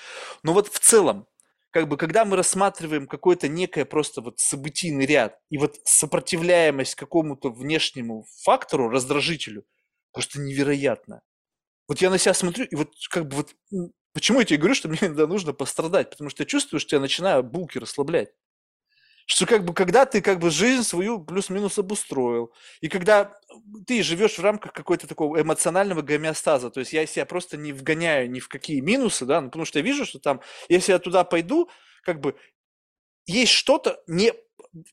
Но 0.43 0.53
вот 0.53 0.68
в 0.68 0.80
целом, 0.80 1.27
как 1.69 1.88
бы, 1.88 1.98
когда 1.98 2.26
мы 2.26 2.35
рассматриваем 2.35 3.07
какой-то 3.07 3.48
некое 3.48 3.85
просто 3.85 4.22
вот 4.22 4.39
событийный 4.39 5.06
ряд 5.06 5.39
и 5.49 5.57
вот 5.57 5.76
сопротивляемость 5.85 6.95
какому-то 6.95 7.52
внешнему 7.52 8.26
фактору, 8.43 8.89
раздражителю, 8.89 9.64
просто 10.11 10.39
невероятно. 10.41 11.22
Вот 11.88 12.02
я 12.02 12.10
на 12.10 12.18
себя 12.18 12.34
смотрю, 12.34 12.65
и 12.65 12.76
вот 12.76 12.93
как 13.10 13.27
бы 13.27 13.38
вот, 13.38 13.56
почему 14.14 14.39
я 14.39 14.45
тебе 14.45 14.60
говорю, 14.60 14.76
что 14.76 14.89
мне 14.89 14.99
иногда 15.02 15.27
нужно 15.27 15.53
пострадать, 15.53 16.10
потому 16.10 16.30
что 16.30 16.43
я 16.43 16.48
чувствую, 16.48 16.80
что 16.80 16.95
я 16.95 17.02
начинаю 17.02 17.43
булки 17.43 17.77
расслаблять. 17.80 18.31
Что 19.26 19.45
как 19.45 19.65
бы, 19.65 19.73
когда 19.73 20.06
ты 20.06 20.22
как 20.22 20.39
бы 20.39 20.49
жизнь 20.49 20.84
свою 20.84 21.23
плюс-минус 21.23 21.77
обустроил, 21.77 22.53
и 22.81 22.88
когда 22.88 23.38
ты 23.88 24.03
живешь 24.03 24.38
в 24.38 24.41
рамках 24.43 24.73
какой-то 24.73 25.07
такого 25.07 25.41
эмоционального 25.41 26.02
гомеостаза, 26.02 26.69
то 26.69 26.80
есть 26.80 26.93
я 26.93 27.06
себя 27.06 27.26
просто 27.26 27.57
не 27.57 27.73
вгоняю 27.73 28.30
ни 28.30 28.39
в 28.39 28.48
какие 28.48 28.81
минусы, 28.81 29.26
да, 29.26 29.41
ну, 29.41 29.48
потому 29.48 29.65
что 29.65 29.80
я 29.80 29.85
вижу, 29.85 30.06
что 30.06 30.19
там, 30.19 30.41
если 30.69 30.91
я 30.91 30.99
туда 30.99 31.23
пойду, 31.23 31.69
как 32.03 32.19
бы 32.19 32.35
есть 33.26 33.52
что-то, 33.52 34.02
не, 34.07 34.34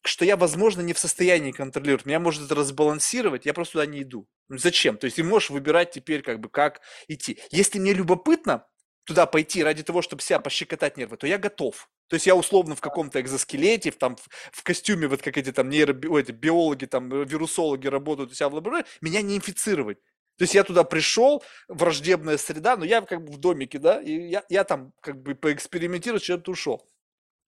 что 0.03 0.25
я, 0.25 0.37
возможно, 0.37 0.81
не 0.81 0.93
в 0.93 0.99
состоянии 0.99 1.53
контролировать. 1.53 2.07
Меня 2.07 2.21
может 2.21 2.45
это 2.45 2.55
разбалансировать, 2.55 3.47
я 3.47 3.55
просто 3.55 3.73
туда 3.75 3.87
не 3.87 4.03
иду. 4.03 4.29
Зачем? 4.49 4.97
То 4.97 5.07
есть 5.07 5.17
ты 5.17 5.25
можешь 5.25 5.51
выбирать 5.51 5.93
теперь, 5.93 6.23
как 6.23 6.41
бы, 6.41 6.49
как 6.49 6.81
идти. 7.07 7.39
Если 7.51 7.79
мне 7.79 7.93
любопытно 7.93 8.67
туда 9.09 9.25
пойти 9.25 9.65
ради 9.65 9.83
того, 9.83 10.03
чтобы 10.03 10.21
себя 10.21 10.39
пощекотать 10.39 10.99
нервы, 10.99 11.17
то 11.17 11.27
я 11.27 11.39
готов. 11.39 11.89
То 12.09 12.15
есть 12.15 12.27
я 12.27 12.37
условно 12.37 12.77
в 12.77 12.83
каком-то 12.83 13.23
экзоскелете, 13.23 13.91
в, 13.91 13.97
там, 13.97 14.17
в, 14.17 14.29
в 14.53 14.63
костюме, 14.63 15.09
вот 15.09 15.23
как 15.23 15.39
эти 15.39 15.51
там 15.51 15.71
нейроби, 15.71 16.21
эти 16.21 16.31
биологи, 16.31 16.85
там, 16.85 17.11
э, 17.15 17.25
вирусологи 17.25 17.87
работают 17.87 18.33
у 18.33 18.35
себя 18.35 18.51
в 18.51 18.55
лаборатории, 18.55 18.87
меня 19.01 19.23
не 19.23 19.39
инфицировать. 19.39 19.99
То 20.37 20.43
есть 20.43 20.55
я 20.55 20.63
туда 20.63 20.85
пришел, 20.85 21.43
враждебная 21.69 22.37
среда, 22.37 22.77
но 22.77 22.85
я 22.85 23.01
как 23.01 23.25
бы 23.25 23.33
в 23.33 23.39
домике, 23.39 23.79
да, 23.79 23.99
и 23.99 24.29
я, 24.29 24.45
я 24.51 24.65
там 24.65 24.93
как 25.01 25.23
бы 25.23 25.35
поэкспериментировать, 25.35 26.25
чем-то 26.25 26.51
ушел. 26.51 26.87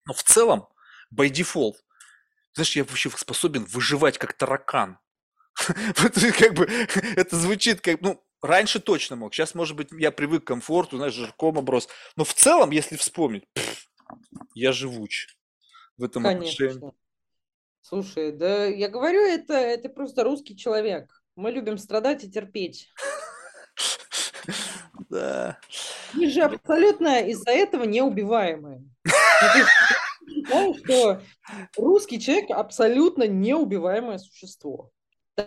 Но 0.07 0.15
в 0.15 0.23
целом, 0.23 0.67
by 1.15 1.29
default, 1.29 1.75
знаешь, 2.55 2.75
я 2.75 2.85
вообще 2.85 3.11
способен 3.11 3.67
выживать 3.67 4.17
как 4.17 4.33
таракан. 4.33 4.99
Как 6.39 6.55
бы 6.55 6.65
это 7.17 7.37
звучит 7.37 7.83
как, 7.83 8.01
ну, 8.01 8.25
раньше 8.43 8.81
точно 8.81 9.17
мог. 9.17 9.35
Сейчас, 9.35 9.55
может 9.55 9.77
быть, 9.77 9.89
я 9.93 10.11
привык 10.11 10.45
к 10.45 10.47
комфорту, 10.47 10.97
знаешь, 10.97 11.15
жирком 11.15 11.59
оброс. 11.59 11.89
Но 12.17 12.25
в 12.25 12.35
целом, 12.35 12.71
если 12.71 12.97
вспомнить, 12.97 13.45
пф, 13.53 13.87
я 14.55 14.73
живуч 14.73 15.37
в 15.97 16.05
этом 16.05 16.27
отношении. 16.27 16.73
Конечно. 16.73 16.93
Слушай, 17.83 18.33
да 18.33 18.67
я 18.67 18.89
говорю, 18.89 19.21
это, 19.21 19.55
это 19.55 19.89
просто 19.89 20.25
русский 20.25 20.57
человек. 20.57 21.11
Мы 21.37 21.51
любим 21.51 21.79
страдать 21.79 22.25
и 22.25 22.31
терпеть. 22.31 22.89
Да. 25.09 25.59
Мы 26.13 26.31
же 26.31 26.43
абсолютно 26.43 27.21
из-за 27.23 27.51
этого 27.51 27.83
я 29.05 29.67
считаю, 30.29 30.75
что 30.75 31.23
русский 31.77 32.21
человек 32.21 32.51
абсолютно 32.51 33.27
неубиваемое 33.27 34.19
существо. 34.19 34.93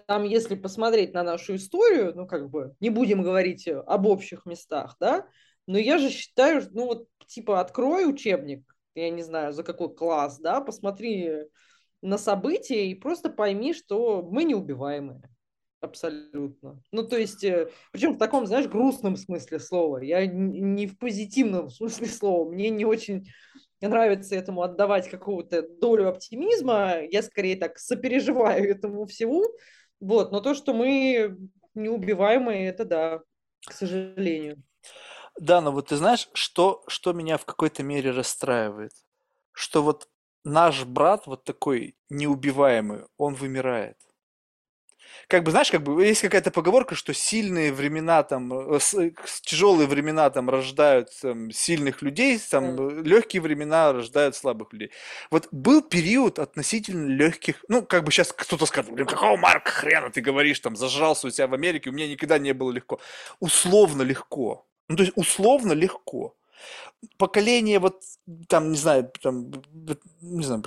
Там, 0.07 0.23
если 0.23 0.55
посмотреть 0.55 1.13
на 1.13 1.23
нашу 1.23 1.55
историю, 1.55 2.13
ну, 2.15 2.27
как 2.27 2.49
бы, 2.49 2.75
не 2.79 2.89
будем 2.89 3.21
говорить 3.23 3.67
об 3.67 4.07
общих 4.07 4.45
местах, 4.45 4.95
да, 4.99 5.27
но 5.67 5.77
я 5.77 5.97
же 5.97 6.09
считаю, 6.09 6.63
ну, 6.71 6.85
вот, 6.85 7.07
типа, 7.27 7.59
открой 7.59 8.09
учебник, 8.09 8.63
я 8.95 9.09
не 9.09 9.23
знаю, 9.23 9.53
за 9.53 9.63
какой 9.63 9.93
класс, 9.93 10.39
да, 10.39 10.61
посмотри 10.61 11.47
на 12.01 12.17
события 12.17 12.87
и 12.87 12.95
просто 12.95 13.29
пойми, 13.29 13.73
что 13.73 14.21
мы 14.21 14.43
неубиваемые. 14.43 15.21
Абсолютно. 15.83 16.81
Ну, 16.93 17.03
то 17.03 17.17
есть, 17.17 17.43
э, 17.43 17.69
причем 17.91 18.13
в 18.13 18.17
таком, 18.17 18.45
знаешь, 18.45 18.67
грустном 18.67 19.17
смысле 19.17 19.59
слова. 19.59 19.97
Я 19.97 20.25
не 20.25 20.87
в 20.87 20.97
позитивном 20.97 21.69
смысле 21.69 22.07
слова. 22.07 22.49
Мне 22.49 22.69
не 22.69 22.85
очень 22.85 23.27
нравится 23.81 24.35
этому 24.35 24.61
отдавать 24.61 25.09
какую-то 25.09 25.61
долю 25.81 26.07
оптимизма. 26.07 27.01
Я 27.11 27.21
скорее 27.21 27.57
так 27.57 27.79
сопереживаю 27.79 28.69
этому 28.69 29.05
всему. 29.05 29.43
Вот. 29.99 30.31
Но 30.31 30.41
то, 30.41 30.53
что 30.53 30.73
мы 30.73 31.37
неубиваемые, 31.75 32.67
это 32.67 32.85
да, 32.85 33.21
к 33.65 33.71
сожалению. 33.71 34.61
Да, 35.39 35.61
но 35.61 35.71
вот 35.71 35.87
ты 35.87 35.95
знаешь, 35.95 36.29
что, 36.33 36.83
что 36.87 37.13
меня 37.13 37.37
в 37.37 37.45
какой-то 37.45 37.83
мере 37.83 38.11
расстраивает? 38.11 38.93
Что 39.51 39.83
вот 39.83 40.09
наш 40.43 40.85
брат, 40.85 41.25
вот 41.27 41.43
такой 41.43 41.95
неубиваемый, 42.09 43.05
он 43.17 43.33
вымирает. 43.35 43.97
Как 45.27 45.43
бы, 45.43 45.51
знаешь, 45.51 45.71
как 45.71 45.83
бы 45.83 46.05
есть 46.05 46.21
какая-то 46.21 46.51
поговорка, 46.51 46.95
что 46.95 47.13
сильные 47.13 47.71
времена 47.73 48.23
там, 48.23 48.53
э, 48.53 48.79
э, 48.97 49.11
тяжелые 49.41 49.87
времена 49.87 50.29
там 50.29 50.49
рождают 50.49 51.09
там, 51.21 51.51
сильных 51.51 52.01
людей, 52.01 52.39
там, 52.49 52.75
Да. 52.75 52.83
э, 52.83 53.01
легкие 53.03 53.41
времена 53.41 53.93
рождают 53.93 54.35
слабых 54.35 54.73
людей. 54.73 54.91
Вот 55.31 55.47
был 55.51 55.81
период 55.81 56.39
относительно 56.39 57.07
легких, 57.07 57.63
ну, 57.67 57.83
как 57.83 58.03
бы 58.03 58.11
сейчас 58.11 58.33
кто-то 58.33 58.65
скажет, 58.65 58.91
блин, 58.91 59.07
какого 59.07 59.37
Марка 59.37 59.71
хрена 59.71 60.09
ты 60.09 60.21
говоришь, 60.21 60.59
там, 60.59 60.75
зажрался 60.75 61.27
у 61.27 61.29
тебя 61.29 61.47
в 61.47 61.53
Америке, 61.53 61.89
у 61.89 61.93
меня 61.93 62.07
никогда 62.07 62.37
не 62.37 62.53
было 62.53 62.71
легко. 62.71 62.99
Условно 63.39 64.01
легко. 64.03 64.65
Ну, 64.89 64.95
то 64.97 65.03
есть 65.03 65.13
условно 65.15 65.73
легко 65.73 66.35
поколение 67.17 67.79
вот 67.79 68.01
там, 68.47 68.71
не 68.71 68.77
знаю, 68.77 69.11
там, 69.21 69.51
не 70.21 70.43
знаю, 70.43 70.63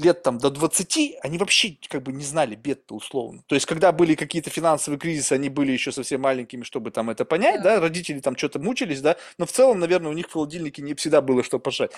лет 0.00 0.22
там 0.22 0.38
до 0.38 0.50
20, 0.50 1.16
они 1.22 1.38
вообще 1.38 1.76
как 1.88 2.02
бы 2.02 2.12
не 2.12 2.24
знали 2.24 2.54
бед-то 2.54 2.94
условно. 2.94 3.42
То 3.46 3.54
есть, 3.54 3.66
когда 3.66 3.92
были 3.92 4.14
какие-то 4.14 4.50
финансовые 4.50 4.98
кризисы, 4.98 5.32
они 5.32 5.48
были 5.48 5.72
еще 5.72 5.92
совсем 5.92 6.20
маленькими, 6.22 6.62
чтобы 6.62 6.90
там 6.90 7.10
это 7.10 7.24
понять, 7.24 7.62
Да. 7.62 7.76
да, 7.76 7.80
родители 7.80 8.20
там 8.20 8.36
что-то 8.36 8.58
мучились, 8.58 9.00
да, 9.00 9.16
но 9.38 9.46
в 9.46 9.52
целом, 9.52 9.78
наверное, 9.80 10.10
у 10.10 10.14
них 10.14 10.28
в 10.28 10.32
холодильнике 10.32 10.82
не 10.82 10.94
всегда 10.94 11.20
было 11.20 11.42
что 11.42 11.58
пожрать. 11.58 11.92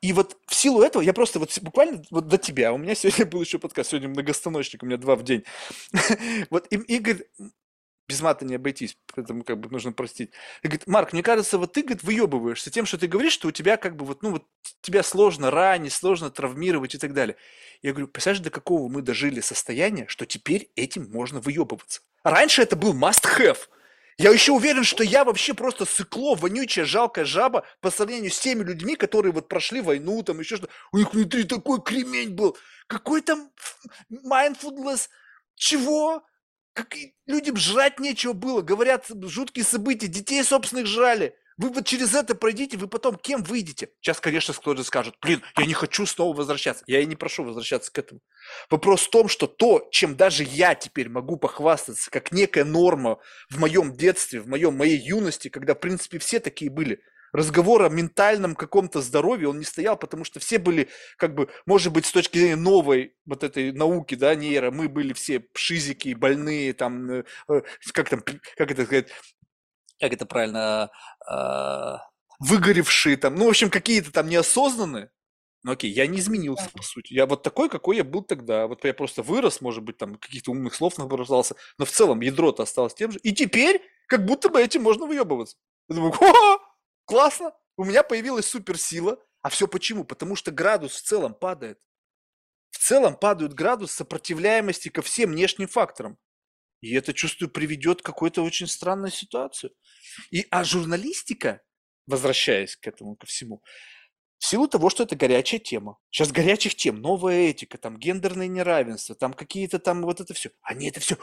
И 0.00 0.12
вот 0.12 0.36
в 0.46 0.54
силу 0.54 0.82
этого 0.82 1.02
я 1.02 1.12
просто 1.12 1.38
вот 1.38 1.56
буквально 1.62 2.02
вот 2.10 2.28
до 2.28 2.38
тебя, 2.38 2.72
у 2.72 2.78
меня 2.78 2.94
сегодня 2.94 3.26
был 3.26 3.40
еще 3.40 3.58
подкаст, 3.58 3.90
сегодня 3.90 4.08
многостаночник, 4.08 4.82
у 4.82 4.86
меня 4.86 4.96
два 4.96 5.16
в 5.16 5.22
день. 5.24 5.44
Вот 6.50 6.66
им 6.70 6.82
Игорь, 6.82 7.24
без 8.08 8.20
мата 8.20 8.44
не 8.44 8.54
обойтись, 8.54 8.96
поэтому 9.14 9.44
как 9.44 9.58
бы 9.58 9.68
нужно 9.70 9.92
простить. 9.92 10.30
И 10.62 10.68
говорит, 10.68 10.86
Марк, 10.86 11.12
мне 11.12 11.22
кажется, 11.22 11.58
вот 11.58 11.72
ты, 11.72 11.82
говорит, 11.82 12.02
выебываешься 12.02 12.70
тем, 12.70 12.86
что 12.86 12.98
ты 12.98 13.06
говоришь, 13.06 13.32
что 13.32 13.48
у 13.48 13.52
тебя 13.52 13.76
как 13.76 13.96
бы 13.96 14.04
вот, 14.04 14.22
ну 14.22 14.30
вот, 14.30 14.44
тебя 14.80 15.02
сложно 15.02 15.50
ранить, 15.50 15.92
сложно 15.92 16.30
травмировать 16.30 16.94
и 16.94 16.98
так 16.98 17.12
далее. 17.12 17.36
Я 17.82 17.92
говорю, 17.92 18.08
представляешь, 18.08 18.44
до 18.44 18.50
какого 18.50 18.88
мы 18.88 19.02
дожили 19.02 19.40
состояния, 19.40 20.06
что 20.08 20.26
теперь 20.26 20.70
этим 20.76 21.10
можно 21.10 21.40
выебываться. 21.40 22.00
Раньше 22.22 22.62
это 22.62 22.76
был 22.76 22.94
must-have. 22.94 23.58
Я 24.18 24.30
еще 24.30 24.52
уверен, 24.52 24.82
что 24.82 25.04
я 25.04 25.24
вообще 25.24 25.52
просто 25.52 25.84
сыкло, 25.84 26.34
вонючая, 26.34 26.86
жалкая 26.86 27.26
жаба 27.26 27.66
по 27.80 27.90
сравнению 27.90 28.30
с 28.30 28.38
теми 28.38 28.62
людьми, 28.62 28.96
которые 28.96 29.32
вот 29.32 29.48
прошли 29.48 29.82
войну, 29.82 30.22
там 30.22 30.40
еще 30.40 30.56
что 30.56 30.68
У 30.92 30.96
них 30.98 31.12
внутри 31.12 31.44
такой 31.44 31.82
кремень 31.82 32.30
был. 32.30 32.56
Какой 32.86 33.20
там 33.20 33.50
mindfulness? 34.10 35.08
Чего? 35.54 36.22
Как 36.76 36.94
людям 37.26 37.56
жрать 37.56 37.98
нечего 37.98 38.34
было. 38.34 38.60
Говорят, 38.60 39.06
жуткие 39.22 39.64
события, 39.64 40.08
детей 40.08 40.44
собственных 40.44 40.86
жрали. 40.86 41.34
Вы 41.56 41.70
вот 41.70 41.86
через 41.86 42.14
это 42.14 42.34
пройдите, 42.34 42.76
вы 42.76 42.86
потом 42.86 43.16
кем 43.16 43.42
выйдете? 43.42 43.88
Сейчас, 44.02 44.20
конечно, 44.20 44.52
кто-то 44.52 44.84
скажет, 44.84 45.14
блин, 45.22 45.42
я 45.56 45.64
не 45.64 45.72
хочу 45.72 46.04
снова 46.04 46.36
возвращаться. 46.36 46.84
Я 46.86 47.00
и 47.00 47.06
не 47.06 47.16
прошу 47.16 47.44
возвращаться 47.44 47.90
к 47.90 47.98
этому. 47.98 48.20
Вопрос 48.68 49.06
в 49.06 49.10
том, 49.10 49.28
что 49.28 49.46
то, 49.46 49.88
чем 49.90 50.18
даже 50.18 50.44
я 50.44 50.74
теперь 50.74 51.08
могу 51.08 51.38
похвастаться, 51.38 52.10
как 52.10 52.30
некая 52.30 52.64
норма 52.64 53.20
в 53.48 53.58
моем 53.58 53.96
детстве, 53.96 54.40
в 54.40 54.46
моем, 54.46 54.76
моей 54.76 54.98
юности, 54.98 55.48
когда, 55.48 55.74
в 55.74 55.80
принципе, 55.80 56.18
все 56.18 56.40
такие 56.40 56.70
были, 56.70 57.00
разговор 57.36 57.82
о 57.82 57.88
ментальном 57.88 58.54
каком-то 58.54 59.00
здоровье, 59.00 59.48
он 59.48 59.58
не 59.58 59.64
стоял, 59.64 59.96
потому 59.96 60.24
что 60.24 60.40
все 60.40 60.58
были, 60.58 60.88
как 61.16 61.34
бы, 61.34 61.48
может 61.66 61.92
быть, 61.92 62.06
с 62.06 62.12
точки 62.12 62.38
зрения 62.38 62.56
новой 62.56 63.14
вот 63.26 63.44
этой 63.44 63.72
науки, 63.72 64.14
да, 64.14 64.34
нейро, 64.34 64.70
мы 64.70 64.88
были 64.88 65.12
все 65.12 65.40
пшизики, 65.40 66.14
больные, 66.14 66.72
там, 66.72 67.10
э, 67.10 67.24
э, 67.48 67.62
как 67.92 68.08
там, 68.08 68.22
как 68.22 68.70
это 68.70 68.84
сказать, 68.84 69.08
как 70.00 70.12
это 70.12 70.26
правильно, 70.26 70.90
а, 71.26 72.00
выгоревшие 72.38 73.16
там, 73.16 73.34
ну, 73.36 73.46
в 73.46 73.48
общем, 73.48 73.70
какие-то 73.70 74.12
там 74.12 74.28
неосознанные, 74.28 75.10
ну 75.66 75.72
окей, 75.72 75.90
я 75.90 76.06
не 76.06 76.20
изменился, 76.20 76.70
по 76.72 76.82
сути. 76.84 77.12
Я 77.12 77.26
вот 77.26 77.42
такой, 77.42 77.68
какой 77.68 77.96
я 77.96 78.04
был 78.04 78.22
тогда. 78.22 78.68
Вот 78.68 78.84
я 78.84 78.94
просто 78.94 79.22
вырос, 79.22 79.60
может 79.60 79.82
быть, 79.82 79.96
там 79.96 80.14
каких-то 80.14 80.52
умных 80.52 80.76
слов 80.76 80.96
набросался, 80.96 81.56
но 81.76 81.84
в 81.84 81.90
целом 81.90 82.20
ядро-то 82.20 82.62
осталось 82.62 82.94
тем 82.94 83.10
же. 83.10 83.18
И 83.24 83.32
теперь, 83.32 83.82
как 84.06 84.24
будто 84.24 84.48
бы 84.48 84.62
этим 84.62 84.82
можно 84.84 85.06
выебываться. 85.06 85.56
Я 85.88 85.96
думаю, 85.96 86.14
о, 86.20 86.58
классно, 87.06 87.52
у 87.76 87.84
меня 87.84 88.02
появилась 88.02 88.46
суперсила. 88.46 89.18
А 89.42 89.48
все 89.48 89.68
почему? 89.68 90.04
Потому 90.04 90.36
что 90.36 90.50
градус 90.50 90.96
в 90.96 91.02
целом 91.02 91.34
падает. 91.34 91.78
В 92.70 92.78
целом 92.78 93.16
падает 93.16 93.54
градус 93.54 93.92
сопротивляемости 93.92 94.88
ко 94.88 95.02
всем 95.02 95.30
внешним 95.30 95.68
факторам. 95.68 96.18
И 96.80 96.94
это, 96.94 97.14
чувствую, 97.14 97.50
приведет 97.50 98.02
к 98.02 98.04
какой-то 98.04 98.42
очень 98.42 98.66
странной 98.66 99.10
ситуации. 99.10 99.70
И, 100.30 100.46
а 100.50 100.64
журналистика, 100.64 101.62
возвращаясь 102.06 102.76
к 102.76 102.86
этому, 102.86 103.16
ко 103.16 103.26
всему, 103.26 103.62
в 104.38 104.46
силу 104.46 104.68
того, 104.68 104.90
что 104.90 105.02
это 105.02 105.16
горячая 105.16 105.60
тема. 105.60 105.98
Сейчас 106.10 106.30
горячих 106.30 106.74
тем, 106.74 107.00
новая 107.00 107.48
этика, 107.48 107.78
там 107.78 107.98
гендерное 107.98 108.48
неравенство, 108.48 109.14
там 109.14 109.32
какие-то 109.32 109.78
там 109.78 110.02
вот 110.02 110.20
это 110.20 110.34
все. 110.34 110.50
Они 110.62 110.88
это 110.88 111.00
все 111.00 111.16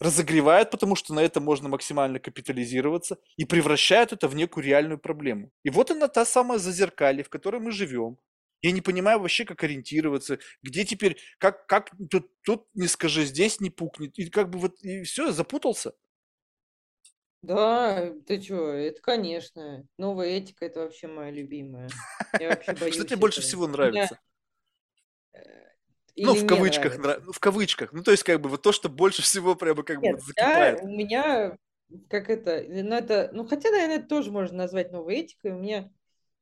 разогревают, 0.00 0.70
потому 0.70 0.96
что 0.96 1.14
на 1.14 1.20
это 1.20 1.40
можно 1.40 1.68
максимально 1.68 2.18
капитализироваться 2.18 3.18
и 3.36 3.44
превращают 3.44 4.12
это 4.12 4.28
в 4.28 4.34
некую 4.34 4.64
реальную 4.64 4.98
проблему. 4.98 5.50
И 5.62 5.70
вот 5.70 5.90
она 5.90 6.08
та 6.08 6.24
самая 6.24 6.58
зазеркалье, 6.58 7.24
в 7.24 7.28
которой 7.28 7.60
мы 7.60 7.70
живем. 7.72 8.18
Я 8.62 8.72
не 8.72 8.80
понимаю 8.80 9.20
вообще, 9.20 9.44
как 9.44 9.62
ориентироваться, 9.62 10.38
где 10.62 10.84
теперь, 10.84 11.18
как, 11.38 11.66
как 11.66 11.90
тут, 12.10 12.30
тут 12.42 12.66
не 12.74 12.88
скажи, 12.88 13.24
здесь 13.24 13.60
не 13.60 13.70
пукнет. 13.70 14.18
И 14.18 14.28
как 14.30 14.50
бы 14.50 14.58
вот, 14.58 14.80
и 14.82 15.02
все, 15.04 15.30
запутался. 15.30 15.92
Да, 17.42 18.12
ты 18.26 18.40
что, 18.40 18.70
это, 18.70 19.00
конечно. 19.00 19.86
Новая 19.98 20.28
этика– 20.28 20.64
это 20.66 20.80
вообще 20.80 21.06
моя 21.06 21.30
любимая. 21.30 21.88
Я 22.40 22.50
вообще 22.50 22.72
боюсь 22.80 22.94
Что 22.94 23.04
тебе 23.04 23.18
больше 23.18 23.40
всего 23.40 23.66
нравится? 23.66 24.18
Ну, 26.16 26.34
в 26.34 26.46
кавычках, 26.46 26.98
нравится. 26.98 27.00
нрав- 27.02 27.22
ну, 27.26 27.32
в 27.32 27.38
кавычках. 27.40 27.92
Ну, 27.92 28.02
то 28.02 28.10
есть, 28.10 28.22
как 28.24 28.40
бы, 28.40 28.48
вот 28.48 28.62
то, 28.62 28.72
что 28.72 28.88
больше 28.88 29.22
всего 29.22 29.54
прямо 29.54 29.82
как 29.82 29.98
бы 30.00 30.02
Нет, 30.06 30.20
я, 30.20 30.24
закипает. 30.26 30.82
у 30.82 30.88
меня, 30.88 31.56
как 32.08 32.30
это, 32.30 32.64
ну, 32.68 32.94
это, 32.94 33.30
ну, 33.32 33.46
хотя, 33.46 33.70
наверное, 33.70 33.98
это 33.98 34.08
тоже 34.08 34.30
можно 34.30 34.56
назвать 34.56 34.92
новой 34.92 35.16
этикой. 35.20 35.52
У 35.52 35.58
меня 35.58 35.90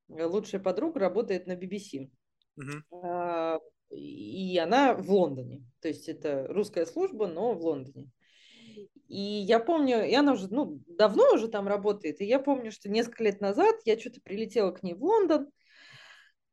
э, 0.08 0.24
лучшая 0.24 0.60
подруга 0.60 1.00
работает 1.00 1.46
на 1.46 1.56
BBC. 1.56 2.10
Мгм. 2.56 2.84
А, 2.92 3.58
И 3.90 4.56
она 4.58 4.94
в 4.94 5.10
Лондоне. 5.10 5.64
То 5.80 5.88
есть 5.88 6.08
это 6.08 6.46
русская 6.48 6.86
служба, 6.86 7.26
но 7.26 7.52
в 7.54 7.62
Лондоне. 7.62 8.10
И 9.08 9.20
я 9.20 9.60
помню, 9.60 10.04
и 10.08 10.14
она 10.14 10.32
уже, 10.32 10.48
ну, 10.48 10.80
давно 10.88 11.34
уже 11.34 11.48
там 11.48 11.68
работает, 11.68 12.20
и 12.20 12.24
я 12.24 12.38
помню, 12.38 12.72
что 12.72 12.88
несколько 12.88 13.24
лет 13.24 13.40
назад 13.40 13.76
я 13.84 13.98
что-то 13.98 14.20
прилетела 14.22 14.72
к 14.72 14.82
ней 14.82 14.94
в 14.94 15.04
Лондон, 15.04 15.48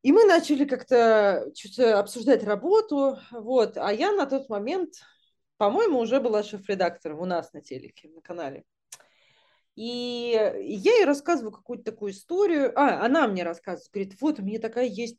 и 0.04 0.12
мы 0.12 0.26
начали 0.26 0.66
как-то 0.66 1.52
что-то 1.56 2.00
обсуждать 2.00 2.44
работу, 2.44 3.20
вот, 3.32 3.78
а 3.78 3.92
я 3.94 4.12
на 4.12 4.26
тот 4.26 4.50
момент, 4.50 4.96
по-моему, 5.58 6.00
уже 6.00 6.20
была 6.20 6.44
шеф-редактором 6.44 7.20
у 7.20 7.26
нас 7.26 7.54
на 7.54 7.62
телеке, 7.62 8.10
на 8.10 8.22
канале. 8.22 8.64
И 9.76 10.32
я 10.34 10.96
ей 10.96 11.06
рассказываю 11.06 11.52
какую-то 11.52 11.92
такую 11.92 12.12
историю. 12.12 12.78
А, 12.78 13.06
она 13.06 13.28
мне 13.28 13.44
рассказывает, 13.44 13.90
говорит, 13.92 14.18
вот 14.20 14.40
у 14.40 14.44
меня 14.44 14.60
такая 14.60 14.86
есть, 14.86 15.18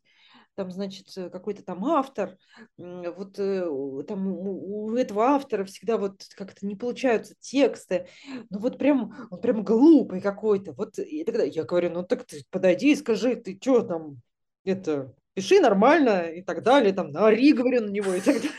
там, 0.55 0.69
значит, 0.69 1.07
э, 1.17 1.29
какой-то 1.29 1.63
там 1.63 1.83
автор, 1.85 2.37
вот 2.77 3.39
э, 3.39 3.65
там 4.07 4.27
у 4.27 4.95
этого 4.95 5.23
автора 5.23 5.65
всегда 5.65 5.97
вот 5.97 6.23
как-то 6.35 6.65
не 6.67 6.75
получаются 6.75 7.33
тексты, 7.39 8.07
ну 8.51 8.59
вот 8.59 8.77
прям, 8.77 9.15
он 9.31 9.41
прям 9.41 9.63
глупый 9.63 10.21
какой-то. 10.21 10.73
Вот 10.73 10.99
и 10.99 11.23
тогда 11.23 11.43
я 11.43 11.63
говорю, 11.63 11.89
ну 11.89 12.03
так 12.03 12.25
ты 12.25 12.43
подойди 12.51 12.91
и 12.91 12.95
скажи, 12.95 13.35
ты 13.35 13.57
что 13.59 13.81
там, 13.81 14.21
это, 14.63 15.13
пиши 15.33 15.59
нормально 15.59 16.29
и 16.29 16.41
так 16.41 16.63
далее, 16.63 16.93
там, 16.93 17.11
наори, 17.11 17.53
говорю, 17.53 17.81
на 17.81 17.89
него 17.89 18.13
и 18.13 18.21
так 18.21 18.35
далее. 18.35 18.51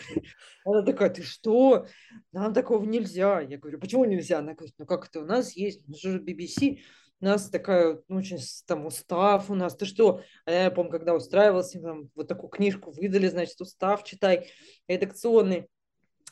Она 0.64 0.82
такая, 0.82 1.10
ты 1.10 1.22
что? 1.22 1.86
Нам 2.32 2.54
такого 2.54 2.84
нельзя. 2.84 3.40
Я 3.40 3.58
говорю, 3.58 3.78
почему 3.78 4.04
нельзя? 4.04 4.38
Она 4.38 4.54
говорит, 4.54 4.74
ну 4.78 4.86
как 4.86 5.06
это, 5.06 5.20
у 5.20 5.26
нас 5.26 5.52
есть, 5.52 5.86
мы 5.86 5.94
же 5.94 6.18
BBC, 6.18 6.78
у 7.20 7.24
нас 7.26 7.48
такая, 7.48 8.00
ну, 8.08 8.16
очень 8.16 8.38
там 8.66 8.86
устав 8.86 9.50
у 9.50 9.54
нас, 9.54 9.76
ты 9.76 9.86
что? 9.86 10.22
А 10.46 10.50
я 10.50 10.70
помню, 10.70 10.90
когда 10.90 11.14
устраивался, 11.14 11.80
нам 11.80 12.10
вот 12.14 12.28
такую 12.28 12.50
книжку 12.50 12.90
выдали, 12.90 13.28
значит, 13.28 13.60
устав 13.60 14.04
читай, 14.04 14.50
редакционный. 14.88 15.68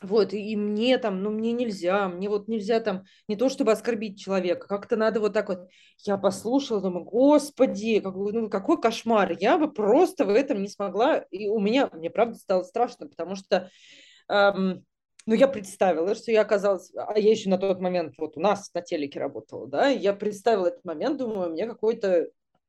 Вот, 0.03 0.33
и 0.33 0.55
мне 0.57 0.97
там, 0.97 1.23
ну, 1.23 1.31
мне 1.31 1.53
нельзя, 1.53 2.09
мне 2.09 2.27
вот 2.27 2.49
нельзя 2.49 2.81
там, 2.81 3.05
не 3.29 3.37
то 3.37 3.47
чтобы 3.47 3.71
оскорбить 3.71 4.19
человека, 4.19 4.67
как-то 4.67 4.97
надо 4.97 5.21
вот 5.21 5.33
так 5.33 5.47
вот. 5.47 5.69
Я 6.05 6.17
послушала, 6.17 6.81
думаю, 6.81 7.05
господи, 7.05 8.01
какой, 8.01 8.33
ну, 8.33 8.49
какой 8.49 8.81
кошмар, 8.81 9.31
я 9.39 9.57
бы 9.57 9.71
просто 9.71 10.25
в 10.25 10.29
этом 10.29 10.61
не 10.61 10.67
смогла, 10.67 11.19
и 11.31 11.47
у 11.47 11.59
меня, 11.59 11.89
мне 11.93 12.09
правда 12.09 12.35
стало 12.35 12.63
страшно, 12.63 13.07
потому 13.07 13.35
что, 13.35 13.69
эм, 14.27 14.85
ну, 15.25 15.33
я 15.33 15.47
представила, 15.47 16.15
что 16.15 16.33
я 16.33 16.41
оказалась, 16.41 16.91
а 16.97 17.17
я 17.17 17.31
еще 17.31 17.49
на 17.49 17.57
тот 17.57 17.79
момент 17.79 18.15
вот 18.17 18.35
у 18.35 18.41
нас 18.41 18.73
на 18.73 18.81
телеке 18.81 19.21
работала, 19.21 19.67
да, 19.67 19.87
я 19.87 20.13
представила 20.13 20.67
этот 20.67 20.83
момент, 20.83 21.17
думаю, 21.17 21.51
мне 21.51 21.65
какой-то, 21.65 22.27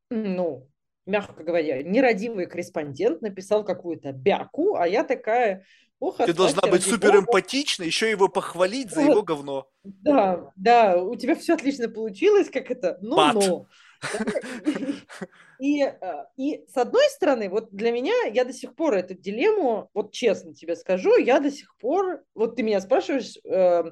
ну, 0.08 0.68
мягко 1.04 1.42
говоря, 1.42 1.82
нерадивый 1.82 2.46
корреспондент 2.46 3.22
написал 3.22 3.64
какую-то 3.64 4.12
бяку, 4.12 4.76
а 4.76 4.86
я 4.86 5.02
такая, 5.02 5.64
ох, 6.06 6.16
Ты 6.18 6.32
должна 6.32 6.62
быть 6.62 6.82
супер 6.82 7.12
бога. 7.12 7.20
эмпатична, 7.20 7.84
еще 7.84 8.10
его 8.10 8.28
похвалить 8.28 8.90
за 8.90 9.00
Вот. 9.00 9.10
его 9.10 9.22
говно. 9.22 9.68
Да, 9.84 10.52
да, 10.56 11.02
у 11.02 11.14
тебя 11.16 11.34
все 11.34 11.54
отлично 11.54 11.88
получилось, 11.88 12.50
как 12.50 12.70
это, 12.70 12.98
ну, 13.00 13.16
но. 13.32 13.66
И, 15.60 15.82
э, 15.82 16.24
и 16.36 16.64
с 16.68 16.76
одной 16.76 17.04
стороны, 17.10 17.48
вот 17.48 17.70
для 17.70 17.90
меня, 17.92 18.12
я 18.32 18.44
до 18.44 18.52
сих 18.52 18.74
пор 18.74 18.94
эту 18.94 19.14
дилемму, 19.14 19.88
вот 19.94 20.12
честно 20.12 20.52
тебе 20.52 20.76
скажу, 20.76 21.16
я 21.16 21.40
до 21.40 21.50
сих 21.50 21.76
пор, 21.78 22.22
вот 22.34 22.56
ты 22.56 22.62
меня 22.62 22.80
спрашиваешь 22.80 23.38
э, 23.44 23.84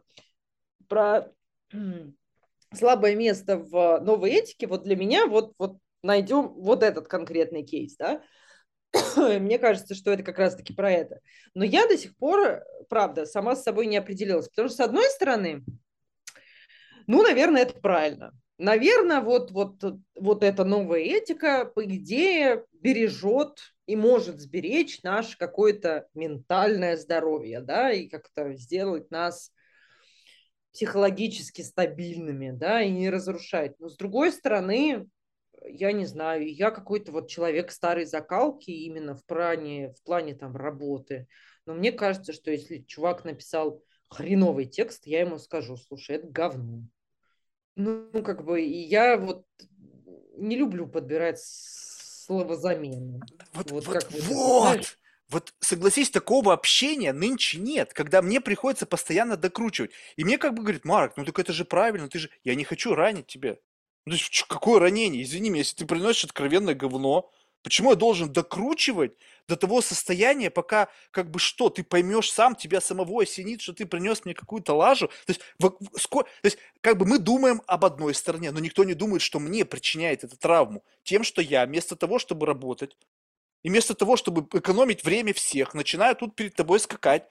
про 0.89 1.33
слабое 2.75 3.15
место 3.15 3.57
в 3.59 4.01
новой 4.01 4.33
этике, 4.33 4.67
вот 4.67 4.83
для 4.83 4.97
меня 4.97 5.27
вот, 5.27 5.55
вот 5.59 5.79
найдем 6.03 6.49
вот 6.49 6.83
этот 6.83 7.09
конкретный 7.09 7.63
кейс, 7.63 7.97
да, 7.97 8.23
мне 9.16 9.59
кажется, 9.59 9.94
что 9.94 10.10
это 10.10 10.23
как 10.23 10.39
раз-таки 10.39 10.74
про 10.74 10.90
это. 10.90 11.20
Но 11.55 11.64
я 11.64 11.86
до 11.86 11.97
сих 11.97 12.16
пор, 12.16 12.62
правда, 12.89 13.27
сама 13.27 13.56
с 13.56 13.62
собой 13.62 13.86
не 13.86 13.97
определилась, 13.97 14.48
потому 14.48 14.69
что, 14.69 14.77
с 14.77 14.81
одной 14.81 15.09
стороны, 15.10 15.64
ну, 17.06 17.23
наверное, 17.23 17.62
это 17.62 17.81
правильно. 17.81 18.32
Наверное, 18.59 19.20
вот, 19.20 19.51
вот, 19.51 19.82
вот 20.14 20.44
эта 20.44 20.64
новая 20.64 21.01
этика, 21.01 21.64
по 21.64 21.85
идее, 21.85 22.64
бережет 22.73 23.59
и 23.86 23.97
может 23.97 24.40
сберечь 24.40 25.02
наше 25.02 25.36
какое-то 25.36 26.06
ментальное 26.14 26.97
здоровье, 26.97 27.60
да, 27.60 27.90
и 27.90 28.09
как-то 28.09 28.55
сделать 28.55 29.10
нас 29.10 29.51
психологически 30.73 31.62
стабильными, 31.62 32.51
да, 32.51 32.82
и 32.82 32.90
не 32.90 33.10
разрушать. 33.10 33.78
Но 33.78 33.89
с 33.89 33.97
другой 33.97 34.32
стороны, 34.32 35.09
я 35.67 35.93
не 35.93 36.07
знаю, 36.07 36.53
я 36.53 36.71
какой-то 36.71 37.13
вот 37.13 37.29
человек 37.29 37.71
старой 37.71 38.05
закалки 38.05 38.71
именно 38.71 39.15
в 39.15 39.25
плане, 39.25 39.95
в 39.95 40.03
плане 40.03 40.35
там 40.35 40.57
работы. 40.57 41.27
Но 41.67 41.75
мне 41.75 41.93
кажется, 41.93 42.33
что 42.33 42.51
если 42.51 42.79
чувак 42.79 43.25
написал 43.25 43.83
хреновый 44.09 44.67
текст, 44.67 45.07
я 45.07 45.21
ему 45.21 45.39
скажу, 45.39 45.77
слушай, 45.77 46.17
это 46.17 46.27
говно. 46.27 46.83
Ну, 47.77 48.23
как 48.23 48.45
бы, 48.45 48.63
и 48.63 48.79
я 48.83 49.17
вот 49.17 49.47
не 50.37 50.57
люблю 50.57 50.87
подбирать 50.87 51.41
словозамены. 51.41 53.21
Вот, 53.55 53.71
вот, 53.71 53.87
вот, 53.87 54.07
вот. 54.29 54.99
Вот 55.29 55.55
согласись, 55.61 56.11
такого 56.11 56.53
общения 56.53 57.15
нынче 57.15 57.59
нет, 57.59 57.95
когда 57.95 58.21
мне 58.21 58.39
приходится 58.43 58.85
постоянно 58.85 59.39
докручивать. 59.39 59.93
И 60.17 60.25
мне 60.25 60.37
как 60.37 60.53
бы 60.53 60.63
говорит, 60.63 60.85
Марк, 60.85 61.15
ну 61.17 61.25
так 61.25 61.39
это 61.39 61.55
же 61.55 61.65
правильно, 61.65 62.09
ты 62.11 62.19
же, 62.19 62.31
я 62.45 62.55
не 62.55 62.65
хочу 62.65 62.95
ранить 62.95 63.29
тебя. 63.29 63.57
Ну, 64.07 64.12
то 64.12 64.19
есть, 64.19 64.45
какое 64.49 64.81
ранение? 64.81 65.23
Извини 65.23 65.51
меня, 65.51 65.61
если 65.61 65.77
ты 65.77 65.87
приносишь 65.87 66.24
откровенное 66.24 66.74
говно, 66.74 67.31
почему 67.62 67.91
я 67.91 67.97
должен 67.97 68.33
докручивать 68.33 69.12
до 69.47 69.57
того 69.57 69.81
состояния, 69.81 70.51
пока 70.51 70.89
как 71.11 71.31
бы 71.31 71.39
что, 71.39 71.69
ты 71.69 71.85
поймешь 71.85 72.33
сам, 72.33 72.57
тебя 72.57 72.81
самого 72.81 73.23
осенит, 73.23 73.61
что 73.61 73.73
ты 73.73 73.87
принес 73.87 74.24
мне 74.24 74.35
какую-то 74.35 74.74
лажу? 74.74 75.09
То 75.09 75.31
есть, 75.31 75.41
в, 75.59 75.99
ско, 75.99 76.23
то 76.23 76.29
есть, 76.45 76.59
как 76.81 76.99
бы 76.99 77.07
мы 77.07 77.19
думаем 77.19 77.62
об 77.66 77.85
одной 77.85 78.15
стороне, 78.15 78.51
но 78.51 78.59
никто 78.59 78.83
не 78.85 78.95
думает, 78.95 79.23
что 79.23 79.39
мне 79.39 79.65
причиняет 79.65 80.24
эту 80.24 80.37
травму. 80.37 80.85
Тем, 81.05 81.23
что 81.23 81.41
я 81.41 81.65
вместо 81.66 81.95
того, 81.95 82.19
чтобы 82.19 82.47
работать, 82.47 82.97
и 83.62 83.69
вместо 83.69 83.95
того, 83.95 84.16
чтобы 84.16 84.47
экономить 84.59 85.05
время 85.05 85.33
всех, 85.33 85.74
начинаю 85.74 86.16
тут 86.16 86.35
перед 86.35 86.55
тобой 86.57 86.81
скакать, 86.81 87.29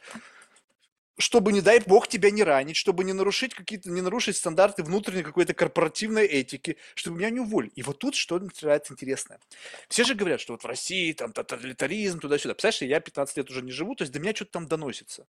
чтобы, 1.21 1.53
не 1.53 1.61
дай 1.61 1.79
бог, 1.79 2.07
тебя 2.07 2.31
не 2.31 2.43
ранить, 2.43 2.75
чтобы 2.75 3.03
не 3.03 3.13
нарушить 3.13 3.53
какие-то, 3.53 3.89
не 3.89 4.01
нарушить 4.01 4.35
стандарты 4.35 4.83
внутренней 4.83 5.23
какой-то 5.23 5.53
корпоративной 5.53 6.25
этики, 6.25 6.77
чтобы 6.95 7.17
меня 7.17 7.29
не 7.29 7.39
уволили. 7.39 7.71
И 7.75 7.83
вот 7.83 7.99
тут 7.99 8.15
что 8.15 8.39
начинается 8.39 8.93
интересное. 8.93 9.39
Все 9.87 10.03
же 10.03 10.15
говорят, 10.15 10.41
что 10.41 10.53
вот 10.53 10.63
в 10.63 10.67
России 10.67 11.13
там 11.13 11.31
тоталитаризм, 11.31 12.19
туда-сюда. 12.19 12.53
Представляешь, 12.53 12.91
я 12.91 12.99
15 12.99 13.37
лет 13.37 13.49
уже 13.49 13.61
не 13.61 13.71
живу, 13.71 13.95
то 13.95 14.03
есть 14.03 14.13
до 14.13 14.19
меня 14.19 14.35
что-то 14.35 14.51
там 14.51 14.67
доносится. 14.67 15.25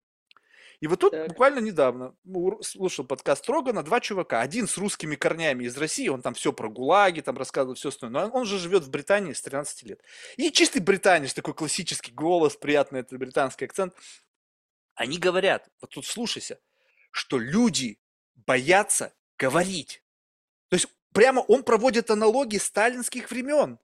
И 0.80 0.86
вот 0.86 1.00
тут 1.00 1.12
так. 1.12 1.28
буквально 1.28 1.60
недавно 1.60 2.14
слушал 2.60 3.04
подкаст 3.04 3.48
Рогана, 3.48 3.82
два 3.82 4.00
чувака. 4.00 4.40
Один 4.40 4.68
с 4.68 4.76
русскими 4.76 5.16
корнями 5.16 5.64
из 5.64 5.76
России, 5.78 6.08
он 6.08 6.20
там 6.20 6.34
все 6.34 6.52
про 6.52 6.68
ГУЛАГи, 6.68 7.22
там 7.22 7.36
рассказывал 7.38 7.74
все 7.74 7.88
остальное. 7.88 8.26
Но 8.26 8.32
он 8.32 8.44
же 8.44 8.58
живет 8.58 8.82
в 8.82 8.90
Британии 8.90 9.32
с 9.32 9.40
13 9.40 9.82
лет. 9.84 10.02
И 10.36 10.50
чистый 10.50 10.80
британец, 10.80 11.32
такой 11.32 11.54
классический 11.54 12.12
голос, 12.12 12.56
приятный 12.56 13.00
этот 13.00 13.18
британский 13.18 13.64
акцент. 13.64 13.94
Они 14.97 15.18
говорят, 15.18 15.68
вот 15.81 15.90
тут 15.90 16.06
слушайся, 16.06 16.59
что 17.12 17.39
люди 17.39 18.01
боятся 18.35 19.14
говорить. 19.39 20.02
То 20.68 20.77
есть 20.77 20.89
прямо 21.12 21.40
он 21.40 21.62
проводит 21.62 22.10
аналогии 22.10 22.59
сталинских 22.59 23.31
времен. 23.31 23.78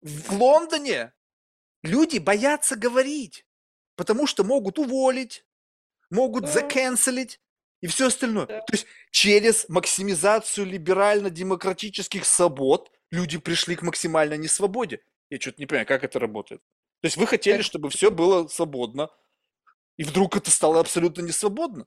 В 0.00 0.32
Лондоне 0.32 1.12
люди 1.82 2.18
боятся 2.18 2.74
говорить, 2.74 3.46
потому 3.96 4.26
что 4.26 4.42
могут 4.42 4.78
уволить, 4.78 5.44
могут 6.08 6.48
заканцелить 6.48 7.38
и 7.82 7.86
все 7.86 8.06
остальное. 8.06 8.46
То 8.46 8.72
есть 8.72 8.86
через 9.10 9.68
максимизацию 9.68 10.66
либерально-демократических 10.66 12.24
свобод 12.24 12.90
люди 13.10 13.38
пришли 13.38 13.76
к 13.76 13.82
максимальной 13.82 14.38
несвободе. 14.38 15.02
Я 15.28 15.38
что-то 15.38 15.60
не 15.60 15.66
понимаю, 15.66 15.86
как 15.86 16.02
это 16.02 16.18
работает. 16.18 16.62
То 17.02 17.06
есть 17.06 17.18
вы 17.18 17.26
хотели, 17.26 17.60
чтобы 17.60 17.90
все 17.90 18.10
было 18.10 18.48
свободно, 18.48 19.10
и 20.00 20.02
вдруг 20.02 20.34
это 20.34 20.50
стало 20.50 20.80
абсолютно 20.80 21.20
несвободно. 21.20 21.86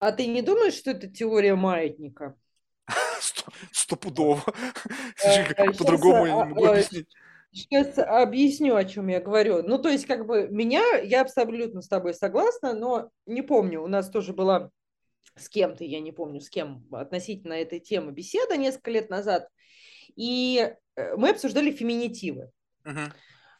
А 0.00 0.10
ты 0.10 0.26
не 0.26 0.42
думаешь, 0.42 0.74
что 0.74 0.90
это 0.90 1.06
теория 1.06 1.54
маятника? 1.54 2.36
Стопудово. 3.70 4.42
Э, 5.24 5.72
по-другому 5.72 6.26
я 6.26 6.32
не 6.32 6.44
могу 6.50 6.66
объяснить. 6.66 7.06
Сейчас 7.52 7.96
объясню, 7.98 8.74
о 8.74 8.84
чем 8.84 9.06
я 9.06 9.20
говорю. 9.20 9.62
Ну, 9.62 9.78
то 9.78 9.88
есть, 9.88 10.06
как 10.06 10.26
бы, 10.26 10.48
меня, 10.48 10.82
я 10.96 11.20
абсолютно 11.20 11.82
с 11.82 11.88
тобой 11.88 12.14
согласна, 12.14 12.74
но 12.74 13.10
не 13.26 13.42
помню, 13.42 13.80
у 13.80 13.86
нас 13.86 14.10
тоже 14.10 14.32
была 14.32 14.70
с 15.36 15.48
кем-то, 15.48 15.84
я 15.84 16.00
не 16.00 16.10
помню, 16.10 16.40
с 16.40 16.50
кем 16.50 16.84
относительно 16.90 17.52
этой 17.52 17.78
темы 17.78 18.10
беседа 18.10 18.56
несколько 18.56 18.90
лет 18.90 19.08
назад, 19.08 19.48
и 20.16 20.74
э, 20.96 21.16
мы 21.16 21.30
обсуждали 21.30 21.70
феминитивы. 21.70 22.50
Uh-huh. 22.84 23.12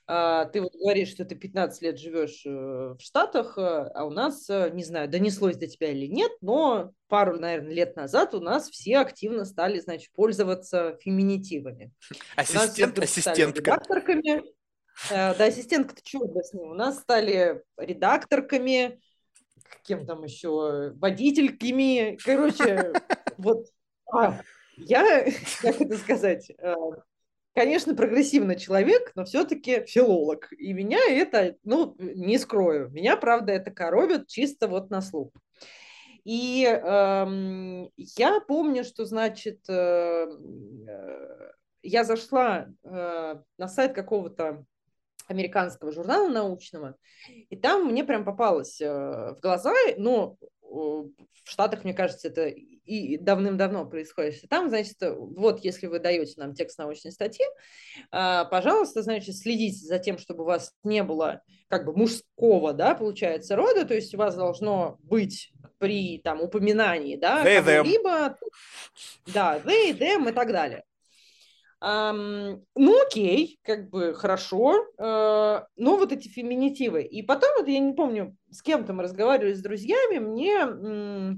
А, 0.09 0.45
ты 0.45 0.61
вот 0.61 0.73
говоришь, 0.75 1.09
что 1.09 1.25
ты 1.25 1.35
15 1.35 1.83
лет 1.83 1.99
живешь 1.99 2.47
э, 2.47 2.51
в 2.51 2.99
Штатах, 3.01 3.59
э, 3.59 3.61
а 3.61 4.05
у 4.05 4.11
нас, 4.11 4.49
э, 4.49 4.71
не 4.71 4.85
знаю, 4.85 5.09
донеслось 5.09 5.57
до 5.57 5.67
тебя 5.67 5.91
или 5.91 6.07
нет, 6.07 6.31
но 6.41 6.93
пару, 7.09 7.37
наверное, 7.37 7.73
лет 7.73 7.97
назад 7.97 8.33
у 8.35 8.41
нас 8.41 8.71
все 8.71 8.99
активно 8.99 9.45
стали, 9.45 9.81
значит, 9.81 10.13
пользоваться 10.13 10.97
феминитивами. 11.01 11.93
Ассистент, 12.37 12.97
ассистентка. 13.01 13.61
Редакторками. 13.61 14.45
Да, 15.11 15.33
ассистентка-то 15.33 16.01
чего 16.05 16.41
с 16.41 16.55
ним? 16.55 16.71
У 16.71 16.75
нас 16.75 17.01
стали 17.01 17.65
редакторками, 17.77 19.01
кем 19.83 20.07
там 20.07 20.23
еще, 20.23 20.93
водительками. 20.95 22.17
Короче, 22.25 22.93
вот 23.39 23.67
а, 24.13 24.41
я, 24.77 25.27
как 25.63 25.81
это 25.81 25.99
сказать, 25.99 26.53
конечно, 27.57 27.95
прогрессивный 27.95 28.57
человек, 28.57 29.13
но 29.15 29.25
все-таки 29.25 29.87
филолог. 29.87 30.53
И 30.53 30.75
меня 30.75 30.99
это, 31.09 31.57
ну, 31.65 31.97
не 31.99 32.39
скрою, 32.39 32.91
меня, 32.91 33.17
правда, 33.17 33.53
это 33.53 33.71
коробит 33.71 34.29
чисто 34.29 34.69
вот 34.69 34.91
на 34.91 35.01
слух. 35.01 35.33
И 36.25 36.65
эм, 36.65 37.89
я 37.97 38.41
помню, 38.41 38.85
что, 38.85 39.07
значит, 39.07 39.61
э, 39.71 40.27
э, 40.89 41.51
я 41.83 42.05
зашла 42.05 42.67
э, 42.85 43.37
на 43.57 43.69
сайт 43.69 43.95
какого-то 43.95 44.67
американского 45.27 45.93
журнала 45.93 46.29
научного, 46.29 46.97
и 47.29 47.57
там 47.57 47.87
мне 47.87 48.05
прям 48.05 48.25
попалось 48.25 48.81
э, 48.81 48.87
в 48.87 49.39
глаза, 49.41 49.73
ну, 49.97 50.39
в 50.63 51.11
Штатах, 51.45 51.85
мне 51.85 51.95
кажется, 51.95 52.29
это 52.29 52.49
и 52.87 53.17
давным-давно 53.17 53.87
происходит. 53.87 54.49
Там, 54.49 54.69
значит, 54.69 54.97
вот 55.01 55.65
если 55.65 55.87
вы 55.87 55.99
даете 55.99 56.35
нам 56.37 56.55
текст 56.55 56.79
научной 56.79 57.13
статьи, 57.13 57.45
а, 58.11 58.45
пожалуйста, 58.45 59.03
значит, 59.03 59.37
следите 59.37 59.85
за 59.85 59.99
тем, 59.99 60.19
чтобы 60.19 60.45
у 60.45 60.47
вас 60.47 60.73
не 60.85 61.03
было 61.03 61.43
как 61.69 61.85
бы 61.85 61.97
мужского, 61.97 62.73
да, 62.73 62.95
получается, 62.95 63.57
рода, 63.57 63.85
то 63.85 63.95
есть 63.95 64.15
у 64.15 64.19
вас 64.19 64.37
должно 64.37 64.99
быть 65.03 65.53
при 65.79 66.19
там 66.19 66.41
упоминании, 66.41 67.17
да, 67.17 67.43
либо 67.83 68.37
да, 69.27 69.59
they, 69.59 69.93
them 69.93 70.29
и 70.31 70.33
так 70.33 70.53
далее. 70.53 70.85
Ну, 71.89 73.03
окей, 73.07 73.61
как 73.63 73.91
бы 73.91 74.13
хорошо, 74.13 74.75
uh, 74.99 75.65
но 75.77 75.97
вот 75.97 76.11
эти 76.11 76.27
феминитивы. 76.27 77.05
И 77.05 77.23
потом, 77.23 77.51
вот 77.59 77.69
я 77.69 77.79
не 77.79 77.93
помню, 77.93 78.37
с 78.51 78.61
кем-то 78.61 78.93
мы 78.93 79.05
разговаривали 79.05 79.53
с 79.53 79.63
друзьями, 79.63 80.19
мне 80.19 81.37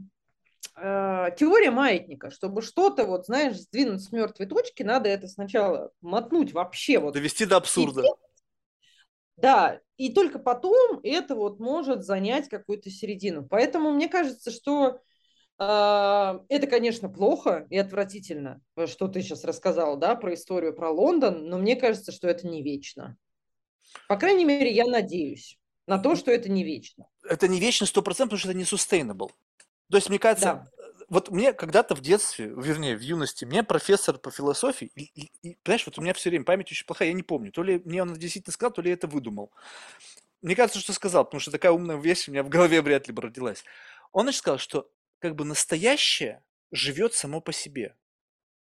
uh, 0.75 1.37
теория 1.37 1.71
маятника, 1.71 2.31
чтобы 2.31 2.63
что-то, 2.63 3.05
вот, 3.05 3.27
знаешь, 3.27 3.59
сдвинуть 3.59 4.03
с 4.03 4.11
мертвой 4.11 4.47
точки, 4.47 4.83
надо 4.83 5.11
это 5.11 5.29
сначала 5.29 5.91
мотнуть 6.01 6.55
вообще. 6.55 6.99
Вот. 6.99 7.13
Довести 7.13 7.45
до 7.45 7.59
абсурда. 7.59 8.01
И, 8.01 8.07
да, 9.37 9.81
и 9.99 10.15
только 10.15 10.39
потом 10.39 11.01
это 11.03 11.35
вот 11.35 11.61
может 11.61 12.07
занять 12.07 12.49
какую-то 12.49 12.89
середину. 12.89 13.47
Поэтому 13.47 13.91
мне 13.91 14.09
кажется, 14.09 14.51
что 14.51 15.03
это, 15.65 16.67
конечно, 16.69 17.09
плохо 17.09 17.67
и 17.69 17.77
отвратительно, 17.77 18.61
э, 18.77 18.87
что 18.87 19.09
ты 19.09 19.23
сейчас 19.23 19.45
рассказал, 19.45 19.97
да, 19.97 20.15
про 20.15 20.35
историю 20.35 20.75
про 20.75 20.91
Лондон, 20.91 21.49
но 21.49 21.59
мне 21.59 21.75
кажется, 21.77 22.13
что 22.13 22.29
это 22.29 22.47
не 22.47 22.63
вечно. 22.63 23.17
По 24.09 24.17
крайней 24.17 24.45
мере, 24.45 24.73
я 24.73 24.87
надеюсь 24.87 25.59
на 25.87 25.99
то, 25.99 26.15
что 26.15 26.31
это 26.31 26.49
не 26.49 26.63
вечно. 26.65 27.07
Это 27.25 27.49
не 27.49 27.59
вечно 27.61 27.87
сто 27.87 28.03
процентов, 28.03 28.41
потому 28.41 28.41
что 28.41 28.49
это 28.51 28.59
не 28.59 28.65
sustainable. 28.65 29.31
То 29.91 29.97
есть, 29.97 30.09
мне 30.09 30.19
кажется, 30.19 30.67
да. 30.77 31.05
вот 31.09 31.31
мне 31.31 31.53
когда-то 31.53 31.95
в 31.95 32.01
детстве, 32.03 32.47
вернее, 32.47 32.97
в 32.97 33.01
юности, 33.01 33.45
мне 33.45 33.63
профессор 33.65 34.19
по 34.19 34.31
философии, 34.31 34.91
и, 34.95 35.11
и- 35.15 35.31
и, 35.43 35.57
понимаешь, 35.63 35.87
вот 35.87 35.99
у 35.99 36.03
меня 36.03 36.13
все 36.15 36.31
время 36.31 36.45
память 36.45 36.71
очень 36.71 36.87
плохая, 36.87 37.09
я 37.09 37.15
не 37.15 37.23
помню, 37.23 37.51
то 37.51 37.63
ли 37.63 37.81
мне 37.85 38.03
он 38.03 38.15
действительно 38.15 38.53
сказал, 38.53 38.73
то 38.73 38.83
ли 38.83 38.91
я 38.91 38.95
это 38.95 39.07
выдумал. 39.07 39.51
Мне 40.43 40.55
кажется, 40.55 40.79
что 40.81 40.93
сказал, 40.93 41.25
потому 41.25 41.41
что 41.41 41.51
такая 41.51 41.73
умная 41.73 41.97
вещь 41.97 42.29
у 42.29 42.33
меня 42.33 42.43
в 42.43 42.49
голове 42.49 42.81
вряд 42.83 43.09
ли 43.09 43.15
бы 43.15 43.23
родилась. 43.23 43.65
Он 44.13 44.25
значит 44.25 44.39
сказал, 44.41 44.59
что 44.59 44.91
как 45.19 45.37
бы 45.37 45.45
настоящее 45.45 46.43
живет 46.73 47.15
само 47.15 47.41
по 47.41 47.53
себе. 47.53 47.97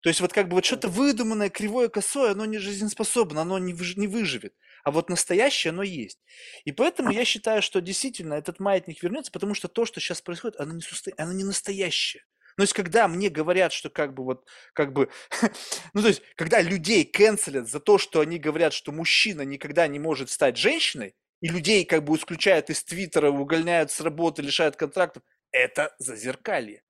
То 0.01 0.11
есть 0.11 0.21
вот 0.21 0.33
как 0.33 0.49
бы 0.49 0.55
вот 0.55 0.65
что-то 0.65 0.89
выдуманное, 0.89 1.51
кривое, 1.51 1.89
косое, 1.89 2.33
оно 2.33 2.45
не 2.45 2.59
жизнеспособно, 2.59 3.43
оно 3.43 3.59
не, 3.59 3.73
выж- 3.73 3.99
не 3.99 4.07
выживет. 4.07 4.55
А 4.85 4.93
вот 4.93 5.11
настоящее 5.11 5.73
оно 5.73 5.83
есть. 5.83 6.21
И 6.65 6.73
поэтому 6.73 7.11
я 7.11 7.25
считаю, 7.25 7.63
что 7.63 7.81
действительно 7.81 8.35
этот 8.35 8.61
маятник 8.61 9.03
вернется, 9.03 9.33
потому 9.33 9.55
что 9.55 9.67
то, 9.69 9.85
что 9.85 10.01
сейчас 10.01 10.23
происходит, 10.23 10.61
оно 10.61 10.75
не, 10.75 10.83
сусто- 10.83 11.13
оно 11.19 11.33
не 11.33 11.45
настоящее. 11.45 12.25
Ну, 12.57 12.63
то 12.63 12.65
есть, 12.65 12.75
когда 12.75 13.09
мне 13.09 13.29
говорят, 13.29 13.73
что 13.73 13.91
как 13.91 14.15
бы 14.15 14.25
вот, 14.25 14.45
как 14.73 14.93
бы, 14.93 15.11
ну, 15.95 16.03
то 16.03 16.09
есть, 16.09 16.23
когда 16.37 16.61
людей 16.61 17.05
канцелят 17.05 17.69
за 17.69 17.81
то, 17.81 17.99
что 17.99 18.21
они 18.21 18.39
говорят, 18.39 18.73
что 18.73 18.93
мужчина 18.93 19.43
никогда 19.43 19.87
не 19.89 19.99
может 19.99 20.31
стать 20.31 20.57
женщиной, 20.57 21.15
и 21.41 21.49
людей 21.49 21.85
как 21.85 22.05
бы 22.05 22.17
исключают 22.17 22.71
из 22.71 22.83
Твиттера, 22.83 23.31
увольняют 23.31 23.91
с 23.93 24.01
работы, 24.01 24.43
лишают 24.43 24.77
контрактов, 24.77 25.23
это 25.53 25.95
зазеркалье. 25.99 26.83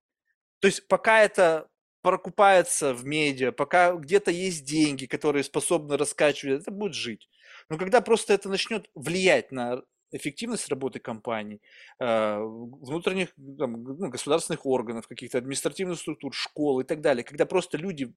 То 0.61 0.69
есть, 0.69 0.87
пока 0.89 1.23
это 1.23 1.69
прокупается 2.03 2.95
в 2.95 3.05
медиа, 3.05 3.53
пока 3.53 3.93
где-то 3.95 4.31
есть 4.31 4.65
деньги, 4.65 5.07
которые 5.07 5.45
способны 5.45 5.97
раскачивать, 5.97 6.63
это 6.63 6.71
будет 6.71 6.95
жить. 6.95 7.29
Но 7.69 7.77
когда 7.77 8.01
просто 8.01 8.33
это 8.35 8.49
начнет 8.49 8.89
влиять 8.95 9.53
на 9.53 9.83
эффективность 10.11 10.69
работы 10.69 11.01
компаний, 11.01 11.61
э, 12.01 12.39
внутренних 12.39 13.29
там, 13.59 13.83
ну, 13.83 14.09
государственных 14.09 14.65
органов, 14.65 15.07
каких-то 15.07 15.39
административных 15.39 15.99
структур, 15.99 16.33
школ 16.35 16.81
и 16.81 16.85
так 16.85 17.01
далее, 17.01 17.25
когда 17.25 17.45
просто 17.47 17.77
люди 17.77 18.13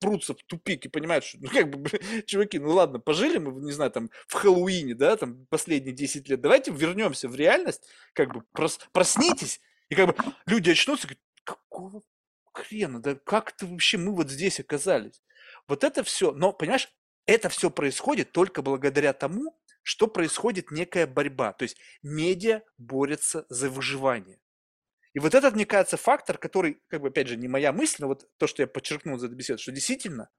прутся 0.00 0.34
в 0.34 0.42
тупик 0.44 0.86
и 0.86 0.88
понимают, 0.88 1.24
что, 1.24 1.38
ну, 1.40 1.48
как 1.48 1.68
бы, 1.70 1.90
чуваки, 2.26 2.58
ну 2.58 2.70
ладно, 2.70 3.00
пожили 3.00 3.38
мы, 3.38 3.60
не 3.60 3.72
знаю, 3.72 3.90
там, 3.90 4.10
в 4.28 4.34
Хэллоуине, 4.34 4.94
да, 4.94 5.16
там, 5.16 5.46
последние 5.50 5.94
10 5.94 6.28
лет, 6.28 6.40
давайте 6.40 6.70
вернемся 6.70 7.28
в 7.28 7.34
реальность, 7.34 7.88
как 8.12 8.32
бы, 8.32 8.42
прос, 8.52 8.78
проснитесь, 8.92 9.60
и 9.92 9.94
как 9.94 10.06
бы 10.06 10.16
люди 10.46 10.70
очнутся 10.70 11.06
и 11.06 11.10
говорят, 11.10 11.22
какого 11.44 12.02
хрена, 12.54 13.02
да 13.02 13.14
как 13.14 13.50
это 13.50 13.66
вообще 13.66 13.98
мы 13.98 14.14
вот 14.16 14.30
здесь 14.30 14.58
оказались? 14.58 15.20
Вот 15.68 15.84
это 15.84 16.02
все, 16.02 16.32
но, 16.32 16.54
понимаешь, 16.54 16.88
это 17.26 17.50
все 17.50 17.68
происходит 17.68 18.32
только 18.32 18.62
благодаря 18.62 19.12
тому, 19.12 19.60
что 19.82 20.06
происходит 20.06 20.70
некая 20.70 21.06
борьба. 21.06 21.52
То 21.52 21.64
есть 21.64 21.76
медиа 22.02 22.62
борются 22.78 23.44
за 23.50 23.68
выживание. 23.68 24.40
И 25.12 25.18
вот 25.18 25.34
этот, 25.34 25.54
мне 25.54 25.66
кажется, 25.66 25.98
фактор, 25.98 26.38
который, 26.38 26.80
как 26.88 27.02
бы, 27.02 27.08
опять 27.08 27.28
же, 27.28 27.36
не 27.36 27.48
моя 27.48 27.70
мысль, 27.70 27.96
но 27.98 28.08
вот 28.08 28.26
то, 28.38 28.46
что 28.46 28.62
я 28.62 28.66
подчеркнул 28.66 29.18
за 29.18 29.26
эту 29.26 29.36
беседу, 29.36 29.58
что 29.58 29.72
действительно, 29.72 30.30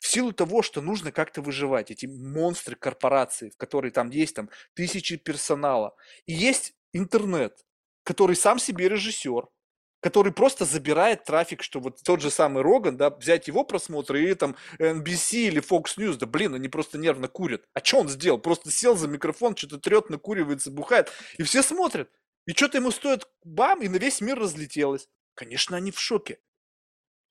в 0.00 0.06
силу 0.06 0.32
того, 0.32 0.62
что 0.62 0.80
нужно 0.80 1.12
как-то 1.12 1.42
выживать, 1.42 1.90
эти 1.90 2.06
монстры 2.06 2.76
корпорации, 2.76 3.50
в 3.50 3.58
которой 3.58 3.90
там 3.90 4.08
есть 4.08 4.36
там 4.36 4.48
тысячи 4.72 5.18
персонала, 5.18 5.94
и 6.24 6.32
есть 6.32 6.72
интернет, 6.94 7.62
который 8.04 8.36
сам 8.36 8.58
себе 8.58 8.88
режиссер, 8.88 9.46
который 10.00 10.32
просто 10.32 10.64
забирает 10.64 11.24
трафик, 11.24 11.62
что 11.62 11.78
вот 11.80 12.02
тот 12.02 12.20
же 12.20 12.30
самый 12.30 12.62
Роган, 12.62 12.96
да, 12.96 13.10
взять 13.10 13.46
его 13.46 13.64
просмотры 13.64 14.30
и 14.30 14.34
там 14.34 14.56
NBC 14.78 15.48
или 15.48 15.62
Fox 15.62 15.96
News, 15.96 16.16
да 16.16 16.26
блин, 16.26 16.54
они 16.54 16.68
просто 16.68 16.98
нервно 16.98 17.28
курят. 17.28 17.64
А 17.72 17.84
что 17.84 18.00
он 18.00 18.08
сделал? 18.08 18.38
Просто 18.38 18.70
сел 18.70 18.96
за 18.96 19.06
микрофон, 19.06 19.56
что-то 19.56 19.78
трет, 19.78 20.10
накуривается, 20.10 20.70
бухает, 20.70 21.10
и 21.38 21.44
все 21.44 21.62
смотрят. 21.62 22.10
И 22.46 22.52
что-то 22.52 22.78
ему 22.78 22.90
стоит 22.90 23.28
бам, 23.44 23.80
и 23.82 23.88
на 23.88 23.96
весь 23.96 24.20
мир 24.20 24.38
разлетелось. 24.38 25.08
Конечно, 25.34 25.76
они 25.76 25.92
в 25.92 26.00
шоке. 26.00 26.40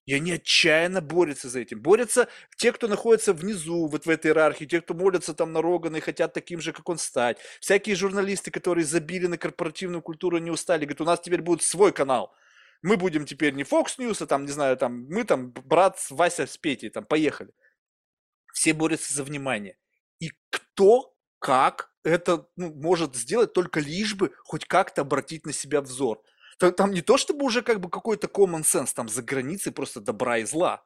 И 0.05 0.13
они 0.13 0.31
отчаянно 0.33 1.01
борются 1.01 1.47
за 1.49 1.59
этим. 1.59 1.81
Борются 1.81 2.27
те, 2.57 2.71
кто 2.71 2.87
находится 2.87 3.33
внизу, 3.33 3.87
вот 3.87 4.05
в 4.05 4.09
этой 4.09 4.27
иерархии, 4.27 4.65
те, 4.65 4.81
кто 4.81 4.93
молятся 4.93 5.33
там 5.33 5.53
на 5.53 5.61
Рогана 5.61 5.97
и 5.97 6.01
хотят 6.01 6.33
таким 6.33 6.59
же, 6.59 6.73
как 6.73 6.89
он 6.89 6.97
стать. 6.97 7.37
Всякие 7.59 7.95
журналисты, 7.95 8.49
которые 8.51 8.85
забили 8.85 9.27
на 9.27 9.37
корпоративную 9.37 10.01
культуру, 10.01 10.39
не 10.39 10.49
устали, 10.49 10.85
говорят, 10.85 11.01
у 11.01 11.05
нас 11.05 11.19
теперь 11.19 11.41
будет 11.41 11.61
свой 11.61 11.91
канал 11.91 12.33
мы 12.81 12.97
будем 12.97 13.25
теперь 13.25 13.53
не 13.53 13.63
Fox 13.63 13.97
News, 13.99 14.23
а 14.23 14.25
там, 14.25 14.45
не 14.45 14.51
знаю, 14.51 14.77
там, 14.77 15.05
мы 15.07 15.23
там, 15.23 15.51
брат 15.51 15.99
Вася 16.09 16.47
с 16.47 16.57
Петей, 16.57 16.89
там, 16.89 17.05
поехали. 17.05 17.53
Все 18.53 18.73
борются 18.73 19.13
за 19.13 19.23
внимание. 19.23 19.77
И 20.19 20.31
кто, 20.49 21.15
как 21.39 21.91
это 22.03 22.47
ну, 22.55 22.73
может 22.73 23.15
сделать, 23.15 23.53
только 23.53 23.79
лишь 23.79 24.15
бы 24.15 24.33
хоть 24.43 24.65
как-то 24.65 25.01
обратить 25.01 25.45
на 25.45 25.53
себя 25.53 25.81
взор. 25.81 26.21
Там 26.69 26.91
не 26.91 27.01
то, 27.01 27.17
чтобы 27.17 27.45
уже 27.45 27.63
как 27.63 27.79
бы 27.79 27.89
какой-то 27.89 28.27
common 28.27 28.61
sense, 28.61 28.93
там 28.93 29.09
за 29.09 29.23
границей 29.23 29.71
просто 29.71 29.99
добра 29.99 30.37
и 30.37 30.43
зла. 30.43 30.83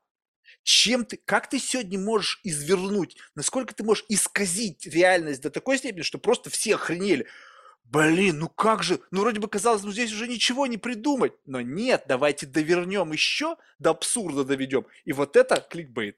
Чем 0.63 1.05
ты, 1.05 1.17
как 1.17 1.49
ты 1.49 1.59
сегодня 1.59 1.99
можешь 1.99 2.39
извернуть, 2.43 3.17
насколько 3.35 3.75
ты 3.75 3.83
можешь 3.83 4.05
исказить 4.07 4.85
реальность 4.87 5.41
до 5.41 5.49
такой 5.49 5.77
степени, 5.77 6.01
что 6.01 6.17
просто 6.17 6.49
все 6.49 6.75
охренели. 6.75 7.27
Блин, 7.83 8.39
ну 8.39 8.49
как 8.49 8.81
же, 8.81 8.99
ну 9.11 9.21
вроде 9.21 9.39
бы 9.39 9.47
казалось, 9.47 9.83
ну 9.83 9.91
здесь 9.91 10.11
уже 10.11 10.27
ничего 10.27 10.65
не 10.65 10.77
придумать. 10.77 11.33
Но 11.45 11.61
нет, 11.61 12.05
давайте 12.07 12.47
довернем 12.47 13.11
еще, 13.11 13.57
до 13.77 13.91
абсурда 13.91 14.43
доведем. 14.43 14.87
И 15.03 15.13
вот 15.13 15.35
это 15.35 15.61
кликбейт. 15.61 16.17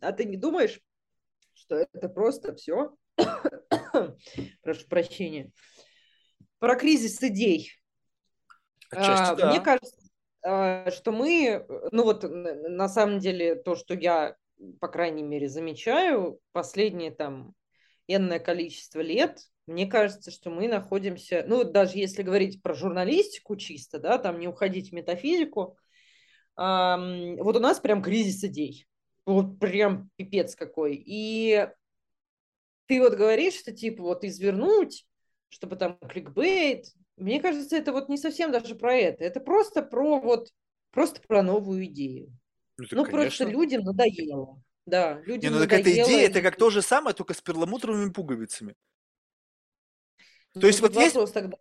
А 0.00 0.12
ты 0.12 0.24
не 0.24 0.36
думаешь, 0.36 0.80
что 1.54 1.76
это 1.76 2.08
просто 2.08 2.54
все, 2.54 2.96
прошу 4.62 4.86
прощения, 4.88 5.52
про 6.60 6.76
кризис 6.76 7.20
идей? 7.22 7.72
Отчасти, 8.90 9.32
а, 9.32 9.34
да. 9.34 9.50
Мне 9.50 9.60
кажется, 9.60 9.96
а, 10.42 10.90
что 10.92 11.10
мы, 11.10 11.66
ну 11.90 12.04
вот 12.04 12.22
на 12.22 12.88
самом 12.88 13.18
деле 13.18 13.56
то, 13.56 13.74
что 13.74 13.94
я, 13.94 14.36
по 14.78 14.86
крайней 14.86 15.24
мере, 15.24 15.48
замечаю 15.48 16.38
последние 16.52 17.10
там 17.10 17.54
энное 18.06 18.38
количество 18.38 19.00
лет, 19.00 19.40
мне 19.66 19.86
кажется, 19.86 20.30
что 20.30 20.50
мы 20.50 20.68
находимся, 20.68 21.44
ну, 21.46 21.64
даже 21.64 21.96
если 21.96 22.22
говорить 22.22 22.60
про 22.62 22.74
журналистику 22.74 23.56
чисто, 23.56 23.98
да, 23.98 24.18
там 24.18 24.38
не 24.40 24.48
уходить 24.48 24.90
в 24.90 24.94
метафизику, 24.94 25.78
эм, 26.56 27.36
вот 27.36 27.56
у 27.56 27.60
нас 27.60 27.78
прям 27.78 28.02
кризис 28.02 28.42
идей. 28.42 28.86
Вот 29.26 29.60
прям 29.60 30.10
пипец 30.16 30.56
какой. 30.56 31.00
И 31.06 31.68
ты 32.86 33.00
вот 33.00 33.14
говоришь, 33.14 33.54
что 33.54 33.70
типа 33.70 34.02
вот 34.02 34.24
извернуть, 34.24 35.06
чтобы 35.50 35.76
там 35.76 35.98
кликбейт, 35.98 36.86
мне 37.16 37.40
кажется, 37.40 37.76
это 37.76 37.92
вот 37.92 38.08
не 38.08 38.16
совсем 38.16 38.50
даже 38.50 38.74
про 38.74 38.94
это. 38.94 39.24
Это 39.24 39.40
просто 39.40 39.82
про 39.82 40.18
вот, 40.18 40.48
просто 40.90 41.20
про 41.20 41.42
новую 41.42 41.84
идею. 41.84 42.32
Ну, 42.78 42.86
ну 42.92 43.04
просто 43.04 43.44
людям 43.44 43.82
надоело. 43.82 44.62
Да, 44.86 45.20
людям 45.26 45.52
Не, 45.52 45.58
ну 45.58 45.64
так 45.64 45.72
эта 45.74 45.92
идея, 45.92 46.26
это 46.26 46.40
как 46.40 46.56
то 46.56 46.70
же 46.70 46.80
самое, 46.80 47.14
только 47.14 47.34
с 47.34 47.40
перламутровыми 47.40 48.10
пуговицами. 48.10 48.74
То 50.54 50.60
ну, 50.60 50.66
есть 50.66 50.80
вот 50.80 50.94
вопрос 50.94 51.14
есть... 51.14 51.34
тогда, 51.34 51.56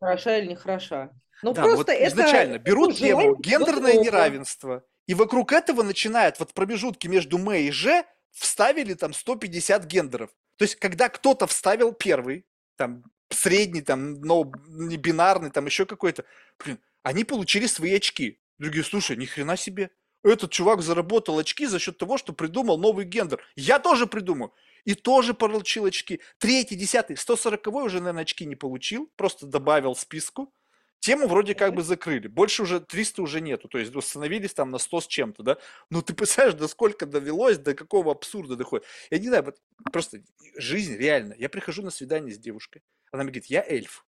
хороша 0.00 0.38
или 0.38 0.48
не 0.48 0.56
хороша. 0.56 1.10
Ну, 1.42 1.54
да, 1.54 1.62
просто 1.62 1.78
вот 1.78 1.88
это 1.88 2.08
изначально 2.08 2.58
берут 2.58 2.96
тему 2.96 3.36
гендерное 3.36 3.94
неравенство, 3.94 4.84
и 5.06 5.14
вокруг 5.14 5.52
этого 5.52 5.82
начинают 5.82 6.38
вот 6.40 6.50
в 6.50 6.54
промежутке 6.54 7.08
между 7.08 7.38
М 7.38 7.52
и 7.52 7.70
Ж 7.70 8.04
вставили 8.32 8.94
там 8.94 9.14
150 9.14 9.84
гендеров. 9.86 10.30
То 10.56 10.64
есть, 10.64 10.76
когда 10.76 11.08
кто-то 11.08 11.46
вставил 11.46 11.92
первый, 11.92 12.44
там, 12.76 13.04
средний, 13.34 13.82
там, 13.82 14.14
но 14.20 14.50
не 14.68 14.96
бинарный, 14.96 15.50
там, 15.50 15.66
еще 15.66 15.86
какой-то, 15.86 16.24
блин, 16.62 16.78
они 17.02 17.24
получили 17.24 17.66
свои 17.66 17.94
очки. 17.94 18.40
Другие, 18.58 18.84
слушай, 18.84 19.16
ни 19.16 19.26
хрена 19.26 19.56
себе 19.56 19.90
этот 20.24 20.50
чувак 20.50 20.82
заработал 20.82 21.38
очки 21.38 21.66
за 21.66 21.78
счет 21.78 21.98
того, 21.98 22.16
что 22.18 22.32
придумал 22.32 22.78
новый 22.78 23.04
гендер. 23.04 23.44
Я 23.56 23.78
тоже 23.78 24.06
придумаю. 24.06 24.52
И 24.84 24.94
тоже 24.94 25.34
получил 25.34 25.84
очки. 25.84 26.20
Третий, 26.38 26.76
десятый, 26.76 27.16
140 27.16 27.66
уже, 27.68 28.00
наверное, 28.00 28.22
очки 28.22 28.44
не 28.46 28.56
получил. 28.56 29.10
Просто 29.16 29.46
добавил 29.46 29.94
списку. 29.94 30.52
Тему 31.00 31.28
вроде 31.28 31.54
как 31.54 31.74
бы 31.74 31.82
закрыли. 31.82 32.28
Больше 32.28 32.62
уже 32.62 32.80
300 32.80 33.22
уже 33.22 33.40
нету. 33.42 33.68
То 33.68 33.78
есть 33.78 33.94
установились 33.94 34.54
там 34.54 34.70
на 34.70 34.78
100 34.78 35.00
с 35.02 35.06
чем-то, 35.06 35.42
да? 35.42 35.58
Ну 35.90 36.00
ты 36.00 36.14
представляешь, 36.14 36.58
до 36.58 36.68
сколько 36.68 37.04
довелось, 37.04 37.58
до 37.58 37.74
какого 37.74 38.12
абсурда 38.12 38.56
доходит. 38.56 38.86
Я 39.10 39.18
не 39.18 39.28
знаю, 39.28 39.44
вот 39.44 39.58
просто 39.92 40.22
жизнь 40.56 40.96
реально. 40.96 41.34
Я 41.38 41.50
прихожу 41.50 41.82
на 41.82 41.90
свидание 41.90 42.34
с 42.34 42.38
девушкой. 42.38 42.82
Она 43.14 43.22
мне 43.22 43.30
говорит, 43.30 43.46
я 43.46 43.64
эльф. 43.64 44.04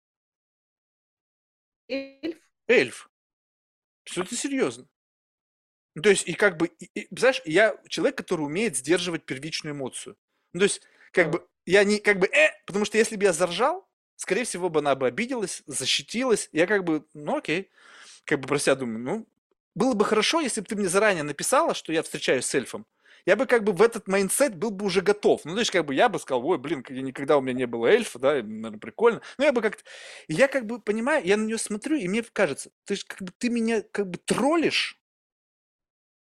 Эльф? 1.88 2.38
Эльф. 2.68 3.10
Все 4.04 4.22
это 4.22 4.36
серьезно. 4.36 4.88
Ну, 5.96 6.04
то 6.04 6.12
есть, 6.12 6.28
и 6.28 6.34
как 6.34 6.58
бы, 6.58 6.68
и, 6.68 6.86
и, 6.94 7.08
знаешь, 7.10 7.42
я 7.44 7.76
человек, 7.90 8.16
который 8.16 8.42
умеет 8.42 8.78
сдерживать 8.78 9.26
первичную 9.26 9.74
эмоцию. 9.74 10.18
Ну, 10.54 10.60
то 10.60 10.66
есть, 10.66 10.84
как 11.12 11.32
бы, 11.32 11.48
я 11.66 11.84
не, 11.84 11.98
как 11.98 12.20
бы, 12.20 12.28
э, 12.28 12.52
потому 12.68 12.86
что 12.86 13.00
если 13.00 13.16
бы 13.16 13.24
я 13.24 13.34
заржал, 13.34 13.90
скорее 14.18 14.44
всего, 14.44 14.70
бы 14.70 14.82
она 14.82 14.94
бы 14.94 15.08
обиделась, 15.08 15.64
защитилась. 15.66 16.48
Я 16.52 16.68
как 16.68 16.84
бы, 16.84 17.04
ну, 17.16 17.38
окей, 17.38 17.72
как 18.26 18.40
бы 18.40 18.48
про 18.48 18.60
себя 18.60 18.76
думаю, 18.76 19.00
ну, 19.00 19.28
было 19.74 19.96
бы 19.96 20.06
хорошо, 20.06 20.42
если 20.42 20.62
бы 20.62 20.68
ты 20.68 20.76
мне 20.76 20.88
заранее 20.88 21.24
написала, 21.24 21.74
что 21.74 21.92
я 21.92 22.04
встречаюсь 22.04 22.46
с 22.46 22.54
эльфом. 22.54 22.86
Я 23.26 23.36
бы 23.36 23.46
как 23.46 23.64
бы 23.64 23.72
в 23.74 23.82
этот 23.82 24.08
mindset 24.08 24.56
был 24.56 24.72
бы 24.72 24.86
уже 24.86 25.02
готов. 25.02 25.46
Ну, 25.46 25.54
то 25.54 25.60
есть, 25.60 25.72
как 25.72 25.86
бы 25.86 25.96
я 25.96 26.10
бы 26.10 26.20
сказал, 26.20 26.46
ой, 26.46 26.58
блин, 26.58 26.84
никогда 26.90 27.38
у 27.38 27.42
меня 27.42 27.54
не 27.54 27.68
было 27.68 27.88
эльфа, 27.88 28.20
да, 28.20 28.34
наверное, 28.36 28.80
прикольно. 28.80 29.22
Ну, 29.38 29.46
я 29.46 29.52
бы 29.54 29.62
как-то... 29.62 29.84
Я 30.28 30.48
как 30.48 30.66
бы 30.66 30.80
понимаю, 30.80 31.26
я 31.26 31.38
на 31.38 31.46
нее 31.46 31.58
смотрю, 31.58 31.98
и 31.98 32.08
мне 32.08 32.24
кажется, 32.24 32.72
ты 32.86 32.96
же 32.96 33.06
как 33.06 33.22
бы, 33.22 33.32
ты 33.38 33.50
меня 33.50 33.84
как 33.92 34.10
бы 34.10 34.18
троллишь, 34.18 35.00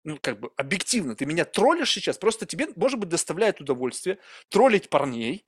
ну, 0.04 0.18
как 0.22 0.40
бы 0.40 0.52
объективно, 0.58 1.16
ты 1.16 1.26
меня 1.26 1.46
троллишь 1.46 1.92
сейчас, 1.92 2.18
просто 2.18 2.46
тебе, 2.46 2.68
может 2.76 3.00
быть, 3.00 3.10
доставляет 3.10 3.62
удовольствие 3.62 4.20
троллить 4.50 4.90
парней, 4.90 5.46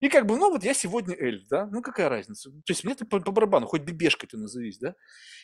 и 0.00 0.08
как 0.08 0.26
бы, 0.26 0.36
ну 0.36 0.50
вот 0.50 0.64
я 0.64 0.74
сегодня 0.74 1.14
эльф, 1.14 1.46
да, 1.48 1.66
ну 1.66 1.82
какая 1.82 2.08
разница? 2.08 2.50
То 2.50 2.72
есть 2.72 2.84
мне 2.84 2.94
это 2.94 3.04
по, 3.04 3.20
по 3.20 3.32
барабану, 3.32 3.66
хоть 3.66 3.82
бебешкой 3.82 4.28
ты 4.28 4.38
назовись, 4.38 4.78
да? 4.78 4.94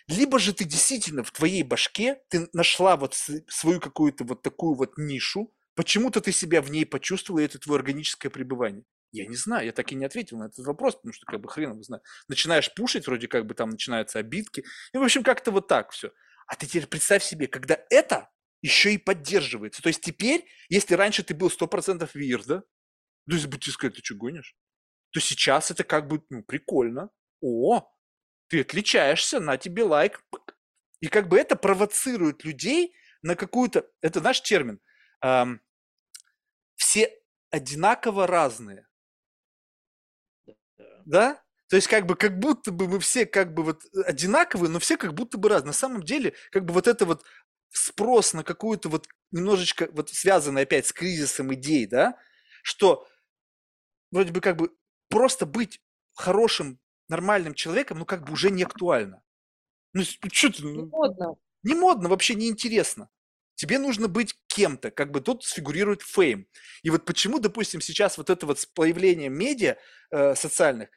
Либо 0.08 0.38
же 0.38 0.54
ты 0.54 0.64
действительно 0.64 1.22
в 1.22 1.30
твоей 1.30 1.62
башке, 1.62 2.20
ты 2.30 2.48
нашла 2.52 2.96
вот 2.96 3.14
свою 3.48 3.80
какую-то 3.80 4.24
вот 4.24 4.42
такую 4.42 4.74
вот 4.74 4.96
нишу, 4.96 5.52
почему-то 5.74 6.20
ты 6.20 6.32
себя 6.32 6.62
в 6.62 6.70
ней 6.70 6.86
почувствовала, 6.86 7.40
и 7.40 7.44
это 7.44 7.58
твое 7.58 7.78
органическое 7.78 8.30
пребывание. 8.30 8.84
Я 9.12 9.26
не 9.26 9.36
знаю, 9.36 9.66
я 9.66 9.72
так 9.72 9.92
и 9.92 9.94
не 9.94 10.04
ответил 10.04 10.38
на 10.38 10.44
этот 10.46 10.66
вопрос, 10.66 10.96
потому 10.96 11.12
что 11.12 11.26
как 11.26 11.40
бы 11.40 11.48
хрен 11.48 11.72
его 11.72 11.82
знает. 11.82 12.02
Начинаешь 12.28 12.72
пушить, 12.74 13.06
вроде 13.06 13.28
как 13.28 13.46
бы 13.46 13.54
там 13.54 13.70
начинаются 13.70 14.18
обидки. 14.18 14.64
И, 14.92 14.98
в 14.98 15.02
общем, 15.02 15.22
как-то 15.22 15.50
вот 15.50 15.68
так 15.68 15.90
все. 15.90 16.12
А 16.46 16.56
ты 16.56 16.66
теперь 16.66 16.86
представь 16.86 17.22
себе, 17.22 17.46
когда 17.46 17.78
это 17.90 18.30
еще 18.62 18.92
и 18.94 18.98
поддерживается. 18.98 19.82
То 19.82 19.88
есть 19.88 20.00
теперь, 20.00 20.44
если 20.68 20.94
раньше 20.94 21.22
ты 21.22 21.34
был 21.34 21.48
100% 21.48 22.08
вир, 22.14 22.44
да, 22.44 22.62
то 23.28 23.34
есть 23.34 23.46
бы 23.46 23.58
тебе 23.58 23.72
сказать, 23.72 23.96
ты 23.96 24.02
что 24.04 24.14
гонишь? 24.14 24.56
То 25.10 25.20
сейчас 25.20 25.70
это 25.70 25.84
как 25.84 26.08
бы, 26.08 26.22
ну, 26.30 26.42
прикольно. 26.42 27.10
О, 27.40 27.88
ты 28.48 28.60
отличаешься, 28.60 29.40
на 29.40 29.56
тебе 29.56 29.82
лайк. 29.82 30.24
И 31.00 31.08
как 31.08 31.28
бы 31.28 31.38
это 31.38 31.56
провоцирует 31.56 32.44
людей 32.44 32.94
на 33.22 33.34
какую-то, 33.36 33.88
это 34.00 34.20
наш 34.20 34.40
термин, 34.40 34.80
эм, 35.22 35.60
все 36.76 37.10
одинаково 37.50 38.26
разные. 38.26 38.86
Да? 41.04 41.42
То 41.68 41.76
есть 41.76 41.88
как 41.88 42.06
бы 42.06 42.14
как 42.14 42.38
будто 42.38 42.70
бы 42.70 42.86
мы 42.86 43.00
все 43.00 43.26
как 43.26 43.52
бы 43.52 43.64
вот 43.64 43.82
одинаковые, 44.04 44.70
но 44.70 44.78
все 44.78 44.96
как 44.96 45.14
будто 45.14 45.38
бы 45.38 45.48
разные. 45.48 45.68
На 45.68 45.72
самом 45.72 46.02
деле 46.02 46.34
как 46.50 46.64
бы 46.64 46.72
вот 46.72 46.86
это 46.86 47.04
вот 47.04 47.24
спрос 47.70 48.34
на 48.34 48.44
какую-то 48.44 48.88
вот 48.88 49.08
немножечко 49.32 49.88
вот 49.92 50.10
связанный 50.10 50.62
опять 50.62 50.86
с 50.86 50.92
кризисом 50.92 51.52
идей, 51.54 51.86
да, 51.86 52.18
что 52.62 53.08
вроде 54.10 54.32
бы 54.32 54.40
как 54.40 54.56
бы 54.56 54.70
просто 55.08 55.46
быть 55.46 55.80
хорошим, 56.14 56.78
нормальным 57.08 57.54
человеком, 57.54 57.98
ну 57.98 58.04
как 58.04 58.24
бы 58.24 58.32
уже 58.32 58.50
не 58.50 58.64
актуально. 58.64 59.22
Ну, 59.92 60.02
что 60.02 60.50
ты... 60.50 60.62
Не 60.62 60.82
модно. 60.82 61.36
Не 61.62 61.74
модно, 61.74 62.08
вообще 62.08 62.34
не 62.34 62.48
интересно. 62.48 63.08
Тебе 63.54 63.78
нужно 63.78 64.08
быть 64.08 64.36
кем-то, 64.48 64.90
как 64.90 65.10
бы 65.10 65.20
тут 65.20 65.44
сфигурирует 65.44 66.02
fame. 66.02 66.46
И 66.82 66.90
вот 66.90 67.04
почему, 67.04 67.38
допустим, 67.38 67.80
сейчас 67.80 68.18
вот 68.18 68.28
это 68.28 68.44
вот 68.44 68.60
с 68.60 68.66
появлением 68.66 69.32
медиа 69.32 69.78
э, 70.10 70.34
социальных 70.34 70.90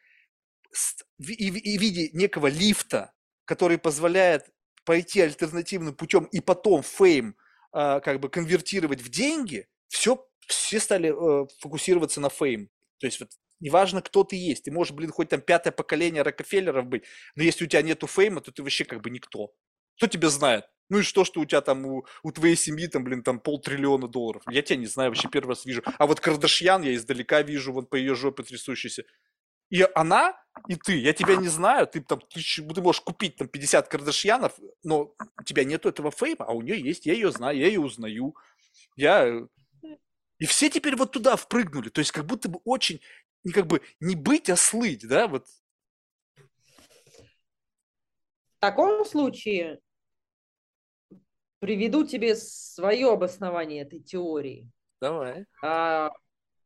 и, 1.19 1.34
и, 1.34 1.48
и 1.48 1.77
в 1.77 1.81
виде 1.81 2.10
некого 2.14 2.48
лифта, 2.48 3.14
который 3.45 3.77
позволяет 3.77 4.49
пойти 4.84 5.22
альтернативным 5.22 5.95
путем 5.95 6.26
и 6.26 6.41
потом 6.41 6.84
fame 6.84 7.36
э, 7.73 7.99
как 8.02 8.19
бы 8.19 8.30
конвертировать 8.30 9.02
в 9.02 9.10
деньги, 9.10 9.68
все, 9.88 10.27
все 10.48 10.80
стали 10.80 11.10
э, 11.10 11.48
фокусироваться 11.60 12.19
на 12.19 12.30
fame. 12.30 12.70
То 13.00 13.08
есть 13.08 13.20
вот 13.20 13.30
неважно, 13.60 14.02
кто 14.02 14.24
ты 14.24 14.36
есть, 14.36 14.66
ты 14.66 14.72
можешь, 14.72 14.94
блин, 14.94 15.12
хоть 15.12 15.30
там 15.30 15.42
пятое 15.42 15.72
поколение 15.72 16.22
Рокфеллеров 16.22 16.86
быть, 16.86 17.04
но 17.36 17.44
если 17.44 17.66
у 17.66 17.68
тебя 17.68 17.82
нету 17.82 18.08
фейма, 18.08 18.42
то 18.42 18.52
ты 18.52 18.62
вообще 18.64 18.86
как 18.86 19.02
бы 19.02 19.10
никто. 19.10 19.54
Кто 19.98 20.08
тебя 20.08 20.30
знает? 20.30 20.66
Ну 20.90 21.00
и 21.00 21.04
что, 21.04 21.24
что 21.24 21.40
у 21.40 21.46
тебя 21.46 21.62
там, 21.62 21.86
у, 21.86 22.06
у 22.24 22.32
твоей 22.32 22.56
семьи 22.56 22.88
там, 22.88 23.04
блин, 23.04 23.22
там 23.22 23.40
полтриллиона 23.40 24.08
долларов. 24.08 24.42
Я 24.50 24.62
тебя 24.62 24.78
не 24.78 24.88
знаю, 24.88 25.12
вообще 25.12 25.30
первый 25.30 25.50
раз 25.50 25.66
вижу. 25.66 25.84
А 25.98 26.08
вот 26.08 26.20
Кардашьян 26.20 26.82
я 26.82 26.96
издалека 26.96 27.42
вижу, 27.44 27.74
вот 27.74 27.90
по 27.90 27.96
ее 27.96 28.16
жопе 28.16 28.44
трясущейся. 28.44 29.04
И 29.70 29.86
она, 29.94 30.36
и 30.68 30.76
ты, 30.76 30.98
я 30.98 31.14
тебя 31.14 31.36
не 31.36 31.48
знаю, 31.48 31.86
ты 31.86 32.02
там, 32.02 32.20
ты, 32.34 32.42
ты 32.42 32.82
можешь 32.82 33.02
купить 33.02 33.36
там 33.36 33.48
50 33.48 33.88
Кардашьянов, 33.88 34.54
но 34.84 35.14
у 35.40 35.44
тебя 35.44 35.64
нету 35.64 35.90
этого 35.90 36.10
фейма, 36.10 36.46
а 36.46 36.54
у 36.54 36.64
нее 36.64 36.82
есть, 36.82 37.06
я 37.06 37.14
ее 37.14 37.32
знаю, 37.32 37.56
я 37.56 37.68
ее 37.68 37.80
узнаю. 37.80 38.36
Я 38.96 39.48
и 40.40 40.45
все 40.45 40.70
теперь 40.70 40.95
вот 40.95 41.11
туда 41.11 41.36
впрыгнули. 41.36 41.90
То 41.90 41.99
есть 41.99 42.11
как 42.11 42.26
будто 42.26 42.49
бы 42.49 42.60
очень, 42.64 43.02
не 43.44 43.52
как 43.52 43.68
бы 43.68 43.82
не 43.99 44.16
быть, 44.16 44.49
а 44.49 44.56
слыть, 44.56 45.07
да, 45.07 45.28
вот. 45.28 45.45
В 48.57 48.61
таком 48.61 49.06
случае 49.06 49.80
приведу 51.60 52.06
тебе 52.06 52.36
свое 52.36 53.11
обоснование 53.11 53.84
этой 53.84 53.99
теории. 53.99 54.70
Давай. 55.02 55.45
А, 55.61 56.11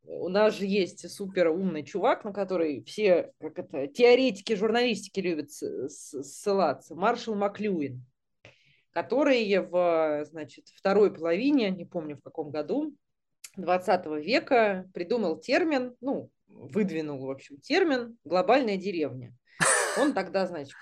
у 0.04 0.30
нас 0.30 0.56
же 0.56 0.66
есть 0.66 1.10
супер 1.10 1.50
умный 1.50 1.84
чувак, 1.84 2.24
на 2.24 2.34
который 2.34 2.84
все 2.84 3.32
как 3.40 3.60
это, 3.60 3.88
теоретики 3.88 4.54
журналистики 4.54 5.20
любят 5.20 5.52
ссылаться. 5.52 6.96
Маршал 6.96 7.36
Маклюин, 7.36 8.06
который 8.92 9.58
в 9.60 10.26
значит, 10.26 10.68
второй 10.70 11.14
половине, 11.14 11.72
не 11.72 11.86
помню 11.86 12.18
в 12.18 12.22
каком 12.22 12.52
году, 12.52 12.96
20 13.58 14.06
века 14.24 14.90
придумал 14.94 15.40
термин, 15.40 15.96
ну, 16.02 16.30
выдвинул, 16.48 17.26
в 17.26 17.32
общем, 17.32 17.58
термин 17.58 18.18
«глобальная 18.24 18.78
деревня». 18.78 19.36
Он 19.98 20.14
тогда, 20.14 20.48
значит, 20.48 20.74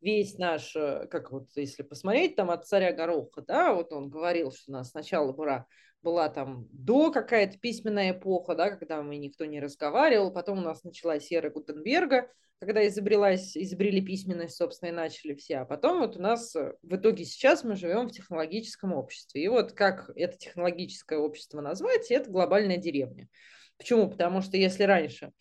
весь 0.00 0.38
наш, 0.38 0.74
э, 0.76 1.06
как 1.10 1.32
вот 1.32 1.48
если 1.54 1.82
посмотреть 1.82 2.36
там 2.36 2.50
от 2.50 2.66
царя 2.66 2.92
Гороха, 2.92 3.42
да, 3.42 3.74
вот 3.74 3.92
он 3.92 4.08
говорил, 4.08 4.52
что 4.52 4.70
у 4.70 4.74
нас 4.74 4.90
сначала 4.90 5.32
была, 5.32 5.66
была 6.02 6.28
там 6.28 6.68
до 6.70 7.10
какая-то 7.10 7.58
письменная 7.58 8.12
эпоха, 8.12 8.54
да, 8.54 8.70
когда 8.70 9.02
мы 9.02 9.16
никто 9.16 9.44
не 9.44 9.60
разговаривал, 9.60 10.32
потом 10.32 10.58
у 10.58 10.62
нас 10.62 10.84
началась 10.84 11.30
эра 11.32 11.50
Гутенберга, 11.50 12.30
когда 12.58 12.86
изобрелась, 12.86 13.56
изобрели 13.56 14.00
письменность, 14.00 14.56
собственно, 14.56 14.90
и 14.90 14.92
начали 14.92 15.34
все. 15.34 15.58
А 15.58 15.64
потом 15.64 15.98
вот 15.98 16.16
у 16.16 16.20
нас 16.20 16.54
э, 16.56 16.72
в 16.82 16.96
итоге 16.96 17.24
сейчас 17.24 17.64
мы 17.64 17.76
живем 17.76 18.08
в 18.08 18.12
технологическом 18.12 18.94
обществе. 18.94 19.42
И 19.42 19.48
вот 19.48 19.72
как 19.72 20.10
это 20.16 20.38
технологическое 20.38 21.18
общество 21.18 21.60
назвать, 21.60 22.10
это 22.10 22.30
глобальная 22.30 22.78
деревня. 22.78 23.28
Почему? 23.76 24.08
Потому 24.10 24.40
что 24.40 24.56
если 24.56 24.84
раньше, 24.84 25.32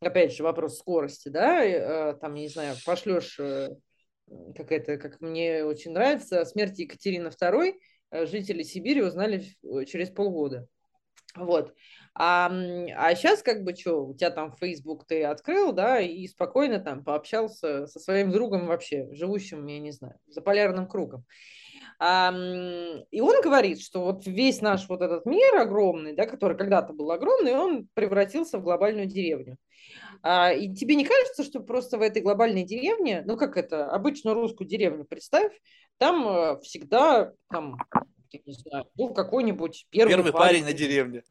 опять 0.00 0.34
же, 0.34 0.42
вопрос 0.42 0.78
скорости, 0.78 1.28
да, 1.28 1.64
э, 1.64 2.14
там, 2.14 2.34
не 2.34 2.48
знаю, 2.48 2.74
пошлешь, 2.84 3.38
э, 3.38 3.68
как 4.56 4.72
это, 4.72 4.96
как 4.96 5.20
мне 5.20 5.64
очень 5.64 5.92
нравится, 5.92 6.40
о 6.40 6.46
смерти 6.46 6.82
Екатерины 6.82 7.28
II 7.28 7.74
жители 8.12 8.62
Сибири 8.62 9.02
узнали 9.02 9.44
через 9.86 10.10
полгода. 10.10 10.66
Вот. 11.36 11.74
А, 12.14 12.46
а 12.48 13.14
сейчас 13.16 13.42
как 13.42 13.64
бы 13.64 13.74
что, 13.74 14.06
у 14.06 14.14
тебя 14.14 14.30
там 14.30 14.52
Facebook 14.52 15.04
ты 15.04 15.24
открыл, 15.24 15.72
да, 15.72 15.98
и 15.98 16.28
спокойно 16.28 16.78
там 16.78 17.02
пообщался 17.02 17.86
со 17.86 17.98
своим 17.98 18.30
другом 18.30 18.66
вообще, 18.66 19.08
живущим, 19.12 19.66
я 19.66 19.80
не 19.80 19.90
знаю, 19.90 20.14
за 20.28 20.40
полярным 20.42 20.86
кругом. 20.86 21.24
И 22.00 23.20
он 23.20 23.42
говорит, 23.42 23.80
что 23.80 24.04
вот 24.04 24.26
весь 24.26 24.60
наш 24.60 24.88
вот 24.88 25.00
этот 25.00 25.26
мир 25.26 25.56
огромный, 25.56 26.14
да, 26.14 26.26
который 26.26 26.56
когда-то 26.56 26.92
был 26.92 27.10
огромный, 27.10 27.52
он 27.52 27.88
превратился 27.94 28.58
в 28.58 28.62
глобальную 28.62 29.06
деревню. 29.06 29.56
А, 30.22 30.52
и 30.52 30.72
тебе 30.74 30.94
не 30.94 31.04
кажется, 31.04 31.44
что 31.44 31.60
просто 31.60 31.98
в 31.98 32.02
этой 32.02 32.22
глобальной 32.22 32.64
деревне, 32.64 33.22
ну 33.26 33.36
как 33.36 33.56
это, 33.56 33.90
обычную 33.90 34.34
русскую 34.34 34.66
деревню 34.66 35.04
представь, 35.04 35.52
там 35.98 36.26
э, 36.26 36.60
всегда 36.62 37.32
там 37.50 37.76
не 38.46 38.52
знаю, 38.52 38.86
был 38.94 39.14
какой-нибудь 39.14 39.86
первый, 39.90 40.10
первый 40.10 40.32
парень, 40.32 40.46
парень 40.46 40.64
на 40.64 40.72
деревне. 40.72 41.22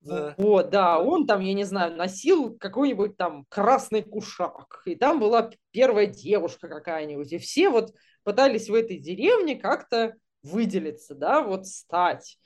Да. 0.00 0.34
Вот, 0.38 0.70
да, 0.70 1.00
он 1.00 1.26
там, 1.26 1.40
я 1.40 1.52
не 1.52 1.64
знаю, 1.64 1.96
носил 1.96 2.56
какой-нибудь 2.56 3.16
там 3.16 3.44
красный 3.48 4.02
кушак, 4.02 4.82
и 4.86 4.94
там 4.94 5.18
была 5.18 5.50
первая 5.72 6.06
девушка 6.06 6.68
какая-нибудь, 6.68 7.32
и 7.32 7.38
все 7.38 7.68
вот 7.68 7.92
пытались 8.28 8.68
в 8.68 8.74
этой 8.74 8.98
деревне 8.98 9.56
как-то 9.56 10.14
выделиться, 10.42 11.14
да, 11.14 11.40
вот 11.40 11.66
стать. 11.66 12.38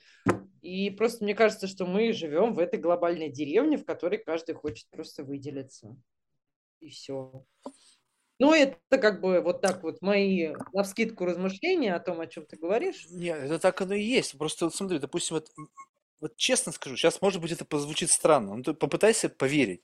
И 0.61 0.89
просто 0.91 1.25
мне 1.25 1.35
кажется, 1.35 1.67
что 1.67 1.85
мы 1.85 2.13
живем 2.13 2.53
в 2.53 2.59
этой 2.59 2.79
глобальной 2.79 3.29
деревне, 3.29 3.77
в 3.77 3.83
которой 3.83 4.17
каждый 4.17 4.55
хочет 4.55 4.87
просто 4.89 5.25
выделиться. 5.25 5.93
И 6.79 6.89
все. 6.89 7.43
Ну, 8.39 8.53
это 8.53 8.77
как 8.91 9.19
бы 9.19 9.41
вот 9.41 9.59
так 9.61 9.83
вот 9.83 10.01
мои 10.01 10.53
на 10.71 10.83
вскидку 10.83 11.25
размышления 11.25 11.93
о 11.93 11.99
том, 11.99 12.21
о 12.21 12.27
чем 12.27 12.45
ты 12.45 12.55
говоришь. 12.55 13.05
Нет, 13.09 13.39
это 13.39 13.59
так 13.59 13.81
оно 13.81 13.93
и 13.93 14.01
есть. 14.03 14.37
Просто 14.37 14.63
вот 14.63 14.75
смотри, 14.75 14.99
допустим, 14.99 15.35
вот 15.35 15.49
вот 16.21 16.37
честно 16.37 16.71
скажу, 16.71 16.95
сейчас, 16.95 17.21
может 17.21 17.41
быть, 17.41 17.51
это 17.51 17.65
позвучит 17.65 18.09
странно, 18.09 18.55
но 18.55 18.63
ты 18.63 18.73
попытайся 18.73 19.27
поверить. 19.27 19.81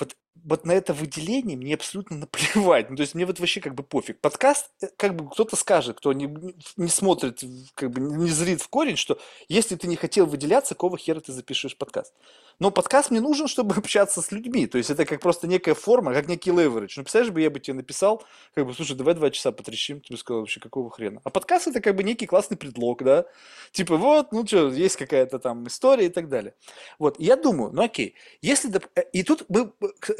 Вот 0.00 0.16
вот 0.44 0.64
на 0.64 0.72
это 0.72 0.92
выделение 0.94 1.56
мне 1.56 1.74
абсолютно 1.74 2.18
наплевать. 2.18 2.90
Ну, 2.96 2.96
то 2.96 3.02
есть 3.02 3.14
мне 3.14 3.26
вот 3.26 3.40
вообще 3.40 3.60
как 3.60 3.74
бы 3.74 3.82
пофиг. 3.82 4.20
Подкаст, 4.20 4.70
э, 4.80 4.88
как 4.96 5.16
бы 5.16 5.28
кто-то 5.28 5.56
скажет, 5.56 5.98
кто 5.98 6.12
не, 6.12 6.28
не 6.76 6.88
смотрит, 6.88 7.42
как 7.74 7.90
бы 7.90 8.00
не 8.00 8.30
зрит 8.30 8.60
в 8.60 8.68
корень, 8.68 8.96
что 8.96 9.18
если 9.48 9.76
ты 9.76 9.86
не 9.86 9.96
хотел 9.96 10.26
выделяться, 10.26 10.74
какого 10.74 10.98
хера 10.98 11.20
ты 11.20 11.32
запишешь 11.32 11.76
подкаст? 11.76 12.14
Но 12.58 12.70
подкаст 12.70 13.10
мне 13.10 13.20
нужен, 13.20 13.48
чтобы 13.48 13.74
общаться 13.76 14.22
с 14.22 14.32
людьми. 14.32 14.66
То 14.66 14.78
есть 14.78 14.90
это 14.90 15.04
как 15.04 15.20
просто 15.20 15.46
некая 15.46 15.74
форма, 15.74 16.14
как 16.14 16.28
некий 16.28 16.50
леверидж. 16.50 16.94
Ну, 16.96 17.02
представляешь, 17.02 17.32
бы 17.32 17.40
я 17.40 17.50
бы 17.50 17.60
тебе 17.60 17.74
написал, 17.74 18.22
как 18.54 18.66
бы, 18.66 18.74
слушай, 18.74 18.96
давай 18.96 19.14
два 19.14 19.30
часа 19.30 19.52
потрещим. 19.52 20.00
Ты 20.00 20.14
бы 20.14 20.18
сказал, 20.18 20.40
вообще, 20.40 20.60
какого 20.60 20.90
хрена? 20.90 21.20
А 21.24 21.30
подкаст 21.30 21.66
это 21.66 21.80
как 21.80 21.96
бы 21.96 22.04
некий 22.04 22.26
классный 22.26 22.56
предлог, 22.56 23.02
да? 23.02 23.26
Типа, 23.72 23.96
вот, 23.96 24.32
ну 24.32 24.46
что, 24.46 24.70
есть 24.70 24.96
какая-то 24.96 25.38
там 25.38 25.66
история 25.66 26.06
и 26.06 26.10
так 26.10 26.28
далее. 26.28 26.54
Вот, 26.98 27.18
я 27.18 27.36
думаю, 27.36 27.72
ну 27.72 27.82
окей, 27.82 28.14
если... 28.40 28.72
Э, 28.94 29.02
и 29.12 29.22
тут 29.22 29.44
мы, 29.48 29.72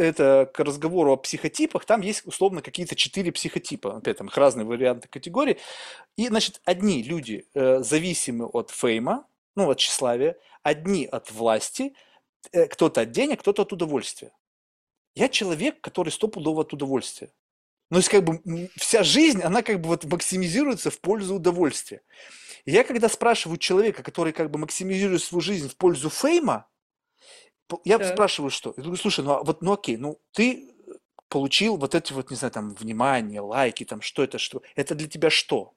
это 0.06 0.50
к 0.52 0.58
разговору 0.60 1.12
о 1.12 1.16
психотипах, 1.16 1.84
там 1.84 2.00
есть 2.00 2.26
условно 2.26 2.62
какие-то 2.62 2.96
четыре 2.96 3.32
психотипа. 3.32 3.96
Опять 3.98 4.18
там 4.18 4.28
их 4.28 4.36
разные 4.36 4.64
варианты 4.64 5.08
категории. 5.08 5.58
И, 6.16 6.28
значит, 6.28 6.60
одни 6.64 7.02
люди 7.02 7.46
э, 7.54 7.80
зависимы 7.80 8.46
от 8.46 8.70
фейма, 8.70 9.26
ну, 9.54 9.70
от 9.70 9.78
тщеславия, 9.78 10.36
одни 10.62 11.06
от 11.06 11.30
власти, 11.30 11.94
Э, 12.52 12.66
кто-то 12.66 13.02
от 13.02 13.10
денег, 13.10 13.40
кто-то 13.40 13.62
от 13.62 13.72
удовольствия. 13.72 14.32
Я 15.14 15.28
человек, 15.28 15.80
который 15.80 16.10
стопудово 16.10 16.62
от 16.62 16.72
удовольствия. 16.72 17.32
Ну, 17.90 17.96
то 17.96 17.98
есть, 17.98 18.08
как 18.08 18.24
бы, 18.24 18.70
вся 18.76 19.02
жизнь, 19.02 19.42
она 19.42 19.62
как 19.62 19.80
бы 19.80 19.88
вот 19.88 20.04
максимизируется 20.04 20.90
в 20.90 21.00
пользу 21.00 21.36
удовольствия. 21.36 22.02
Я 22.64 22.82
когда 22.82 23.08
спрашиваю 23.08 23.58
человека, 23.58 24.02
который 24.02 24.32
как 24.32 24.50
бы 24.50 24.58
максимизирует 24.58 25.22
свою 25.22 25.40
жизнь 25.40 25.68
в 25.68 25.76
пользу 25.76 26.10
фейма, 26.10 26.68
я 27.84 27.98
да. 27.98 28.08
спрашиваю, 28.12 28.50
что? 28.50 28.74
Я 28.76 28.82
говорю, 28.82 29.00
слушай, 29.00 29.24
ну 29.24 29.32
а 29.32 29.42
вот, 29.42 29.62
ну 29.62 29.72
окей, 29.72 29.96
ну 29.96 30.18
ты 30.32 30.74
получил 31.28 31.76
вот 31.76 31.94
эти 31.94 32.12
вот, 32.12 32.30
не 32.30 32.36
знаю, 32.36 32.52
там, 32.52 32.74
внимание, 32.74 33.40
лайки, 33.40 33.84
там, 33.84 34.00
что 34.00 34.22
это, 34.22 34.38
что? 34.38 34.62
Это 34.76 34.94
для 34.94 35.08
тебя 35.08 35.30
что? 35.30 35.72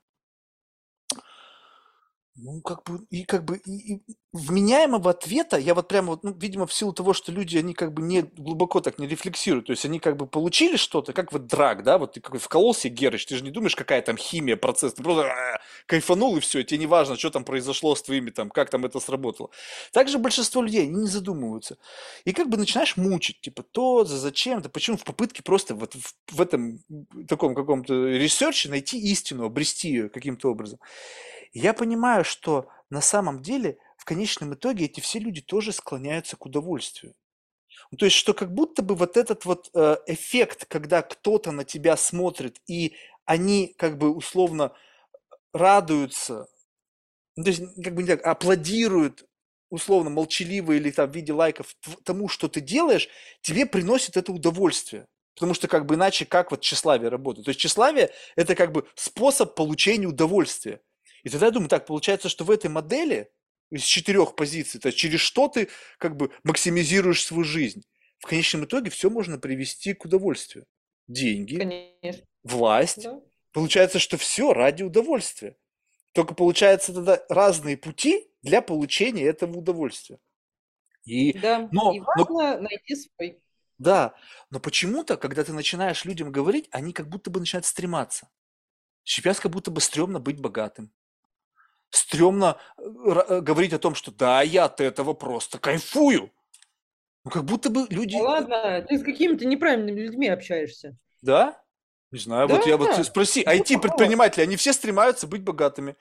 Ну, 2.42 2.62
как 2.62 2.84
бы, 2.84 3.06
и 3.10 3.24
как 3.26 3.44
бы, 3.44 3.58
и, 3.58 3.96
и 3.96 4.02
вменяемого 4.32 5.12
ответа, 5.12 5.58
я 5.58 5.74
вот 5.74 5.88
прямо, 5.90 6.12
вот, 6.12 6.24
ну, 6.24 6.34
видимо, 6.34 6.68
в 6.68 6.74
силу 6.74 6.94
того, 6.94 7.14
что 7.14 7.32
люди, 7.34 7.58
они 7.58 7.74
как 7.74 7.94
бы 7.94 8.02
не 8.02 8.22
глубоко 8.22 8.80
так 8.80 8.98
не 8.98 9.08
рефлексируют, 9.08 9.66
то 9.66 9.72
есть 9.72 9.84
они 9.84 10.00
как 10.00 10.16
бы 10.16 10.26
получили 10.26 10.78
что-то, 10.78 11.12
как 11.12 11.34
вот 11.34 11.48
drug, 11.48 11.84
да, 11.84 11.98
вот 11.98 12.14
ты 12.14 12.22
как 12.22 12.40
вкололся, 12.40 12.88
Герыч, 12.88 13.26
ты 13.26 13.36
же 13.36 13.44
не 13.44 13.52
думаешь, 13.52 13.76
какая 13.76 14.02
там 14.02 14.16
химия, 14.16 14.56
процесс, 14.56 14.94
ты 14.94 15.04
просто 15.04 15.30
а, 15.30 15.60
кайфанул 15.86 16.38
и 16.38 16.40
все, 16.40 16.64
тебе 16.64 16.78
не 16.78 16.88
важно, 16.88 17.18
что 17.18 17.30
там 17.30 17.44
произошло 17.44 17.94
с 17.94 18.04
твоими, 18.04 18.30
там, 18.30 18.50
как 18.50 18.70
там 18.70 18.86
это 18.86 19.00
сработало. 19.02 19.50
Также 19.92 20.18
большинство 20.18 20.62
людей, 20.62 20.84
они 20.84 21.02
не 21.02 21.08
задумываются. 21.08 21.78
И 22.24 22.32
как 22.32 22.48
бы 22.48 22.58
начинаешь 22.58 22.96
мучить, 22.96 23.42
типа, 23.42 23.64
то, 23.64 24.06
зачем, 24.06 24.62
да 24.62 24.70
почему 24.70 24.96
в 24.96 25.04
попытке 25.04 25.44
просто 25.44 25.76
вот 25.76 25.96
в, 25.96 26.14
в 26.32 26.42
этом 26.42 26.80
таком 27.28 27.54
каком-то 27.54 27.94
research 27.94 28.61
е 28.61 28.70
найти 28.70 28.98
истину, 29.12 29.46
обрести 29.46 29.90
ее 29.90 30.10
каким-то 30.10 30.52
образом 30.52 30.80
я 31.54 31.74
понимаю, 31.74 32.24
что 32.24 32.70
на 32.90 33.02
самом 33.02 33.42
деле 33.42 33.78
в 33.98 34.06
конечном 34.06 34.54
итоге 34.54 34.86
эти 34.86 35.00
все 35.00 35.20
люди 35.20 35.42
тоже 35.42 35.72
склоняются 35.72 36.38
к 36.38 36.46
удовольствию. 36.46 37.14
Ну, 37.92 37.98
то 37.98 38.06
есть, 38.06 38.18
что 38.18 38.34
как 38.34 38.54
будто 38.54 38.82
бы 38.82 38.96
вот 38.96 39.18
этот 39.18 39.46
вот 39.46 39.70
э, 39.74 39.98
эффект, 40.08 40.66
когда 40.66 41.02
кто-то 41.02 41.52
на 41.52 41.64
тебя 41.64 41.98
смотрит, 41.98 42.60
и 42.68 42.96
они 43.26 43.74
как 43.78 43.98
бы 43.98 44.14
условно 44.14 44.74
радуются, 45.54 46.48
ну, 47.36 47.44
то 47.44 47.50
есть, 47.52 47.64
как 47.84 47.96
бы 47.96 48.04
не 48.04 48.10
так, 48.10 48.26
аплодируют 48.26 49.26
условно 49.70 50.10
молчаливо 50.10 50.74
или 50.74 50.92
там 50.92 51.10
в 51.12 51.16
виде 51.16 51.32
лайков 51.32 51.76
тому, 52.04 52.28
что 52.28 52.48
ты 52.48 52.60
делаешь, 52.60 53.08
тебе 53.42 53.66
приносит 53.66 54.18
это 54.18 54.32
удовольствие. 54.32 55.08
Потому 55.36 55.54
что 55.54 55.68
как 55.68 55.86
бы 55.86 55.96
иначе 55.96 56.26
как 56.26 56.52
вот 56.52 56.62
тщеславие 56.62 57.10
работает. 57.10 57.46
То 57.46 57.50
есть 57.50 57.62
тщеславие– 57.62 58.12
это 58.36 58.56
как 58.56 58.74
бы 58.74 58.88
способ 58.96 59.56
получения 59.56 60.08
удовольствия. 60.08 60.82
И 61.24 61.30
тогда 61.30 61.48
я 61.48 61.52
думаю, 61.52 61.70
так, 61.70 61.86
получается, 61.86 62.30
что 62.30 62.44
в 62.44 62.52
этой 62.52 62.70
модели 62.70 63.32
из 63.72 63.84
четырех 63.84 64.36
позиций, 64.36 64.80
то 64.80 64.88
есть 64.88 64.98
через 64.98 65.20
что 65.20 65.48
ты 65.48 65.70
как 65.98 66.16
бы 66.16 66.32
максимизируешь 66.44 67.24
свою 67.24 67.44
жизнь, 67.44 67.84
в 68.20 68.26
конечном 68.26 68.66
итоге 68.66 68.90
все 68.90 69.10
можно 69.10 69.38
привести 69.38 69.94
к 69.94 70.06
удовольствию. 70.06 70.66
Деньги, 71.08 71.58
Конечно. 71.58 72.26
власть. 72.44 73.04
Да. 73.04 73.22
Получается, 73.52 74.00
что 74.00 74.18
все 74.18 74.54
ради 74.54 74.84
удовольствия. 74.84 75.56
Только 76.14 76.34
получается 76.34 76.94
тогда 76.94 77.24
разные 77.30 77.78
пути 77.78 78.28
для 78.42 78.62
получения 78.62 79.24
этого 79.24 79.58
удовольствия. 79.58 80.20
И, 81.06 81.34
да, 81.38 81.68
но, 81.72 81.94
и 81.94 82.00
важно 82.00 82.26
но, 82.30 82.62
найти 82.62 82.96
свой. 82.96 83.42
Да, 83.78 84.14
но 84.50 84.60
почему-то, 84.60 85.18
когда 85.18 85.44
ты 85.44 85.54
начинаешь 85.54 86.06
людям 86.06 86.32
говорить, 86.32 86.68
они 86.72 86.94
как 86.94 87.08
будто 87.08 87.32
бы 87.32 87.40
начинают 87.40 87.66
стрематься. 87.66 88.30
Сейчас 89.04 89.40
как 89.40 89.52
будто 89.52 89.72
бы 89.72 89.82
стрёмно 89.82 90.20
быть 90.20 90.40
богатым 90.40 90.92
стрёмно 91.90 92.58
э, 92.78 92.82
э, 92.84 93.42
говорить 93.42 93.74
о 93.74 93.80
том, 93.80 93.96
что 93.96 94.12
да, 94.12 94.42
я 94.42 94.66
от 94.66 94.82
этого 94.82 95.14
просто 95.14 95.60
кайфую. 95.60 96.32
Ну, 97.26 97.32
как 97.32 97.46
будто 97.46 97.70
бы 97.70 97.86
люди... 97.90 98.16
Ну, 98.16 98.24
ладно, 98.24 98.86
ты 98.88 98.98
с 98.98 99.04
какими-то 99.04 99.46
неправильными 99.46 100.00
людьми 100.00 100.28
общаешься. 100.28 100.98
Да? 101.22 101.62
Не 102.12 102.18
знаю, 102.18 102.48
да, 102.48 102.56
вот 102.56 102.66
я 102.66 102.76
вот 102.76 103.06
спроси, 103.06 103.44
IT-предприниматели, 103.44 104.42
они 104.42 104.56
все 104.56 104.74
стремаются 104.74 105.28
быть 105.28 105.44
богатыми. 105.44 105.96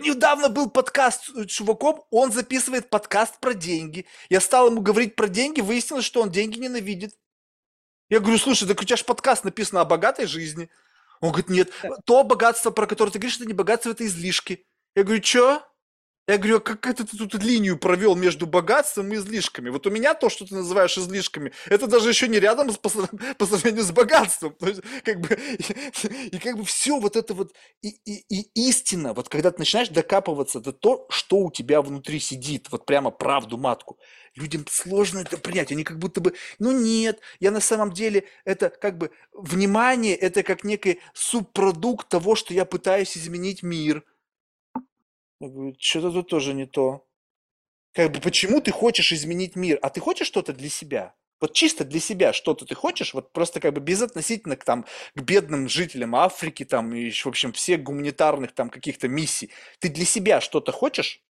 Недавно 0.00 0.48
был 0.48 0.70
подкаст 0.70 1.28
с 1.28 1.46
чуваком, 1.46 2.04
он 2.10 2.32
записывает 2.32 2.88
подкаст 2.88 3.38
про 3.38 3.52
деньги. 3.52 4.06
Я 4.30 4.40
стал 4.40 4.70
ему 4.70 4.80
говорить 4.80 5.14
про 5.14 5.28
деньги, 5.28 5.60
выяснилось, 5.60 6.06
что 6.06 6.22
он 6.22 6.30
деньги 6.30 6.58
ненавидит. 6.58 7.14
Я 8.08 8.20
говорю, 8.20 8.38
слушай, 8.38 8.66
так 8.66 8.80
у 8.80 8.84
тебя 8.84 8.96
же 8.96 9.04
подкаст 9.04 9.44
написан 9.44 9.78
о 9.78 9.84
богатой 9.84 10.24
жизни. 10.24 10.70
Он 11.20 11.32
говорит, 11.32 11.50
нет, 11.50 11.70
то 12.06 12.24
богатство, 12.24 12.70
про 12.70 12.86
которое 12.86 13.10
ты 13.10 13.18
говоришь, 13.18 13.36
это 13.36 13.46
не 13.46 13.52
богатство, 13.52 13.90
это 13.90 14.06
излишки. 14.06 14.64
Я 14.96 15.04
говорю, 15.04 15.22
что? 15.22 15.62
Я 16.26 16.38
говорю, 16.38 16.56
а 16.56 16.60
как 16.60 16.86
это 16.86 17.06
ты 17.06 17.18
тут 17.18 17.34
линию 17.34 17.78
провел 17.78 18.16
между 18.16 18.46
богатством 18.46 19.12
и 19.12 19.16
излишками? 19.16 19.68
Вот 19.68 19.86
у 19.86 19.90
меня 19.90 20.14
то, 20.14 20.30
что 20.30 20.46
ты 20.46 20.54
называешь 20.54 20.96
излишками, 20.96 21.52
это 21.66 21.86
даже 21.86 22.08
еще 22.08 22.26
не 22.26 22.40
рядом 22.40 22.72
с, 22.72 22.78
по, 22.78 22.88
по 23.38 23.46
сравнению 23.46 23.84
с 23.84 23.92
богатством. 23.92 24.54
То 24.54 24.68
есть, 24.68 24.80
как 25.04 25.20
бы, 25.20 25.28
и, 25.34 26.26
и 26.36 26.38
как 26.38 26.56
бы 26.56 26.64
все 26.64 26.98
вот 26.98 27.14
это 27.14 27.34
вот, 27.34 27.52
и, 27.82 27.90
и, 27.90 28.24
и 28.28 28.68
истина, 28.68 29.12
вот 29.12 29.28
когда 29.28 29.50
ты 29.50 29.58
начинаешь 29.58 29.90
докапываться 29.90 30.60
до 30.60 30.72
то, 30.72 31.06
что 31.10 31.40
у 31.40 31.52
тебя 31.52 31.82
внутри 31.82 32.18
сидит, 32.18 32.68
вот 32.70 32.86
прямо 32.86 33.10
правду 33.10 33.58
матку, 33.58 33.98
людям 34.34 34.64
сложно 34.68 35.18
это 35.18 35.36
принять. 35.36 35.70
Они 35.70 35.84
как 35.84 35.98
будто 35.98 36.22
бы, 36.22 36.32
ну 36.58 36.72
нет, 36.72 37.20
я 37.38 37.50
на 37.50 37.60
самом 37.60 37.92
деле, 37.92 38.24
это 38.46 38.70
как 38.70 38.96
бы, 38.96 39.10
внимание, 39.32 40.16
это 40.16 40.42
как 40.42 40.64
некий 40.64 41.00
субпродукт 41.12 42.08
того, 42.08 42.34
что 42.34 42.54
я 42.54 42.64
пытаюсь 42.64 43.16
изменить 43.16 43.62
мир– 43.62 44.02
я 45.40 45.48
говорю, 45.48 45.74
что-то 45.78 46.10
тут 46.12 46.28
тоже 46.28 46.54
не 46.54 46.66
то. 46.66 47.06
Как 47.92 48.12
бы, 48.12 48.20
почему 48.20 48.60
ты 48.60 48.72
хочешь 48.72 49.12
изменить 49.12 49.56
мир? 49.56 49.78
А 49.82 49.90
ты 49.90 50.00
хочешь 50.00 50.26
что-то 50.26 50.52
для 50.52 50.68
себя? 50.68 51.14
Вот 51.40 51.52
чисто 51.52 51.84
для 51.84 52.00
себя 52.00 52.32
что-то 52.32 52.64
ты 52.64 52.74
хочешь, 52.74 53.12
вот 53.12 53.32
просто 53.32 53.60
как 53.60 53.74
бы 53.74 53.80
безотносительно 53.80 54.56
к, 54.56 54.64
там, 54.64 54.86
к 55.14 55.20
бедным 55.20 55.68
жителям 55.68 56.16
Африки 56.16 56.64
там 56.64 56.94
и, 56.94 57.10
в 57.10 57.26
общем, 57.26 57.52
всех 57.52 57.82
гуманитарных 57.82 58.52
там 58.54 58.70
каких-то 58.70 59.08
миссий. 59.08 59.50
Ты 59.78 59.90
для 59.90 60.06
себя 60.06 60.40
что-то 60.40 60.72
хочешь? 60.72 61.22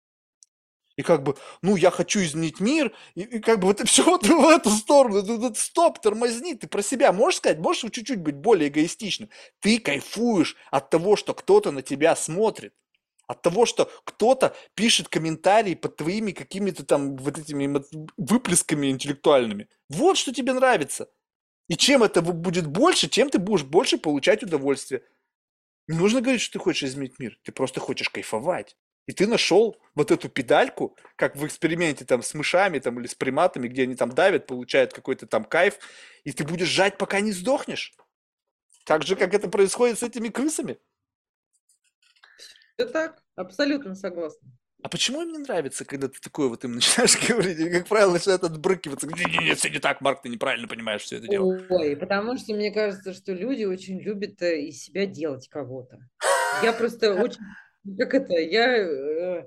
И 0.97 1.03
как 1.03 1.23
бы, 1.23 1.37
ну, 1.63 1.75
я 1.77 1.91
хочу 1.91 2.21
изменить 2.21 2.61
мир, 2.61 2.93
и, 3.15 3.23
и 3.23 3.39
как 3.41 3.61
бы 3.61 3.67
вот 3.67 3.81
все 3.89 4.05
вот 4.05 4.27
в 4.27 4.49
эту 4.49 4.71
сторону, 4.71 5.55
стоп, 5.55 6.01
тормозни, 6.01 6.55
ты 6.55 6.69
про 6.69 6.83
себя 6.83 7.13
можешь 7.13 7.39
сказать, 7.39 7.59
можешь 7.59 7.91
чуть-чуть 7.91 8.21
быть 8.21 8.37
более 8.37 8.69
эгоистичным. 8.69 9.31
Ты 9.61 9.79
кайфуешь 9.81 10.57
от 10.71 10.91
того, 10.91 11.17
что 11.17 11.35
кто-то 11.35 11.73
на 11.73 11.83
тебя 11.83 12.15
смотрит. 12.15 12.75
От 13.27 13.43
того, 13.43 13.67
что 13.67 13.91
кто-то 14.05 14.55
пишет 14.75 15.09
комментарии 15.09 15.75
под 15.75 15.97
твоими 15.97 16.33
какими-то 16.33 16.85
там 16.85 17.17
вот 17.17 17.39
этими 17.39 17.83
выплесками 18.17 18.91
интеллектуальными. 18.91 19.69
Вот 19.89 20.19
что 20.19 20.33
тебе 20.33 20.53
нравится. 20.53 21.09
И 21.69 21.77
чем 21.77 22.03
это 22.03 22.21
будет 22.21 22.67
больше, 22.67 23.09
тем 23.09 23.31
ты 23.31 23.39
будешь 23.39 23.65
больше 23.65 23.97
получать 23.97 24.43
удовольствие. 24.43 25.03
Не 25.89 25.97
нужно 25.97 26.21
говорить, 26.21 26.43
что 26.43 26.55
ты 26.55 26.59
хочешь 26.59 26.91
изменить 26.91 27.19
мир. 27.19 27.39
Ты 27.43 27.53
просто 27.53 27.81
хочешь 27.81 28.11
кайфовать. 28.11 28.77
И 29.07 29.13
ты 29.13 29.27
нашел 29.27 29.77
вот 29.95 30.11
эту 30.11 30.29
педальку, 30.29 30.97
как 31.17 31.37
в 31.37 31.47
эксперименте 31.47 32.05
там 32.05 32.23
с 32.23 32.33
мышами 32.33 32.79
там, 32.79 32.99
или 33.01 33.07
с 33.07 33.15
приматами, 33.15 33.69
где 33.69 33.83
они 33.83 33.97
там 33.97 34.11
давят, 34.11 34.47
получают 34.47 34.95
какой-то 34.95 35.27
там 35.27 35.45
кайф, 35.45 35.79
и 36.25 36.33
ты 36.33 36.45
будешь 36.45 36.69
жать, 36.69 36.97
пока 36.97 37.21
не 37.21 37.33
сдохнешь. 37.33 37.95
Так 38.85 39.03
же, 39.03 39.17
как 39.17 39.35
это 39.35 39.49
происходит 39.49 39.99
с 39.99 40.03
этими 40.03 40.29
крысами. 40.29 40.79
Все 42.77 42.87
так, 42.87 43.23
абсолютно 43.37 43.95
согласна. 43.95 44.51
А 44.83 44.89
почему 44.91 45.23
им 45.23 45.33
не 45.33 45.39
нравится, 45.39 45.87
когда 45.87 46.09
ты 46.09 46.21
такое 46.21 46.49
вот 46.49 46.63
им 46.65 46.75
начинаешь 46.75 47.17
говорить, 47.29 47.59
и, 47.59 47.71
как 47.71 47.89
правило, 47.89 48.13
начинают 48.13 48.45
отбрыкиваться? 48.45 49.07
Нет, 49.07 49.41
нет, 49.41 49.59
все 49.59 49.71
не 49.71 49.79
так, 49.79 50.03
Марк, 50.03 50.21
ты 50.21 50.29
неправильно 50.29 50.69
понимаешь 50.69 51.03
все 51.03 51.17
это 51.17 51.29
дело. 51.29 51.59
Ой, 51.71 51.97
потому 51.97 52.37
что 52.37 52.53
мне 52.53 52.71
кажется, 52.71 53.15
что 53.15 53.33
люди 53.33 53.65
очень 53.65 53.99
любят 54.01 54.43
э, 54.43 54.61
из 54.61 54.83
себя 54.83 55.07
делать 55.07 55.49
кого-то. 55.49 56.01
Я 56.63 56.75
просто 56.75 57.15
очень, 57.15 57.41
как 57.97 58.13
это, 58.13 58.35
я, 58.35 58.77
э, 58.77 59.47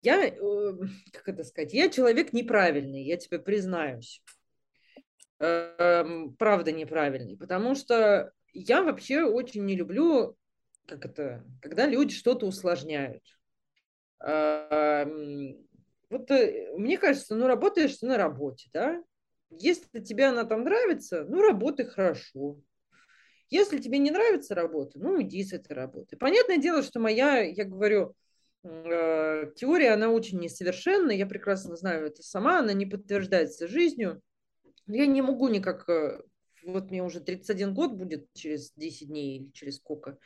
я, 0.00 0.26
э, 0.26 0.72
как 1.12 1.28
это 1.28 1.44
сказать, 1.44 1.74
я 1.74 1.90
человек 1.90 2.32
неправильный, 2.32 3.04
я 3.04 3.18
тебе 3.18 3.38
признаюсь. 3.38 4.22
эм, 5.40 6.34
правда 6.36 6.72
неправильный, 6.72 7.36
потому 7.36 7.74
что 7.74 8.32
я 8.52 8.82
вообще 8.82 9.24
очень 9.24 9.64
не 9.64 9.76
люблю, 9.76 10.38
как 10.90 11.06
это, 11.06 11.44
когда 11.62 11.86
люди 11.86 12.12
что-то 12.12 12.46
усложняют. 12.46 13.22
Эм, 14.20 15.56
вот 16.10 16.30
э, 16.32 16.72
мне 16.76 16.98
кажется, 16.98 17.36
ну 17.36 17.46
работаешь 17.46 17.96
ты 17.96 18.06
на 18.06 18.18
работе, 18.18 18.68
да? 18.72 19.02
Если 19.50 20.00
тебе 20.00 20.26
она 20.26 20.44
там 20.44 20.64
нравится, 20.64 21.24
ну 21.28 21.42
работай 21.42 21.86
хорошо. 21.86 22.60
Если 23.48 23.78
тебе 23.78 23.98
не 23.98 24.10
нравится 24.10 24.54
работа, 24.54 24.98
ну 24.98 25.14
уйди 25.14 25.42
с 25.44 25.52
этой 25.52 25.72
работы. 25.72 26.16
Понятное 26.16 26.58
дело, 26.58 26.82
что 26.82 27.00
моя, 27.00 27.40
я 27.40 27.64
говорю, 27.64 28.14
э, 28.64 29.52
теория, 29.56 29.92
она 29.92 30.10
очень 30.10 30.38
несовершенна, 30.40 31.12
я 31.12 31.26
прекрасно 31.26 31.76
знаю 31.76 32.06
это 32.06 32.22
сама, 32.22 32.58
она 32.60 32.72
не 32.72 32.86
подтверждается 32.86 33.68
жизнью. 33.68 34.20
Я 34.86 35.06
не 35.06 35.22
могу 35.22 35.48
никак, 35.48 35.88
э, 35.88 36.20
вот 36.64 36.90
мне 36.90 37.02
уже 37.02 37.20
31 37.20 37.74
год 37.74 37.92
будет 37.92 38.26
через 38.34 38.72
10 38.74 39.08
дней 39.08 39.38
или 39.38 39.50
через 39.52 39.76
сколько, 39.76 40.18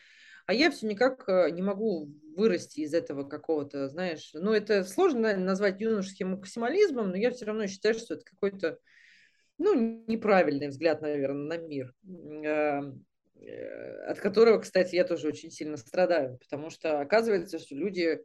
а 0.47 0.55
я 0.55 0.71
все 0.71 0.87
никак 0.87 1.29
э, 1.29 1.51
не 1.51 1.62
могу 1.62 2.11
вырасти 2.37 2.81
из 2.81 2.95
этого 2.95 3.25
какого-то, 3.25 3.89
знаешь, 3.89 4.31
ну 4.35 4.53
это 4.53 4.85
сложно 4.85 5.37
назвать 5.37 5.81
юношеским 5.81 6.31
максимализмом, 6.33 7.11
но 7.11 7.16
я 7.16 7.31
все 7.31 7.47
равно 7.47 7.66
считаю, 7.66 7.95
что 7.95 8.15
это 8.15 8.25
какой-то, 8.25 8.79
ну, 9.59 10.05
неправильный 10.07 10.69
взгляд, 10.69 11.01
наверное, 11.01 11.59
на 11.59 11.62
мир, 11.62 11.95
эм, 12.05 13.05
э, 13.37 14.05
от 14.07 14.19
которого, 14.21 14.59
кстати, 14.59 14.97
я 14.97 15.05
тоже 15.05 15.29
очень 15.29 15.51
сильно 15.51 15.77
страдаю, 15.77 16.39
потому 16.39 16.71
что 16.71 17.01
оказывается, 17.01 17.59
что 17.59 17.75
люди, 17.75 18.21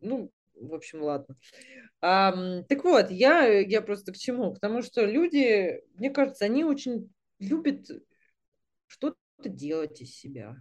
ну, 0.00 0.32
в 0.54 0.74
общем, 0.74 1.02
ладно. 1.02 1.36
А, 2.00 2.62
так 2.62 2.84
вот, 2.84 3.10
я, 3.10 3.46
я 3.46 3.80
просто 3.82 4.12
к 4.12 4.16
чему? 4.16 4.54
К 4.54 4.60
тому, 4.60 4.82
что 4.82 5.04
люди, 5.04 5.82
мне 5.94 6.10
кажется, 6.10 6.46
они 6.46 6.64
очень 6.64 7.12
любят 7.38 7.86
что-то 8.86 9.48
делать 9.48 10.00
из 10.00 10.16
себя. 10.16 10.56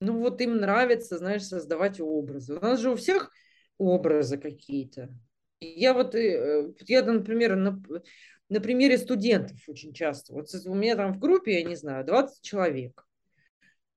Ну 0.00 0.18
вот 0.20 0.40
им 0.40 0.58
нравится, 0.58 1.18
знаешь, 1.18 1.44
создавать 1.44 2.00
образы. 2.00 2.56
У 2.56 2.60
нас 2.60 2.80
же 2.80 2.90
у 2.90 2.96
всех 2.96 3.30
образы 3.78 4.38
какие-то. 4.38 5.08
Я 5.60 5.92
вот, 5.92 6.14
э, 6.14 6.72
я, 6.86 7.02
например, 7.02 7.56
на, 7.56 7.82
на 8.48 8.60
примере 8.60 8.96
студентов 8.96 9.58
очень 9.66 9.92
часто. 9.92 10.32
Вот 10.32 10.48
у 10.66 10.74
меня 10.74 10.94
там 10.96 11.14
в 11.14 11.18
группе, 11.18 11.60
я 11.60 11.64
не 11.64 11.74
знаю, 11.74 12.04
20 12.04 12.42
человек. 12.42 13.04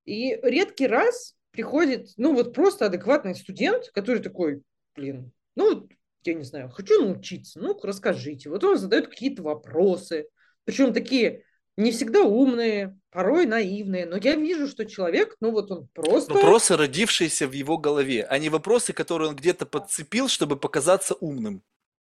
И 0.05 0.39
редкий 0.41 0.87
раз 0.87 1.35
приходит, 1.51 2.09
ну 2.17 2.33
вот 2.33 2.53
просто 2.53 2.87
адекватный 2.87 3.35
студент, 3.35 3.89
который 3.93 4.21
такой, 4.21 4.63
блин, 4.95 5.31
ну, 5.55 5.87
я 6.23 6.33
не 6.33 6.43
знаю, 6.43 6.69
хочу 6.69 7.03
научиться, 7.03 7.59
ну, 7.59 7.77
расскажите. 7.81 8.49
Вот 8.49 8.63
он 8.63 8.77
задает 8.77 9.07
какие-то 9.07 9.43
вопросы, 9.43 10.27
причем 10.63 10.93
такие 10.93 11.43
не 11.77 11.91
всегда 11.91 12.23
умные, 12.23 12.97
порой 13.11 13.45
наивные, 13.45 14.05
но 14.05 14.17
я 14.17 14.35
вижу, 14.35 14.67
что 14.67 14.85
человек, 14.85 15.35
ну 15.39 15.51
вот 15.51 15.71
он 15.71 15.87
просто... 15.93 16.33
Вопросы, 16.33 16.77
родившиеся 16.77 17.47
в 17.47 17.51
его 17.51 17.77
голове, 17.77 18.25
а 18.29 18.37
не 18.37 18.49
вопросы, 18.49 18.93
которые 18.93 19.29
он 19.29 19.35
где-то 19.35 19.65
подцепил, 19.65 20.27
чтобы 20.27 20.57
показаться 20.57 21.15
умным. 21.15 21.63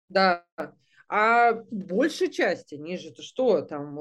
Да, 0.09 0.45
а 1.09 1.53
большей 1.71 2.31
части, 2.31 2.75
они 2.75 2.99
же 2.99 3.15
что, 3.21 3.63
там 3.63 3.99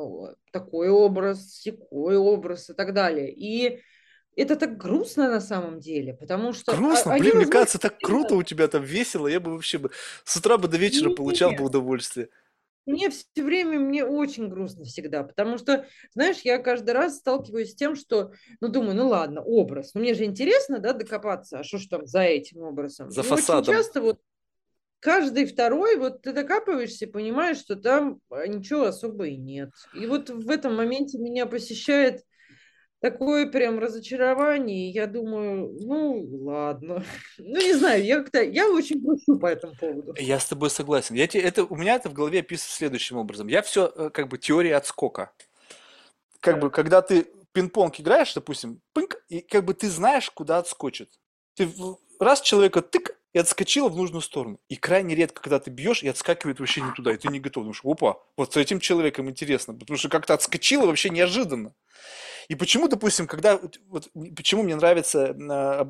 такой 0.51 0.89
образ, 0.89 1.53
секой 1.53 2.17
образ 2.17 2.69
и 2.69 2.73
так 2.73 2.93
далее. 2.93 3.31
И 3.31 3.81
это 4.35 4.55
так 4.55 4.77
грустно 4.77 5.29
на 5.29 5.39
самом 5.39 5.79
деле, 5.79 6.13
потому 6.13 6.53
что... 6.53 6.75
Грустно? 6.75 7.13
Они, 7.13 7.21
Блин, 7.21 7.37
мне 7.37 7.45
кажется, 7.45 7.77
так 7.77 7.97
круто 7.99 8.35
у 8.35 8.43
тебя 8.43 8.67
там 8.67 8.83
весело. 8.83 9.27
Я 9.27 9.39
бы 9.39 9.53
вообще 9.53 9.77
бы 9.77 9.91
с 10.23 10.35
утра 10.35 10.57
бы 10.57 10.67
до 10.67 10.77
вечера 10.77 11.09
Нет. 11.09 11.17
получал 11.17 11.51
бы 11.51 11.63
удовольствие. 11.63 12.29
Мне 12.85 13.09
все 13.09 13.25
время, 13.43 13.79
мне 13.79 14.05
очень 14.05 14.47
грустно 14.47 14.85
всегда, 14.85 15.23
потому 15.23 15.57
что, 15.57 15.87
знаешь, 16.13 16.41
я 16.43 16.59
каждый 16.59 16.91
раз 16.91 17.17
сталкиваюсь 17.17 17.71
с 17.71 17.75
тем, 17.75 17.95
что, 17.95 18.31
ну, 18.61 18.67
думаю, 18.67 18.95
ну 18.95 19.07
ладно, 19.07 19.41
образ, 19.41 19.93
ну 19.93 20.01
мне 20.01 20.13
же 20.13 20.23
интересно, 20.25 20.79
да, 20.79 20.93
докопаться, 20.93 21.59
а 21.59 21.63
что 21.63 21.77
ж 21.77 21.87
там 21.87 22.05
за 22.05 22.21
этим 22.21 22.61
образом? 22.61 23.09
За 23.09 23.21
И 23.21 23.23
фасадом. 23.23 23.61
очень 23.61 23.73
часто 23.73 24.01
вот 24.01 24.19
каждый 24.99 25.45
второй, 25.45 25.97
вот 25.97 26.21
ты 26.21 26.33
докапываешься, 26.33 27.07
понимаешь, 27.07 27.57
что 27.57 27.75
там 27.75 28.19
а, 28.29 28.47
ничего 28.47 28.85
особо 28.85 29.27
и 29.27 29.37
нет. 29.37 29.69
И 29.93 30.07
вот 30.07 30.29
в 30.29 30.49
этом 30.49 30.75
моменте 30.75 31.17
меня 31.17 31.45
посещает 31.45 32.21
такое 33.09 33.45
прям 33.45 33.77
разочарование, 33.77 34.89
я 34.89 35.05
думаю, 35.05 35.77
ну 35.79 36.27
ладно, 36.43 37.03
ну 37.37 37.61
не 37.61 37.73
знаю, 37.73 38.03
я 38.03 38.17
как-то, 38.17 38.41
я 38.41 38.67
очень 38.67 38.99
грущу 38.99 39.37
по 39.39 39.45
этому 39.45 39.75
поводу. 39.75 40.15
Я 40.17 40.39
с 40.39 40.45
тобой 40.45 40.71
согласен. 40.71 41.15
Я 41.15 41.27
те, 41.27 41.39
это, 41.39 41.65
у 41.65 41.75
меня 41.75 41.95
это 41.95 42.09
в 42.09 42.13
голове 42.13 42.39
описано 42.39 42.71
следующим 42.71 43.17
образом. 43.17 43.47
Я 43.47 43.61
все, 43.61 43.91
э, 43.95 44.09
как 44.09 44.27
бы, 44.27 44.39
теория 44.39 44.75
отскока. 44.75 45.31
Как 46.39 46.59
бы, 46.59 46.71
когда 46.71 47.03
ты 47.03 47.27
пинг-понг 47.53 47.99
играешь, 47.99 48.33
допустим, 48.33 48.81
пинг, 48.93 49.23
и 49.29 49.41
как 49.41 49.65
бы 49.65 49.75
ты 49.75 49.87
знаешь, 49.87 50.31
куда 50.31 50.57
отскочит. 50.57 51.09
Ты 51.53 51.69
раз 52.19 52.41
человека 52.41 52.81
тык, 52.81 53.15
и 53.35 53.37
отскочила 53.37 53.89
в 53.89 53.97
нужную 53.97 54.21
сторону. 54.21 54.61
И 54.69 54.77
крайне 54.77 55.13
редко, 55.13 55.41
когда 55.41 55.59
ты 55.59 55.69
бьешь, 55.69 56.01
и 56.03 56.07
отскакивает 56.07 56.61
вообще 56.61 56.79
не 56.79 56.93
туда, 56.93 57.11
и 57.11 57.17
ты 57.17 57.27
не 57.27 57.41
готов. 57.41 57.65
Думаешь, 57.65 57.81
опа, 57.83 58.15
вот 58.37 58.53
с 58.53 58.55
этим 58.55 58.79
человеком 58.79 59.29
интересно, 59.29 59.73
потому 59.73 59.97
что 59.97 60.07
как-то 60.07 60.33
отскочила 60.33 60.85
вообще 60.85 61.09
неожиданно. 61.09 61.73
И 62.47 62.55
почему, 62.55 62.87
допустим, 62.87 63.27
когда 63.27 63.59
вот, 63.89 64.09
почему 64.35 64.63
мне 64.63 64.75
нравится 64.75 65.35
а, 65.49 65.85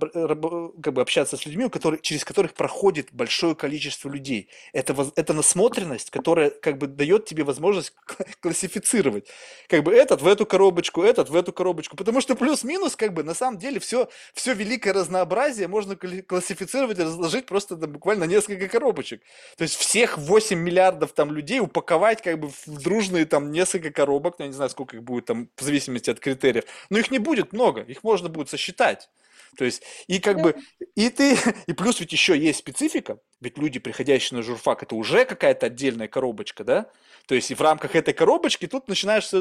как 0.81 0.93
бы 0.93 1.01
общаться 1.01 1.37
с 1.37 1.45
людьми, 1.45 1.69
которые, 1.69 2.01
через 2.01 2.23
которых 2.23 2.53
проходит 2.53 3.09
большое 3.11 3.55
количество 3.55 4.09
людей, 4.09 4.49
это 4.73 4.95
это 5.15 5.33
насмотренность, 5.33 6.09
которая 6.09 6.49
как 6.49 6.77
бы 6.77 6.87
дает 6.87 7.25
тебе 7.25 7.43
возможность 7.43 7.93
классифицировать, 8.39 9.27
как 9.67 9.83
бы 9.83 9.93
этот 9.93 10.21
в 10.21 10.27
эту 10.27 10.45
коробочку, 10.45 11.03
этот 11.03 11.29
в 11.29 11.35
эту 11.35 11.51
коробочку, 11.51 11.97
потому 11.97 12.21
что 12.21 12.35
плюс-минус 12.35 12.95
как 12.95 13.13
бы 13.13 13.23
на 13.23 13.33
самом 13.33 13.59
деле 13.59 13.79
все 13.79 14.09
все 14.33 14.53
великое 14.53 14.93
разнообразие 14.93 15.67
можно 15.67 15.95
классифицировать 15.95 16.99
и 16.99 17.03
разложить 17.03 17.45
просто 17.45 17.75
на 17.75 17.87
буквально 17.87 18.25
несколько 18.25 18.67
коробочек. 18.67 19.21
То 19.57 19.63
есть 19.63 19.75
всех 19.75 20.17
8 20.17 20.57
миллиардов 20.57 21.13
там 21.13 21.31
людей 21.31 21.59
упаковать 21.59 22.21
как 22.21 22.39
бы 22.39 22.49
в 22.49 22.81
дружные 22.81 23.25
там 23.25 23.51
несколько 23.51 23.91
коробок, 23.91 24.35
ну, 24.39 24.45
я 24.45 24.47
не 24.49 24.53
знаю, 24.53 24.69
сколько 24.69 24.97
их 24.97 25.03
будет 25.03 25.25
там 25.25 25.49
в 25.55 25.61
зависимости 25.61 26.09
от 26.09 26.19
критериев 26.19 26.44
критериев. 26.45 26.65
Но 26.89 26.99
их 26.99 27.11
не 27.11 27.19
будет 27.19 27.53
много, 27.53 27.81
их 27.81 28.03
можно 28.03 28.29
будет 28.29 28.49
сосчитать. 28.49 29.09
То 29.57 29.63
есть, 29.63 29.83
и 30.07 30.19
как 30.19 30.41
бы, 30.41 30.55
и 30.95 31.09
ты, 31.09 31.37
и 31.67 31.73
плюс 31.73 31.99
ведь 31.99 32.11
еще 32.11 32.37
есть 32.37 32.59
специфика, 32.59 33.19
ведь 33.39 33.57
люди, 33.57 33.79
приходящие 33.79 34.37
на 34.37 34.43
журфак, 34.43 34.83
это 34.83 34.95
уже 34.95 35.25
какая-то 35.25 35.67
отдельная 35.67 36.07
коробочка, 36.07 36.63
да? 36.63 36.91
То 37.27 37.35
есть, 37.35 37.51
и 37.51 37.55
в 37.55 37.61
рамках 37.61 37.95
этой 37.95 38.13
коробочки 38.13 38.67
тут 38.67 38.87
начинаешь... 38.87 39.31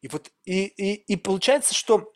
И 0.00 0.08
вот, 0.08 0.30
и, 0.44 0.64
и, 0.66 0.94
и 0.94 1.16
получается, 1.16 1.74
что 1.74 2.12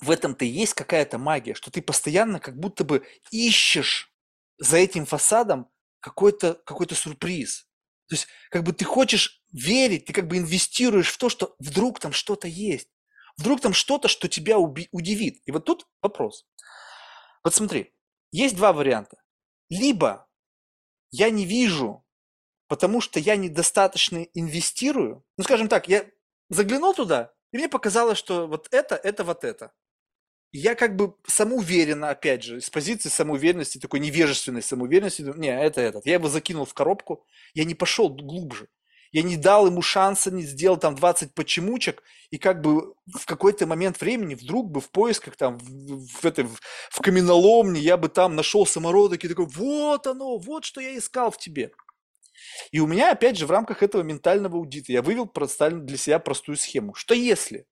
в 0.00 0.10
этом-то 0.10 0.44
и 0.44 0.48
есть 0.48 0.74
какая-то 0.74 1.18
магия, 1.18 1.54
что 1.54 1.70
ты 1.70 1.82
постоянно 1.82 2.38
как 2.38 2.56
будто 2.58 2.84
бы 2.84 3.04
ищешь 3.30 4.12
за 4.58 4.76
этим 4.76 5.06
фасадом 5.06 5.68
какой-то 6.00 6.54
какой 6.64 6.86
сюрприз. 6.88 7.66
То 8.08 8.14
есть, 8.14 8.28
как 8.50 8.62
бы 8.62 8.72
ты 8.72 8.84
хочешь 8.84 9.42
верить, 9.52 10.04
ты 10.04 10.12
как 10.12 10.28
бы 10.28 10.36
инвестируешь 10.36 11.10
в 11.10 11.18
то, 11.18 11.28
что 11.28 11.56
вдруг 11.58 11.98
там 11.98 12.12
что-то 12.12 12.46
есть. 12.46 12.88
Вдруг 13.36 13.60
там 13.60 13.72
что-то, 13.72 14.08
что 14.08 14.28
тебя 14.28 14.58
удивит. 14.58 15.42
И 15.44 15.52
вот 15.52 15.64
тут 15.64 15.86
вопрос. 16.00 16.46
Вот 17.44 17.54
смотри, 17.54 17.92
есть 18.32 18.56
два 18.56 18.72
варианта. 18.72 19.22
Либо 19.68 20.26
я 21.10 21.30
не 21.30 21.44
вижу, 21.44 22.04
потому 22.68 23.00
что 23.00 23.20
я 23.20 23.36
недостаточно 23.36 24.22
инвестирую. 24.34 25.24
Ну, 25.36 25.44
скажем 25.44 25.68
так, 25.68 25.88
я 25.88 26.06
заглянул 26.48 26.94
туда, 26.94 27.32
и 27.52 27.58
мне 27.58 27.68
показалось, 27.68 28.18
что 28.18 28.46
вот 28.46 28.68
это, 28.70 28.96
это 28.96 29.24
вот 29.24 29.44
это. 29.44 29.72
И 30.52 30.58
я 30.58 30.74
как 30.74 30.96
бы 30.96 31.14
самоуверенно, 31.26 32.10
опять 32.10 32.42
же, 32.42 32.60
с 32.60 32.70
позиции 32.70 33.08
самоуверенности, 33.08 33.78
такой 33.78 34.00
невежественной 34.00 34.62
самоуверенности, 34.62 35.22
не, 35.36 35.48
это 35.48 35.80
этот. 35.80 36.06
Я 36.06 36.14
его 36.14 36.28
закинул 36.28 36.64
в 36.64 36.74
коробку, 36.74 37.26
я 37.52 37.64
не 37.64 37.74
пошел 37.74 38.08
глубже 38.08 38.68
я 39.12 39.22
не 39.22 39.36
дал 39.36 39.66
ему 39.66 39.82
шанса, 39.82 40.30
не 40.30 40.42
сделал 40.42 40.76
там 40.76 40.94
20 40.94 41.34
почемучек, 41.34 42.02
и 42.30 42.38
как 42.38 42.60
бы 42.60 42.94
в 43.06 43.24
какой-то 43.26 43.66
момент 43.66 44.00
времени 44.00 44.34
вдруг 44.34 44.70
бы 44.70 44.80
в 44.80 44.90
поисках 44.90 45.36
там 45.36 45.58
в, 45.58 46.06
в, 46.06 46.24
этой, 46.24 46.44
в, 46.44 46.60
в 46.90 47.00
каменоломне 47.00 47.80
я 47.80 47.96
бы 47.96 48.08
там 48.08 48.34
нашел 48.34 48.66
самородок 48.66 49.24
и 49.24 49.28
такой, 49.28 49.46
вот 49.46 50.06
оно, 50.06 50.38
вот 50.38 50.64
что 50.64 50.80
я 50.80 50.96
искал 50.96 51.30
в 51.30 51.38
тебе. 51.38 51.72
И 52.70 52.80
у 52.80 52.86
меня, 52.86 53.12
опять 53.12 53.36
же, 53.38 53.46
в 53.46 53.50
рамках 53.50 53.82
этого 53.82 54.02
ментального 54.02 54.58
аудита 54.58 54.92
я 54.92 55.02
вывел 55.02 55.30
для 55.32 55.96
себя 55.96 56.18
простую 56.18 56.56
схему. 56.56 56.94
Что 56.94 57.14
если 57.14 57.66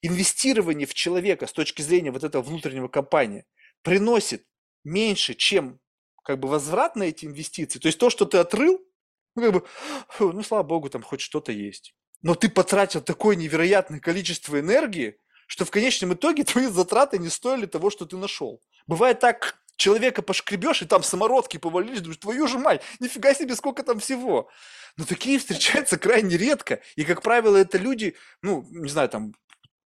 инвестирование 0.00 0.86
в 0.86 0.94
человека 0.94 1.46
с 1.46 1.52
точки 1.52 1.82
зрения 1.82 2.10
вот 2.10 2.24
этого 2.24 2.42
внутреннего 2.42 2.88
компания 2.88 3.46
приносит 3.82 4.44
меньше, 4.84 5.34
чем 5.34 5.80
как 6.24 6.40
бы 6.40 6.48
возврат 6.48 6.96
на 6.96 7.04
эти 7.04 7.26
инвестиции, 7.26 7.78
то 7.78 7.86
есть 7.86 7.98
то, 7.98 8.10
что 8.10 8.24
ты 8.24 8.38
отрыл, 8.38 8.80
ну, 9.34 9.42
как 9.42 9.52
бы, 9.52 9.64
фу, 10.08 10.32
ну, 10.32 10.42
слава 10.42 10.62
богу, 10.62 10.88
там 10.88 11.02
хоть 11.02 11.20
что-то 11.20 11.52
есть. 11.52 11.94
Но 12.22 12.34
ты 12.34 12.48
потратил 12.48 13.00
такое 13.00 13.36
невероятное 13.36 14.00
количество 14.00 14.58
энергии, 14.58 15.16
что 15.46 15.64
в 15.64 15.70
конечном 15.70 16.14
итоге 16.14 16.44
твои 16.44 16.66
затраты 16.66 17.18
не 17.18 17.28
стоили 17.28 17.66
того, 17.66 17.90
что 17.90 18.06
ты 18.06 18.16
нашел. 18.16 18.60
Бывает 18.86 19.20
так 19.20 19.58
человека 19.76 20.22
пошкребешь, 20.22 20.82
и 20.82 20.86
там 20.86 21.02
самородки 21.02 21.56
повалились, 21.56 22.00
думаешь, 22.00 22.18
твою 22.18 22.46
же 22.46 22.58
мать, 22.58 22.82
нифига 23.00 23.34
себе, 23.34 23.56
сколько 23.56 23.82
там 23.82 23.98
всего. 23.98 24.48
Но 24.96 25.04
такие 25.04 25.38
встречаются 25.38 25.98
крайне 25.98 26.36
редко. 26.36 26.80
И, 26.94 27.04
как 27.04 27.22
правило, 27.22 27.56
это 27.56 27.78
люди, 27.78 28.14
ну, 28.42 28.66
не 28.70 28.88
знаю, 28.88 29.08
там, 29.08 29.34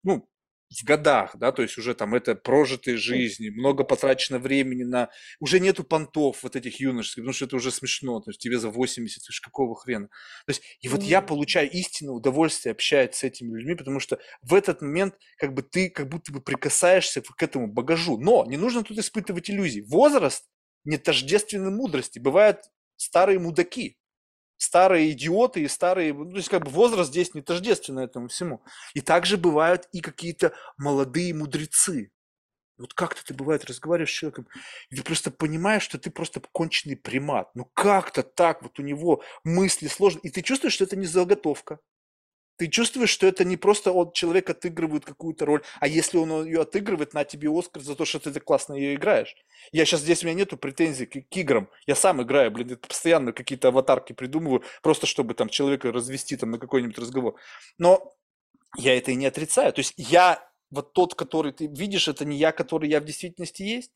ну, 0.04 0.28
в 0.70 0.84
годах, 0.84 1.36
да, 1.38 1.52
то 1.52 1.62
есть 1.62 1.78
уже 1.78 1.94
там 1.94 2.16
это 2.16 2.36
прожитые 2.36 2.98
жизни, 2.98 3.50
много 3.50 3.84
потрачено 3.84 4.40
времени 4.40 4.84
на... 4.84 5.10
Уже 5.40 5.60
нету 5.60 5.84
понтов 5.84 6.44
вот 6.44 6.56
этих 6.56 6.80
юношеских, 6.80 7.24
потому 7.24 7.34
что 7.34 7.46
это 7.46 7.56
уже 7.56 7.72
смешно, 7.72 8.20
то 8.20 8.32
есть 8.32 8.40
тебе 8.40 8.58
за 8.58 8.70
80, 8.70 9.24
ты 9.24 9.42
какого 9.42 9.76
хрена. 9.76 10.08
То 10.08 10.52
есть, 10.52 10.64
и 10.82 10.88
вот 10.88 11.04
я 11.04 11.22
получаю 11.22 11.70
истинное 11.70 12.14
удовольствие 12.14 12.72
общаясь 12.72 13.16
с 13.16 13.24
этими 13.24 13.56
людьми, 13.56 13.76
потому 13.76 14.00
что 14.00 14.20
в 14.42 14.54
этот 14.54 14.82
момент 14.82 15.16
как 15.38 15.54
бы 15.54 15.62
ты 15.62 15.90
как 15.90 16.10
будто 16.10 16.32
бы 16.32 16.42
прикасаешься 16.42 17.22
к 17.22 17.44
этому 17.44 17.68
багажу. 17.68 18.18
Но 18.18 18.46
не 18.46 18.58
нужно 18.58 18.84
тут 18.84 18.98
испытывать 18.98 19.50
иллюзий. 19.50 19.82
Возраст 19.82 20.46
не 20.84 20.98
тождественный 20.98 21.72
мудрости. 21.72 22.20
Бывают 22.20 22.62
старые 22.96 23.40
мудаки, 23.40 23.98
старые 24.58 25.12
идиоты 25.12 25.62
и 25.62 25.68
старые, 25.68 26.14
ну, 26.14 26.30
то 26.32 26.38
есть 26.38 26.50
как 26.50 26.64
бы 26.66 26.72
возраст 26.72 27.10
здесь 27.12 27.34
не 27.34 27.42
тождественно 27.42 28.00
этому 28.02 28.28
всему. 28.28 28.64
И 28.94 29.02
также 29.02 29.38
бывают 29.38 29.88
и 29.92 30.02
какие-то 30.02 30.54
молодые 30.78 31.34
мудрецы. 31.34 32.12
Вот 32.78 32.94
как-то 32.94 33.24
ты 33.24 33.34
бывает 33.34 33.66
разговариваешь 33.66 34.10
с 34.12 34.14
человеком, 34.14 34.48
и 34.90 34.98
ты 34.98 35.04
просто 35.04 35.32
понимаешь, 35.32 35.84
что 35.84 35.98
ты 35.98 36.12
просто 36.12 36.42
конченый 36.52 36.98
примат. 36.98 37.50
Ну 37.56 37.70
как-то 37.74 38.22
так 38.24 38.64
вот 38.64 38.80
у 38.80 38.84
него 38.84 39.24
мысли 39.46 39.88
сложные, 39.88 40.24
и 40.24 40.30
ты 40.30 40.42
чувствуешь, 40.42 40.74
что 40.74 40.84
это 40.84 40.98
не 40.98 41.06
заготовка. 41.06 41.80
Ты 42.58 42.68
чувствуешь, 42.68 43.10
что 43.10 43.28
это 43.28 43.44
не 43.44 43.58
просто 43.58 43.92
он, 43.92 44.12
человек 44.14 44.50
отыгрывает 44.50 45.04
какую-то 45.04 45.46
роль, 45.46 45.62
а 45.80 45.88
если 45.88 46.18
он 46.18 46.46
ее 46.46 46.62
отыгрывает, 46.62 47.14
на 47.14 47.26
тебе 47.26 47.50
Оскар 47.50 47.84
за 47.84 47.96
то, 47.96 48.06
что 48.06 48.20
ты 48.20 48.32
так 48.32 48.44
классно 48.44 48.74
ее 48.74 48.96
играешь. 48.96 49.36
Я 49.72 49.86
сейчас 49.86 50.02
здесь, 50.02 50.24
у 50.24 50.28
меня 50.28 50.40
нету 50.40 50.58
претензий 50.58 51.06
к, 51.06 51.12
к 51.12 51.38
играм. 51.38 51.70
Я 51.86 51.96
сам 51.96 52.22
играю, 52.22 52.52
блин, 52.52 52.72
это 52.72 52.88
постоянно 52.88 53.34
какие-то 53.34 53.68
аватарки 53.70 54.14
придумываю, 54.14 54.64
просто 54.82 55.06
чтобы 55.06 55.34
там 55.34 55.50
человека 55.50 55.92
развести 55.92 56.38
там 56.38 56.52
на 56.52 56.60
какой-нибудь 56.60 56.98
разговор. 56.98 57.36
Но 57.78 58.14
я 58.78 58.98
это 58.98 59.12
и 59.12 59.16
не 59.16 59.26
отрицаю. 59.26 59.74
То 59.74 59.80
есть 59.80 59.94
я, 59.98 60.48
вот 60.70 60.94
тот, 60.94 61.16
который 61.16 61.52
ты 61.52 61.68
видишь, 61.68 62.08
это 62.08 62.26
не 62.26 62.38
я, 62.38 62.52
который 62.52 62.90
я 62.90 63.02
в 63.02 63.06
действительности 63.06 63.64
есть. 63.64 63.92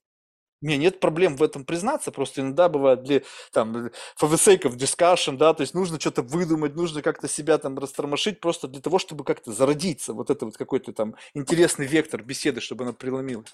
У 0.62 0.66
меня 0.66 0.76
нет 0.76 1.00
проблем 1.00 1.38
в 1.38 1.44
этом 1.44 1.64
признаться, 1.64 2.12
просто 2.12 2.42
иногда 2.42 2.68
бывает 2.68 3.04
для, 3.04 3.22
там, 3.54 3.74
for 4.20 4.30
the 4.30 4.36
sake 4.36 4.64
of 4.64 4.76
discussion, 4.76 5.38
да, 5.38 5.54
то 5.54 5.62
есть 5.62 5.74
нужно 5.74 6.00
что-то 6.00 6.22
выдумать, 6.22 6.76
нужно 6.76 7.02
как-то 7.02 7.30
себя 7.30 7.58
там 7.58 7.80
растормошить 7.80 8.42
просто 8.42 8.68
для 8.68 8.82
того, 8.82 9.00
чтобы 9.00 9.24
как-то 9.24 9.54
зародиться, 9.54 10.12
вот 10.12 10.30
это 10.30 10.46
вот 10.46 10.58
какой-то 10.58 10.92
там 10.92 11.16
интересный 11.34 11.88
вектор 11.88 12.22
беседы, 12.24 12.60
чтобы 12.60 12.84
она 12.84 12.92
преломилась. 12.92 13.54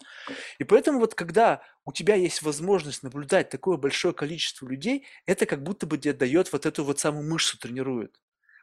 И 0.58 0.64
поэтому 0.64 1.00
вот 1.00 1.14
когда 1.14 1.62
у 1.86 1.92
тебя 1.92 2.16
есть 2.16 2.42
возможность 2.42 3.04
наблюдать 3.04 3.50
такое 3.50 3.78
большое 3.78 4.14
количество 4.14 4.68
людей, 4.68 5.06
это 5.28 5.46
как 5.46 5.62
будто 5.62 5.86
бы 5.86 6.00
тебе 6.00 6.14
дает 6.14 6.52
вот 6.52 6.66
эту 6.66 6.84
вот 6.84 7.00
самую 7.00 7.30
мышцу 7.30 7.60
тренирует. 7.60 8.20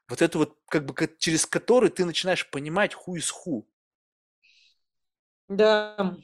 Вот 0.09 0.21
это 0.21 0.39
вот 0.39 0.59
как 0.69 0.85
бы 0.85 0.95
через 1.19 1.47
который 1.47 1.91
ты 1.91 2.05
начинаешь 2.05 2.51
понимать 2.51 2.95
who 2.95 3.15
is 3.15 3.31
who. 3.47 3.63
Да, 5.49 6.17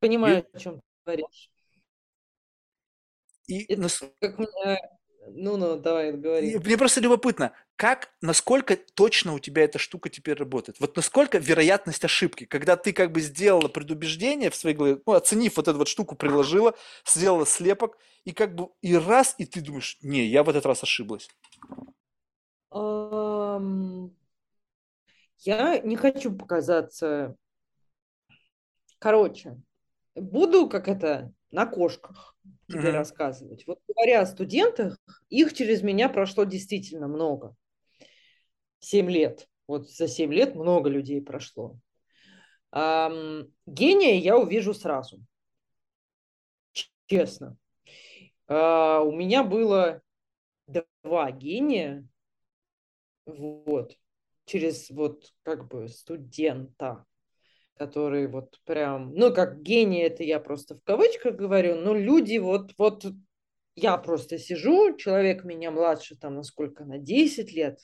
понимаю, 0.00 0.44
и... 0.52 0.56
о 0.56 0.60
чем 0.60 0.82
говоришь. 1.04 1.50
И 3.46 3.64
Это 3.64 3.82
нас... 3.82 4.02
как 4.20 4.38
меня... 4.38 4.78
Ну, 5.32 5.56
ну, 5.56 5.76
давай, 5.76 6.12
говори. 6.12 6.56
Мне 6.58 6.78
просто 6.78 7.00
любопытно, 7.00 7.52
как, 7.76 8.10
насколько 8.22 8.76
точно 8.76 9.34
у 9.34 9.38
тебя 9.38 9.64
эта 9.64 9.78
штука 9.78 10.08
теперь 10.08 10.36
работает? 10.36 10.80
Вот 10.80 10.96
насколько 10.96 11.38
вероятность 11.38 12.04
ошибки, 12.04 12.46
когда 12.46 12.76
ты 12.76 12.92
как 12.92 13.12
бы 13.12 13.20
сделала 13.20 13.68
предубеждение 13.68 14.50
в 14.50 14.54
своей 14.54 14.74
голове, 14.74 15.00
ну, 15.04 15.12
оценив 15.12 15.56
вот 15.56 15.68
эту 15.68 15.78
вот 15.78 15.88
штуку, 15.88 16.16
приложила, 16.16 16.74
сделала 17.04 17.44
слепок, 17.46 17.98
и 18.24 18.32
как 18.32 18.54
бы 18.54 18.70
и 18.80 18.96
раз, 18.96 19.34
и 19.38 19.44
ты 19.44 19.60
думаешь, 19.60 19.98
не, 20.00 20.26
я 20.26 20.42
в 20.42 20.48
этот 20.48 20.64
раз 20.64 20.82
ошиблась. 20.82 21.28
Я 25.40 25.78
не 25.80 25.96
хочу 25.96 26.34
показаться... 26.34 27.36
Короче, 28.98 29.56
буду, 30.20 30.68
как 30.68 30.88
это, 30.88 31.32
на 31.50 31.66
кошках 31.66 32.36
тебе 32.68 32.90
mm-hmm. 32.90 32.92
рассказывать. 32.92 33.66
Вот 33.66 33.80
говоря 33.88 34.20
о 34.20 34.26
студентах, 34.26 34.98
их 35.28 35.52
через 35.52 35.82
меня 35.82 36.08
прошло 36.08 36.44
действительно 36.44 37.08
много. 37.08 37.56
Семь 38.78 39.10
лет. 39.10 39.48
Вот 39.66 39.90
за 39.90 40.08
семь 40.08 40.32
лет 40.32 40.54
много 40.54 40.88
людей 40.88 41.20
прошло. 41.20 41.78
Эм, 42.72 43.52
гения 43.66 44.14
я 44.14 44.38
увижу 44.38 44.74
сразу. 44.74 45.20
Честно. 47.06 47.56
Э, 48.46 49.00
у 49.04 49.12
меня 49.12 49.42
было 49.42 50.02
два 51.02 51.30
гения. 51.32 52.06
Вот. 53.26 53.96
Через 54.44 54.90
вот 54.90 55.32
как 55.42 55.68
бы 55.68 55.88
студента 55.88 57.04
которые 57.80 58.28
вот 58.28 58.58
прям, 58.66 59.14
ну, 59.14 59.32
как 59.32 59.62
гении, 59.62 60.04
это 60.04 60.22
я 60.22 60.38
просто 60.38 60.74
в 60.74 60.82
кавычках 60.84 61.36
говорю, 61.36 61.76
но 61.76 61.94
люди 61.94 62.36
вот, 62.36 62.74
вот 62.76 63.06
я 63.74 63.96
просто 63.96 64.38
сижу, 64.38 64.94
человек 64.98 65.44
меня 65.44 65.70
младше 65.70 66.14
там 66.14 66.34
на 66.34 66.42
сколько, 66.42 66.84
на 66.84 66.98
10 66.98 67.54
лет, 67.54 67.78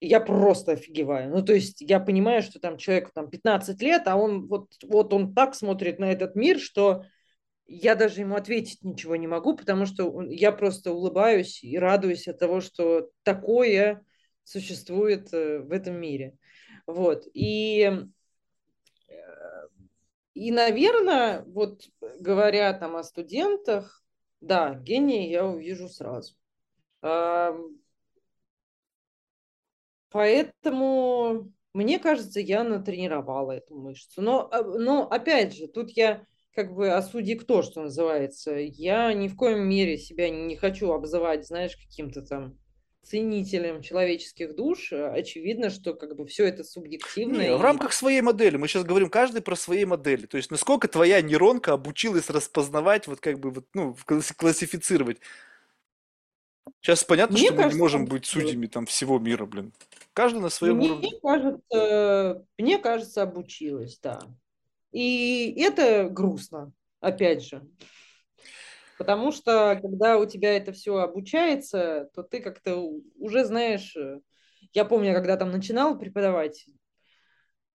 и 0.00 0.08
я 0.08 0.18
просто 0.18 0.72
офигеваю. 0.72 1.30
Ну, 1.30 1.44
то 1.44 1.52
есть 1.52 1.80
я 1.80 2.00
понимаю, 2.00 2.42
что 2.42 2.58
там 2.58 2.76
человеку 2.76 3.12
там 3.14 3.30
15 3.30 3.80
лет, 3.82 4.02
а 4.06 4.16
он 4.16 4.48
вот, 4.48 4.72
вот 4.82 5.14
он 5.14 5.32
так 5.32 5.54
смотрит 5.54 6.00
на 6.00 6.10
этот 6.10 6.34
мир, 6.34 6.58
что 6.58 7.04
я 7.66 7.94
даже 7.94 8.22
ему 8.22 8.34
ответить 8.34 8.82
ничего 8.82 9.14
не 9.14 9.28
могу, 9.28 9.54
потому 9.56 9.86
что 9.86 10.22
я 10.22 10.50
просто 10.50 10.92
улыбаюсь 10.92 11.62
и 11.62 11.78
радуюсь 11.78 12.26
от 12.26 12.40
того, 12.40 12.60
что 12.60 13.10
такое 13.22 14.04
существует 14.42 15.32
э, 15.32 15.60
в 15.60 15.70
этом 15.70 16.00
мире. 16.00 16.36
Вот. 16.88 17.28
И 17.32 18.08
и, 20.34 20.50
наверное, 20.50 21.44
вот 21.46 21.88
говоря 22.20 22.72
там 22.74 22.96
о 22.96 23.02
студентах, 23.02 24.04
да, 24.40 24.74
гения 24.74 25.28
я 25.28 25.46
увижу 25.46 25.88
сразу. 25.88 26.34
Поэтому, 30.10 31.52
мне 31.72 31.98
кажется, 31.98 32.38
я 32.38 32.62
натренировала 32.62 33.52
эту 33.52 33.74
мышцу. 33.74 34.22
Но, 34.22 34.48
а, 34.52 34.62
но 34.62 35.08
опять 35.08 35.56
же, 35.56 35.66
тут 35.66 35.90
я 35.90 36.24
как 36.54 36.72
бы 36.72 36.90
осуди 36.90 37.34
кто, 37.34 37.62
что 37.62 37.82
называется. 37.82 38.54
Я 38.54 39.12
ни 39.12 39.26
в 39.26 39.36
коем 39.36 39.68
мере 39.68 39.98
себя 39.98 40.30
не 40.30 40.54
хочу 40.56 40.92
обзывать, 40.92 41.46
знаешь, 41.46 41.76
каким-то 41.76 42.22
там 42.22 42.56
ценителем 43.04 43.82
человеческих 43.82 44.54
душ, 44.54 44.92
э, 44.92 45.08
очевидно, 45.08 45.70
что 45.70 45.94
как 45.94 46.16
бы 46.16 46.26
все 46.26 46.46
это 46.46 46.64
субъективно. 46.64 47.38
Не, 47.38 47.48
и... 47.48 47.56
В 47.56 47.60
рамках 47.60 47.92
своей 47.92 48.20
модели, 48.20 48.56
мы 48.56 48.68
сейчас 48.68 48.84
говорим 48.84 49.10
каждый 49.10 49.42
про 49.42 49.56
свои 49.56 49.84
модели, 49.84 50.26
то 50.26 50.36
есть 50.36 50.50
насколько 50.50 50.88
твоя 50.88 51.20
нейронка 51.20 51.72
обучилась 51.72 52.30
распознавать, 52.30 53.06
вот 53.06 53.20
как 53.20 53.38
бы, 53.38 53.50
вот, 53.50 53.66
ну, 53.74 53.96
классифицировать. 54.36 55.18
Сейчас 56.80 57.04
понятно, 57.04 57.34
Мне 57.34 57.46
что 57.46 57.56
кажется, 57.56 57.68
мы 57.68 57.74
не 57.74 57.80
можем 57.80 58.04
быть 58.06 58.26
судьями 58.26 58.66
там 58.66 58.86
всего 58.86 59.18
мира, 59.18 59.46
блин. 59.46 59.72
Каждый 60.12 60.40
на 60.40 60.48
своем 60.48 60.76
мне 60.76 60.90
уровне. 60.90 61.10
Кажется, 61.22 62.46
мне 62.58 62.78
кажется, 62.78 63.22
обучилась, 63.22 63.98
да. 64.02 64.20
И 64.92 65.54
это 65.58 66.08
грустно, 66.08 66.72
опять 67.00 67.44
же. 67.44 67.62
Потому 68.98 69.32
что, 69.32 69.78
когда 69.80 70.18
у 70.18 70.26
тебя 70.26 70.56
это 70.56 70.72
все 70.72 70.96
обучается, 70.98 72.08
то 72.14 72.22
ты 72.22 72.40
как-то 72.40 72.76
уже 73.16 73.44
знаешь... 73.44 73.96
Э, 73.96 74.20
я 74.72 74.84
помню, 74.84 75.14
когда 75.14 75.36
там 75.36 75.50
начинала 75.50 75.94
преподавать, 75.94 76.66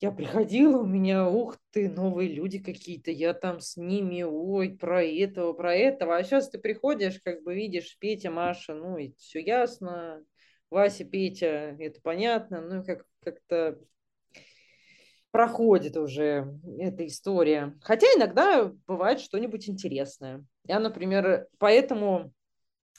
я 0.01 0.11
приходила, 0.11 0.77
у 0.77 0.85
меня, 0.85 1.27
ух 1.27 1.57
ты, 1.71 1.89
новые 1.89 2.29
люди 2.29 2.59
какие-то, 2.59 3.11
я 3.11 3.33
там 3.33 3.59
с 3.59 3.75
ними, 3.75 4.23
ой, 4.23 4.69
про 4.69 5.03
этого, 5.03 5.51
про 5.53 5.75
этого. 5.75 6.15
А 6.15 6.23
сейчас 6.23 6.49
ты 6.49 6.57
приходишь, 6.57 7.19
как 7.21 7.43
бы 7.43 7.53
видишь, 7.53 7.97
Петя, 7.99 8.31
Маша, 8.31 8.73
ну, 8.73 8.97
и 8.97 9.13
все 9.17 9.41
ясно, 9.41 10.23
Вася, 10.69 11.03
Петя, 11.03 11.75
это 11.79 11.99
понятно, 12.01 12.61
ну, 12.61 12.83
как, 12.85 13.05
как-то 13.21 13.77
проходит 15.31 15.97
уже 15.97 16.59
эта 16.79 17.05
история. 17.05 17.77
Хотя 17.81 18.07
иногда 18.07 18.71
бывает 18.87 19.19
что-нибудь 19.19 19.69
интересное. 19.69 20.45
Я, 20.69 20.79
например, 20.79 21.47
поэтому, 21.57 22.31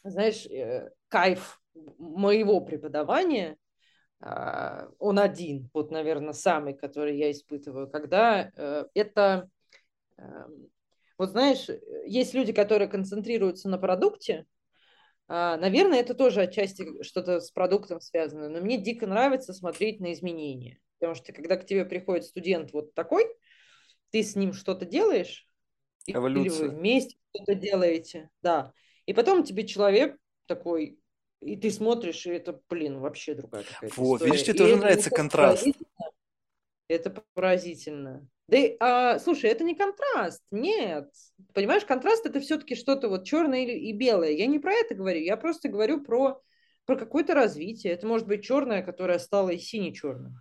знаешь, 0.03 0.45
э, 0.47 0.91
кайф 1.07 1.63
моего 1.99 2.61
преподавания, 2.61 3.57
а, 4.19 4.89
он 4.99 5.21
один, 5.21 5.71
вот, 5.73 5.93
наверное, 5.93 6.33
самый, 6.33 6.75
который 6.75 7.17
я 7.17 7.31
испытываю, 7.31 7.89
когда 7.89 8.51
э, 8.57 8.87
это, 8.95 9.49
эм, 10.19 10.69
вот 11.17 11.31
знаешь, 11.31 11.69
есть 12.07 12.35
люди, 12.35 12.53
которые 12.53 12.89
концентрируются 12.89 13.69
на 13.69 13.79
продукте, 13.79 14.47
а, 15.29 15.57
Наверное, 15.57 16.01
это 16.01 16.15
тоже 16.15 16.41
отчасти 16.41 17.05
что-то 17.05 17.39
с 17.39 17.53
продуктом 17.53 18.01
связано, 18.01 18.49
но 18.49 18.61
мне 18.61 18.79
дико 18.79 19.07
нравится 19.07 19.53
смотреть 19.53 20.01
на 20.01 20.13
изменения. 20.13 20.81
Потому 20.99 21.15
что 21.15 21.33
когда 21.33 21.57
к 21.57 21.65
тебе 21.67 21.85
приходит 21.85 22.25
студент 22.25 22.73
вот 22.73 22.95
такой, 22.95 23.27
ты 24.11 24.25
с 24.25 24.35
ним 24.35 24.53
что-то 24.53 24.87
делаешь, 24.87 25.47
Или 26.07 26.17
вы 26.17 26.19
Эволюция. 26.21 26.69
вместе 26.69 27.17
что-то 27.35 27.55
делаете, 27.55 28.31
да. 28.43 28.73
И 29.07 29.13
потом 29.13 29.45
тебе 29.45 29.67
человек 29.67 30.17
такой, 30.47 30.99
и 31.41 31.57
ты 31.57 31.71
смотришь, 31.71 32.27
и 32.27 32.31
это, 32.31 32.61
блин, 32.69 33.01
вообще 33.01 33.35
другая 33.35 33.65
какая-то 33.65 34.01
Вот, 34.01 34.17
история. 34.17 34.33
видишь, 34.33 34.45
тебе 34.47 34.55
тоже 34.59 34.77
нравится 34.77 35.11
контраст. 35.11 35.63
поразительно, 35.63 36.11
это 36.89 37.25
поразительно. 37.35 38.29
Да, 38.49 38.59
а, 38.81 39.19
слушай, 39.21 39.49
это 39.49 39.63
не 39.63 39.77
контраст, 39.77 40.43
нет. 40.51 41.09
Понимаешь, 41.55 41.85
контраст 41.85 42.27
это 42.27 42.41
все-таки 42.41 42.75
что-то 42.75 43.09
вот 43.09 43.25
черное 43.25 43.65
и 43.65 43.93
белое. 43.93 44.31
Я 44.33 44.47
не 44.47 44.59
про 44.59 44.73
это 44.73 44.95
говорю, 44.95 45.21
я 45.21 45.37
просто 45.37 45.69
говорю 45.69 46.03
про, 46.03 46.43
про 46.85 46.97
какое-то 46.97 47.35
развитие. 47.35 47.93
Это 47.93 48.09
может 48.09 48.27
быть 48.27 48.43
черное, 48.45 48.83
которое 48.83 49.21
стало 49.21 49.51
и 49.51 49.59
сине-черным. 49.59 50.35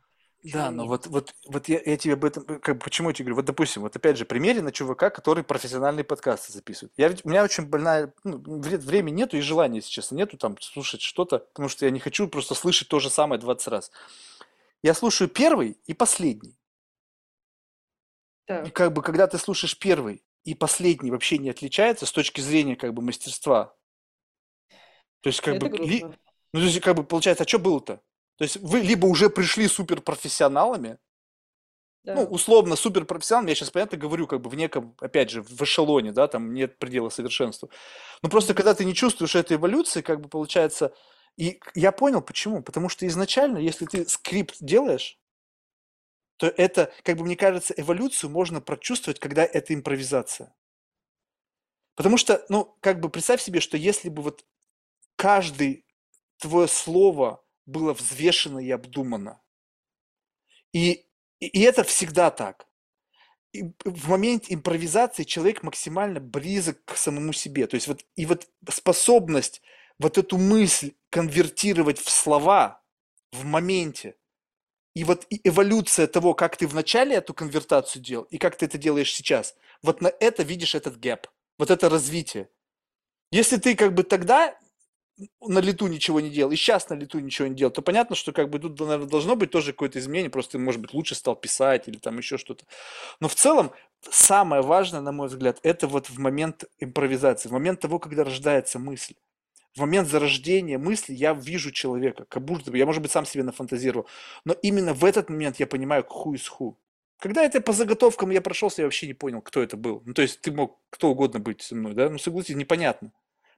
Да, 0.43 0.71
но 0.71 0.83
нет? 0.83 0.87
вот, 0.87 1.07
вот, 1.07 1.33
вот 1.47 1.67
я, 1.67 1.81
я 1.85 1.97
тебе 1.97 2.13
об 2.13 2.23
этом, 2.23 2.43
э, 2.47 2.59
как, 2.59 2.77
бы, 2.77 2.83
почему 2.83 3.09
я 3.09 3.13
тебе 3.13 3.25
говорю, 3.25 3.35
вот 3.35 3.45
допустим, 3.45 3.81
вот 3.81 3.95
опять 3.95 4.17
же, 4.17 4.25
примере 4.25 4.61
на 4.61 4.71
чувака, 4.71 5.09
который 5.09 5.43
профессиональные 5.43 6.05
подкасты 6.05 6.53
записывает. 6.53 6.93
Я 6.97 7.13
у 7.23 7.29
меня 7.29 7.43
очень 7.43 7.65
больная, 7.65 8.13
ну, 8.23 8.37
вре- 8.61 8.77
времени 8.77 9.15
нету 9.17 9.35
и 9.37 9.41
желания, 9.41 9.77
если 9.77 9.89
честно, 9.91 10.15
нету 10.15 10.37
там 10.37 10.57
слушать 10.61 11.01
что-то, 11.01 11.39
потому 11.39 11.67
что 11.67 11.85
я 11.85 11.91
не 11.91 11.99
хочу 11.99 12.27
просто 12.29 12.55
слышать 12.55 12.87
то 12.87 12.99
же 12.99 13.09
самое 13.09 13.39
20 13.41 13.67
раз. 13.67 13.91
Я 14.83 14.93
слушаю 14.93 15.29
первый 15.29 15.77
и 15.87 15.93
последний. 15.93 16.57
И 18.61 18.69
Так, 18.69 18.71
как 18.71 18.93
бы, 18.93 19.01
когда 19.01 19.27
ты 19.27 19.37
слушаешь 19.37 19.77
первый 19.77 20.23
и 20.45 20.53
последний 20.55 21.11
вообще 21.11 21.37
не 21.37 21.49
отличается 21.49 22.05
с 22.05 22.11
точки 22.11 22.39
зрения 22.41 22.75
как 22.77 22.93
бы 22.93 23.01
мастерства. 23.01 23.75
То 25.21 25.27
есть 25.29 25.41
как 25.41 25.57
это 25.57 25.67
бы, 25.67 25.69
ли- 25.85 26.07
ну, 26.53 26.61
то 26.61 26.65
есть 26.65 26.79
как 26.81 26.95
бы 26.95 27.03
получается, 27.03 27.43
а 27.43 27.47
что 27.47 27.59
было-то? 27.59 28.01
То 28.39 28.43
есть 28.43 28.57
вы 28.61 28.79
либо 28.79 29.05
уже 29.05 29.29
пришли 29.29 29.67
суперпрофессионалами, 29.67 30.97
ну, 32.05 32.23
Да. 32.23 32.23
условно 32.23 32.77
суперпрофессионалами, 32.77 33.49
я 33.49 33.55
сейчас, 33.55 33.71
понятно, 33.71 33.97
говорю, 33.97 34.27
как 34.27 34.41
бы 34.41 34.49
в 34.49 34.55
неком, 34.55 34.95
опять 35.01 35.29
же, 35.29 35.43
в 35.43 35.61
эшелоне, 35.61 36.13
да, 36.13 36.27
там 36.29 36.53
нет 36.53 36.79
предела 36.79 37.09
совершенству. 37.09 37.69
Но 38.23 38.29
просто 38.29 38.53
когда 38.53 38.73
ты 38.73 38.85
не 38.85 38.95
чувствуешь 38.95 39.35
этой 39.35 39.57
эволюции, 39.57 40.01
как 40.01 40.21
бы 40.21 40.29
получается, 40.29 40.93
и 41.35 41.59
я 41.75 41.91
понял 41.91 42.21
почему, 42.21 42.63
потому 42.63 42.87
что 42.87 43.05
изначально, 43.05 43.57
если 43.57 43.85
ты 43.85 44.07
скрипт 44.07 44.55
делаешь, 44.61 45.19
то 46.37 46.47
это, 46.47 46.93
как 47.03 47.17
бы 47.17 47.25
мне 47.25 47.35
кажется, 47.35 47.73
эволюцию 47.75 48.29
можно 48.29 48.61
прочувствовать, 48.61 49.19
когда 49.19 49.43
это 49.43 49.73
импровизация. 49.73 50.55
Потому 51.95 52.15
что, 52.15 52.45
ну, 52.47 52.77
как 52.79 53.01
бы 53.01 53.09
представь 53.09 53.41
себе, 53.41 53.59
что 53.59 53.75
если 53.75 54.07
бы 54.07 54.21
вот 54.21 54.45
каждое 55.17 55.83
твое 56.37 56.67
слово 56.69 57.43
было 57.69 57.93
взвешено 57.93 58.59
и 58.59 58.69
обдумано, 58.71 59.41
и, 60.73 61.05
и 61.39 61.61
это 61.61 61.83
всегда 61.83 62.31
так. 62.31 62.67
И 63.51 63.63
в 63.83 64.09
момент 64.09 64.45
импровизации 64.49 65.23
человек 65.23 65.63
максимально 65.63 66.19
близок 66.19 66.83
к 66.85 66.95
самому 66.95 67.33
себе. 67.33 67.65
То 67.65 67.75
есть 67.75 67.87
вот 67.87 68.05
и 68.15 68.27
вот 68.27 68.47
способность 68.69 69.61
вот 69.97 70.17
эту 70.17 70.37
мысль 70.37 70.93
конвертировать 71.09 71.99
в 71.99 72.09
слова 72.09 72.83
в 73.31 73.45
моменте, 73.45 74.15
и 74.95 75.03
вот 75.03 75.25
и 75.29 75.39
эволюция 75.47 76.07
того, 76.07 76.33
как 76.33 76.57
ты 76.57 76.67
вначале 76.67 77.15
эту 77.15 77.33
конвертацию 77.33 78.01
делал, 78.01 78.25
и 78.25 78.37
как 78.37 78.57
ты 78.57 78.65
это 78.65 78.77
делаешь 78.77 79.13
сейчас, 79.13 79.55
вот 79.81 80.01
на 80.01 80.11
это 80.19 80.43
видишь 80.43 80.75
этот 80.75 80.99
гэп, 80.99 81.27
вот 81.57 81.69
это 81.69 81.89
развитие. 81.89 82.49
Если 83.31 83.57
ты 83.57 83.75
как 83.75 83.93
бы 83.93 84.03
тогда 84.03 84.57
на 85.41 85.59
лету 85.59 85.87
ничего 85.87 86.19
не 86.19 86.29
делал, 86.29 86.51
и 86.51 86.55
сейчас 86.55 86.89
на 86.89 86.93
лету 86.93 87.19
ничего 87.19 87.47
не 87.47 87.55
делал, 87.55 87.71
то 87.71 87.81
понятно, 87.81 88.15
что 88.15 88.31
как 88.31 88.49
бы 88.49 88.59
тут, 88.59 88.79
наверное, 88.79 89.07
должно 89.07 89.35
быть 89.35 89.51
тоже 89.51 89.73
какое-то 89.73 89.99
изменение, 89.99 90.29
просто 90.29 90.57
может 90.59 90.81
быть, 90.81 90.93
лучше 90.93 91.15
стал 91.15 91.35
писать 91.35 91.87
или 91.87 91.97
там 91.97 92.17
еще 92.17 92.37
что-то. 92.37 92.65
Но 93.19 93.27
в 93.27 93.35
целом 93.35 93.71
самое 94.09 94.61
важное, 94.61 95.01
на 95.01 95.11
мой 95.11 95.27
взгляд, 95.27 95.59
это 95.63 95.87
вот 95.87 96.09
в 96.09 96.19
момент 96.19 96.65
импровизации, 96.79 97.49
в 97.49 97.51
момент 97.51 97.81
того, 97.81 97.99
когда 97.99 98.23
рождается 98.23 98.79
мысль. 98.79 99.15
В 99.75 99.81
момент 99.81 100.09
зарождения 100.09 100.79
мысли 100.79 101.13
я 101.13 101.33
вижу 101.33 101.71
человека, 101.71 102.25
как 102.25 102.43
будто 102.43 102.71
бы, 102.71 102.77
я, 102.77 102.85
может 102.85 103.01
быть, 103.01 103.11
сам 103.11 103.25
себе 103.25 103.43
нафантазировал, 103.43 104.07
но 104.45 104.53
именно 104.53 104.93
в 104.93 105.05
этот 105.05 105.29
момент 105.29 105.59
я 105.59 105.67
понимаю, 105.67 106.05
who 106.09 106.33
is 106.33 106.45
who. 106.59 106.75
Когда 107.19 107.43
это 107.43 107.59
по 107.61 107.73
заготовкам 107.73 108.29
я 108.31 108.41
прошелся, 108.41 108.81
я 108.81 108.85
вообще 108.85 109.05
не 109.07 109.13
понял, 109.13 109.41
кто 109.41 109.61
это 109.61 109.75
был. 109.75 110.01
Ну, 110.05 110.13
то 110.13 110.21
есть 110.21 110.41
ты 110.41 110.51
мог 110.51 110.79
кто 110.89 111.09
угодно 111.11 111.39
быть 111.39 111.61
со 111.61 111.75
мной, 111.75 111.93
да? 111.93 112.09
Ну, 112.09 112.17
согласитесь, 112.17 112.55
непонятно. 112.55 113.11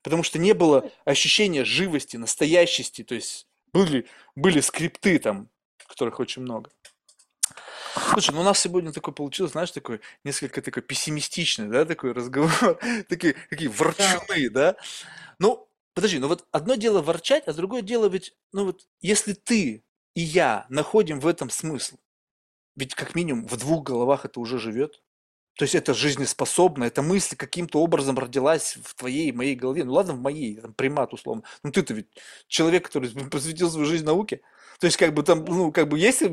Потому 0.03 0.23
что 0.23 0.39
не 0.39 0.53
было 0.53 0.91
ощущения 1.05 1.63
живости, 1.63 2.17
настоящести. 2.17 3.03
То 3.03 3.15
есть 3.15 3.47
были, 3.73 4.07
были 4.35 4.59
скрипты 4.61 5.19
там, 5.19 5.49
которых 5.87 6.19
очень 6.19 6.41
много. 6.41 6.71
Слушай, 8.11 8.31
ну 8.33 8.41
у 8.41 8.43
нас 8.43 8.59
сегодня 8.59 8.91
такой 8.93 9.13
получилось, 9.13 9.51
знаешь, 9.51 9.71
такой 9.71 9.99
несколько 10.23 10.61
такой 10.61 10.81
пессимистичный, 10.81 11.67
да, 11.67 11.85
такой 11.85 12.13
разговор, 12.13 12.79
такие, 13.09 13.33
какие 13.49 13.67
Да. 13.67 13.73
ворчуны, 13.77 14.49
да. 14.49 14.75
Ну, 15.39 15.67
подожди, 15.93 16.19
ну 16.19 16.27
вот 16.27 16.47
одно 16.51 16.75
дело 16.75 17.01
ворчать, 17.01 17.47
а 17.47 17.53
другое 17.53 17.81
дело 17.81 18.07
ведь, 18.07 18.33
ну 18.53 18.65
вот, 18.65 18.87
если 19.01 19.33
ты 19.33 19.83
и 20.13 20.21
я 20.21 20.65
находим 20.69 21.19
в 21.19 21.27
этом 21.27 21.49
смысл, 21.49 21.97
ведь 22.75 22.95
как 22.95 23.15
минимум 23.15 23.47
в 23.47 23.57
двух 23.57 23.83
головах 23.83 24.25
это 24.25 24.39
уже 24.39 24.59
живет. 24.59 25.01
То 25.55 25.63
есть 25.63 25.75
это 25.75 25.93
жизнеспособно, 25.93 26.85
эта 26.85 27.01
мысль 27.01 27.35
каким-то 27.35 27.81
образом 27.81 28.17
родилась 28.17 28.77
в 28.83 28.95
твоей 28.95 29.31
моей 29.31 29.55
голове. 29.55 29.83
Ну 29.83 29.93
ладно, 29.93 30.13
в 30.13 30.21
моей, 30.21 30.55
там, 30.55 30.73
примат 30.73 31.13
условно. 31.13 31.43
Ну 31.63 31.71
ты-то 31.71 31.93
ведь 31.93 32.07
человек, 32.47 32.85
который 32.85 33.09
посвятил 33.31 33.69
свою 33.69 33.85
жизнь 33.85 34.05
науке. 34.05 34.41
То 34.79 34.85
есть 34.85 34.97
как 34.97 35.13
бы 35.13 35.21
там, 35.21 35.45
ну 35.45 35.71
как 35.71 35.89
бы 35.89 35.99
есть, 35.99 36.23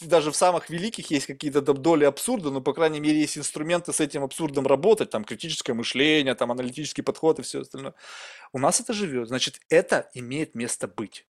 даже 0.00 0.30
в 0.30 0.36
самых 0.36 0.70
великих 0.70 1.10
есть 1.10 1.26
какие-то 1.26 1.60
там 1.60 1.76
доли 1.76 2.04
абсурда, 2.04 2.50
но 2.50 2.62
по 2.62 2.72
крайней 2.72 3.00
мере 3.00 3.20
есть 3.20 3.36
инструменты 3.36 3.92
с 3.92 4.00
этим 4.00 4.22
абсурдом 4.22 4.66
работать, 4.66 5.10
там 5.10 5.24
критическое 5.24 5.74
мышление, 5.74 6.34
там 6.34 6.50
аналитический 6.50 7.04
подход 7.04 7.40
и 7.40 7.42
все 7.42 7.60
остальное. 7.60 7.94
У 8.52 8.58
нас 8.58 8.80
это 8.80 8.94
живет, 8.94 9.28
значит 9.28 9.60
это 9.68 10.08
имеет 10.14 10.54
место 10.54 10.88
быть. 10.88 11.26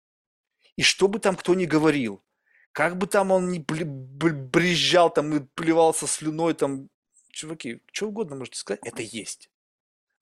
И 0.77 0.81
что 0.81 1.07
бы 1.07 1.19
там 1.19 1.35
кто 1.35 1.53
ни 1.53 1.65
говорил, 1.65 2.23
как 2.71 2.97
бы 2.97 3.05
там 3.05 3.31
он 3.31 3.49
ни 3.49 3.59
брезжал 3.59 5.11
там 5.11 5.35
и 5.35 5.39
плевался 5.55 6.07
слюной, 6.07 6.53
там, 6.53 6.89
чуваки, 7.37 7.81
что 7.91 8.07
угодно 8.07 8.35
можете 8.35 8.57
сказать, 8.57 8.81
это 8.83 9.01
есть. 9.01 9.49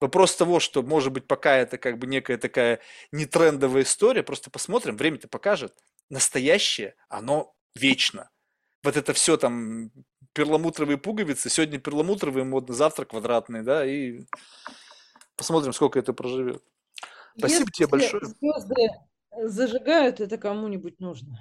Вопрос 0.00 0.36
того, 0.36 0.60
что, 0.60 0.82
может 0.82 1.12
быть, 1.12 1.26
пока 1.26 1.56
это 1.56 1.78
как 1.78 1.98
бы 1.98 2.06
некая 2.06 2.36
такая 2.36 2.80
нетрендовая 3.12 3.82
история, 3.82 4.22
просто 4.22 4.50
посмотрим, 4.50 4.96
время-то 4.96 5.26
покажет. 5.26 5.74
Настоящее, 6.10 6.94
оно 7.08 7.54
вечно. 7.74 8.30
Вот 8.82 8.96
это 8.96 9.14
все 9.14 9.36
там 9.38 9.90
перламутровые 10.34 10.98
пуговицы, 10.98 11.48
сегодня 11.48 11.78
перламутровые 11.78 12.44
модно, 12.44 12.74
завтра 12.74 13.06
квадратные, 13.06 13.62
да, 13.62 13.86
и 13.86 14.20
посмотрим, 15.34 15.72
сколько 15.72 15.98
это 15.98 16.12
проживет. 16.12 16.62
Спасибо 17.38 17.70
тебе 17.70 17.84
Если 17.84 17.90
большое. 17.90 18.22
звезды 18.26 18.88
зажигают, 19.44 20.20
это 20.20 20.36
кому-нибудь 20.36 21.00
нужно. 21.00 21.38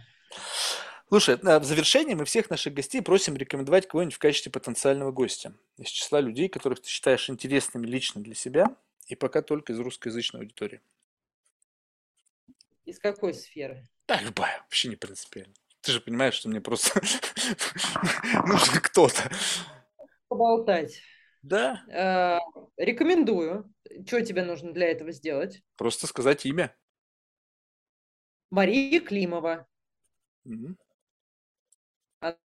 Слушай, 1.08 1.38
в 1.38 1.64
завершение 1.64 2.16
мы 2.16 2.26
всех 2.26 2.50
наших 2.50 2.74
гостей 2.74 3.02
просим 3.02 3.36
рекомендовать 3.38 3.88
кого-нибудь 3.88 4.16
в 4.16 4.20
качестве 4.20 4.52
потенциального 4.52 5.12
гостя 5.12 5.54
из 5.78 5.88
числа 5.90 6.20
людей, 6.20 6.50
которых 6.50 6.82
ты 6.82 6.90
считаешь 6.90 7.30
интересными 7.30 7.86
лично 7.86 8.22
для 8.22 8.34
себя, 8.34 8.76
и 9.08 9.16
пока 9.16 9.42
только 9.44 9.74
из 9.74 9.80
русскоязычной 9.80 10.42
аудитории. 10.42 10.82
Из 12.86 12.98
какой 13.00 13.34
сферы? 13.34 13.88
Да, 14.08 14.20
любая, 14.22 14.60
вообще 14.62 14.90
не 14.90 14.96
принципиально. 14.96 15.54
Ты 15.82 15.92
же 15.92 16.02
понимаешь, 16.02 16.34
что 16.34 16.50
мне 16.50 16.60
просто 16.62 17.00
нужен 18.48 18.82
кто-то. 18.82 19.32
Поболтать. 20.28 21.02
Да, 21.44 21.84
Э, 21.88 22.40
Рекомендую. 22.78 23.72
Что 24.08 24.22
тебе 24.26 24.44
нужно 24.44 24.74
для 24.74 24.88
этого 24.88 25.12
сделать? 25.12 25.62
просто 25.76 26.08
сказать 26.08 26.46
имя. 26.48 26.76
Мария 28.50 29.00
Климова. 29.00 29.68
Мгм. 30.44 30.78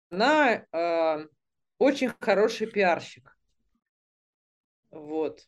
Она 0.09 0.65
э, 0.71 1.25
очень 1.77 2.11
хороший 2.19 2.67
пиарщик. 2.67 3.37
Вот. 4.91 5.41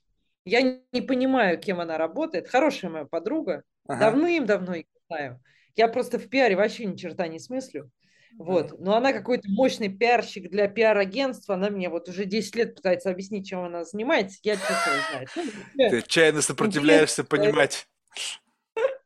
Я 0.45 0.61
не 0.91 1.01
понимаю, 1.01 1.59
кем 1.59 1.79
она 1.79 1.97
работает. 1.97 2.47
Хорошая 2.47 2.91
моя 2.91 3.05
подруга. 3.05 3.63
Ага. 3.87 4.11
Давным-давно 4.11 4.75
ее 4.75 4.85
знаю. 5.07 5.41
Я 5.75 5.87
просто 5.87 6.19
в 6.19 6.27
пиаре 6.29 6.55
вообще 6.55 6.85
ни 6.85 6.95
черта 6.95 7.27
не 7.27 7.39
смыслю. 7.39 7.91
Вот. 8.37 8.79
Но 8.79 8.95
она 8.95 9.13
какой-то 9.13 9.49
мощный 9.49 9.89
пиарщик 9.89 10.49
для 10.49 10.67
пиар-агентства. 10.67 11.55
Она 11.55 11.69
мне 11.69 11.89
вот 11.89 12.07
уже 12.07 12.25
10 12.25 12.55
лет 12.55 12.75
пытается 12.75 13.09
объяснить, 13.09 13.47
чем 13.47 13.59
она 13.63 13.83
занимается. 13.83 14.39
Я 14.43 14.55
черт 14.55 14.69
его 14.69 15.01
знает. 15.09 15.29
Ну, 15.75 15.89
Ты 15.89 15.97
отчаянно 15.97 16.41
сопротивляешься 16.41 17.23
понимать. 17.23 17.87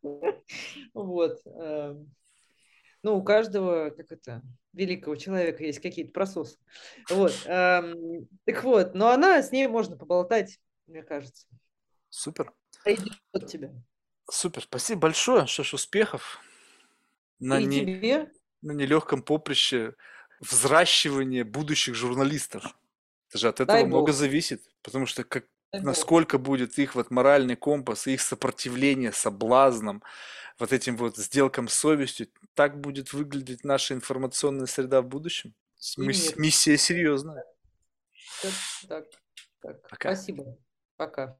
Вот. 0.93 1.41
эм, 1.45 2.13
Ну, 3.03 3.17
у 3.17 3.23
каждого, 3.23 3.89
как 3.89 4.11
это, 4.11 4.41
великого 4.75 5.15
человека 5.15 5.63
есть 5.63 5.79
какие-то 5.79 6.11
прососы. 6.11 6.57
Вот. 7.09 7.33
эм, 7.45 8.27
Так 8.45 8.63
вот, 8.63 8.93
но 8.93 9.09
она, 9.09 9.41
с 9.41 9.51
ней 9.51 9.67
можно 9.67 9.97
поболтать, 9.97 10.59
мне 10.87 11.01
кажется. 11.03 11.47
Супер. 12.09 12.53
Пойдет 12.83 13.13
тебя. 13.47 13.73
Супер. 14.29 14.63
Спасибо 14.63 15.01
большое. 15.01 15.47
Что 15.47 15.63
ж, 15.63 15.73
успехов 15.73 16.39
на, 17.39 17.59
И 17.59 17.65
не, 17.65 17.81
тебе. 17.81 18.31
на 18.61 18.71
нелегком 18.73 19.21
поприще 19.21 19.95
взращивания 20.39 21.43
будущих 21.45 21.95
журналистов. 21.95 22.63
Это 23.29 23.37
же 23.37 23.47
от 23.49 23.55
этого 23.55 23.77
Дай 23.79 23.85
много 23.85 24.07
бог. 24.07 24.15
зависит. 24.15 24.61
Потому 24.81 25.05
что 25.05 25.23
как. 25.23 25.45
Насколько 25.81 26.37
будет 26.37 26.77
их 26.77 26.95
вот 26.95 27.11
моральный 27.11 27.55
компас, 27.55 28.07
их 28.07 28.21
сопротивление 28.21 29.11
соблазнам, 29.11 30.03
вот 30.57 30.71
этим 30.71 30.97
вот 30.97 31.17
сделкам 31.17 31.67
с 31.67 31.73
совестью, 31.73 32.27
так 32.53 32.79
будет 32.79 33.13
выглядеть 33.13 33.63
наша 33.63 33.93
информационная 33.93 34.67
среда 34.67 35.01
в 35.01 35.07
будущем. 35.07 35.53
Мисс-. 35.97 36.35
Миссия 36.37 36.77
серьезная. 36.77 37.43
Так, 38.41 38.53
так, 38.87 39.05
так. 39.61 39.89
Пока. 39.89 40.15
Спасибо. 40.15 40.57
Пока. 40.97 41.37